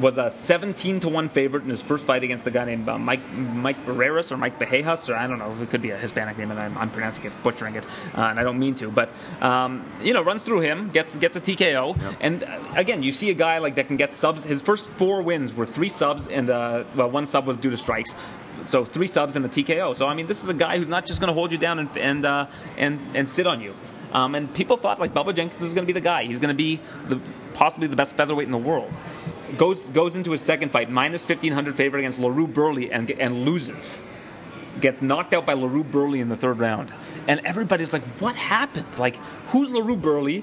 was 0.00 0.18
a 0.18 0.30
17 0.30 1.00
to 1.00 1.08
one 1.08 1.28
favorite 1.28 1.62
in 1.62 1.70
his 1.70 1.82
first 1.82 2.06
fight 2.06 2.22
against 2.22 2.46
a 2.46 2.50
guy 2.50 2.64
named 2.64 2.88
uh, 2.88 2.98
Mike 2.98 3.26
Mike 3.32 3.84
Barreras 3.86 4.30
or 4.30 4.36
Mike 4.36 4.58
Bejejas 4.58 5.08
or 5.08 5.16
I 5.16 5.26
don't 5.26 5.38
know. 5.38 5.54
It 5.62 5.70
could 5.70 5.82
be 5.82 5.90
a 5.90 5.96
Hispanic 5.96 6.38
name, 6.38 6.50
and 6.50 6.60
I'm, 6.60 6.76
I'm 6.76 6.90
pronouncing 6.90 7.26
it, 7.26 7.32
butchering 7.42 7.74
it, 7.74 7.84
uh, 8.14 8.22
and 8.22 8.38
I 8.38 8.42
don't 8.42 8.58
mean 8.58 8.74
to. 8.76 8.90
But 8.90 9.10
um, 9.40 9.84
you 10.02 10.12
know, 10.12 10.22
runs 10.22 10.42
through 10.42 10.60
him, 10.60 10.90
gets 10.90 11.16
gets 11.16 11.36
a 11.36 11.40
TKO, 11.40 11.98
and 12.20 12.44
uh, 12.44 12.58
again, 12.74 13.02
you 13.02 13.12
see 13.12 13.30
a 13.30 13.34
guy 13.34 13.58
like 13.58 13.74
that 13.76 13.86
can 13.86 13.96
get 13.96 14.12
subs. 14.12 14.44
His 14.44 14.62
first 14.62 14.88
four 14.90 15.22
wins 15.22 15.54
were 15.54 15.66
three 15.66 15.88
subs, 15.88 16.28
and 16.28 16.50
uh, 16.50 16.84
well, 16.94 17.10
one 17.10 17.26
sub 17.26 17.46
was 17.46 17.58
due 17.58 17.70
to 17.70 17.76
strikes. 17.76 18.14
So 18.64 18.84
three 18.84 19.06
subs 19.06 19.36
and 19.36 19.44
a 19.44 19.48
TKO. 19.48 19.94
So 19.94 20.06
I 20.06 20.14
mean, 20.14 20.26
this 20.26 20.42
is 20.42 20.48
a 20.48 20.54
guy 20.54 20.78
who's 20.78 20.88
not 20.88 21.06
just 21.06 21.20
going 21.20 21.28
to 21.28 21.34
hold 21.34 21.52
you 21.52 21.58
down 21.58 21.78
and 21.78 21.96
and 21.96 22.24
uh, 22.24 22.46
and 22.76 23.00
and 23.14 23.28
sit 23.28 23.46
on 23.46 23.60
you. 23.60 23.74
Um, 24.12 24.34
and 24.34 24.52
people 24.54 24.76
thought 24.76 24.98
like 24.98 25.12
Bubba 25.12 25.34
Jenkins 25.34 25.62
is 25.62 25.74
going 25.74 25.84
to 25.84 25.86
be 25.86 25.92
the 25.92 26.04
guy. 26.04 26.24
He's 26.24 26.38
going 26.38 26.48
to 26.48 26.54
be 26.54 26.80
the 27.08 27.20
possibly 27.54 27.88
the 27.88 27.96
best 27.96 28.16
featherweight 28.16 28.46
in 28.46 28.52
the 28.52 28.58
world. 28.58 28.92
Goes 29.56 29.90
goes 29.90 30.14
into 30.16 30.32
his 30.32 30.40
second 30.40 30.72
fight 30.72 30.90
minus 30.90 31.24
fifteen 31.24 31.52
hundred 31.52 31.76
favorite 31.76 32.00
against 32.00 32.18
Larue 32.18 32.46
Burley 32.48 32.90
and 32.90 33.10
and 33.12 33.44
loses. 33.44 34.00
Gets 34.80 35.00
knocked 35.02 35.32
out 35.32 35.46
by 35.46 35.54
Larue 35.54 35.84
Burley 35.84 36.20
in 36.20 36.28
the 36.28 36.36
third 36.36 36.58
round, 36.58 36.92
and 37.28 37.40
everybody's 37.46 37.92
like, 37.92 38.02
"What 38.20 38.34
happened? 38.34 38.86
Like, 38.98 39.16
who's 39.48 39.70
Larue 39.70 39.96
Burley?" 39.96 40.42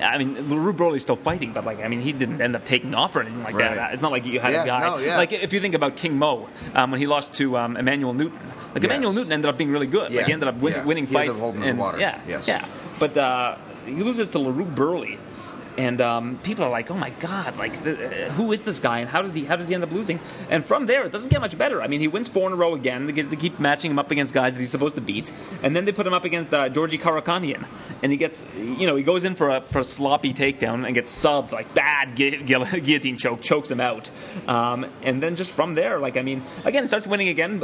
I 0.00 0.18
mean, 0.18 0.48
Larue 0.48 0.72
Burley's 0.72 1.02
still 1.02 1.16
fighting, 1.16 1.52
but 1.52 1.64
like, 1.64 1.82
I 1.82 1.88
mean, 1.88 2.00
he 2.00 2.12
didn't 2.12 2.40
end 2.40 2.54
up 2.56 2.64
taking 2.64 2.94
off 2.94 3.14
or 3.16 3.20
anything 3.22 3.42
like 3.42 3.54
Right. 3.54 3.74
that. 3.74 3.92
It's 3.92 4.02
not 4.02 4.10
like 4.12 4.24
you 4.24 4.38
had 4.40 4.52
Yeah, 4.52 4.62
a 4.62 4.66
guy 4.66 4.80
no, 4.80 4.98
yeah. 4.98 5.16
like 5.18 5.32
if 5.32 5.52
you 5.52 5.60
think 5.60 5.74
about 5.74 5.96
King 5.96 6.16
Mo 6.18 6.48
um, 6.74 6.90
when 6.92 7.00
he 7.00 7.06
lost 7.06 7.34
to 7.34 7.56
um, 7.58 7.76
Emmanuel 7.76 8.14
Newton. 8.14 8.38
Like 8.74 8.82
Yes. 8.82 8.90
Emmanuel 8.90 9.12
Newton 9.12 9.32
ended 9.32 9.48
up 9.50 9.58
being 9.58 9.70
really 9.70 9.86
good. 9.86 10.04
Like 10.04 10.12
Yeah, 10.12 10.24
he 10.26 10.32
ended 10.32 10.48
up 10.48 10.56
win- 10.56 10.86
winning 10.86 11.06
He 11.06 11.12
fights. 11.14 11.38
and, 11.38 11.78
water. 11.78 11.98
Yeah, 12.00 12.20
Yes. 12.26 12.48
yeah. 12.48 12.64
But 12.98 13.16
uh, 13.18 13.56
he 13.84 14.02
loses 14.02 14.28
to 14.28 14.38
Larue 14.38 14.64
Burley, 14.64 15.18
and 15.78 16.00
um, 16.00 16.38
people 16.42 16.64
are 16.64 16.70
like, 16.70 16.90
"Oh 16.90 16.94
my 16.96 17.10
God! 17.20 17.56
Like, 17.56 17.82
the, 17.84 18.26
uh, 18.26 18.30
who 18.32 18.52
is 18.52 18.62
this 18.62 18.78
guy? 18.78 18.98
And 19.00 19.08
how 19.08 19.22
does 19.22 19.34
he 19.34 19.44
how 19.44 19.56
does 19.56 19.68
he 19.68 19.74
end 19.74 19.82
up 19.84 19.92
losing?" 19.92 20.20
And 20.50 20.64
from 20.64 20.86
there, 20.86 21.04
it 21.04 21.12
doesn't 21.12 21.28
get 21.30 21.40
much 21.40 21.56
better. 21.56 21.82
I 21.82 21.86
mean, 21.86 22.00
he 22.00 22.08
wins 22.08 22.28
four 22.28 22.46
in 22.46 22.52
a 22.52 22.56
row 22.56 22.74
again 22.74 23.06
because 23.06 23.28
they 23.28 23.36
keep 23.36 23.58
matching 23.58 23.90
him 23.90 23.98
up 23.98 24.10
against 24.10 24.34
guys 24.34 24.54
that 24.54 24.60
he's 24.60 24.70
supposed 24.70 24.94
to 24.96 25.00
beat, 25.00 25.32
and 25.62 25.74
then 25.74 25.84
they 25.84 25.92
put 25.92 26.06
him 26.06 26.12
up 26.14 26.24
against 26.24 26.52
uh, 26.52 26.68
Georgi 26.68 26.98
Karakhanyan, 26.98 27.64
and 28.02 28.12
he 28.12 28.18
gets, 28.18 28.46
you 28.56 28.86
know, 28.86 28.96
he 28.96 29.02
goes 29.02 29.24
in 29.24 29.34
for 29.34 29.50
a 29.50 29.60
for 29.60 29.80
a 29.80 29.84
sloppy 29.84 30.32
takedown 30.32 30.84
and 30.86 30.94
gets 30.94 31.10
subbed 31.14 31.52
like 31.52 31.72
bad 31.74 32.16
gu- 32.16 32.42
gu- 32.44 32.80
guillotine 32.80 33.16
choke, 33.16 33.40
chokes 33.40 33.70
him 33.70 33.80
out, 33.80 34.10
um, 34.48 34.86
and 35.02 35.22
then 35.22 35.36
just 35.36 35.52
from 35.52 35.74
there, 35.74 35.98
like 35.98 36.16
I 36.16 36.22
mean, 36.22 36.42
again, 36.64 36.86
starts 36.86 37.06
winning 37.06 37.28
again, 37.28 37.62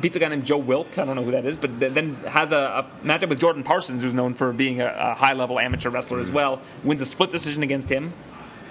beats 0.00 0.16
a 0.16 0.18
guy 0.18 0.28
named 0.28 0.44
Joe 0.44 0.58
Wilk. 0.58 0.98
I 0.98 1.04
don't 1.04 1.16
know 1.16 1.24
who 1.24 1.32
that 1.32 1.44
is, 1.44 1.56
but 1.56 1.78
then- 1.80 2.14
has 2.26 2.52
a, 2.52 2.56
a 3.02 3.06
matchup 3.06 3.28
with 3.28 3.40
Jordan 3.40 3.62
Parsons, 3.62 4.02
who's 4.02 4.14
known 4.14 4.34
for 4.34 4.52
being 4.52 4.80
a, 4.80 4.86
a 4.86 5.14
high 5.14 5.32
level 5.32 5.58
amateur 5.58 5.90
wrestler 5.90 6.18
as 6.18 6.30
well. 6.30 6.60
Wins 6.84 7.00
a 7.00 7.06
split 7.06 7.30
decision 7.46 7.62
against 7.62 7.88
him. 7.88 8.12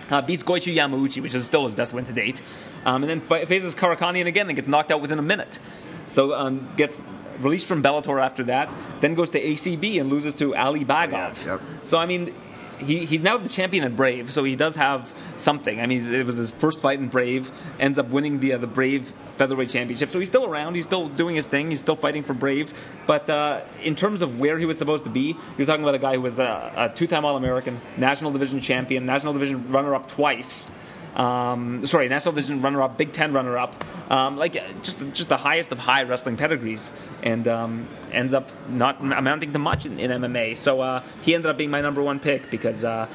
Uh, 0.09 0.21
beats 0.21 0.43
Goiti 0.43 0.75
Yamauchi, 0.75 1.21
which 1.21 1.33
is 1.33 1.45
still 1.45 1.65
his 1.65 1.73
best 1.73 1.91
win 1.93 2.05
to 2.05 2.13
date, 2.13 2.41
um, 2.85 3.01
and 3.01 3.09
then 3.09 3.21
fa- 3.21 3.47
faces 3.47 3.73
Karakhanyan 3.73 4.27
again 4.27 4.47
and 4.47 4.55
gets 4.55 4.67
knocked 4.67 4.91
out 4.91 5.01
within 5.01 5.17
a 5.17 5.23
minute. 5.23 5.57
So 6.05 6.35
um, 6.35 6.69
gets 6.77 7.01
released 7.39 7.65
from 7.65 7.81
Bellator 7.81 8.21
after 8.21 8.43
that, 8.43 8.71
then 9.01 9.15
goes 9.15 9.31
to 9.31 9.41
ACB 9.41 9.99
and 9.99 10.09
loses 10.11 10.35
to 10.35 10.55
Ali 10.55 10.85
Bagov. 10.85 11.43
Yeah, 11.45 11.53
yep. 11.53 11.61
So 11.83 11.97
I 11.97 12.05
mean, 12.05 12.35
he, 12.79 13.05
he's 13.05 13.21
now 13.21 13.37
the 13.37 13.49
champion 13.49 13.83
at 13.83 13.95
Brave, 13.95 14.31
so 14.31 14.43
he 14.43 14.55
does 14.55 14.75
have 14.75 15.13
something. 15.37 15.81
I 15.81 15.87
mean, 15.87 16.13
it 16.13 16.25
was 16.25 16.37
his 16.37 16.51
first 16.51 16.79
fight 16.79 16.99
in 16.99 17.07
Brave, 17.07 17.51
ends 17.79 17.97
up 17.99 18.09
winning 18.09 18.39
the 18.39 18.53
uh, 18.53 18.57
the 18.57 18.67
Brave 18.67 19.13
featherweight 19.33 19.69
championship. 19.69 20.09
So 20.11 20.19
he's 20.19 20.29
still 20.29 20.45
around, 20.45 20.75
he's 20.75 20.85
still 20.85 21.09
doing 21.09 21.35
his 21.35 21.45
thing, 21.45 21.71
he's 21.71 21.81
still 21.81 21.95
fighting 21.95 22.23
for 22.23 22.33
Brave. 22.33 22.73
But 23.05 23.29
uh, 23.29 23.61
in 23.83 23.95
terms 23.95 24.21
of 24.21 24.39
where 24.39 24.57
he 24.57 24.65
was 24.65 24.77
supposed 24.77 25.03
to 25.03 25.09
be, 25.09 25.35
you're 25.57 25.67
talking 25.67 25.83
about 25.83 25.95
a 25.95 25.99
guy 25.99 26.15
who 26.15 26.21
was 26.21 26.39
a, 26.39 26.71
a 26.75 26.89
two-time 26.89 27.25
All-American, 27.25 27.81
national 27.97 28.31
division 28.31 28.61
champion, 28.61 29.05
national 29.05 29.33
division 29.33 29.71
runner-up 29.71 30.07
twice. 30.07 30.69
Um, 31.15 31.85
sorry, 31.85 32.09
national 32.09 32.33
division 32.33 32.61
runner-up, 32.61 32.97
Big 32.97 33.13
Ten 33.13 33.31
runner-up, 33.31 33.83
um, 34.11 34.35
like 34.37 34.53
just 34.83 34.99
just 35.13 35.29
the 35.29 35.37
highest 35.37 35.71
of 35.71 35.79
high 35.79 36.03
wrestling 36.03 36.35
pedigrees, 36.35 36.91
and 37.23 37.47
um, 37.47 37.87
ends 38.11 38.33
up 38.33 38.49
not 38.69 38.99
amounting 38.99 39.53
to 39.53 39.59
much 39.59 39.85
in, 39.85 39.97
in 39.97 40.11
MMA. 40.11 40.57
So 40.57 40.81
uh, 40.81 41.03
he 41.21 41.33
ended 41.33 41.49
up 41.49 41.57
being 41.57 41.71
my 41.71 41.81
number 41.81 42.01
one 42.01 42.19
pick 42.19 42.51
because 42.51 42.83
uh, 42.83 43.07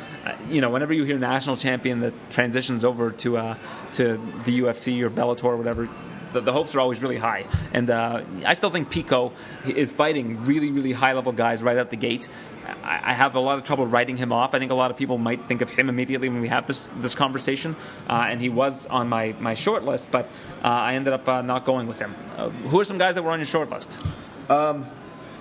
you 0.49 0.61
know 0.61 0.71
whenever 0.71 0.95
you 0.95 1.05
hear 1.05 1.19
national 1.19 1.57
champion 1.57 2.01
that 2.01 2.15
transitions 2.31 2.85
over 2.85 3.11
to 3.13 3.37
uh, 3.37 3.55
to 3.93 4.17
the 4.45 4.61
UFC 4.61 5.03
or 5.03 5.11
Bellator 5.11 5.45
or 5.45 5.57
whatever. 5.57 5.89
The, 6.33 6.41
the 6.41 6.53
hopes 6.53 6.77
are 6.77 6.81
always 6.81 7.03
really 7.03 7.19
high, 7.19 7.45
and 7.73 7.91
uh, 7.91 8.23
I 8.47 8.55
still 8.55 8.71
think 8.71 8.89
Pico 8.89 9.33
is 9.67 9.91
fighting 9.91 10.45
really, 10.45 10.71
really 10.71 10.93
high-level 10.93 11.33
guys 11.33 11.61
right 11.61 11.77
out 11.77 11.91
the 11.91 11.97
gate. 11.97 12.29
I, 12.83 13.11
I 13.11 13.12
have 13.12 13.35
a 13.35 13.41
lot 13.41 13.59
of 13.59 13.64
trouble 13.64 13.87
writing 13.87 14.16
him 14.16 14.33
off. 14.33 14.55
I 14.55 14.59
think 14.59 14.71
a 14.71 14.75
lot 14.75 14.91
of 14.91 14.97
people 14.97 15.18
might 15.18 15.45
think 15.47 15.61
of 15.61 15.71
him 15.71 15.89
immediately 15.89 16.29
when 16.29 16.41
we 16.41 16.49
have 16.49 16.66
this 16.66 16.89
this 17.01 17.14
conversation, 17.14 17.77
uh, 18.09 18.27
and 18.29 18.41
he 18.41 18.49
was 18.49 18.87
on 18.87 19.09
my, 19.09 19.35
my 19.41 19.55
short 19.55 19.85
list, 19.85 20.11
but 20.11 20.27
uh, 20.64 20.68
I 20.68 20.95
ended 20.95 21.12
up 21.12 21.29
uh, 21.29 21.43
not 21.43 21.64
going 21.64 21.87
with 21.87 21.99
him. 21.99 22.14
Uh, 22.37 22.51
who 22.71 22.81
are 22.81 22.85
some 22.85 22.99
guys 22.99 23.14
that 23.14 23.23
were 23.23 23.31
on 23.33 23.39
your 23.39 23.47
short 23.47 23.71
list? 23.71 23.99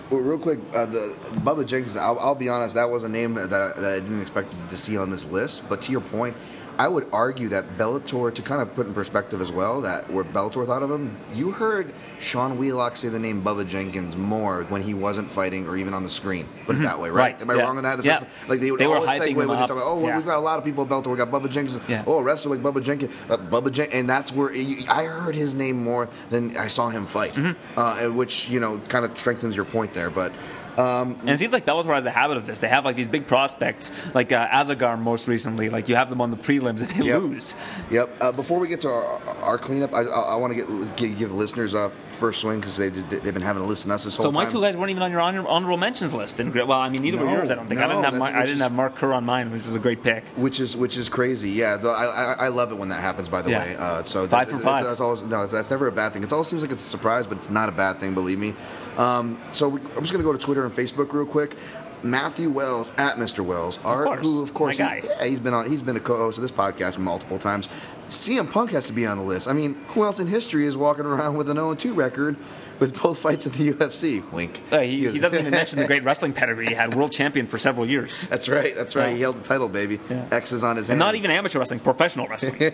Well, 0.10 0.22
real 0.22 0.40
quick, 0.40 0.58
uh, 0.74 0.88
the 0.88 1.16
Bubba 1.46 1.68
Jenkins. 1.68 1.96
I'll, 1.96 2.18
I'll 2.18 2.34
be 2.34 2.50
honest, 2.50 2.74
that 2.74 2.90
was 2.90 3.04
a 3.04 3.10
name 3.10 3.36
that, 3.36 3.52
that 3.52 3.78
I 3.78 4.00
didn't 4.00 4.22
expect 4.22 4.52
to 4.70 4.76
see 4.76 4.98
on 4.98 5.12
this 5.12 5.26
list. 5.26 5.70
But 5.70 5.84
to 5.84 5.92
your 5.92 6.02
point, 6.02 6.36
I 6.80 6.88
would 6.88 7.08
argue 7.12 7.50
that 7.50 7.78
Bellator, 7.78 8.34
to 8.34 8.42
kind 8.42 8.62
of 8.62 8.74
put 8.74 8.88
in 8.88 8.94
perspective 8.94 9.42
as 9.42 9.52
well, 9.52 9.82
that 9.82 10.10
where 10.10 10.24
Bellator 10.24 10.66
thought 10.66 10.82
of 10.82 10.90
him, 10.90 11.14
you 11.36 11.52
heard 11.52 11.92
Sean 12.22 12.58
Wheelock 12.58 12.96
say 12.96 13.10
the 13.10 13.20
name 13.20 13.42
Bubba 13.44 13.68
Jenkins 13.68 14.16
more 14.16 14.64
when 14.70 14.82
he 14.82 14.94
wasn't 14.94 15.30
fighting 15.30 15.68
or 15.68 15.76
even 15.76 15.94
on 15.94 16.04
the 16.06 16.10
screen. 16.10 16.48
Put 16.66 16.78
it 16.78 16.84
that 16.84 16.98
way, 16.98 17.10
right? 17.10 17.34
Right, 17.34 17.42
Am 17.42 17.50
I 17.50 17.56
yeah. 17.56 17.62
wrong 17.64 17.76
on 17.76 17.84
that? 17.84 18.06
Yeah. 18.06 18.24
like 18.48 18.62
they 18.62 18.72
would 18.72 18.80
They 18.80 18.86
always 18.86 19.10
segue 19.10 19.36
when 19.36 19.50
they 19.50 19.56
talk 19.56 19.72
about, 19.72 19.84
oh, 19.84 20.08
Yeah. 20.08 20.16
we've 20.16 20.26
got 20.26 20.38
a 20.38 20.40
lot 20.40 20.58
of 20.58 20.64
people 20.64 20.86
at 20.86 20.90
Bellator. 20.90 21.08
We 21.08 21.18
got 21.18 21.30
Bubba 21.32 21.50
Jenkins. 21.52 21.82
Yeah. 21.90 22.06
Oh, 22.08 22.20
a 22.20 22.24
wrestler 22.24 22.56
like 22.56 22.64
Bubba 22.64 22.82
Jenkins. 22.82 23.14
Uh, 23.30 23.36
Bubba 23.36 23.74
Jen- 23.74 23.90
and 23.92 24.10
that's 24.10 24.32
where 24.32 24.50
I 24.90 25.04
heard 25.04 25.36
his 25.36 25.56
name 25.56 25.84
more 25.84 26.08
than 26.30 26.56
I 26.56 26.70
saw 26.70 26.88
him 26.88 27.06
fight, 27.06 27.34
Mm-hmm. 27.34 27.78
uh, 27.78 28.08
which 28.16 28.48
you 28.48 28.62
know 28.62 28.80
kind 28.88 29.04
of 29.04 29.20
strengthens 29.20 29.54
your 29.54 29.66
point 29.66 29.94
there. 29.94 30.10
But 30.10 30.32
And 30.78 31.30
it 31.30 31.40
seems 31.40 31.54
like 31.54 31.66
Bellator 31.66 31.94
has 31.94 32.06
a 32.06 32.12
habit 32.12 32.38
of 32.38 32.46
this. 32.46 32.60
They 32.60 32.68
have 32.70 32.86
like 32.86 32.96
these 32.96 33.10
big 33.10 33.28
prospects, 33.28 33.92
like 34.14 34.32
uh, 34.32 34.48
Azagar 34.50 34.98
most 35.00 35.28
recently. 35.28 35.70
Like 35.70 35.90
you 35.90 35.96
have 35.96 36.10
them 36.10 36.22
on 36.22 36.32
the 36.32 36.38
prelims 36.38 36.82
and 36.82 36.90
they 36.90 37.06
Yep. 37.06 37.22
lose. 37.22 37.56
Yep. 37.92 38.10
Uh, 38.22 38.32
before 38.32 38.60
we 38.60 38.68
get 38.68 38.82
to 38.82 38.90
our, 38.90 39.20
our 39.42 39.58
cleanup, 39.58 39.94
I, 39.94 40.02
I, 40.04 40.20
I 40.22 40.36
want 40.36 40.56
to 40.58 40.86
get 40.96 41.18
give, 41.18 41.32
listeners 41.32 41.74
a 41.74 41.92
first 42.14 42.42
swing 42.42 42.60
because 42.60 42.76
they 42.76 42.90
they've 42.90 43.34
been 43.34 43.42
having 43.42 43.64
to 43.64 43.68
listen 43.70 43.88
to 43.90 43.96
us 43.96 44.04
this 44.04 44.18
whole 44.18 44.26
time. 44.26 44.34
So 44.34 44.36
my 44.40 44.44
time. 44.44 44.54
two 44.54 44.62
guys 44.62 44.76
weren't 44.76 44.90
even 44.92 45.04
on 45.04 45.10
your 45.12 45.22
honor, 45.22 45.48
honorable 45.48 45.78
mentions 45.78 46.14
list. 46.14 46.40
And 46.42 46.54
well, 46.54 46.74
I 46.74 46.90
mean, 46.90 47.02
neither 47.02 47.18
were 47.18 47.30
yours. 47.30 47.50
I 47.50 47.56
don't 47.56 47.68
think. 47.68 47.80
I 47.80 47.88
didn't 47.88 48.04
have. 48.04 48.14
that's- 48.14 48.20
My, 48.34 48.38
I 48.38 48.42
didn't 48.42 48.58
is- 48.58 48.62
have 48.62 48.74
Mark 48.74 48.96
Kerr 48.96 49.14
on 49.14 49.24
mine, 49.26 49.52
which 49.52 49.66
was 49.66 49.76
a 49.76 49.80
great 49.80 50.04
pick. 50.04 50.26
which 50.36 50.60
is 50.60 50.76
which 50.76 50.98
is 50.98 51.08
crazy. 51.10 51.52
Yeah, 51.52 51.78
the, 51.78 51.90
I, 51.90 52.06
I 52.06 52.34
I 52.34 52.48
love 52.50 52.72
it 52.72 52.78
when 52.78 52.90
that 52.90 53.00
happens. 53.02 53.30
By 53.30 53.42
the 53.42 53.52
Yeah. 53.52 53.64
way, 53.66 53.76
uh, 53.78 54.04
so 54.04 54.28
Five 54.28 54.48
that- 54.48 54.52
for 54.52 54.52
that's, 54.58 54.64
five. 54.66 54.84
That's 54.86 55.00
always 55.00 55.22
no, 55.22 55.48
that's 55.48 55.70
never 55.72 55.88
a 55.88 55.92
bad 55.92 56.12
thing. 56.14 56.24
It 56.24 56.32
always 56.34 56.48
seems 56.48 56.62
like 56.62 56.72
it's 56.72 56.86
a 56.86 56.90
surprise, 56.90 57.26
but 57.26 57.38
it's 57.38 57.50
not 57.50 57.70
a 57.70 57.74
bad 57.74 58.00
thing. 58.00 58.14
Believe 58.14 58.38
me. 58.40 58.54
Um, 59.00 59.40
so 59.54 59.70
we, 59.70 59.80
I'm 59.96 60.02
just 60.02 60.12
gonna 60.12 60.24
go 60.24 60.34
to 60.34 60.38
Twitter 60.38 60.66
and 60.66 60.74
Facebook 60.74 61.12
real 61.14 61.26
quick. 61.26 61.56
Matthew 62.04 62.50
Wells 62.50 62.90
at 62.98 63.16
Mr. 63.18 63.44
Wells, 63.44 63.78
Art, 63.84 64.06
course. 64.06 64.22
who 64.22 64.42
of 64.42 64.54
course 64.54 64.80
My 64.80 64.96
he- 64.96 65.02
guy. 65.02 65.08
yeah, 65.20 65.26
he's 65.26 65.40
been 65.40 65.54
on. 65.54 65.70
He's 65.70 65.82
been 65.82 65.98
a 65.98 66.00
co-host 66.02 66.38
of 66.38 66.42
this 66.44 66.52
podcast 66.52 66.98
multiple 66.98 67.40
times. 67.40 67.68
CM 68.10 68.50
Punk 68.50 68.72
has 68.72 68.88
to 68.88 68.94
be 68.94 69.06
on 69.06 69.18
the 69.18 69.24
list. 69.24 69.48
I 69.48 69.54
mean, 69.54 69.76
who 69.90 70.04
else 70.04 70.20
in 70.20 70.28
history 70.28 70.66
is 70.66 70.76
walking 70.78 71.06
around 71.06 71.36
with 71.38 71.50
an 71.50 71.58
0-2 71.58 71.96
record 71.96 72.38
with 72.80 73.02
both 73.02 73.20
fights 73.20 73.46
at 73.46 73.54
the 73.54 73.72
UFC? 73.74 74.30
Wink. 74.32 74.62
Uh, 74.72 74.80
he, 74.80 75.10
he 75.10 75.20
doesn't 75.20 75.40
even 75.40 75.52
mention 75.52 75.80
the 75.80 75.86
great 75.88 76.04
wrestling 76.10 76.34
pedigree 76.34 76.68
he 76.68 76.74
had, 76.74 76.94
world 76.96 77.12
champion 77.12 77.46
for 77.48 77.58
several 77.58 77.88
years, 77.88 78.28
That's 78.28 78.48
right. 78.50 78.76
That's 78.76 78.96
right. 78.96 79.10
Yeah. 79.10 79.16
He 79.16 79.22
held 79.22 79.38
the 79.38 79.44
title, 79.44 79.70
baby. 79.70 80.00
Yeah. 80.10 80.28
X 80.32 80.52
is 80.52 80.64
on 80.64 80.78
his 80.78 80.90
and 80.90 81.02
hands. 81.02 81.08
not 81.08 81.16
even 81.16 81.32
amateur 81.32 81.60
wrestling, 81.60 81.80
professional 81.82 82.28
wrestling. 82.28 82.56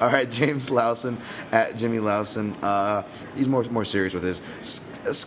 All 0.00 0.10
right, 0.10 0.30
James 0.30 0.68
Lawson 0.70 1.16
at 1.52 1.76
Jimmy 1.76 1.98
Lawson. 1.98 2.52
Uh, 2.62 3.02
he's 3.34 3.48
more 3.48 3.62
more 3.64 3.84
serious 3.86 4.12
with 4.12 4.22
his. 4.22 4.42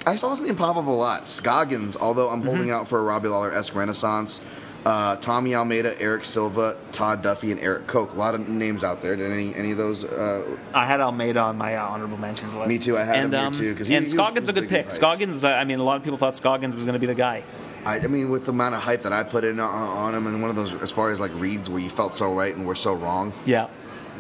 I 0.05 0.15
saw 0.15 0.29
this 0.29 0.41
name 0.41 0.55
pop 0.55 0.75
up 0.75 0.85
a 0.85 0.89
lot. 0.89 1.27
Scoggins, 1.27 1.95
although 1.97 2.29
I'm 2.29 2.39
Mm-hmm. 2.41 2.47
holding 2.49 2.71
out 2.71 2.87
for 2.87 2.99
a 2.99 3.03
Robbie 3.03 3.29
Lawler 3.29 3.51
esque 3.51 3.73
renaissance. 3.73 4.41
Uh, 4.85 5.15
Tommy 5.17 5.53
Almeida, 5.55 5.99
Erick 6.01 6.23
Silva, 6.23 6.77
Todd 6.93 7.21
Duffy, 7.21 7.51
and 7.51 7.59
Erik 7.59 7.85
Koch. 7.85 8.13
A 8.13 8.15
lot 8.15 8.33
of 8.33 8.47
names 8.47 8.83
out 8.83 9.01
there. 9.01 9.15
Did 9.17 9.31
any 9.31 9.53
any 9.53 9.71
of 9.71 9.77
those? 9.77 10.05
Uh, 10.05 10.57
I 10.73 10.85
had 10.85 11.01
Almeida 11.01 11.39
on 11.41 11.57
my 11.57 11.75
uh, 11.75 11.85
honorable 11.85 12.17
mentions 12.17 12.55
list. 12.55 12.69
Me 12.69 12.77
too, 12.79 12.97
I 12.97 13.03
had 13.03 13.17
and, 13.25 13.33
him 13.33 13.53
here 13.53 13.61
too, 13.73 13.75
'cause 13.75 13.87
he- 13.87 13.95
and 13.95 14.07
Scoggins 14.07 14.47
was 14.49 14.57
a 14.57 14.61
good 14.61 14.69
pick. 14.69 14.85
fights. 14.85 14.95
Scoggins, 14.95 15.43
uh, 15.43 15.49
I 15.49 15.65
mean, 15.65 15.79
a 15.79 15.83
lot 15.83 15.97
of 15.97 16.03
people 16.03 16.17
thought 16.17 16.33
Scoggins 16.35 16.75
was 16.75 16.85
going 16.85 16.93
to 16.93 16.99
be 16.99 17.07
the 17.07 17.13
guy. 17.15 17.43
I, 17.85 17.99
I 17.99 18.07
mean, 18.07 18.29
with 18.29 18.45
the 18.45 18.51
amount 18.51 18.75
of 18.75 18.81
hype 18.81 19.03
that 19.03 19.13
I 19.13 19.23
put 19.23 19.43
in 19.43 19.59
on, 19.59 19.69
on 19.69 20.15
him, 20.15 20.27
and 20.27 20.41
one 20.41 20.49
of 20.49 20.55
those 20.55 20.73
as 20.81 20.91
far 20.91 21.11
as 21.11 21.19
like 21.19 21.31
reads 21.35 21.69
where 21.69 21.81
you 21.81 21.89
felt 21.89 22.13
so 22.13 22.33
right 22.33 22.55
and 22.55 22.65
were 22.65 22.75
so 22.75 22.93
wrong. 22.93 23.33
Yeah. 23.45 23.67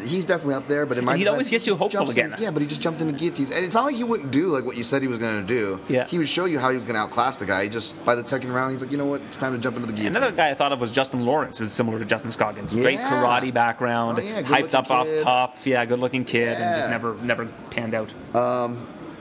He's 0.01 0.25
definitely 0.25 0.55
up 0.55 0.67
there, 0.67 0.85
but 0.85 0.97
in 0.97 1.05
my 1.05 1.17
he'd 1.17 1.27
always 1.27 1.49
get 1.49 1.65
you 1.67 1.75
hopeful 1.75 1.99
jumps 2.05 2.15
in- 2.15 2.25
again. 2.27 2.39
yeah, 2.41 2.51
but 2.51 2.61
he 2.61 2.67
just 2.67 2.81
jumped 2.81 3.01
into 3.01 3.13
guillotines, 3.13 3.51
and 3.51 3.63
it's 3.65 3.75
not 3.75 3.85
like 3.85 3.95
he 3.95 4.03
wouldn't 4.03 4.31
do 4.31 4.47
like 4.49 4.65
what 4.65 4.77
you 4.77 4.83
said 4.83 5.01
he 5.01 5.07
was 5.07 5.17
going 5.17 5.41
to 5.41 5.47
do. 5.47 5.79
Yeah. 5.89 6.05
he 6.07 6.17
would 6.17 6.29
show 6.29 6.45
you 6.45 6.59
how 6.59 6.69
he 6.69 6.75
was 6.75 6.83
going 6.85 6.95
to 6.95 7.01
outclass 7.01 7.37
the 7.37 7.45
guy. 7.45 7.63
He 7.63 7.69
just 7.69 8.03
by 8.05 8.15
the 8.15 8.25
second 8.25 8.51
round, 8.53 8.71
he's 8.71 8.81
like, 8.81 8.91
you 8.91 8.97
know 8.97 9.05
what, 9.05 9.21
it's 9.21 9.37
time 9.37 9.53
to 9.53 9.59
jump 9.59 9.75
into 9.77 9.87
the 9.87 9.93
guillotine. 9.93 10.15
Another 10.17 10.35
guy 10.35 10.49
I 10.49 10.53
thought 10.53 10.71
of 10.71 10.79
was 10.81 10.91
Justin 10.91 11.25
Lawrence, 11.25 11.57
who's 11.57 11.71
similar 11.71 11.99
to 11.99 12.05
Justin 12.05 12.31
Scoggins. 12.31 12.73
Great 12.73 12.99
karate 12.99 13.53
background, 13.53 14.19
Oh, 14.19 14.21
yeah, 14.21 14.41
hyped 14.41 14.73
up 14.73 14.87
good-looking 14.87 14.91
off 14.95 15.07
kid. 15.07 15.23
tough, 15.23 15.67
yeah, 15.67 15.85
good 15.85 15.99
looking 15.99 16.25
kid, 16.25 16.57
and 16.57 16.75
just 16.81 16.89
never 16.89 17.15
never 17.23 17.45
panned 17.71 17.93
out. 17.93 18.09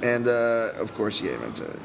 And 0.01 0.29
uh, 0.29 0.71
of 0.79 0.95
course, 0.95 1.21
yeah, 1.21 1.37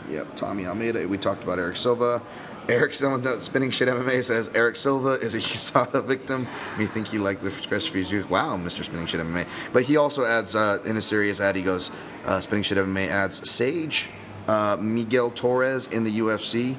yeah, 0.10 0.24
Tommy 0.36 0.68
Almeida. 0.68 1.08
We 1.08 1.18
talked 1.18 1.42
about 1.44 1.58
Erick 1.58 1.78
Silva. 1.78 2.22
Erick 2.70 2.94
Silva, 2.94 3.42
spinning 3.42 3.72
shit 3.72 3.88
MMA 3.90 4.24
says 4.24 4.50
Erick 4.56 4.78
Silva 4.78 5.12
is 5.12 5.36
a 5.36 5.40
USADA 5.40 6.06
victim. 6.08 6.48
Me 6.78 6.86
think 6.86 7.08
he 7.08 7.18
liked 7.18 7.44
the 7.44 7.52
fresh 7.52 7.90
juice. 7.92 8.30
Wow, 8.30 8.58
Mr. 8.58 8.84
Spinning 8.86 9.06
Shit 9.06 9.20
MMA. 9.20 9.46
But 9.74 9.84
he 9.84 9.98
also 9.98 10.24
adds 10.24 10.56
uh, 10.56 10.80
in 10.86 10.96
a 10.96 11.02
serious 11.02 11.42
ad. 11.42 11.56
He 11.58 11.62
goes, 11.62 11.92
uh, 12.26 12.40
Spinning 12.40 12.64
Shit 12.64 12.78
MMA 12.78 13.10
adds 13.10 13.50
Sage, 13.50 14.08
uh, 14.48 14.78
Miguel 14.80 15.30
Torres 15.32 15.88
in 15.88 16.04
the 16.06 16.20
UFC. 16.20 16.76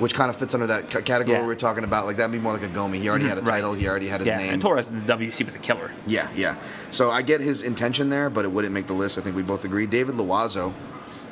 Which 0.00 0.14
kind 0.14 0.30
of 0.30 0.36
fits 0.36 0.54
under 0.54 0.68
that 0.68 0.88
c- 0.92 1.02
category 1.02 1.36
Yeah. 1.38 1.42
we 1.42 1.48
were 1.48 1.56
talking 1.56 1.82
about. 1.82 2.06
Like 2.06 2.18
that'd 2.18 2.30
be 2.30 2.38
more 2.38 2.52
like 2.52 2.62
a 2.62 2.68
Gomi. 2.68 2.98
He 2.98 3.08
already 3.08 3.24
had 3.26 3.36
a 3.36 3.40
Right. 3.40 3.46
title. 3.50 3.72
He 3.72 3.88
already 3.88 4.06
had 4.06 4.20
his 4.20 4.28
yeah, 4.28 4.36
name. 4.36 4.52
and 4.52 4.62
Torres 4.62 4.86
in 4.88 5.04
the 5.04 5.12
WC 5.12 5.44
was 5.44 5.56
a 5.56 5.58
killer. 5.58 5.90
Yeah, 6.06 6.28
yeah. 6.36 6.54
So 6.92 7.10
I 7.10 7.22
get 7.22 7.40
his 7.40 7.64
intention 7.64 8.08
there, 8.08 8.30
but 8.30 8.44
it 8.44 8.52
wouldn't 8.52 8.72
make 8.72 8.86
the 8.86 8.92
list. 8.92 9.18
I 9.18 9.22
think 9.22 9.34
we 9.34 9.42
both 9.42 9.64
agree. 9.64 9.86
David 9.86 10.14
Loiseau, 10.14 10.72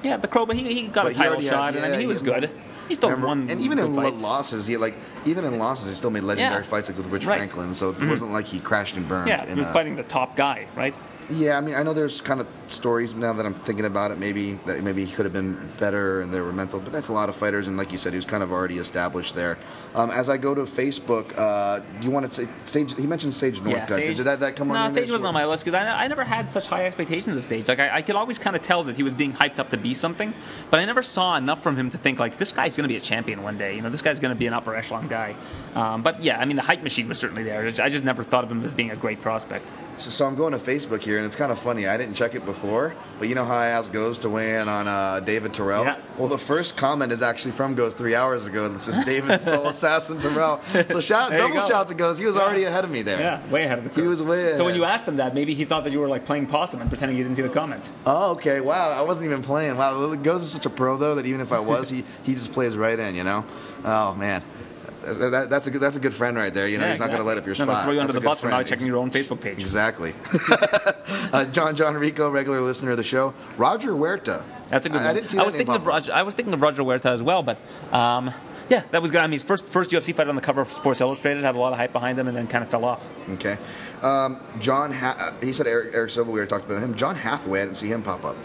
Yeah, 0.02 0.16
the 0.16 0.26
Crow, 0.26 0.46
but 0.46 0.56
he, 0.56 0.64
he 0.82 0.88
got 0.88 1.04
But 1.04 1.12
a 1.12 1.14
title 1.14 1.32
already 1.34 1.44
had- 1.46 1.52
shot, 1.52 1.76
and 1.76 1.84
I 1.84 1.90
mean, 1.90 2.00
he- 2.00 2.06
was 2.08 2.22
good. 2.22 2.50
He 2.88 2.94
still 2.94 3.10
remember? 3.10 3.26
won. 3.28 3.50
and 3.50 3.60
even 3.60 3.78
in 3.78 3.94
fights. 3.94 4.22
losses, 4.22 4.66
he 4.66 4.76
like 4.76 4.94
even 5.24 5.44
in 5.44 5.58
losses, 5.58 5.88
he 5.88 5.94
still 5.94 6.10
made 6.10 6.22
legendary 6.22 6.62
Yeah. 6.62 6.68
fights 6.68 6.88
like 6.88 6.96
with 6.96 7.06
Rich 7.06 7.24
Right. 7.24 7.38
Franklin. 7.38 7.74
So 7.74 7.90
it 7.90 7.96
mm-hmm. 7.96 8.10
wasn't 8.10 8.32
like 8.32 8.46
he 8.46 8.58
crashed 8.60 8.96
and 8.96 9.08
burned. 9.08 9.28
Yeah, 9.28 9.46
he 9.46 9.54
was 9.54 9.66
a- 9.68 9.72
fighting 9.72 9.96
the 9.96 10.02
top 10.04 10.36
guy, 10.36 10.66
right? 10.76 10.94
Yeah, 11.28 11.58
I 11.58 11.60
mean, 11.60 11.74
I 11.74 11.82
know 11.82 11.92
there's 11.92 12.20
kind 12.20 12.40
of 12.40 12.46
stories 12.68 13.14
now 13.14 13.32
that 13.32 13.44
I'm 13.44 13.54
thinking 13.54 13.84
about 13.84 14.10
it. 14.12 14.18
Maybe 14.18 14.54
that 14.66 14.82
maybe 14.82 15.04
he 15.04 15.12
could 15.12 15.24
have 15.24 15.32
been 15.32 15.58
better 15.78 16.20
and 16.20 16.32
they 16.32 16.40
were 16.40 16.52
mental, 16.52 16.78
but 16.78 16.92
that's 16.92 17.08
a 17.08 17.12
lot 17.12 17.28
of 17.28 17.34
fighters. 17.34 17.66
And 17.66 17.76
like 17.76 17.90
you 17.90 17.98
said, 17.98 18.12
he 18.12 18.16
was 18.16 18.24
kind 18.26 18.42
of 18.42 18.52
already 18.52 18.78
established 18.78 19.34
there. 19.34 19.58
Um, 19.94 20.10
as 20.10 20.28
I 20.28 20.36
go 20.36 20.54
to 20.54 20.62
Facebook, 20.62 21.36
uh, 21.36 21.80
you 22.00 22.10
want 22.10 22.30
to 22.30 22.46
say 22.46 22.48
Sage? 22.64 22.94
He 22.96 23.06
mentioned 23.06 23.34
Sage 23.34 23.60
Northcutt. 23.60 23.88
Sage- 23.88 24.16
Did 24.18 24.26
that, 24.26 24.40
that 24.40 24.56
come 24.56 24.70
on? 24.70 24.88
No, 24.88 24.94
Sage 24.94 25.10
wasn't 25.10 25.26
on 25.28 25.34
my 25.34 25.46
list 25.46 25.64
because 25.64 25.74
I, 25.74 26.04
I 26.04 26.06
never 26.06 26.22
had 26.22 26.50
such 26.50 26.68
high 26.68 26.86
expectations 26.86 27.36
of 27.36 27.44
Sage. 27.44 27.66
Like 27.68 27.80
I, 27.80 27.96
I 27.96 28.02
could 28.02 28.16
always 28.16 28.38
kind 28.38 28.54
of 28.54 28.62
tell 28.62 28.84
that 28.84 28.96
he 28.96 29.02
was 29.02 29.14
being 29.14 29.32
hyped 29.32 29.58
up 29.58 29.70
to 29.70 29.76
be 29.76 29.94
something, 29.94 30.32
but 30.70 30.78
I 30.78 30.84
never 30.84 31.02
saw 31.02 31.36
enough 31.36 31.62
from 31.62 31.76
him 31.76 31.90
to 31.90 31.98
think 31.98 32.20
like 32.20 32.38
this 32.38 32.52
guy's 32.52 32.76
going 32.76 32.84
to 32.84 32.92
be 32.92 32.96
a 32.96 33.00
champion 33.00 33.42
one 33.42 33.58
day. 33.58 33.74
You 33.74 33.82
know, 33.82 33.90
this 33.90 34.02
guy's 34.02 34.20
going 34.20 34.34
to 34.34 34.38
be 34.38 34.46
an 34.46 34.52
upper 34.52 34.74
echelon 34.76 35.08
guy. 35.08 35.34
Um, 35.74 36.02
but 36.02 36.22
yeah, 36.22 36.38
I 36.38 36.44
mean, 36.44 36.56
the 36.56 36.62
hype 36.62 36.82
machine 36.82 37.08
was 37.08 37.18
certainly 37.18 37.42
there. 37.42 37.66
I 37.66 37.88
just 37.88 38.04
never 38.04 38.22
thought 38.22 38.44
of 38.44 38.50
him 38.52 38.64
as 38.64 38.74
being 38.74 38.90
a 38.90 38.96
great 38.96 39.20
prospect. 39.20 39.66
So, 39.98 40.10
so 40.10 40.26
I'm 40.26 40.34
going 40.34 40.52
to 40.52 40.58
Facebook 40.58 41.02
here, 41.02 41.16
and 41.16 41.24
it's 41.24 41.36
kind 41.36 41.50
of 41.50 41.58
funny. 41.58 41.86
I 41.86 41.96
didn't 41.96 42.14
check 42.14 42.34
it 42.34 42.44
before, 42.44 42.94
but 43.18 43.28
you 43.28 43.34
know 43.34 43.44
how 43.46 43.56
I 43.56 43.68
asked 43.68 43.92
Goes 43.94 44.18
to 44.20 44.28
weigh 44.28 44.56
in 44.60 44.68
on 44.68 44.86
uh, 44.86 45.20
David 45.20 45.54
Terrell? 45.54 45.84
Yeah. 45.84 45.98
Well, 46.18 46.28
the 46.28 46.36
first 46.36 46.76
comment 46.76 47.12
is 47.12 47.22
actually 47.22 47.52
from 47.52 47.74
Goes 47.74 47.94
three 47.94 48.14
hours 48.14 48.46
ago 48.46 48.68
that 48.68 48.80
says 48.80 49.02
David 49.06 49.40
Soul 49.42 49.68
Assassin 49.68 50.18
Terrell. 50.18 50.60
So 50.88 51.00
shout, 51.00 51.30
There 51.30 51.38
double 51.38 51.60
shout 51.60 51.88
to 51.88 51.94
Goes. 51.94 52.18
He 52.18 52.26
was 52.26 52.36
Yeah. 52.36 52.42
already 52.42 52.64
ahead 52.64 52.84
of 52.84 52.90
me 52.90 53.00
there. 53.02 53.18
Yeah, 53.18 53.46
way 53.48 53.64
ahead 53.64 53.78
of 53.78 53.84
the 53.94 54.00
He 54.00 54.06
was 54.06 54.22
way 54.22 54.42
ahead. 54.48 54.58
So 54.58 54.64
when 54.66 54.74
you 54.74 54.84
asked 54.84 55.08
him 55.08 55.16
that, 55.16 55.34
maybe 55.34 55.54
he 55.54 55.64
thought 55.64 55.84
that 55.84 55.92
you 55.92 56.00
were 56.00 56.08
like 56.08 56.26
playing 56.26 56.46
possum 56.46 56.80
and 56.82 56.90
pretending 56.90 57.16
you 57.16 57.24
didn't 57.24 57.36
see 57.36 57.42
the 57.42 57.48
comment. 57.48 57.88
Oh, 58.04 58.32
okay. 58.32 58.60
Wow, 58.60 58.90
I 58.90 59.00
wasn't 59.00 59.30
even 59.30 59.42
playing. 59.42 59.76
Wow, 59.78 60.14
Goes 60.16 60.42
is 60.42 60.50
such 60.50 60.66
a 60.66 60.70
pro 60.70 60.98
though 60.98 61.14
that 61.14 61.24
even 61.24 61.40
if 61.40 61.52
I 61.52 61.60
was, 61.60 61.88
he 61.94 62.04
he 62.22 62.34
just 62.34 62.52
plays 62.52 62.76
right 62.76 62.98
in. 62.98 63.14
You 63.14 63.24
know? 63.24 63.44
Oh 63.84 64.14
man. 64.14 64.42
That, 65.06 65.30
that- 65.30 65.50
that's 65.50 65.66
a 65.66 65.70
good. 65.70 65.80
That's 65.80 65.96
a 65.96 66.00
good 66.00 66.14
friend 66.14 66.36
right 66.36 66.52
there. 66.52 66.68
You 66.68 66.78
know, 66.78 66.84
Yeah, 66.84 66.90
he's 66.92 67.00
not 67.00 67.06
going 67.08 67.20
to 67.20 67.24
let 67.24 67.38
up 67.38 67.46
your 67.46 67.54
spot. 67.54 67.68
no, 67.68 67.82
throw 67.82 67.92
you 67.92 68.00
under 68.00 68.12
That's 68.12 68.22
the 68.22 68.28
bus 68.28 68.40
for 68.40 68.48
not 68.48 68.66
checking 68.66 68.86
your 68.86 68.96
own 68.98 69.10
Facebook 69.10 69.40
page. 69.40 69.58
Exactly. 69.58 70.14
uh, 71.32 71.44
John 71.46 71.74
John 71.76 71.94
Rico, 71.94 72.28
regular 72.30 72.60
listener 72.60 72.90
of 72.92 72.96
the 72.96 73.04
show. 73.04 73.34
Roger 73.56 73.92
Huerta. 73.92 74.42
That's 74.68 74.86
a 74.86 74.88
good 74.88 74.98
I, 75.00 75.04
one. 75.04 75.10
I 75.10 75.12
didn't 75.14 75.28
see 75.28 75.38
I 75.38 75.44
was 75.44 75.54
thinking 75.54 75.74
of. 75.74 75.86
Roger. 75.86 76.12
I 76.12 76.22
was 76.22 76.34
thinking 76.34 76.52
of 76.54 76.60
Roger 76.62 76.82
Huerta 76.82 77.10
as 77.10 77.22
well, 77.22 77.42
but 77.42 77.58
um, 77.92 78.32
yeah, 78.68 78.82
that 78.90 79.00
was 79.02 79.10
good. 79.10 79.20
I 79.20 79.26
mean, 79.26 79.32
his 79.34 79.42
first 79.44 79.66
first 79.66 79.90
UFC 79.90 80.14
fight 80.14 80.28
on 80.28 80.34
the 80.34 80.40
cover 80.40 80.60
of 80.60 80.72
Sports 80.72 81.00
Illustrated 81.00 81.44
had 81.44 81.54
a 81.54 81.58
lot 81.58 81.72
of 81.72 81.78
hype 81.78 81.92
behind 81.92 82.18
him, 82.18 82.26
and 82.28 82.36
then 82.36 82.46
kind 82.46 82.64
of 82.64 82.70
fell 82.70 82.84
off. 82.84 83.04
Okay. 83.34 83.56
Um, 84.02 84.38
John, 84.60 84.92
ha- 84.92 85.16
uh, 85.40 85.44
he 85.44 85.52
said 85.52 85.66
Erick, 85.66 85.94
Erick 85.94 86.10
Silva. 86.10 86.30
We 86.30 86.40
were 86.40 86.46
talking 86.46 86.66
about 86.66 86.82
him. 86.82 86.94
John 86.96 87.14
Hathaway. 87.16 87.62
I 87.62 87.64
didn't 87.64 87.76
see 87.78 87.88
him 87.88 88.02
pop 88.02 88.24
up. 88.24 88.36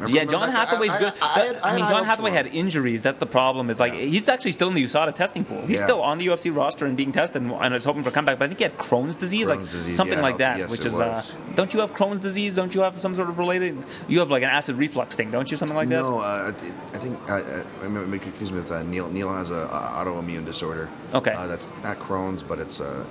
Remember- 0.00 0.16
yeah, 0.16 0.24
John? 0.24 0.50
Hathaway's 0.50 0.90
I- 0.92 0.98
good. 0.98 1.12
I, 1.20 1.26
I, 1.40 1.44
had- 1.46 1.60
I 1.62 1.76
mean, 1.76 1.86
John 1.88 2.04
Hathaway 2.04 2.30
had 2.30 2.46
injuries. 2.46 3.02
That's 3.02 3.18
the 3.18 3.26
problem. 3.26 3.70
Is 3.70 3.78
like 3.80 3.92
Yeah. 3.92 4.00
he's 4.00 4.28
actually 4.28 4.52
still 4.52 4.68
in 4.68 4.74
the 4.74 4.84
USADA 4.84 5.14
testing 5.14 5.44
pool. 5.44 5.60
He's 5.66 5.78
Yeah. 5.80 5.86
still 5.86 6.00
on 6.02 6.18
the 6.18 6.26
UFC 6.26 6.50
roster 6.54 6.86
and 6.86 6.96
being 6.96 7.12
tested, 7.12 7.42
and, 7.42 7.74
is 7.74 7.84
hoping 7.84 8.02
for 8.02 8.08
a 8.08 8.12
comeback. 8.12 8.38
But 8.38 8.46
I 8.46 8.48
think 8.48 8.58
he 8.58 8.64
had 8.64 8.76
Crohn's 8.78 9.16
disease, 9.16 9.48
like 9.48 9.60
disease, 9.60 9.96
something 9.96 10.18
yeah. 10.18 10.22
like 10.24 10.38
that. 10.38 10.58
Yes, 10.58 10.70
which 10.70 10.86
is 10.86 10.98
uh, 10.98 11.22
don't 11.54 11.72
you 11.74 11.80
have 11.80 11.92
Crohn's 11.94 12.20
disease? 12.20 12.56
Don't 12.56 12.74
you 12.74 12.80
have 12.82 13.00
some 13.00 13.14
sort 13.14 13.28
of 13.28 13.38
related? 13.38 13.76
You 14.08 14.20
have 14.20 14.30
like 14.30 14.42
an 14.42 14.50
acid 14.50 14.76
reflux 14.76 15.16
thing, 15.16 15.30
don't 15.30 15.50
you? 15.50 15.56
Something 15.56 15.76
like 15.76 15.88
that. 15.88 16.02
No, 16.02 16.20
uh, 16.20 16.52
I 16.94 16.98
think 16.98 17.18
I 17.30 17.64
remember 17.82 18.18
confused 18.18 18.52
me 18.52 18.58
with 18.58 18.70
uh, 18.72 18.82
Neil. 18.82 19.10
Neil 19.10 19.32
has 19.32 19.50
a 19.50 19.62
uh, 19.72 20.04
autoimmune 20.04 20.44
disorder. 20.44 20.88
Okay. 21.14 21.32
uh, 21.32 21.46
that's 21.46 21.68
not 21.82 21.98
Crohn's, 21.98 22.42
but 22.42 22.58
it's 22.58 22.80
uh, 22.80 23.04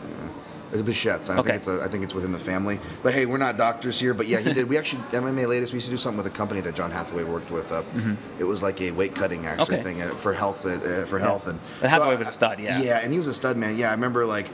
it's 0.71 0.81
Behçet's. 0.81 1.29
I 1.29 1.37
Okay. 1.37 1.43
think 1.51 1.55
it's 1.57 1.67
a, 1.67 1.81
I 1.83 1.87
think 1.87 2.03
it's 2.03 2.13
within 2.13 2.31
the 2.31 2.39
family. 2.39 2.79
But 3.03 3.13
hey, 3.13 3.25
we're 3.25 3.37
not 3.37 3.57
doctors 3.57 3.99
here. 3.99 4.13
But 4.13 4.27
yeah, 4.27 4.39
he 4.39 4.53
did. 4.53 4.69
We 4.69 4.77
actually 4.77 5.01
MMA 5.11 5.47
latest. 5.47 5.73
We 5.73 5.77
used 5.77 5.87
to 5.87 5.91
do 5.91 5.97
something 5.97 6.17
with 6.17 6.27
a 6.27 6.35
company 6.35 6.61
that 6.61 6.75
John 6.75 6.91
Hathaway 6.91 7.23
worked 7.23 7.51
with. 7.51 7.71
Uh, 7.71 7.83
It 8.39 8.43
was 8.45 8.61
like 8.63 8.79
a 8.81 8.91
weight 8.91 9.15
cutting 9.15 9.45
actually 9.45 9.75
Okay. 9.75 9.83
thing 9.83 10.01
uh, 10.01 10.09
for 10.09 10.33
health 10.33 10.65
uh, 10.65 11.05
for 11.05 11.19
health 11.19 11.47
and 11.47 11.59
But 11.81 11.89
Hathaway 11.89 12.15
I- 12.15 12.19
was 12.19 12.27
a 12.27 12.33
stud, 12.33 12.59
yeah. 12.59 12.81
Yeah, 12.81 12.97
and 13.03 13.11
he 13.11 13.17
was 13.17 13.27
a 13.27 13.33
stud 13.33 13.57
man. 13.57 13.77
Yeah, 13.77 13.89
I 13.89 13.91
remember 13.93 14.25
like. 14.25 14.47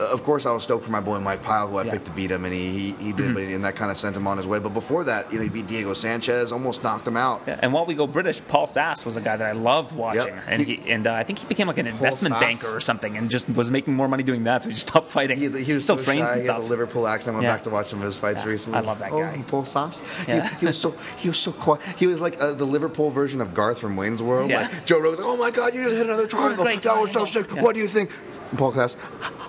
Of 0.00 0.22
course, 0.24 0.46
I 0.46 0.52
was 0.52 0.62
stoked 0.62 0.84
for 0.84 0.90
my 0.90 1.00
boy 1.00 1.20
Mike 1.20 1.42
Pyle, 1.42 1.68
who 1.68 1.76
I 1.76 1.82
Yeah. 1.82 1.88
Mm-hmm. 1.88 1.90
picked 1.96 2.06
to 2.06 2.12
beat 2.12 2.30
him, 2.30 2.44
and 2.44 2.54
he, 2.54 2.70
he, 2.70 2.92
he 3.04 3.12
did, 3.12 3.34
but 3.34 3.42
and 3.42 3.64
that 3.64 3.76
kind 3.76 3.90
of 3.90 3.98
sent 3.98 4.16
him 4.16 4.26
on 4.26 4.36
his 4.38 4.46
way. 4.46 4.58
But 4.58 4.74
before 4.74 5.04
that, 5.04 5.30
you 5.32 5.38
know, 5.38 5.42
he 5.44 5.48
beat 5.50 5.66
Diego 5.66 5.92
Sanchez, 5.94 6.52
almost 6.52 6.82
knocked 6.82 7.06
him 7.06 7.16
out. 7.16 7.42
Yeah, 7.46 7.58
and 7.62 7.72
while 7.72 7.84
we 7.86 7.94
go 7.94 8.06
British, 8.06 8.40
Paul 8.48 8.66
Sass 8.66 9.04
was 9.04 9.16
a 9.16 9.20
guy 9.20 9.36
that 9.36 9.46
I 9.46 9.52
loved 9.52 9.92
watching, 9.94 10.34
Yep. 10.34 10.44
and 10.48 10.62
He- 10.62 10.76
he, 10.76 10.90
and 10.90 11.06
uh, 11.06 11.12
I 11.14 11.22
think 11.24 11.38
he 11.40 11.46
became 11.46 11.66
like 11.66 11.78
an 11.78 11.86
investment 11.86 12.34
Sass. 12.34 12.42
banker 12.42 12.76
or 12.76 12.80
something, 12.80 13.16
and 13.16 13.30
just 13.30 13.48
was 13.50 13.70
making 13.70 13.94
more 13.94 14.08
money 14.08 14.22
doing 14.22 14.44
that, 14.44 14.62
so 14.62 14.68
he 14.70 14.74
just 14.74 14.88
stopped 14.88 15.08
fighting. 15.08 15.38
He, 15.38 15.48
he 15.62 15.72
was 15.74 15.84
still 15.84 15.98
so 15.98 16.04
trains 16.04 16.26
shy. 16.26 16.32
and 16.32 16.42
He 16.42 16.46
had 16.48 16.56
a 16.56 16.60
Liverpool 16.60 17.06
accent. 17.06 17.34
I 17.34 17.38
went 17.38 17.44
Yeah. 17.44 17.54
back 17.54 17.62
to 17.64 17.70
watch 17.70 17.86
some 17.88 17.98
of 18.00 18.04
his 18.06 18.16
fights 18.16 18.44
recently. 18.44 18.78
I 18.78 18.82
love 18.82 18.98
that 19.00 19.12
oh, 19.12 19.18
guy. 19.20 19.44
Paul 19.48 19.64
Sauce. 19.64 20.02
Yeah. 20.26 20.48
He, 20.58 20.66
was 20.66 20.78
so 20.78 20.94
he 21.18 21.28
was 21.28 21.38
so 21.38 21.52
quiet. 21.52 21.82
He 21.98 22.06
was 22.06 22.20
like 22.22 22.40
uh, 22.42 22.52
the 22.54 22.64
Liverpool 22.66 23.10
version 23.10 23.40
of 23.40 23.52
Garth 23.54 23.78
from 23.80 23.96
Wayne's 23.96 24.22
World. 24.22 24.50
Like 24.50 24.86
Joe 24.86 24.98
Rogan's 24.98 25.18
like, 25.18 25.28
"Oh 25.28 25.36
my 25.36 25.50
God, 25.50 25.74
you 25.74 25.82
just 25.84 25.96
hit 25.96 26.06
another 26.06 26.26
triangle. 26.26 26.64
that 26.64 27.00
was 27.00 27.10
so 27.12 27.24
sick. 27.24 27.50
What 27.52 27.74
do 27.74 27.80
you 27.80 27.86
think?" 27.88 28.10
Paul 28.56 28.72
Cass, 28.72 28.96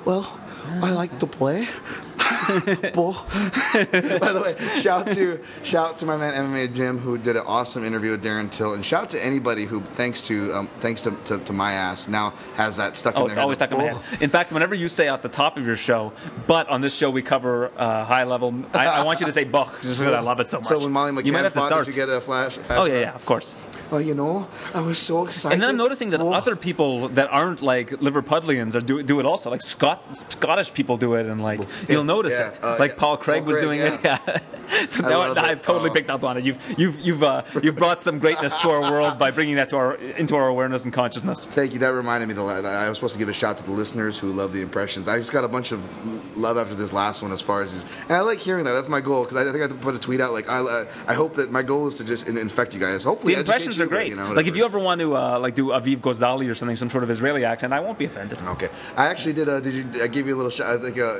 well. 0.05 0.37
I 0.81 0.91
like 0.91 1.19
to 1.19 1.27
play. 1.27 1.67
Bull. 2.93 3.13
By 3.13 4.31
the 4.31 4.41
way, 4.43 4.79
shout 4.81 5.07
to 5.13 5.39
shout 5.63 5.97
to 5.99 6.05
my 6.05 6.17
man 6.17 6.33
MMA 6.33 6.73
Jim 6.73 6.97
who 6.97 7.17
did 7.17 7.35
an 7.35 7.43
awesome 7.45 7.83
interview 7.83 8.11
with 8.11 8.23
Darren 8.23 8.49
Till, 8.51 8.73
and 8.73 8.85
shout 8.85 9.09
to 9.09 9.23
anybody 9.23 9.65
who, 9.65 9.81
thanks 9.81 10.21
to 10.23 10.53
um, 10.53 10.67
thanks 10.79 11.01
to, 11.01 11.11
to, 11.25 11.39
to 11.39 11.53
my 11.53 11.73
ass, 11.73 12.07
now 12.07 12.31
has 12.55 12.77
that 12.77 12.95
stuck 12.95 13.15
in 13.15 13.21
Oh, 13.21 13.23
their 13.25 13.31
it's 13.31 13.37
head. 13.37 13.41
always 13.43 13.57
stuck 13.57 13.71
in 13.71 13.77
my 13.77 13.83
head. 13.85 14.21
In 14.21 14.29
fact, 14.29 14.51
whenever 14.51 14.75
you 14.75 14.87
say 14.87 15.07
off 15.07 15.21
the 15.21 15.29
top 15.29 15.57
of 15.57 15.65
your 15.65 15.75
show, 15.75 16.13
but 16.47 16.67
on 16.69 16.81
this 16.81 16.95
show 16.95 17.09
we 17.09 17.21
cover 17.21 17.71
uh, 17.77 18.05
high 18.05 18.23
level, 18.23 18.53
I, 18.73 18.87
I 18.87 19.03
want 19.03 19.19
you 19.19 19.25
to 19.25 19.31
say 19.31 19.43
Buck 19.43 19.81
just 19.81 19.99
because 19.99 20.13
I 20.15 20.19
love 20.21 20.39
it 20.39 20.47
so 20.47 20.57
much. 20.59 20.67
So 20.67 20.79
when 20.79 20.91
Molly 20.91 21.11
McCann 21.11 21.25
you 21.25 21.31
might 21.33 21.43
have 21.43 21.53
to 21.53 21.61
start. 21.61 21.87
you 21.87 21.93
get 21.93 22.09
a 22.09 22.21
flash? 22.21 22.57
oh 22.69 22.85
yeah, 22.85 22.99
yeah, 23.01 23.13
of 23.15 23.25
course. 23.25 23.55
Well, 23.91 23.99
you 24.01 24.15
know, 24.15 24.47
I 24.73 24.79
was 24.79 24.97
so 24.97 25.27
excited. 25.27 25.53
And 25.53 25.61
then 25.61 25.69
I'm 25.71 25.77
noticing 25.77 26.11
that 26.11 26.21
Oh. 26.21 26.31
other 26.31 26.55
people 26.55 27.09
that 27.09 27.27
aren't 27.29 27.61
like 27.61 27.89
Liverpudlians 27.89 28.73
are 28.75 28.81
do, 28.81 29.03
do 29.03 29.19
it 29.19 29.25
also. 29.25 29.49
Like 29.49 29.61
Scot- 29.61 30.15
Scottish 30.17 30.73
people 30.73 30.95
do 30.97 31.15
it, 31.15 31.25
and 31.25 31.43
like 31.43 31.59
you'll 31.89 32.05
notice 32.05 32.33
yeah, 32.33 32.47
it. 32.49 32.59
uh, 32.63 32.77
like 32.79 32.91
yeah. 32.91 32.97
Paul 32.97 33.17
Craig 33.17 33.41
Paul 33.43 33.47
was 33.47 33.55
Craig, 33.57 33.65
doing 33.65 33.79
yeah. 33.81 33.95
it. 33.95 34.43
Yeah. 34.71 34.87
so 34.87 35.05
I 35.05 35.09
now 35.09 35.21
I've 35.35 35.57
it. 35.59 35.63
totally 35.63 35.89
Oh. 35.89 35.93
picked 35.93 36.09
up 36.09 36.23
on 36.23 36.37
it. 36.37 36.45
You've 36.45 36.59
you've 36.79 36.99
you've 36.99 37.23
uh, 37.23 37.43
you've 37.61 37.75
brought 37.75 38.03
some 38.03 38.19
greatness 38.19 38.53
to 38.61 38.69
our 38.69 38.81
world 38.89 39.19
by 39.19 39.29
bringing 39.31 39.55
that 39.57 39.67
to 39.69 39.75
our 39.75 39.95
into 39.95 40.35
our 40.37 40.47
awareness 40.47 40.85
and 40.85 40.93
consciousness. 40.93 41.45
Thank 41.45 41.73
you. 41.73 41.79
That 41.79 41.93
reminded 41.93 42.27
me. 42.27 42.33
The 42.33 42.43
I 42.43 42.87
was 42.87 42.97
supposed 42.97 43.13
to 43.13 43.19
give 43.19 43.27
a 43.27 43.33
shout 43.33 43.57
to 43.57 43.63
the 43.63 43.71
listeners 43.71 44.17
who 44.17 44.31
love 44.31 44.53
the 44.53 44.61
impressions. 44.61 45.09
I 45.09 45.17
just 45.17 45.33
got 45.33 45.43
a 45.43 45.49
bunch 45.49 45.73
of 45.73 45.81
love 46.37 46.57
after 46.57 46.75
this 46.75 46.93
last 46.93 47.21
one, 47.21 47.31
as 47.33 47.41
far 47.41 47.61
as, 47.61 47.71
these 47.73 47.85
and 48.07 48.13
I 48.15 48.21
like 48.21 48.39
hearing 48.39 48.63
that. 48.65 48.71
That's 48.71 48.87
my 48.87 49.01
goal 49.01 49.23
because 49.23 49.35
I 49.35 49.43
think 49.43 49.57
I 49.57 49.67
have 49.67 49.71
to 49.71 49.75
put 49.75 49.95
a 49.95 49.99
tweet 49.99 50.21
out. 50.21 50.31
Like 50.31 50.47
I, 50.47 50.59
uh, 50.59 50.85
I 51.07 51.13
hope 51.13 51.35
that 51.35 51.51
my 51.51 51.61
goal 51.61 51.87
is 51.87 51.97
to 51.97 52.05
just 52.05 52.27
infect 52.29 52.73
you 52.73 52.79
guys. 52.79 53.03
Hopefully, 53.03 53.33
The 53.33 53.41
impressions 53.41 53.80
are 53.81 53.87
great. 53.87 54.09
You 54.09 54.15
know, 54.15 54.31
like 54.31 54.47
if 54.47 54.55
you 54.55 54.63
ever 54.63 54.79
want 54.79 55.01
to 55.01 55.15
uh, 55.17 55.39
like 55.39 55.55
do 55.55 55.67
Aviv 55.67 55.97
Gozali 55.97 56.49
or 56.49 56.55
something, 56.55 56.75
some 56.77 56.89
sort 56.89 57.03
of 57.03 57.09
Israeli 57.09 57.43
accent, 57.43 57.73
I 57.73 57.79
won't 57.79 57.97
be 57.97 58.05
offended. 58.05 58.39
Okay. 58.55 58.69
I 58.95 59.07
actually 59.07 59.33
did. 59.33 59.49
Uh, 59.49 59.59
did 59.59 59.73
you? 59.73 60.03
I 60.03 60.07
gave 60.07 60.27
you 60.27 60.35
a 60.35 60.37
little. 60.37 60.51
Sh- 60.51 60.61
I 60.61 60.77
think 60.77 60.97
uh, 60.97 61.19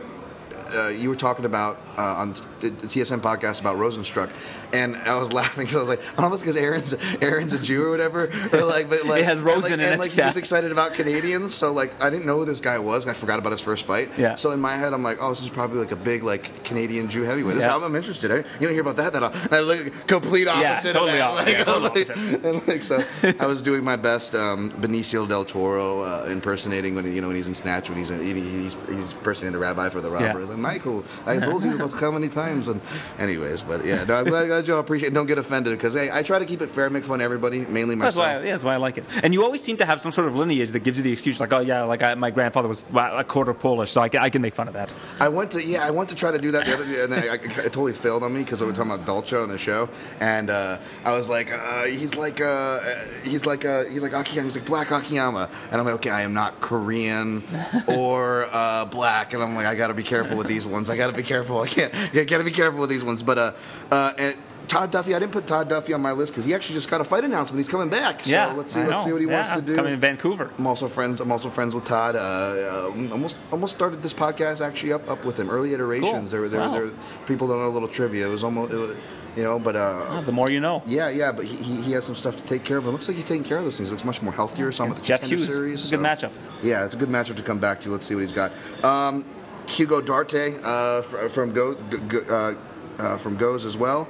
uh, 0.73 0.87
you 0.89 1.09
were 1.09 1.15
talking 1.15 1.45
about 1.45 1.77
uh, 2.01 2.21
on 2.21 2.33
the 2.59 2.69
TSN 2.71 3.19
podcast 3.19 3.59
about 3.61 3.77
Rozenstruik, 3.77 4.29
and 4.73 4.95
I 4.97 5.15
was 5.15 5.31
laughing 5.39 5.63
because 5.65 5.75
I 5.75 5.79
was 5.79 5.89
like, 5.89 6.01
I 6.17 6.21
don't 6.21 6.31
know 6.31 6.37
because 6.37 6.55
Aaron's 6.57 6.93
Aaron's 7.21 7.53
a 7.53 7.59
Jew 7.59 7.85
or 7.85 7.91
whatever, 7.91 8.31
or 8.53 8.63
like, 8.65 8.89
but 8.89 9.05
like 9.11 9.21
It 9.21 9.25
has 9.25 9.39
and, 9.39 9.47
Rosen 9.47 9.63
like, 9.63 9.71
in 9.73 9.79
and 9.81 9.99
like 9.99 10.11
he 10.11 10.17
yeah. 10.19 10.27
was 10.27 10.37
excited 10.37 10.71
about 10.71 10.93
Canadians, 10.93 11.53
so 11.53 11.71
like 11.71 11.91
I 12.01 12.09
didn't 12.09 12.25
know 12.25 12.37
who 12.39 12.45
this 12.45 12.59
guy 12.59 12.79
was, 12.79 13.05
and 13.05 13.11
I 13.15 13.19
forgot 13.19 13.39
about 13.39 13.51
his 13.51 13.61
first 13.61 13.85
fight. 13.85 14.09
Yeah. 14.17 14.35
So 14.35 14.51
in 14.51 14.59
my 14.59 14.75
head, 14.75 14.93
I'm 14.93 15.03
like, 15.03 15.17
oh, 15.21 15.29
this 15.29 15.41
is 15.43 15.49
probably 15.49 15.79
like 15.79 15.91
a 15.91 15.95
big 15.95 16.23
like 16.23 16.63
Canadian 16.63 17.09
Jew 17.09 17.23
heavyweight. 17.23 17.55
This 17.55 17.63
Yeah. 17.63 17.75
is 17.75 17.81
how 17.81 17.85
I'm 17.87 17.95
interested. 17.95 18.31
I, 18.31 18.35
you 18.37 18.43
don't 18.67 18.71
hear 18.71 18.81
about 18.81 18.97
that 18.97 19.13
that 19.13 19.23
often. 19.23 19.41
And 19.41 19.53
I 19.53 19.59
look 19.61 20.07
complete 20.07 20.47
opposite. 20.47 20.93
totally 20.93 21.19
of 21.19 21.35
that. 21.45 21.55
opposite. 21.55 21.57
Yeah, 21.57 21.63
Like, 21.63 21.67
I 21.67 21.79
was 21.79 22.05
totally 22.05 22.05
like- 22.05 22.43
and 22.45 22.67
like 22.67 22.81
so, 22.83 23.03
I 23.39 23.45
was 23.45 23.61
doing 23.61 23.83
my 23.83 23.95
best 23.95 24.33
um, 24.35 24.71
Benicio 24.71 25.27
del 25.27 25.45
Toro 25.45 26.01
uh, 26.01 26.25
impersonating 26.29 26.95
when 26.95 27.05
you 27.13 27.21
know 27.21 27.27
when 27.27 27.35
he's 27.35 27.47
in 27.47 27.55
Snatch 27.55 27.89
when 27.89 27.97
he's 27.97 28.09
in, 28.09 28.21
he- 28.21 28.33
he's 28.63 28.75
he's 28.89 29.11
impersonating 29.13 29.53
the 29.53 29.59
rabbi 29.59 29.89
for 29.89 30.01
the 30.01 30.09
robbers. 30.09 30.47
Yeah. 30.47 30.53
Like 30.55 30.59
Michael, 30.59 31.03
I 31.25 31.39
told 31.39 31.63
you 31.63 31.75
about 31.75 31.90
how 31.99 32.11
many 32.11 32.29
times? 32.29 32.67
And 32.67 32.81
anyways, 33.19 33.61
but 33.61 33.85
yeah, 33.85 34.03
no, 34.05 34.15
I'm 34.15 34.25
glad, 34.25 34.47
glad 34.47 34.67
y'all 34.67 34.79
appreciate. 34.79 35.13
Don't 35.13 35.27
get 35.27 35.37
offended 35.37 35.73
because 35.77 35.93
hey, 35.93 36.09
I 36.11 36.23
try 36.23 36.39
to 36.39 36.45
keep 36.45 36.61
it 36.61 36.67
fair, 36.67 36.89
make 36.89 37.05
fun 37.05 37.19
of 37.19 37.25
everybody, 37.25 37.65
mainly 37.65 37.95
myself. 37.95 38.15
That's 38.15 38.17
why, 38.17 38.45
yeah, 38.45 38.51
that's 38.51 38.63
why 38.63 38.73
I 38.73 38.77
like 38.77 38.97
it. 38.97 39.05
And 39.23 39.33
you 39.33 39.43
always 39.43 39.61
seem 39.61 39.77
to 39.77 39.85
have 39.85 40.01
some 40.01 40.11
sort 40.11 40.27
of 40.27 40.35
lineage 40.35 40.71
that 40.71 40.79
gives 40.79 40.97
you 40.97 41.03
the 41.03 41.11
excuse, 41.11 41.39
like, 41.39 41.53
oh 41.53 41.59
yeah, 41.59 41.83
like 41.83 42.01
I, 42.01 42.15
my 42.15 42.31
grandfather 42.31 42.67
was 42.67 42.83
a 42.93 43.23
quarter 43.23 43.53
Polish, 43.53 43.91
so 43.91 44.01
I 44.01 44.09
can, 44.09 44.21
I 44.21 44.29
can 44.29 44.41
make 44.41 44.55
fun 44.55 44.67
of 44.67 44.73
that. 44.73 44.91
I 45.19 45.29
went 45.29 45.51
to 45.51 45.63
yeah, 45.63 45.85
I 45.85 45.91
went 45.91 46.09
to 46.09 46.15
try 46.15 46.31
to 46.31 46.39
do 46.39 46.51
that 46.51 46.65
the 46.65 46.73
other 46.73 46.85
day, 46.85 47.03
and 47.03 47.13
I, 47.13 47.33
I, 47.33 47.65
it 47.65 47.71
totally 47.73 47.93
failed 47.93 48.23
on 48.23 48.33
me 48.33 48.41
because 48.41 48.61
we 48.61 48.67
were 48.67 48.73
talking 48.73 48.91
about 48.91 49.05
Dolce 49.05 49.35
on 49.37 49.49
the 49.49 49.57
show, 49.57 49.89
and 50.19 50.49
uh, 50.49 50.77
I 51.03 51.13
was 51.13 51.29
like, 51.29 51.51
uh, 51.51 51.85
he's 51.85 52.15
like, 52.15 52.41
uh, 52.41 52.79
he's 53.23 53.45
like, 53.45 53.65
uh, 53.65 53.85
he's 53.85 54.03
like 54.03 54.13
Akiyama, 54.13 54.47
he's 54.47 54.57
like 54.57 54.65
Black 54.65 54.91
Akiyama, 54.91 55.49
and 55.71 55.79
I'm 55.79 55.85
like, 55.85 55.95
okay, 55.95 56.09
I 56.09 56.21
am 56.21 56.33
not 56.33 56.59
Korean 56.61 57.43
or 57.87 58.47
uh, 58.51 58.85
black, 58.85 59.33
and 59.33 59.43
I'm 59.43 59.55
like, 59.55 59.65
I 59.65 59.75
got 59.75 59.87
to 59.87 59.93
be 59.93 60.03
careful 60.03 60.37
with 60.37 60.47
these 60.47 60.65
ones. 60.65 60.89
I 60.89 60.97
got 60.97 61.07
to 61.07 61.13
be 61.13 61.23
careful. 61.23 61.61
Can't. 61.71 61.93
I 61.95 62.23
got 62.25 62.37
to 62.37 62.43
be 62.43 62.51
careful 62.51 62.79
with 62.81 62.89
these 62.89 63.03
ones. 63.03 63.23
But 63.23 63.37
uh, 63.37 63.51
uh, 63.91 64.13
and 64.17 64.37
Todd 64.67 64.91
Duffy, 64.91 65.15
I 65.15 65.19
didn't 65.19 65.31
put 65.31 65.47
Todd 65.47 65.67
Duffy 65.69 65.91
on 65.93 66.01
my 66.01 66.11
list 66.11 66.31
because 66.33 66.45
he 66.45 66.53
actually 66.53 66.75
just 66.75 66.89
got 66.89 67.01
a 67.01 67.03
fight 67.03 67.23
announcement. 67.23 67.57
He's 67.59 67.67
coming 67.67 67.89
back. 67.89 68.23
So 68.23 68.29
yeah, 68.31 68.45
let's 68.53 68.71
see. 68.73 68.79
I 68.81 68.87
Let's 68.87 69.01
know. 69.01 69.05
see 69.07 69.11
what 69.13 69.21
he 69.21 69.27
wants 69.27 69.49
to 69.55 69.61
do. 69.61 69.75
Coming 69.75 69.93
in 69.93 69.99
Vancouver. 69.99 70.49
I'm 70.57 70.67
also 70.67 70.87
friends. 70.87 71.19
I'm 71.19 71.31
also 71.31 71.49
friends 71.49 71.73
with 71.73 71.85
Todd. 71.85 72.15
Uh, 72.15 72.19
uh, 72.19 73.09
almost 73.11 73.37
almost 73.51 73.75
started 73.75 74.03
this 74.03 74.13
podcast 74.13 74.61
actually 74.65 74.93
up 74.93 75.09
up 75.09 75.25
with 75.25 75.37
him. 75.39 75.49
Early 75.49 75.73
iterations. 75.73 76.11
Cool. 76.11 76.21
There 76.29 76.41
were 76.41 76.49
there, 76.49 76.59
Wow. 76.61 76.71
there 76.73 76.89
people 77.25 77.47
don't 77.47 77.59
know 77.59 77.67
a 77.67 77.69
little 77.69 77.87
trivia. 77.89 78.27
It 78.27 78.31
was 78.31 78.43
almost, 78.43 78.71
it 78.71 78.77
was, 78.77 78.95
you 79.35 79.43
know, 79.43 79.57
but 79.59 79.75
uh, 79.75 80.05
Oh, 80.09 80.21
the 80.25 80.31
more 80.31 80.49
you 80.49 80.59
know. 80.59 80.83
yeah, 80.85 81.09
yeah. 81.09 81.31
But 81.31 81.45
he, 81.45 81.55
he 81.57 81.81
he 81.81 81.91
has 81.93 82.05
some 82.05 82.15
stuff 82.15 82.35
to 82.37 82.43
take 82.43 82.63
care 82.63 82.77
of. 82.77 82.85
It 82.85 82.91
looks 82.91 83.07
like 83.07 83.15
he's 83.17 83.25
taking 83.25 83.43
care 83.45 83.57
of 83.57 83.63
those 83.63 83.77
things. 83.77 83.89
It 83.89 83.93
looks 83.93 84.05
much 84.05 84.21
more 84.21 84.33
healthier. 84.33 84.71
So 84.71 84.83
I'm 84.83 84.89
with 84.89 84.99
the 84.99 85.05
Jeff 85.05 85.23
Hughes. 85.23 85.47
series. 85.53 85.81
It's 85.81 85.91
a 85.91 85.97
good 85.97 86.19
so- 86.19 86.27
matchup. 86.27 86.31
Yeah, 86.63 86.85
it's 86.85 86.93
a 86.93 86.97
good 86.97 87.09
matchup 87.09 87.35
to 87.37 87.43
come 87.43 87.59
back 87.59 87.81
to. 87.81 87.89
Let's 87.89 88.05
see 88.05 88.15
what 88.15 88.21
he's 88.21 88.33
got. 88.33 88.51
Um, 88.83 89.25
Hugo 89.71 90.01
Darte 90.01 90.59
uh, 90.63 91.01
from 91.29 91.53
Go, 91.53 91.75
G- 91.89 91.97
G- 92.09 92.17
uh, 92.29 92.53
uh, 92.99 93.17
from 93.17 93.37
Goes 93.37 93.65
as 93.65 93.77
well. 93.77 94.07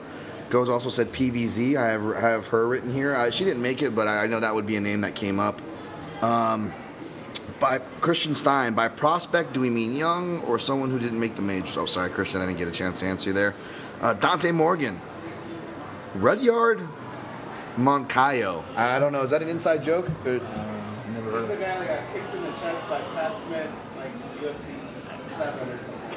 Goes 0.50 0.70
also 0.70 0.90
said 0.90 1.12
PVZ. 1.14 1.78
I 1.78 1.90
have, 1.90 2.06
I 2.06 2.20
have 2.30 2.48
her 2.48 2.68
written 2.68 2.92
here. 2.92 3.14
Uh, 3.14 3.30
she 3.32 3.46
didn't 3.46 3.62
make 3.62 3.82
it, 3.82 3.96
but 3.96 4.08
I, 4.08 4.24
I 4.24 4.28
know 4.28 4.40
that 4.40 4.54
would 4.54 4.66
be 4.68 4.76
a 4.76 4.82
name 4.82 5.02
that 5.02 5.16
came 5.16 5.40
up. 5.40 5.62
Um, 6.24 6.74
by 7.60 7.78
Christian 8.02 8.34
Stein, 8.34 8.74
by 8.74 8.88
prospect, 8.88 9.54
do 9.54 9.60
we 9.62 9.70
mean 9.70 9.96
young 9.96 10.42
or 10.42 10.58
someone 10.58 10.90
who 10.90 10.98
didn't 11.00 11.20
make 11.20 11.36
the 11.36 11.42
majors? 11.44 11.78
Oh, 11.78 11.86
sorry, 11.86 12.10
Christian, 12.10 12.42
I 12.42 12.48
didn't 12.48 12.58
get 12.58 12.68
a 12.68 12.72
chance 12.72 13.00
to 13.02 13.06
answer 13.06 13.30
you 13.30 13.34
there. 13.34 13.54
Uh, 14.02 14.14
Dante 14.16 14.52
Morgan, 14.52 15.00
Rudyard 16.16 16.82
Moncayo. 17.78 18.64
I 18.76 18.98
don't 19.00 19.12
know. 19.14 19.22
Is 19.22 19.30
that 19.30 19.42
an 19.44 19.50
inside 19.50 19.84
joke? 19.84 20.10
Or- 20.26 20.34
He's 20.34 21.48
the 21.48 21.56
guy 21.56 21.80
that 21.80 21.88
got 21.88 22.14
kicked 22.14 22.34
in 22.36 22.42
the 22.44 22.52
chest 22.54 22.90
by 22.90 23.00
Pat 23.14 23.38
Smith, 23.46 23.72
like 23.96 24.12
UFC 24.42 24.66
7 24.66 24.74
or 24.74 25.30
something. 25.30 25.31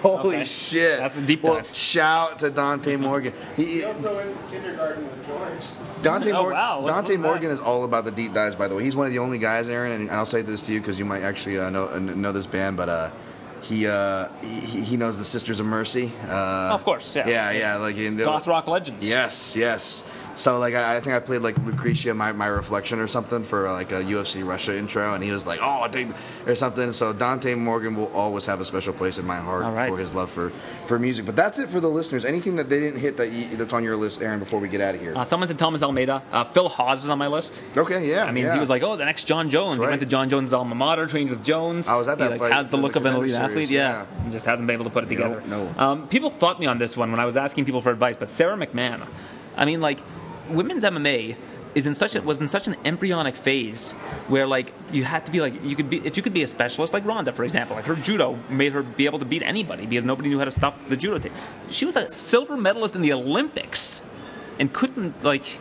Holy 0.02 0.36
Okay. 0.36 0.44
shit! 0.44 0.98
That's 0.98 1.18
a 1.18 1.22
deep 1.22 1.42
Well, 1.42 1.54
dive. 1.54 1.74
shout 1.74 2.38
to 2.40 2.50
Dante 2.50 2.96
Morgan. 2.96 3.32
He, 3.56 3.64
He 3.64 3.84
also 3.84 4.14
went 4.16 4.34
to 4.34 4.54
kindergarten 4.54 5.04
with 5.04 5.26
George. 5.26 6.02
Dante, 6.02 6.30
Oh, 6.32 6.42
Mor- 6.42 6.52
wow. 6.52 6.80
What- 6.80 6.86
Dante 6.88 7.12
what 7.12 7.20
was 7.20 7.26
Morgan 7.26 7.48
that? 7.48 7.54
is 7.54 7.60
all 7.60 7.84
about 7.84 8.04
the 8.04 8.10
deep 8.10 8.34
dives. 8.34 8.54
By 8.54 8.68
the 8.68 8.74
way, 8.76 8.84
he's 8.84 8.94
one 8.94 9.06
of 9.06 9.12
the 9.14 9.18
only 9.20 9.38
guys, 9.38 9.66
Aaron, 9.70 9.92
and 9.92 10.10
I'll 10.10 10.26
say 10.26 10.42
this 10.42 10.60
to 10.62 10.72
you 10.74 10.80
because 10.80 10.98
you 10.98 11.06
might 11.06 11.22
actually 11.22 11.58
uh, 11.58 11.70
know 11.70 11.88
uh, 11.88 11.98
know 11.98 12.32
this 12.32 12.44
band, 12.44 12.76
but 12.76 12.90
uh, 12.90 13.08
he, 13.62 13.86
uh, 13.86 14.28
he 14.42 14.82
he 14.82 14.96
knows 14.98 15.16
the 15.16 15.24
Sisters 15.24 15.58
of 15.58 15.64
Mercy. 15.64 16.12
Uh, 16.28 16.74
Of 16.74 16.84
course, 16.84 17.16
yeah. 17.16 17.26
yeah, 17.26 17.50
yeah, 17.52 17.76
like 17.76 17.96
in 17.96 18.18
Goth 18.18 18.46
rock 18.46 18.68
legends. 18.68 19.08
Yes, 19.08 19.56
yes. 19.56 20.04
So 20.36 20.58
like 20.58 20.74
I, 20.74 20.96
I 20.96 21.00
think 21.00 21.14
I 21.14 21.20
played 21.20 21.42
like 21.42 21.56
Lucretia, 21.58 22.14
my, 22.14 22.32
my 22.32 22.46
reflection 22.46 22.98
or 22.98 23.06
something 23.06 23.42
for 23.42 23.70
like 23.70 23.92
a 23.92 24.02
UFC 24.02 24.46
Russia 24.46 24.76
intro, 24.76 25.14
and 25.14 25.22
he 25.22 25.30
was 25.30 25.46
like, 25.46 25.60
oh, 25.62 25.86
dude, 25.88 26.14
or 26.46 26.54
something. 26.54 26.92
So 26.92 27.12
Dante 27.12 27.54
Morgan 27.54 27.94
will 27.94 28.12
always 28.12 28.46
have 28.46 28.60
a 28.60 28.64
special 28.64 28.92
place 28.92 29.18
in 29.18 29.26
my 29.26 29.38
heart 29.38 29.64
right. 29.64 29.88
for 29.88 29.98
his 29.98 30.12
love 30.12 30.30
for, 30.30 30.50
for 30.86 30.98
music. 30.98 31.26
But 31.26 31.36
that's 31.36 31.58
it 31.58 31.68
for 31.68 31.80
the 31.80 31.88
listeners. 31.88 32.24
Anything 32.24 32.56
that 32.56 32.68
they 32.68 32.80
didn't 32.80 33.00
hit 33.00 33.16
that 33.16 33.30
you, 33.30 33.56
that's 33.56 33.72
on 33.72 33.84
your 33.84 33.96
list, 33.96 34.22
Aaron, 34.22 34.38
before 34.38 34.60
we 34.60 34.68
get 34.68 34.80
out 34.80 34.94
of 34.94 35.00
here? 35.00 35.16
Uh, 35.16 35.24
someone 35.24 35.46
said 35.46 35.58
Thomas 35.58 35.82
Almeida. 35.82 36.22
Uh, 36.30 36.44
Phil 36.44 36.68
Hawes 36.68 37.04
is 37.04 37.10
on 37.10 37.18
my 37.18 37.26
list. 37.26 37.62
okay, 37.76 38.08
yeah. 38.08 38.24
I 38.24 38.32
mean, 38.32 38.44
yeah. 38.44 38.54
he 38.54 38.60
was 38.60 38.70
like, 38.70 38.82
"Oh, 38.82 38.96
the 38.96 39.04
next 39.04 39.24
Jon 39.24 39.50
Jones." 39.50 39.78
He 39.78 39.82
right. 39.82 39.90
went 39.90 40.02
to 40.02 40.08
Jon 40.08 40.28
Jones' 40.28 40.52
alma 40.52 40.74
mater, 40.74 41.06
trained 41.06 41.30
with 41.30 41.44
Jones. 41.44 41.88
I 41.88 41.96
was 41.96 42.08
at 42.08 42.18
he, 42.18 42.24
that 42.24 42.30
like, 42.32 42.40
fight, 42.40 42.52
Has 42.52 42.68
the 42.68 42.76
the 42.76 42.82
look 42.82 42.96
of 42.96 43.06
an 43.06 43.14
elite 43.14 43.34
athlete. 43.34 43.70
Yeah. 43.70 44.06
yeah. 44.10 44.24
he 44.24 44.30
just 44.30 44.46
hasn't 44.46 44.66
been 44.66 44.74
able 44.74 44.84
to 44.84 44.90
put 44.90 45.04
it 45.04 45.08
together. 45.08 45.42
no. 45.46 45.72
Um, 45.78 46.08
people 46.08 46.30
fought 46.30 46.60
me 46.60 46.66
on 46.66 46.78
this 46.78 46.96
one 46.96 47.10
when 47.10 47.20
I 47.20 47.24
was 47.24 47.36
asking 47.36 47.64
people 47.64 47.80
for 47.80 47.90
advice, 47.90 48.16
but 48.16 48.30
Sarah 48.30 48.56
McMann. 48.56 49.06
I 49.56 49.64
mean, 49.64 49.80
like, 49.80 50.00
women's 50.48 50.84
MMA 50.84 51.36
is 51.74 51.86
in 51.86 51.94
such 51.94 52.14
a, 52.14 52.22
was 52.22 52.40
in 52.40 52.48
such 52.48 52.68
an 52.68 52.76
embryonic 52.84 53.36
phase 53.36 53.92
where 54.28 54.46
like 54.46 54.72
you 54.92 55.04
had 55.04 55.26
to 55.26 55.32
be 55.32 55.40
like 55.40 55.54
you 55.64 55.74
could 55.74 55.90
be 55.90 55.98
if 56.06 56.16
you 56.16 56.22
could 56.22 56.34
be 56.34 56.42
a 56.42 56.46
specialist 56.46 56.92
like 56.92 57.04
Ronda 57.04 57.32
for 57.32 57.44
example 57.44 57.74
like 57.76 57.86
her 57.86 57.96
judo 57.96 58.38
made 58.48 58.72
her 58.72 58.82
be 58.82 59.06
able 59.06 59.18
to 59.18 59.24
beat 59.24 59.42
anybody 59.42 59.84
because 59.86 60.04
nobody 60.04 60.28
knew 60.28 60.38
how 60.38 60.44
to 60.44 60.50
stop 60.50 60.78
the 60.86 60.96
judo. 60.96 61.18
thing. 61.18 61.32
she 61.70 61.84
was 61.84 61.96
a 61.96 62.08
silver 62.10 62.56
medalist 62.56 62.94
in 62.94 63.02
the 63.02 63.12
Olympics 63.12 64.02
and 64.58 64.72
couldn't 64.72 65.22
like 65.24 65.58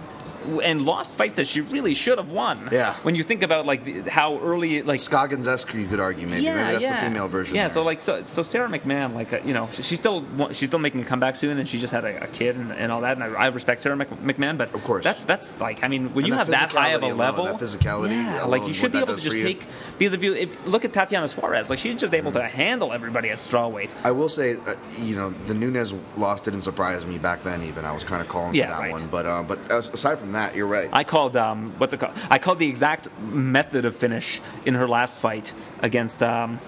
and 0.63 0.81
lost 0.85 1.17
fights 1.17 1.35
that 1.35 1.47
she 1.47 1.61
really 1.61 1.93
should 1.93 2.17
have 2.17 2.29
won. 2.29 2.69
Yeah. 2.71 2.93
When 3.03 3.15
you 3.15 3.23
think 3.23 3.43
about 3.43 3.65
like 3.65 3.83
the, 3.85 4.01
how 4.09 4.39
early 4.39 4.81
like 4.81 4.99
Scoggins 4.99 5.47
esque, 5.47 5.73
you 5.73 5.87
could 5.87 5.99
argue 5.99 6.27
maybe. 6.27 6.45
maybe 6.45 6.57
that's 6.83 7.01
the 7.01 7.07
female 7.07 7.27
version. 7.27 7.55
yeah, 7.55 7.63
there. 7.63 7.69
so 7.71 7.83
like 7.83 8.01
so, 8.01 8.23
so 8.23 8.43
Sarah 8.43 8.69
McMann, 8.69 9.13
like 9.15 9.33
uh, 9.33 9.39
you 9.45 9.53
know, 9.53 9.69
she- 9.71 9.83
she's 9.83 9.99
still 9.99 10.25
she's 10.51 10.69
still 10.69 10.79
making 10.79 11.01
a 11.01 11.05
comeback 11.05 11.35
soon, 11.35 11.57
and 11.57 11.67
she 11.67 11.79
just 11.79 11.93
had 11.93 12.03
a, 12.05 12.23
a 12.23 12.27
kid 12.27 12.55
and, 12.55 12.71
and 12.71 12.91
all 12.91 13.01
that, 13.01 13.17
and 13.17 13.23
I, 13.23 13.43
I 13.43 13.47
respect 13.47 13.81
Sarah 13.81 13.95
Mc, 13.95 14.09
McMann, 14.21 14.57
but 14.57 14.73
Of 14.73 14.83
course. 14.83 15.03
that's 15.03 15.23
that's 15.25 15.59
like 15.61 15.83
I 15.83 15.87
mean, 15.87 16.13
when 16.13 16.25
And 16.25 16.27
you 16.27 16.33
that 16.33 16.37
have 16.39 16.47
that 16.49 16.71
high 16.71 16.89
of 16.89 17.03
a 17.03 17.07
alone, 17.07 17.17
level, 17.17 17.45
that 17.45 17.55
physicality 17.55 18.11
yeah, 18.11 18.41
alone, 18.41 18.51
like 18.51 18.67
you 18.67 18.73
should 18.73 18.91
be 18.91 18.97
able 18.99 19.15
to 19.15 19.21
just 19.21 19.27
for 19.29 19.35
you. 19.35 19.43
take 19.43 19.65
because 19.97 20.13
if 20.13 20.23
you 20.23 20.33
if, 20.35 20.67
look 20.67 20.83
at 20.85 20.93
Tatiana 20.93 21.27
Suarez, 21.27 21.69
like 21.69 21.79
she's 21.79 21.95
just 21.95 22.13
able 22.13 22.31
to 22.33 22.43
handle 22.43 22.91
everybody 22.91 23.29
at 23.29 23.37
strawweight. 23.37 23.89
I 24.03 24.11
will 24.11 24.29
say, 24.29 24.55
uh, 24.55 24.75
you 24.99 25.15
know, 25.15 25.29
the 25.47 25.53
Nunez 25.53 25.93
loss 26.17 26.41
didn't 26.41 26.61
surprise 26.63 27.05
me 27.05 27.17
back 27.17 27.43
then. 27.43 27.63
Even 27.63 27.85
I 27.85 27.91
was 27.93 28.03
kind 28.03 28.21
of 28.21 28.27
calling 28.27 28.53
Yeah, 28.55 28.65
for 28.67 28.71
that 28.73 28.79
right. 28.79 28.91
one, 28.91 29.07
but 29.07 29.25
uh, 29.25 29.43
but 29.43 29.71
as- 29.71 29.89
aside 29.93 30.19
from 30.19 30.32
that, 30.33 30.55
you're 30.55 30.67
right. 30.67 30.89
I 30.91 31.03
called 31.03 31.35
um, 31.37 31.73
what's 31.77 31.93
it 31.93 31.99
called? 31.99 32.17
I 32.29 32.37
called 32.37 32.59
the 32.59 32.67
exact 32.67 33.07
method 33.19 33.85
of 33.85 33.95
finish 33.95 34.41
in 34.65 34.75
her 34.75 34.87
last 34.87 35.17
fight 35.17 35.53
against. 35.81 36.21
Um, 36.21 36.59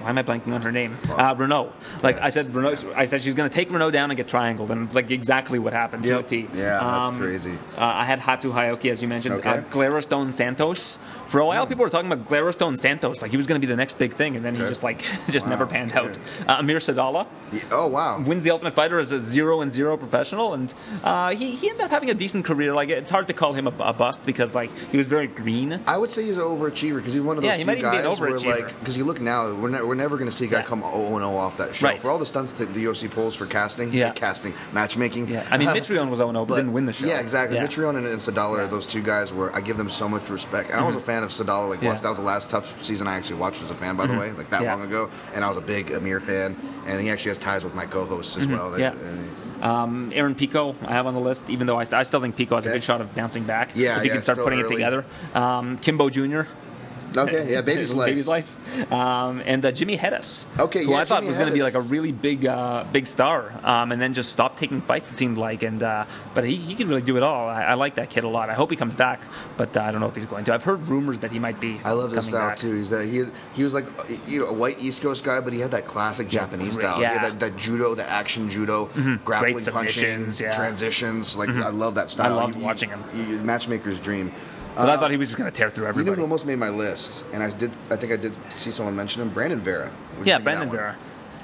why 0.00 0.08
am 0.10 0.18
I 0.18 0.22
blanking 0.22 0.52
on 0.54 0.62
her 0.62 0.72
name? 0.72 0.96
Uh, 1.10 1.34
Reneau. 1.34 1.70
Like 2.02 2.18
I 2.20 2.30
said, 2.30 2.46
Reneau. 2.48 2.94
I 2.94 3.04
said 3.04 3.22
she's 3.22 3.34
going 3.34 3.48
to 3.48 3.54
take 3.54 3.68
Reneau 3.70 3.92
down 3.92 4.10
and 4.10 4.16
get 4.16 4.28
triangled, 4.28 4.70
and 4.70 4.86
it's 4.86 4.94
like 4.94 5.10
exactly 5.10 5.58
what 5.58 5.72
happened 5.72 6.04
Yep. 6.04 6.20
to 6.20 6.24
a 6.26 6.28
T. 6.42 6.48
Yeah, 6.54 6.78
that's 6.80 7.10
Um, 7.10 7.18
crazy. 7.18 7.52
Uh, 7.76 7.84
I 7.84 8.04
had 8.04 8.18
Hatsu 8.20 8.52
Hioki, 8.52 8.90
as 8.90 9.02
you 9.02 9.08
mentioned. 9.08 9.36
Okay. 9.36 9.48
Uh, 9.50 9.60
Gleristone 9.70 10.32
Santos. 10.32 10.98
For 11.28 11.38
a 11.38 11.46
while, 11.46 11.64
people 11.64 11.84
were 11.84 11.90
talking 11.90 12.10
about 12.10 12.26
Gleristone 12.26 12.76
Santos, 12.76 13.22
like 13.22 13.30
he 13.30 13.36
was 13.36 13.46
going 13.46 13.60
to 13.60 13.64
be 13.64 13.70
the 13.70 13.76
next 13.76 13.98
big 13.98 14.14
thing, 14.14 14.34
and 14.34 14.44
then 14.44 14.54
he 14.56 14.62
just 14.62 14.82
like 14.82 15.02
just 15.30 15.46
Wow. 15.46 15.50
never 15.50 15.66
panned 15.66 15.92
out. 15.92 16.18
Uh, 16.48 16.54
Amir 16.58 16.78
Sadollah 16.78 17.26
Yeah, 17.52 17.60
oh 17.70 17.86
wow. 17.86 18.20
wins 18.20 18.42
the 18.42 18.50
Ultimate 18.50 18.74
Fighter 18.74 18.98
as 18.98 19.12
a 19.12 19.20
zero 19.20 19.60
and 19.60 19.70
zero 19.70 19.96
professional, 19.96 20.54
and 20.54 20.74
uh, 21.04 21.30
he, 21.36 21.54
he 21.54 21.68
ended 21.70 21.84
up 21.84 21.90
having 21.92 22.10
a 22.10 22.14
decent 22.14 22.44
career. 22.44 22.74
Like 22.74 22.88
it's 22.88 23.10
hard 23.10 23.28
to 23.28 23.32
call 23.32 23.52
him 23.52 23.68
a, 23.68 23.72
a 23.80 23.92
bust 23.92 24.26
because 24.26 24.56
like 24.56 24.70
he 24.90 24.96
was 24.96 25.06
very 25.06 25.28
green. 25.28 25.78
I 25.86 25.98
would 25.98 26.10
say 26.10 26.24
he's 26.24 26.36
an 26.36 26.42
overachiever 26.44 26.96
because 26.96 27.12
he's 27.14 27.22
one 27.22 27.36
of 27.36 27.42
those 27.44 27.48
Yeah, 27.50 27.52
he 27.54 27.58
few 27.58 27.66
might 27.66 27.78
even 27.78 27.90
be 27.92 27.96
an 27.98 28.02
guys 28.04 28.20
where, 28.20 28.30
overachiever. 28.32 28.62
like, 28.66 28.78
because 28.80 28.96
you 28.96 29.04
look 29.04 29.20
now, 29.20 29.54
we're, 29.54 29.68
ne- 29.68 29.82
we're 29.90 29.96
never 29.96 30.16
going 30.16 30.30
to 30.30 30.32
see 30.32 30.44
a 30.44 30.48
guy 30.48 30.58
Yeah. 30.60 30.64
come 30.66 30.82
0 30.82 31.08
0 31.18 31.34
off 31.36 31.56
that 31.56 31.74
show. 31.74 31.88
Right. 31.88 32.00
For 32.00 32.10
all 32.12 32.18
the 32.18 32.24
stunts 32.24 32.52
that 32.52 32.72
the 32.72 32.84
UFC 32.84 33.10
pulls 33.10 33.34
for 33.34 33.44
casting, 33.44 33.92
Yeah. 33.92 34.12
casting, 34.12 34.54
matchmaking. 34.72 35.26
Yeah, 35.26 35.44
I 35.50 35.58
mean 35.58 35.66
Mitrione 35.68 36.08
was 36.10 36.18
0 36.20 36.46
but, 36.46 36.54
didn't 36.54 36.72
win 36.72 36.84
the 36.84 36.92
show. 36.92 37.06
Yeah, 37.06 37.18
exactly. 37.18 37.56
Yeah. 37.56 37.66
Mitrione 37.66 37.96
and, 37.98 38.06
and 38.06 38.20
Sadollah 38.20 38.60
are 38.60 38.68
those 38.68 38.86
two 38.86 39.02
guys 39.02 39.32
where 39.34 39.54
I 39.54 39.60
give 39.60 39.76
them 39.76 39.90
so 39.90 40.08
much 40.08 40.30
respect. 40.30 40.70
And 40.70 40.78
I 40.78 40.86
was 40.86 40.94
a 40.94 41.00
fan 41.00 41.24
of 41.24 41.30
Sadollah. 41.30 41.68
Like, 41.70 41.80
Mm-hmm. 41.80 42.02
That 42.02 42.08
was 42.08 42.18
the 42.18 42.24
last 42.24 42.50
tough 42.50 42.80
season 42.84 43.08
I 43.08 43.14
actually 43.16 43.40
watched 43.40 43.62
as 43.62 43.70
a 43.70 43.74
fan, 43.74 43.96
by 43.96 44.06
the 44.06 44.16
way, 44.16 44.30
like 44.30 44.48
that 44.50 44.60
Mm-hmm. 44.62 44.66
Long 44.70 44.82
ago. 44.82 45.10
And 45.34 45.44
I 45.44 45.48
was 45.48 45.56
a 45.56 45.60
big 45.60 45.90
Amir 45.90 46.20
fan. 46.20 46.54
And 46.86 47.00
he 47.02 47.10
actually 47.10 47.30
has 47.30 47.38
ties 47.38 47.64
with 47.64 47.74
my 47.74 47.86
co-hosts 47.86 48.36
as 48.36 48.46
well. 48.46 48.70
Mm-hmm. 48.70 48.80
Yeah. 48.80 48.92
And- 48.92 49.28
Um, 49.62 50.10
Aaron 50.14 50.34
Pico, 50.34 50.74
I 50.86 50.92
have 50.94 51.06
on 51.06 51.12
the 51.14 51.20
list, 51.20 51.50
even 51.50 51.66
though 51.66 51.78
I, 51.78 51.86
I 51.92 52.02
still 52.04 52.20
think 52.22 52.34
Pico 52.36 52.54
has 52.54 52.64
a 52.64 52.70
good 52.70 52.82
shot 52.84 53.02
of 53.02 53.14
bouncing 53.14 53.44
back. 53.44 53.72
Yeah, 53.74 53.96
if 53.96 54.02
he 54.04 54.08
yeah, 54.08 54.14
can 54.14 54.22
start 54.22 54.38
putting 54.38 54.60
early. 54.60 54.68
it 54.68 54.76
together. 54.76 55.04
Um, 55.34 55.76
Kimbo 55.78 56.08
Jr. 56.08 56.42
okay, 57.16 57.52
yeah, 57.52 57.60
baby 57.60 57.84
slice. 57.86 58.10
Baby 58.10 58.22
Slice. 58.22 58.56
Um, 58.92 59.42
and 59.44 59.64
uh, 59.64 59.70
Jimmy 59.72 59.96
Hettes. 59.96 60.44
Okay, 60.58 60.84
who 60.84 60.90
yeah, 60.92 60.98
I 60.98 61.04
thought 61.04 61.16
Jimmy 61.20 61.28
was 61.28 61.38
going 61.38 61.48
to 61.48 61.54
be 61.54 61.62
like 61.62 61.74
a 61.74 61.80
really 61.80 62.12
big, 62.12 62.46
uh, 62.46 62.84
big 62.92 63.06
star, 63.06 63.52
um, 63.64 63.92
and 63.92 64.00
then 64.00 64.14
just 64.14 64.32
stopped 64.32 64.58
taking 64.58 64.80
fights. 64.80 65.10
It 65.10 65.16
seemed 65.16 65.38
like, 65.38 65.62
and 65.62 65.82
uh, 65.82 66.04
but 66.34 66.44
he, 66.44 66.56
he 66.56 66.74
can 66.74 66.88
really 66.88 67.02
do 67.02 67.16
it 67.16 67.22
all. 67.22 67.48
I, 67.48 67.62
I 67.64 67.74
like 67.74 67.94
that 67.96 68.10
kid 68.10 68.24
a 68.24 68.28
lot. 68.28 68.50
I 68.50 68.54
hope 68.54 68.70
he 68.70 68.76
comes 68.76 68.94
back, 68.94 69.22
but 69.56 69.76
uh, 69.76 69.80
I 69.82 69.90
don't 69.90 70.00
know 70.00 70.08
if 70.08 70.14
he's 70.14 70.24
going 70.26 70.44
to. 70.44 70.54
I've 70.54 70.64
heard 70.64 70.86
rumors 70.88 71.20
that 71.20 71.30
he 71.32 71.38
might 71.38 71.60
be. 71.60 71.80
I 71.84 71.92
love 71.92 72.12
his 72.12 72.26
style 72.26 72.50
back. 72.50 72.58
too. 72.58 72.74
He's 72.74 72.90
that 72.90 73.06
he 73.06 73.24
he 73.54 73.62
was 73.64 73.74
like 73.74 73.86
you 74.26 74.40
know 74.40 74.46
a 74.46 74.52
white 74.52 74.78
East 74.80 75.02
Coast 75.02 75.24
guy, 75.24 75.40
but 75.40 75.52
he 75.52 75.60
had 75.60 75.70
that 75.72 75.86
classic 75.86 76.28
Japanese 76.28 76.74
great, 76.76 76.84
style. 76.84 77.00
yeah. 77.00 77.18
That, 77.28 77.40
that 77.40 77.56
judo, 77.56 77.94
the 77.94 78.08
action 78.08 78.48
judo, 78.50 78.86
grappling, 79.24 79.54
Great 79.54 79.66
punching, 79.72 80.28
yeah. 80.40 80.52
transitions. 80.56 81.36
Like 81.36 81.50
I 81.50 81.68
love 81.70 81.94
that 81.96 82.10
style. 82.10 82.32
I 82.38 82.42
loved 82.42 82.56
You- 82.56 82.62
watching 82.64 82.88
him. 82.90 83.02
you- 83.14 83.38
matchmaker's 83.40 84.00
dream. 84.00 84.32
But 84.76 84.88
Uh, 84.88 84.92
I 84.92 84.96
thought 84.96 85.10
he 85.10 85.16
was 85.16 85.28
just 85.28 85.38
going 85.38 85.50
to 85.50 85.56
tear 85.56 85.68
through 85.70 85.82
you 85.82 85.86
know 85.86 85.88
everybody. 85.90 86.16
who 86.16 86.22
almost 86.22 86.46
made 86.46 86.56
my 86.58 86.68
list, 86.68 87.24
and 87.32 87.42
I 87.42 87.50
did. 87.50 87.70
I 87.90 87.96
think 87.96 88.12
I 88.12 88.16
did 88.16 88.32
see 88.50 88.70
someone 88.70 88.94
mention 88.96 89.20
him. 89.22 89.28
Brandon 89.30 89.60
Vera. 89.60 89.86
What 89.88 89.90
do 89.90 90.18
you 90.20 90.26
yeah, 90.26 90.38
Brandon? 90.38 90.70
Vera. 90.70 90.96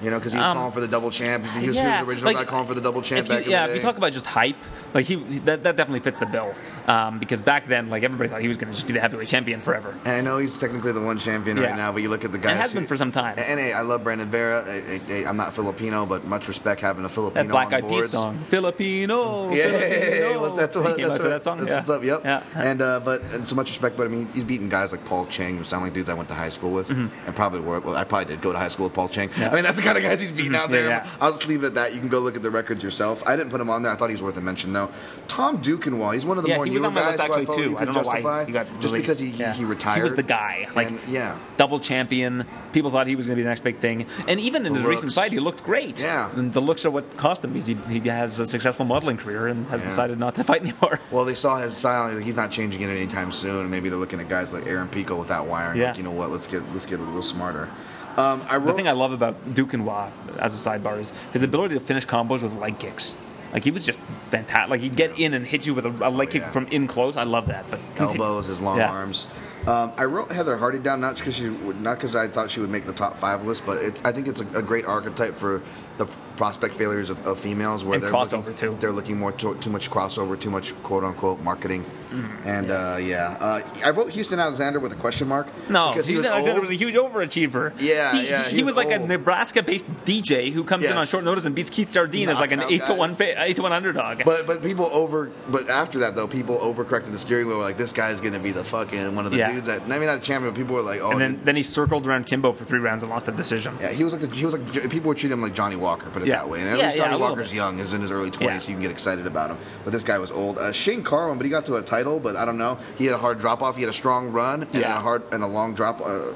You 0.03 0.11
know, 0.11 0.19
because 0.19 0.33
he 0.33 0.39
was 0.39 0.47
Um, 0.47 0.57
calling 0.57 0.73
for 0.73 0.81
the 0.81 0.89
double 0.89 1.11
champ. 1.11 1.45
He 1.47 1.69
was, 1.69 1.77
he 1.79 1.83
was 1.85 2.03
original 2.03 2.33
like, 2.35 2.37
guy 2.45 2.51
calling 2.51 2.67
for 2.69 2.75
the 2.75 2.81
double 2.83 3.01
champ 3.03 3.27
you- 3.27 3.35
back 3.35 3.45
in 3.47 3.51
yeah, 3.51 3.63
the 3.63 3.67
day. 3.69 3.73
if 3.73 3.77
you 3.79 3.83
talk 3.89 3.97
about 3.97 4.13
just 4.13 4.27
hype, 4.27 4.57
like 4.95 5.07
he 5.07 5.17
that, 5.47 5.63
that 5.65 5.77
definitely 5.77 6.01
fits 6.01 6.19
the 6.19 6.27
bill. 6.27 6.55
Um, 6.87 7.19
because 7.19 7.43
back 7.43 7.67
then, 7.67 7.89
like 7.89 8.03
everybody 8.05 8.29
thought 8.29 8.41
he 8.43 8.49
was 8.49 8.57
going 8.59 8.69
to 8.69 8.75
just 8.75 8.87
be 8.87 8.93
the 8.93 9.01
heavyweight 9.01 9.29
champion 9.29 9.61
forever. 9.61 9.93
and 10.05 10.15
I 10.15 10.21
know 10.21 10.39
he's 10.39 10.57
technically 10.59 10.93
the 10.93 11.01
one 11.01 11.19
champion 11.19 11.57
Yeah. 11.57 11.65
right 11.65 11.77
now, 11.77 11.91
but 11.93 12.03
you 12.03 12.09
look 12.09 12.25
at 12.25 12.31
the 12.33 12.39
guys. 12.39 12.53
And 12.53 12.61
has 12.61 12.75
been 12.75 12.87
for 12.87 12.97
some 12.97 13.11
time. 13.11 13.37
And 13.39 13.59
hey, 13.59 13.73
I 13.73 13.81
love 13.81 14.05
Brandon 14.05 14.29
Vera. 14.29 14.63
I, 14.65 15.01
I, 15.13 15.25
I'm 15.27 15.37
not 15.37 15.53
Filipino, 15.55 16.07
but 16.07 16.25
much 16.27 16.47
respect 16.47 16.81
having 16.81 17.05
a 17.05 17.09
Filipino 17.09 17.43
That 17.43 17.51
Black 17.51 17.67
on 17.69 17.75
Eyed 17.75 17.89
Peas 17.89 18.11
song, 18.11 18.39
Filipino. 18.49 19.51
Yeah, 19.57 19.71
Filipino. 19.71 20.41
well, 20.43 20.55
that's 20.57 20.77
He 20.77 20.83
what 20.83 20.97
that's 20.97 21.19
what 21.19 21.29
that 21.29 21.43
song. 21.43 21.59
That's 21.59 21.71
yeah. 21.71 21.77
what's 21.79 21.91
up. 21.91 22.05
Yep. 22.05 22.25
Yeah. 22.25 22.43
And 22.55 22.83
uh, 22.83 23.01
but 23.01 23.23
and 23.33 23.47
so 23.47 23.55
much 23.57 23.69
respect, 23.71 23.97
but 23.97 24.07
I 24.07 24.11
mean, 24.11 24.29
he's 24.35 24.45
beating 24.45 24.69
guys 24.69 24.93
like 24.93 25.05
Paul 25.05 25.27
Cheng, 25.27 25.57
who 25.59 25.65
sound 25.65 25.85
like 25.85 25.93
dudes 25.95 26.09
I 26.09 26.15
went 26.15 26.29
to 26.29 26.35
high 26.35 26.49
school 26.51 26.71
with, 26.73 26.91
and 26.91 27.11
probably 27.35 27.61
were. 27.61 27.81
Well, 27.81 27.97
I 27.97 28.05
probably 28.05 28.27
did 28.27 28.41
go 28.43 28.53
to 28.53 28.59
high 28.59 28.69
school 28.69 28.87
with 28.87 28.95
Paul 28.95 29.09
Cheng. 29.09 29.29
Mm-hmm. 29.31 29.41
Yeah. 29.41 29.51
I 29.51 29.55
mean, 29.55 29.65
that's 29.65 29.77
the 29.77 29.83
kind 29.87 29.99
of 29.99 30.05
guys 30.05 30.21
he's 30.21 30.31
beating 30.31 30.53
mm-hmm. 30.53 30.61
out 30.63 30.71
there. 30.71 30.89
Yeah, 30.89 31.05
yeah. 31.05 31.11
I'll 31.21 31.33
just 31.33 31.47
leave 31.47 31.63
it 31.65 31.67
at 31.69 31.75
that. 31.75 31.95
You 31.95 32.01
can 32.01 32.09
go 32.09 32.19
look 32.21 32.37
at 32.37 32.43
the 32.43 32.51
records 32.51 32.83
yourself. 32.83 33.23
I 33.27 33.37
didn't 33.37 33.51
put 33.51 33.61
him 33.61 33.71
on 33.71 33.83
there. 33.83 33.93
I 33.93 33.97
thought 33.97 34.09
he 34.09 34.15
was 34.15 34.23
worth 34.23 34.37
a 34.37 34.41
mention 34.41 34.73
though. 34.73 34.91
Tom 35.29 35.63
Duquesnoy, 35.63 36.15
he's 36.15 36.27
one 36.27 36.39
of 36.39 36.45
the 36.45 36.51
Yeah, 36.51 36.57
more 36.57 36.65
he 36.67 36.73
was 36.73 36.83
newer 36.83 36.89
on 36.89 36.95
my 36.95 37.01
guys 37.01 37.19
list 37.19 37.27
who 37.27 37.33
I 37.33 37.37
actually 37.37 37.47
felt 37.47 37.59
you 37.59 37.65
too. 37.65 37.79
I 37.79 37.85
don't 37.85 37.95
know 37.95 38.03
why 38.03 38.45
he 38.45 38.53
got 38.53 38.67
just 38.81 38.93
released. 38.93 38.93
because 38.93 39.19
he, 39.19 39.29
Yeah. 39.29 39.53
he, 39.53 39.59
he 39.59 39.65
retired. 39.65 39.97
He 39.97 40.03
was 40.03 40.15
the 40.15 40.23
guy. 40.23 40.69
Like 40.75 40.89
And, 40.89 41.01
yeah. 41.09 41.39
double 41.57 41.81
champion. 41.81 42.47
People 42.73 42.91
thought 42.91 43.07
he 43.07 43.17
was 43.17 43.27
going 43.27 43.37
to 43.37 43.41
be 43.41 43.43
the 43.43 43.49
next 43.49 43.65
big 43.65 43.77
thing. 43.79 44.07
And 44.29 44.39
even 44.41 44.67
in 44.67 44.75
his 44.75 44.85
recent 44.85 45.13
fight, 45.13 45.33
he 45.33 45.41
looked 45.41 45.63
great. 45.65 46.01
Yeah. 46.01 46.31
And 46.37 46.53
the 46.53 46.61
looks 46.61 46.85
are 46.85 46.91
what 46.91 47.17
cost 47.17 47.45
him. 47.45 47.53
Because 47.53 47.67
he, 47.67 47.75
he 47.75 48.01
has 48.09 48.39
a 48.39 48.47
successful 48.47 48.85
modeling 48.85 49.17
career 49.17 49.47
and 49.47 49.67
has 49.69 49.81
Yeah. 49.81 49.87
decided 49.87 50.19
not 50.19 50.35
to 50.37 50.45
fight 50.45 50.63
anymore. 50.63 51.01
Well, 51.11 51.25
they 51.25 51.35
saw 51.35 51.57
his 51.59 51.77
style. 51.77 52.13
like, 52.15 52.25
He's 52.25 52.37
not 52.37 52.51
changing 52.51 52.83
it 52.83 52.89
anytime 52.89 53.33
soon. 53.33 53.71
Maybe 53.71 53.89
they're 53.89 53.99
looking 53.99 54.21
at 54.21 54.29
guys 54.29 54.53
like 54.53 54.67
Aaron 54.67 54.89
Pico 54.89 55.17
with 55.17 55.29
that 55.29 55.47
wire. 55.47 55.75
Yeah. 55.75 55.89
like, 55.89 55.97
you 55.99 56.03
know 56.03 56.11
what? 56.11 56.31
Let's 56.31 56.47
get 56.47 56.63
let's 56.73 56.87
get 56.87 57.01
a 57.01 57.03
little 57.03 57.23
smarter. 57.23 57.69
Um, 58.17 58.45
I 58.49 58.57
wrote. 58.57 58.67
The 58.69 58.73
thing 58.75 58.89
I 58.89 58.93
love 58.93 59.13
about 59.13 59.55
Duquesnoy 59.55 60.11
as 60.39 60.67
a 60.67 60.71
sidebar 60.71 60.99
is 60.99 61.13
his 61.33 61.43
ability 61.43 61.75
to 61.75 61.81
finish 61.81 62.07
combos 62.07 62.43
with 62.43 62.55
leg 62.55 62.79
kicks. 62.79 63.17
Like 63.53 63.65
he 63.65 63.71
was 63.71 63.85
just 63.87 64.01
fantastic. 64.31 64.71
Like 64.71 64.81
he'd 64.81 64.97
get 64.97 65.19
in 65.19 65.35
and 65.35 65.47
hit 65.47 65.67
you 65.67 65.75
with 65.75 65.87
a, 65.87 66.09
a 66.09 66.11
leg 66.11 66.31
kick 66.31 66.43
yeah. 66.43 66.51
from 66.51 66.67
in 66.69 66.87
close. 66.87 67.17
I 67.17 67.25
love 67.25 67.47
that. 67.47 67.65
But 67.71 67.81
continue. 67.95 68.23
elbows, 68.23 68.47
his 68.47 68.61
long 68.61 68.79
Yeah. 68.79 68.91
arms. 68.91 69.27
Um, 69.67 69.93
I 69.97 70.05
wrote 70.05 70.31
Heather 70.31 70.57
Hardy 70.57 70.79
down 70.79 71.01
not 71.01 71.17
because 71.17 71.35
she 71.35 71.49
would, 71.49 71.81
not 71.81 71.97
because 71.99 72.15
I 72.15 72.29
thought 72.29 72.51
she 72.51 72.61
would 72.61 72.71
make 72.71 72.87
the 72.87 72.93
top 72.93 73.19
five 73.19 73.45
list, 73.45 73.67
but 73.67 73.83
it, 73.83 74.01
I 74.05 74.13
think 74.13 74.29
it's 74.29 74.41
a, 74.41 74.59
a 74.59 74.63
great 74.63 74.85
archetype 74.85 75.35
for 75.35 75.61
the 75.99 76.07
prospect 76.37 76.75
failures 76.75 77.09
of, 77.11 77.27
of 77.27 77.39
females 77.39 77.83
where 77.85 77.95
And 77.95 78.03
they're 78.03 78.11
crossover, 78.11 78.39
looking, 78.45 78.55
too. 78.57 78.77
They're 78.81 78.93
looking 78.93 79.19
more 79.19 79.33
to, 79.33 79.55
too 79.57 79.71
much 79.71 79.91
crossover, 79.91 80.39
too 80.39 80.51
much 80.51 80.75
quote 80.83 81.05
unquote 81.05 81.41
marketing, 81.41 81.85
Mm-hmm. 82.07 82.49
and 82.49 82.71
uh, 82.71 82.97
yeah. 83.01 83.37
Uh, 83.41 83.63
I 83.85 83.91
wrote 83.91 84.11
Houston 84.11 84.39
Alexander 84.39 84.79
with 84.79 84.93
a 84.93 84.97
question 84.97 85.27
mark. 85.27 85.49
No, 85.69 85.91
because 85.91 86.07
he 86.07 86.15
Houston 86.15 86.31
was 86.31 86.37
Alexander 86.39 86.61
old. 86.61 86.69
was 86.69 86.71
a 86.71 86.75
huge 86.75 86.95
overachiever. 86.95 87.73
Yeah, 87.81 88.15
he, 88.17 88.29
yeah, 88.29 88.45
He, 88.45 88.51
he 88.51 88.57
he 88.59 88.63
was 88.63 88.77
was, 88.77 88.85
like 88.85 88.95
a. 88.95 89.05
Nebraska-based 89.05 89.85
DJ 90.05 90.53
who 90.53 90.63
comes 90.63 90.85
in 90.87 90.97
on 90.97 91.05
short 91.07 91.25
notice 91.25 91.45
and 91.47 91.55
beats 91.55 91.69
Keith 91.69 91.93
Jardine 91.93 92.29
as 92.29 92.39
like 92.39 92.53
an 92.53 92.63
eight 92.71 92.85
to 92.87 92.95
one 92.95 93.17
eight 93.21 93.57
to 93.57 93.63
one 93.63 93.73
underdog. 93.73 94.23
But 94.25 94.47
but 94.47 94.63
people 94.63 94.87
over 94.93 95.31
but 95.49 95.69
after 95.69 95.99
that 96.01 96.15
though 96.15 96.29
people 96.29 96.59
overcorrected 96.59 97.11
the 97.11 97.19
steering 97.19 97.49
wheel 97.49 97.59
like 97.59 97.77
this 97.77 97.93
guy's 97.93 98.21
gonna 98.21 98.39
be 98.39 98.53
the 98.53 98.65
fucking 98.65 99.15
one 99.17 99.27
of 99.27 99.33
the 99.33 99.39
Yeah. 99.39 99.53
dudes 99.53 99.67
that 99.67 99.83
I 99.83 99.99
mean 99.99 100.07
not 100.07 100.19
a 100.19 100.21
champion 100.21 100.55
but 100.55 100.59
people 100.59 100.77
were 100.77 100.83
like 100.83 101.01
oh 101.01 101.11
and 101.11 101.21
then, 101.21 101.33
dude, 101.33 101.43
then 101.43 101.57
he 101.57 101.63
circled 101.65 102.07
around 102.07 102.27
Kimbo 102.27 102.53
for 102.53 102.65
three 102.65 102.79
rounds 102.79 103.03
and 103.03 103.11
lost 103.11 103.27
a 103.29 103.33
decision. 103.33 103.77
Yeah, 103.81 103.91
he 103.93 104.05
was 104.05 104.13
like 104.15 104.23
the, 104.23 104.35
he 104.35 104.45
was 104.45 104.57
like 104.57 104.91
people 104.91 105.09
would 105.09 105.19
treat 105.19 105.33
him 105.33 105.43
like 105.43 105.55
Johnny 105.55 105.77
Walker, 105.87 106.11
put 106.11 106.23
it 106.23 106.29
Yeah. 106.29 106.37
that 106.37 106.49
way. 106.49 106.61
And 106.61 106.69
at 106.69 106.79
Yeah, 106.79 106.85
least 106.87 106.97
Johnny 106.99 107.17
Walker's 107.17 107.55
young, 107.55 107.79
is 107.79 107.93
in 107.95 108.01
his 108.03 108.11
early 108.11 108.31
twenties, 108.31 108.55
Yeah. 108.55 108.59
so 108.59 108.69
you 108.71 108.75
can 108.75 108.83
get 108.83 108.91
excited 108.91 109.27
about 109.27 109.51
him. 109.51 109.59
But 109.85 109.93
this 109.93 110.05
guy 110.05 110.19
was 110.19 110.31
old. 110.31 110.59
Uh, 110.59 110.73
Shane 110.73 111.03
Carwin, 111.03 111.39
but 111.39 111.45
he 111.45 111.51
got 111.51 111.65
to 111.67 111.77
a 111.77 111.83
title, 111.83 112.19
but 112.19 112.35
I 112.37 112.45
don't 112.45 112.59
know. 112.59 112.79
He 112.99 113.05
had 113.07 113.15
a 113.15 113.19
hard 113.19 113.39
drop 113.39 113.63
off. 113.63 113.77
He 113.77 113.83
had 113.83 113.91
a 113.91 113.95
strong 113.95 114.33
run 114.33 114.67
and 114.73 114.83
a 114.83 115.01
hard 115.01 115.23
and 115.33 115.43
a 115.43 115.47
long 115.47 115.75
drop 115.75 116.01
uh, 116.05 116.33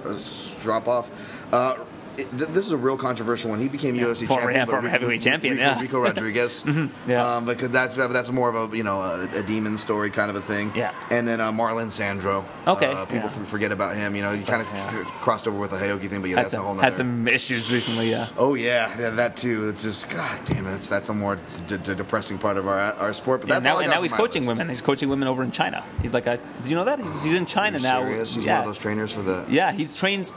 drop 0.62 0.86
off. 0.89 1.10
Uh, 1.52 1.74
it, 2.21 2.31
th- 2.37 2.51
this 2.51 2.67
is 2.67 2.73
a 2.73 2.77
real 2.77 2.97
controversial 2.97 3.51
one. 3.51 3.61
He 3.61 3.69
became 3.69 3.97
UFC 3.97 4.27
Former- 4.27 4.43
champion, 4.43 4.55
yeah, 4.61 4.65
but 4.65 4.71
former 4.71 4.83
Rico- 4.89 4.93
heavyweight 4.93 5.23
champion, 5.23 5.57
Rico, 5.57 5.63
yeah. 5.63 5.77
Mm-hmm. 5.81 5.97
Rodriguez. 5.97 6.65
yeah. 7.07 7.37
um, 7.37 7.45
because 7.47 7.71
that's 7.71 7.97
that's 7.97 8.31
more 8.33 8.49
of 8.49 8.73
a 8.73 8.77
you 8.77 8.83
know 8.85 9.01
a, 9.01 9.29
a 9.39 9.43
demon 9.43 9.79
story 9.79 10.11
kind 10.11 10.31
of 10.31 10.37
a 10.37 10.41
thing. 10.41 10.73
Yeah. 10.75 10.93
And 11.11 11.27
then 11.27 11.41
uh, 11.41 11.53
Marlon 11.53 11.91
Sandro. 11.93 12.45
Okay, 12.67 12.87
Uh, 12.87 13.05
people 13.07 13.31
yeah. 13.31 13.45
forget 13.45 13.73
about 13.73 13.97
him. 13.97 14.15
You 14.15 14.23
know, 14.23 14.33
he 14.35 14.45
kind 14.45 14.63
of 14.63 14.69
Yeah. 14.73 15.01
f- 15.01 15.07
crossed 15.21 15.47
over 15.49 15.59
with 15.59 15.71
the 15.71 15.77
Hioki 15.79 16.09
thing, 16.09 16.21
but 16.21 16.31
yeah, 16.31 16.37
had 16.37 16.45
that's 16.47 16.55
a 16.55 16.59
whole. 16.59 16.75
whole 16.75 16.83
had 16.83 16.93
nother. 16.93 16.97
some 16.97 17.29
issues 17.29 17.71
recently. 17.73 18.11
Yeah. 18.11 18.29
Oh 18.39 18.55
yeah, 18.55 18.97
yeah, 18.99 19.11
that 19.11 19.37
too. 19.37 19.69
It's 19.69 19.83
just 19.83 20.11
God 20.11 20.41
damn 20.47 20.67
it. 20.67 20.71
That's 20.71 20.89
that's 20.89 21.09
a 21.09 21.15
more 21.15 21.39
d- 21.67 21.77
d- 21.79 21.95
depressing 21.95 22.39
part 22.39 22.57
of 22.57 22.67
our 22.69 22.79
our 22.79 23.13
sport. 23.13 23.41
But 23.41 23.49
Yeah, 23.49 23.55
that's 23.57 23.65
now, 23.67 23.75
all 23.75 23.81
and 23.81 23.91
now 23.91 24.03
he's 24.03 24.13
coaching 24.13 24.43
list. 24.43 24.55
women. 24.59 24.69
He's 24.69 24.83
coaching 24.83 25.09
women 25.09 25.29
over 25.29 25.43
in 25.43 25.51
China. 25.51 25.85
He's 26.03 26.15
like 26.15 26.27
a. 26.27 26.37
Do 26.63 26.71
you 26.71 26.77
know 26.77 26.85
that? 26.85 26.99
He's, 27.01 27.23
he's 27.25 27.35
in 27.35 27.47
China 27.47 27.77
Are 27.77 27.81
you 27.81 27.83
now. 27.87 28.01
serious? 28.03 28.35
He's 28.35 28.45
yeah. 28.45 28.59
one 28.59 28.61
of 28.61 28.67
those 28.67 28.79
trainers 28.79 29.13
for 29.13 29.23
the. 29.23 29.45
Yeah, 29.49 29.73
he's 29.73 29.97
trains. 29.97 30.33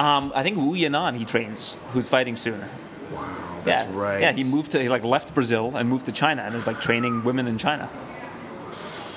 Um, 0.00 0.32
I 0.34 0.42
think 0.42 0.56
Wu 0.56 0.74
Yanan 0.74 1.14
he 1.18 1.26
trains, 1.26 1.76
who's 1.92 2.08
fighting 2.08 2.34
soon. 2.34 2.60
Wow, 3.12 3.60
that's 3.64 3.86
yeah. 3.86 3.98
right. 3.98 4.20
Yeah, 4.22 4.32
he 4.32 4.44
moved 4.44 4.70
to 4.72 4.82
he 4.82 4.88
like 4.88 5.04
left 5.04 5.34
Brazil 5.34 5.76
and 5.76 5.90
moved 5.90 6.06
to 6.06 6.12
China 6.12 6.40
and 6.40 6.54
is 6.54 6.66
like 6.66 6.80
training 6.80 7.22
women 7.22 7.46
in 7.46 7.58
China. 7.58 7.90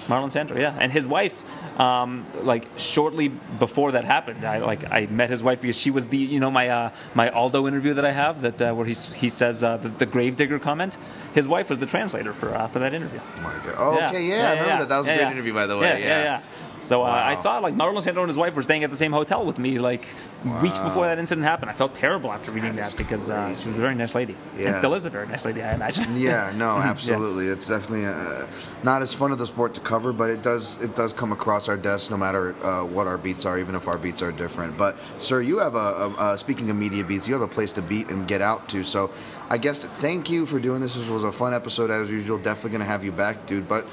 Marlon 0.08 0.30
Sandro, 0.30 0.60
yeah, 0.60 0.76
and 0.78 0.92
his 0.92 1.08
wife. 1.08 1.42
Um, 1.80 2.28
like 2.44 2.68
shortly 2.78 3.30
before 3.30 3.94
that 3.94 4.04
happened, 4.04 4.46
I 4.46 4.60
like 4.60 4.92
I 4.92 5.08
met 5.08 5.30
his 5.30 5.42
wife 5.42 5.62
because 5.62 5.80
she 5.80 5.90
was 5.90 6.06
the 6.08 6.18
you 6.18 6.40
know 6.42 6.52
my 6.52 6.68
uh, 6.68 6.90
my 7.16 7.30
Aldo 7.30 7.66
interview 7.66 7.94
that 7.96 8.06
I 8.06 8.12
have 8.12 8.42
that 8.42 8.62
uh, 8.62 8.74
where 8.74 8.86
he 8.86 8.94
he 8.94 9.30
says 9.30 9.64
uh, 9.64 9.78
the, 9.78 9.90
the 9.90 10.06
gravedigger 10.06 10.60
comment. 10.60 10.98
His 11.34 11.48
wife 11.48 11.70
was 11.70 11.80
the 11.80 11.88
translator 11.88 12.34
for 12.34 12.54
uh, 12.54 12.68
for 12.68 12.80
that 12.80 12.94
interview. 12.94 13.22
Oh 13.24 13.42
my 13.42 13.54
God. 13.66 13.76
Oh, 13.78 14.06
okay, 14.08 14.28
yeah, 14.28 14.50
I 14.50 14.52
remember 14.52 14.80
that. 14.80 14.90
That 14.90 14.98
was 15.00 15.08
a 15.08 15.16
great 15.16 15.22
yeah. 15.22 15.32
interview, 15.32 15.54
by 15.54 15.66
the 15.66 15.78
way. 15.78 15.88
Yeah, 15.88 15.98
yeah, 15.98 16.24
yeah. 16.24 16.42
So 16.84 17.04
uh, 17.04 17.06
I 17.06 17.36
saw 17.36 17.60
like 17.60 17.76
Marlon 17.76 18.02
Sandro 18.04 18.24
and 18.24 18.30
his 18.30 18.38
wife 18.38 18.56
were 18.56 18.62
staying 18.62 18.84
at 18.84 18.92
the 18.92 18.98
same 18.98 19.14
hotel 19.14 19.46
with 19.46 19.58
me 19.58 19.80
like 19.80 20.06
weeks 20.62 20.82
before 20.82 21.06
that 21.06 21.18
incident 21.18 21.48
happened. 21.48 21.72
I 21.72 21.74
felt 21.74 21.96
terrible 21.96 22.32
after 22.32 22.52
reading 22.52 22.76
That 22.76 22.92
that, 22.92 22.98
because 22.98 23.30
uh, 23.32 23.56
she 23.56 23.70
was 23.70 23.78
a 23.78 23.82
very 23.82 23.96
nice 23.96 24.14
lady 24.14 24.36
and 24.56 24.62
Yeah. 24.62 24.78
still 24.80 24.94
is 24.94 25.06
a 25.06 25.10
very 25.10 25.26
nice 25.28 25.46
lady, 25.46 25.64
I 25.64 25.74
imagine. 25.74 26.04
Yeah, 26.18 26.52
no, 26.58 26.76
Yes. 26.78 26.86
absolutely. 26.86 27.48
It's 27.48 27.68
definitely 27.70 28.06
uh, 28.06 28.48
not 28.84 29.02
as 29.02 29.14
fun 29.14 29.32
of 29.32 29.38
the 29.38 29.48
sport 29.48 29.74
to 29.76 29.80
cover, 29.80 30.12
but 30.12 30.30
it 30.30 30.42
does 30.44 30.80
it 30.82 30.94
does 30.94 31.14
come 31.14 31.32
across 31.32 31.70
our 31.70 31.78
desk 31.78 32.12
no 32.12 32.18
matter 32.18 32.54
uh, 32.64 32.84
what 32.84 33.08
our 33.08 33.18
beats 33.18 33.46
are, 33.46 33.58
even 33.58 33.76
if 33.76 33.88
our 33.88 33.98
beats 33.98 34.22
are 34.22 34.32
different. 34.34 34.78
But 34.78 34.98
sir, 35.20 35.40
you 35.42 35.60
have 35.60 35.76
a, 35.76 35.78
a, 36.20 36.34
a 36.34 36.38
speaking 36.38 36.70
of 36.70 36.76
media 36.76 37.04
beats, 37.06 37.28
you 37.30 37.34
have 37.34 37.42
a 37.44 37.48
place 37.48 37.72
to 37.74 37.82
beat 37.82 38.10
and 38.10 38.28
get 38.28 38.42
out 38.42 38.68
to. 38.70 38.84
So 38.84 39.10
I 39.50 39.58
guess 39.58 39.80
thank 39.80 40.30
you 40.30 40.46
for 40.46 40.60
doing 40.60 40.82
this. 40.82 40.96
This 40.96 41.08
was 41.10 41.24
a 41.24 41.32
fun 41.32 41.54
episode 41.54 41.90
as 41.92 42.10
usual. 42.10 42.38
Definitely 42.38 42.72
going 42.72 42.82
to 42.82 42.88
have 42.88 43.04
you 43.06 43.12
back, 43.14 43.46
dude. 43.46 43.70
But 43.70 43.86
uh, 43.86 43.88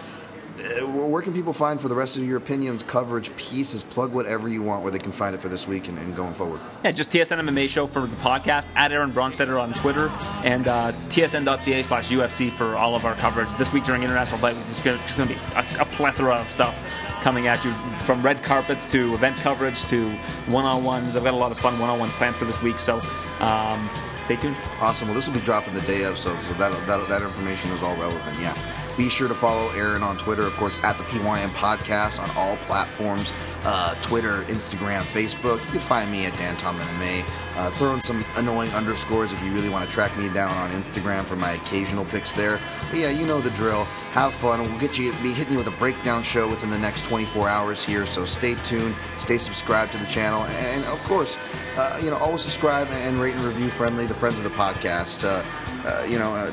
where 0.87 1.23
can 1.23 1.33
people 1.33 1.53
find 1.53 1.81
for 1.81 1.89
the 1.89 1.95
rest 1.95 2.17
of 2.17 2.25
your 2.25 2.37
opinions, 2.37 2.83
coverage, 2.83 3.35
pieces? 3.37 3.83
Plug 3.83 4.13
whatever 4.13 4.49
you 4.49 4.63
want 4.63 4.83
where 4.83 4.91
they 4.91 4.99
can 4.99 5.13
find 5.13 5.35
it 5.35 5.41
for 5.41 5.49
this 5.49 5.67
week 5.67 5.89
and, 5.89 5.99
and 5.99 6.15
going 6.15 6.35
forward. 6.35 6.61
Yeah, 6.85 6.93
just 6.93 7.11
TSN 7.11 7.41
MMA 7.41 7.69
show 7.69 7.87
for 7.87 8.07
the 8.07 8.17
podcast, 8.17 8.69
at 8.75 8.93
Aaron 8.93 9.13
Bronsteter 9.13 9.61
on 9.61 9.73
Twitter, 9.73 10.09
and 10.45 10.69
uh, 10.69 10.93
tsn.ca 11.09 11.83
slash 11.83 12.11
UFC 12.11 12.51
for 12.53 12.77
all 12.77 12.95
of 12.95 13.05
our 13.05 13.15
coverage. 13.15 13.49
This 13.59 13.73
week 13.73 13.85
during 13.85 14.03
International 14.03 14.39
Fight 14.39 14.55
Week, 14.55 14.65
it's 14.67 14.81
going 14.81 15.29
to 15.29 15.35
be 15.35 15.41
a, 15.55 15.83
a 15.83 15.85
plethora 15.87 16.35
of 16.35 16.51
stuff 16.51 16.87
coming 17.23 17.47
at 17.47 17.65
you 17.65 17.73
from 18.01 18.23
red 18.23 18.43
carpets 18.43 18.91
to 18.91 19.15
event 19.15 19.37
coverage 19.39 19.83
to 19.87 20.11
one 20.47 20.65
on 20.65 20.85
ones. 20.85 21.17
I've 21.17 21.25
got 21.25 21.35
a 21.35 21.37
lot 21.37 21.53
of 21.53 21.59
fun 21.59 21.79
one 21.79 21.91
on 21.91 21.99
ones 21.99 22.13
planned 22.15 22.35
for 22.35 22.45
this 22.45 22.63
week, 22.63 22.79
so 22.79 23.01
um, 23.41 23.91
stay 24.25 24.37
tuned. 24.37 24.57
Awesome. 24.81 25.09
Well, 25.09 25.15
this 25.15 25.27
will 25.27 25.35
be 25.35 25.41
dropping 25.41 25.75
the 25.75 25.83
day 25.83 26.05
of, 26.05 26.19
so, 26.19 26.35
so 26.35 26.53
that, 26.55 26.73
that 26.87 27.09
that 27.09 27.23
information 27.23 27.71
is 27.73 27.83
all 27.83 27.97
relevant. 27.97 28.39
Yeah. 28.41 28.57
Be 29.01 29.09
sure 29.09 29.29
to 29.29 29.35
follow 29.35 29.71
Aaron 29.71 30.03
on 30.03 30.19
Twitter, 30.19 30.43
of 30.43 30.55
course, 30.57 30.77
at 30.83 30.99
the 30.99 31.05
PYN 31.05 31.49
Podcast 31.55 32.23
on 32.23 32.31
all 32.37 32.59
platforms 32.59 33.33
uh, 33.65 33.95
Twitter, 34.03 34.43
Instagram, 34.43 35.01
Facebook. 35.01 35.65
You 35.65 35.71
can 35.71 35.81
find 35.81 36.13
me 36.13 36.27
at 36.27 36.35
Dan 36.35 36.55
Tom 36.57 36.77
MMA. 36.77 37.25
Uh, 37.57 37.71
throw 37.71 37.95
in 37.95 38.03
some 38.03 38.23
annoying 38.37 38.71
underscores 38.73 39.33
if 39.33 39.43
you 39.43 39.53
really 39.53 39.71
want 39.71 39.87
to 39.87 39.91
track 39.91 40.15
me 40.19 40.29
down 40.29 40.53
on 40.53 40.71
Instagram 40.83 41.25
for 41.25 41.35
my 41.35 41.53
occasional 41.53 42.05
picks 42.05 42.33
there. 42.33 42.61
But 42.91 42.99
yeah, 42.99 43.09
you 43.09 43.25
know 43.25 43.41
the 43.41 43.49
drill. 43.53 43.85
Have 44.13 44.35
fun. 44.35 44.61
We'll 44.61 44.79
get 44.79 44.99
you 44.99 45.13
be 45.23 45.33
hitting 45.33 45.55
you 45.55 45.59
with 45.59 45.69
a 45.69 45.79
breakdown 45.79 46.23
show 46.23 46.47
within 46.47 46.69
the 46.69 46.79
next 46.79 47.07
24 47.07 47.49
hours 47.49 47.83
here. 47.83 48.05
So 48.05 48.27
stay 48.27 48.55
tuned. 48.65 48.95
Stay 49.19 49.39
subscribed 49.39 49.93
to 49.93 49.99
the 49.99 50.09
channel, 50.09 50.43
and 50.43 50.85
of 50.85 51.03
course, 51.05 51.39
uh, 51.79 51.99
you 52.05 52.11
know, 52.11 52.19
always 52.19 52.43
subscribe 52.43 52.89
and 52.89 53.19
rate 53.19 53.35
and 53.35 53.45
review 53.45 53.71
friendly. 53.71 54.05
The 54.05 54.13
friends 54.13 54.37
of 54.37 54.45
the 54.45 54.51
podcast. 54.51 55.25
Uh, 55.25 55.43
uh, 55.89 56.05
you 56.05 56.19
know. 56.19 56.53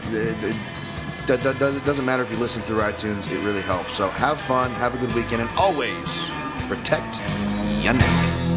It 1.30 1.44
doesn't 1.44 2.06
matter 2.06 2.24
if 2.24 2.32
you 2.32 2.38
listen 2.38 2.62
through 2.62 2.78
iTunes, 2.80 3.30
it 3.30 3.44
really 3.44 3.62
helps. 3.62 3.96
So 3.96 4.08
have 4.10 4.40
fun, 4.40 4.72
have 4.72 4.96
a 4.96 4.98
good 4.98 5.14
weekend, 5.14 5.42
and 5.42 5.50
always 5.58 6.30
protect 6.70 7.20
your 7.84 7.94
neck. 7.94 8.57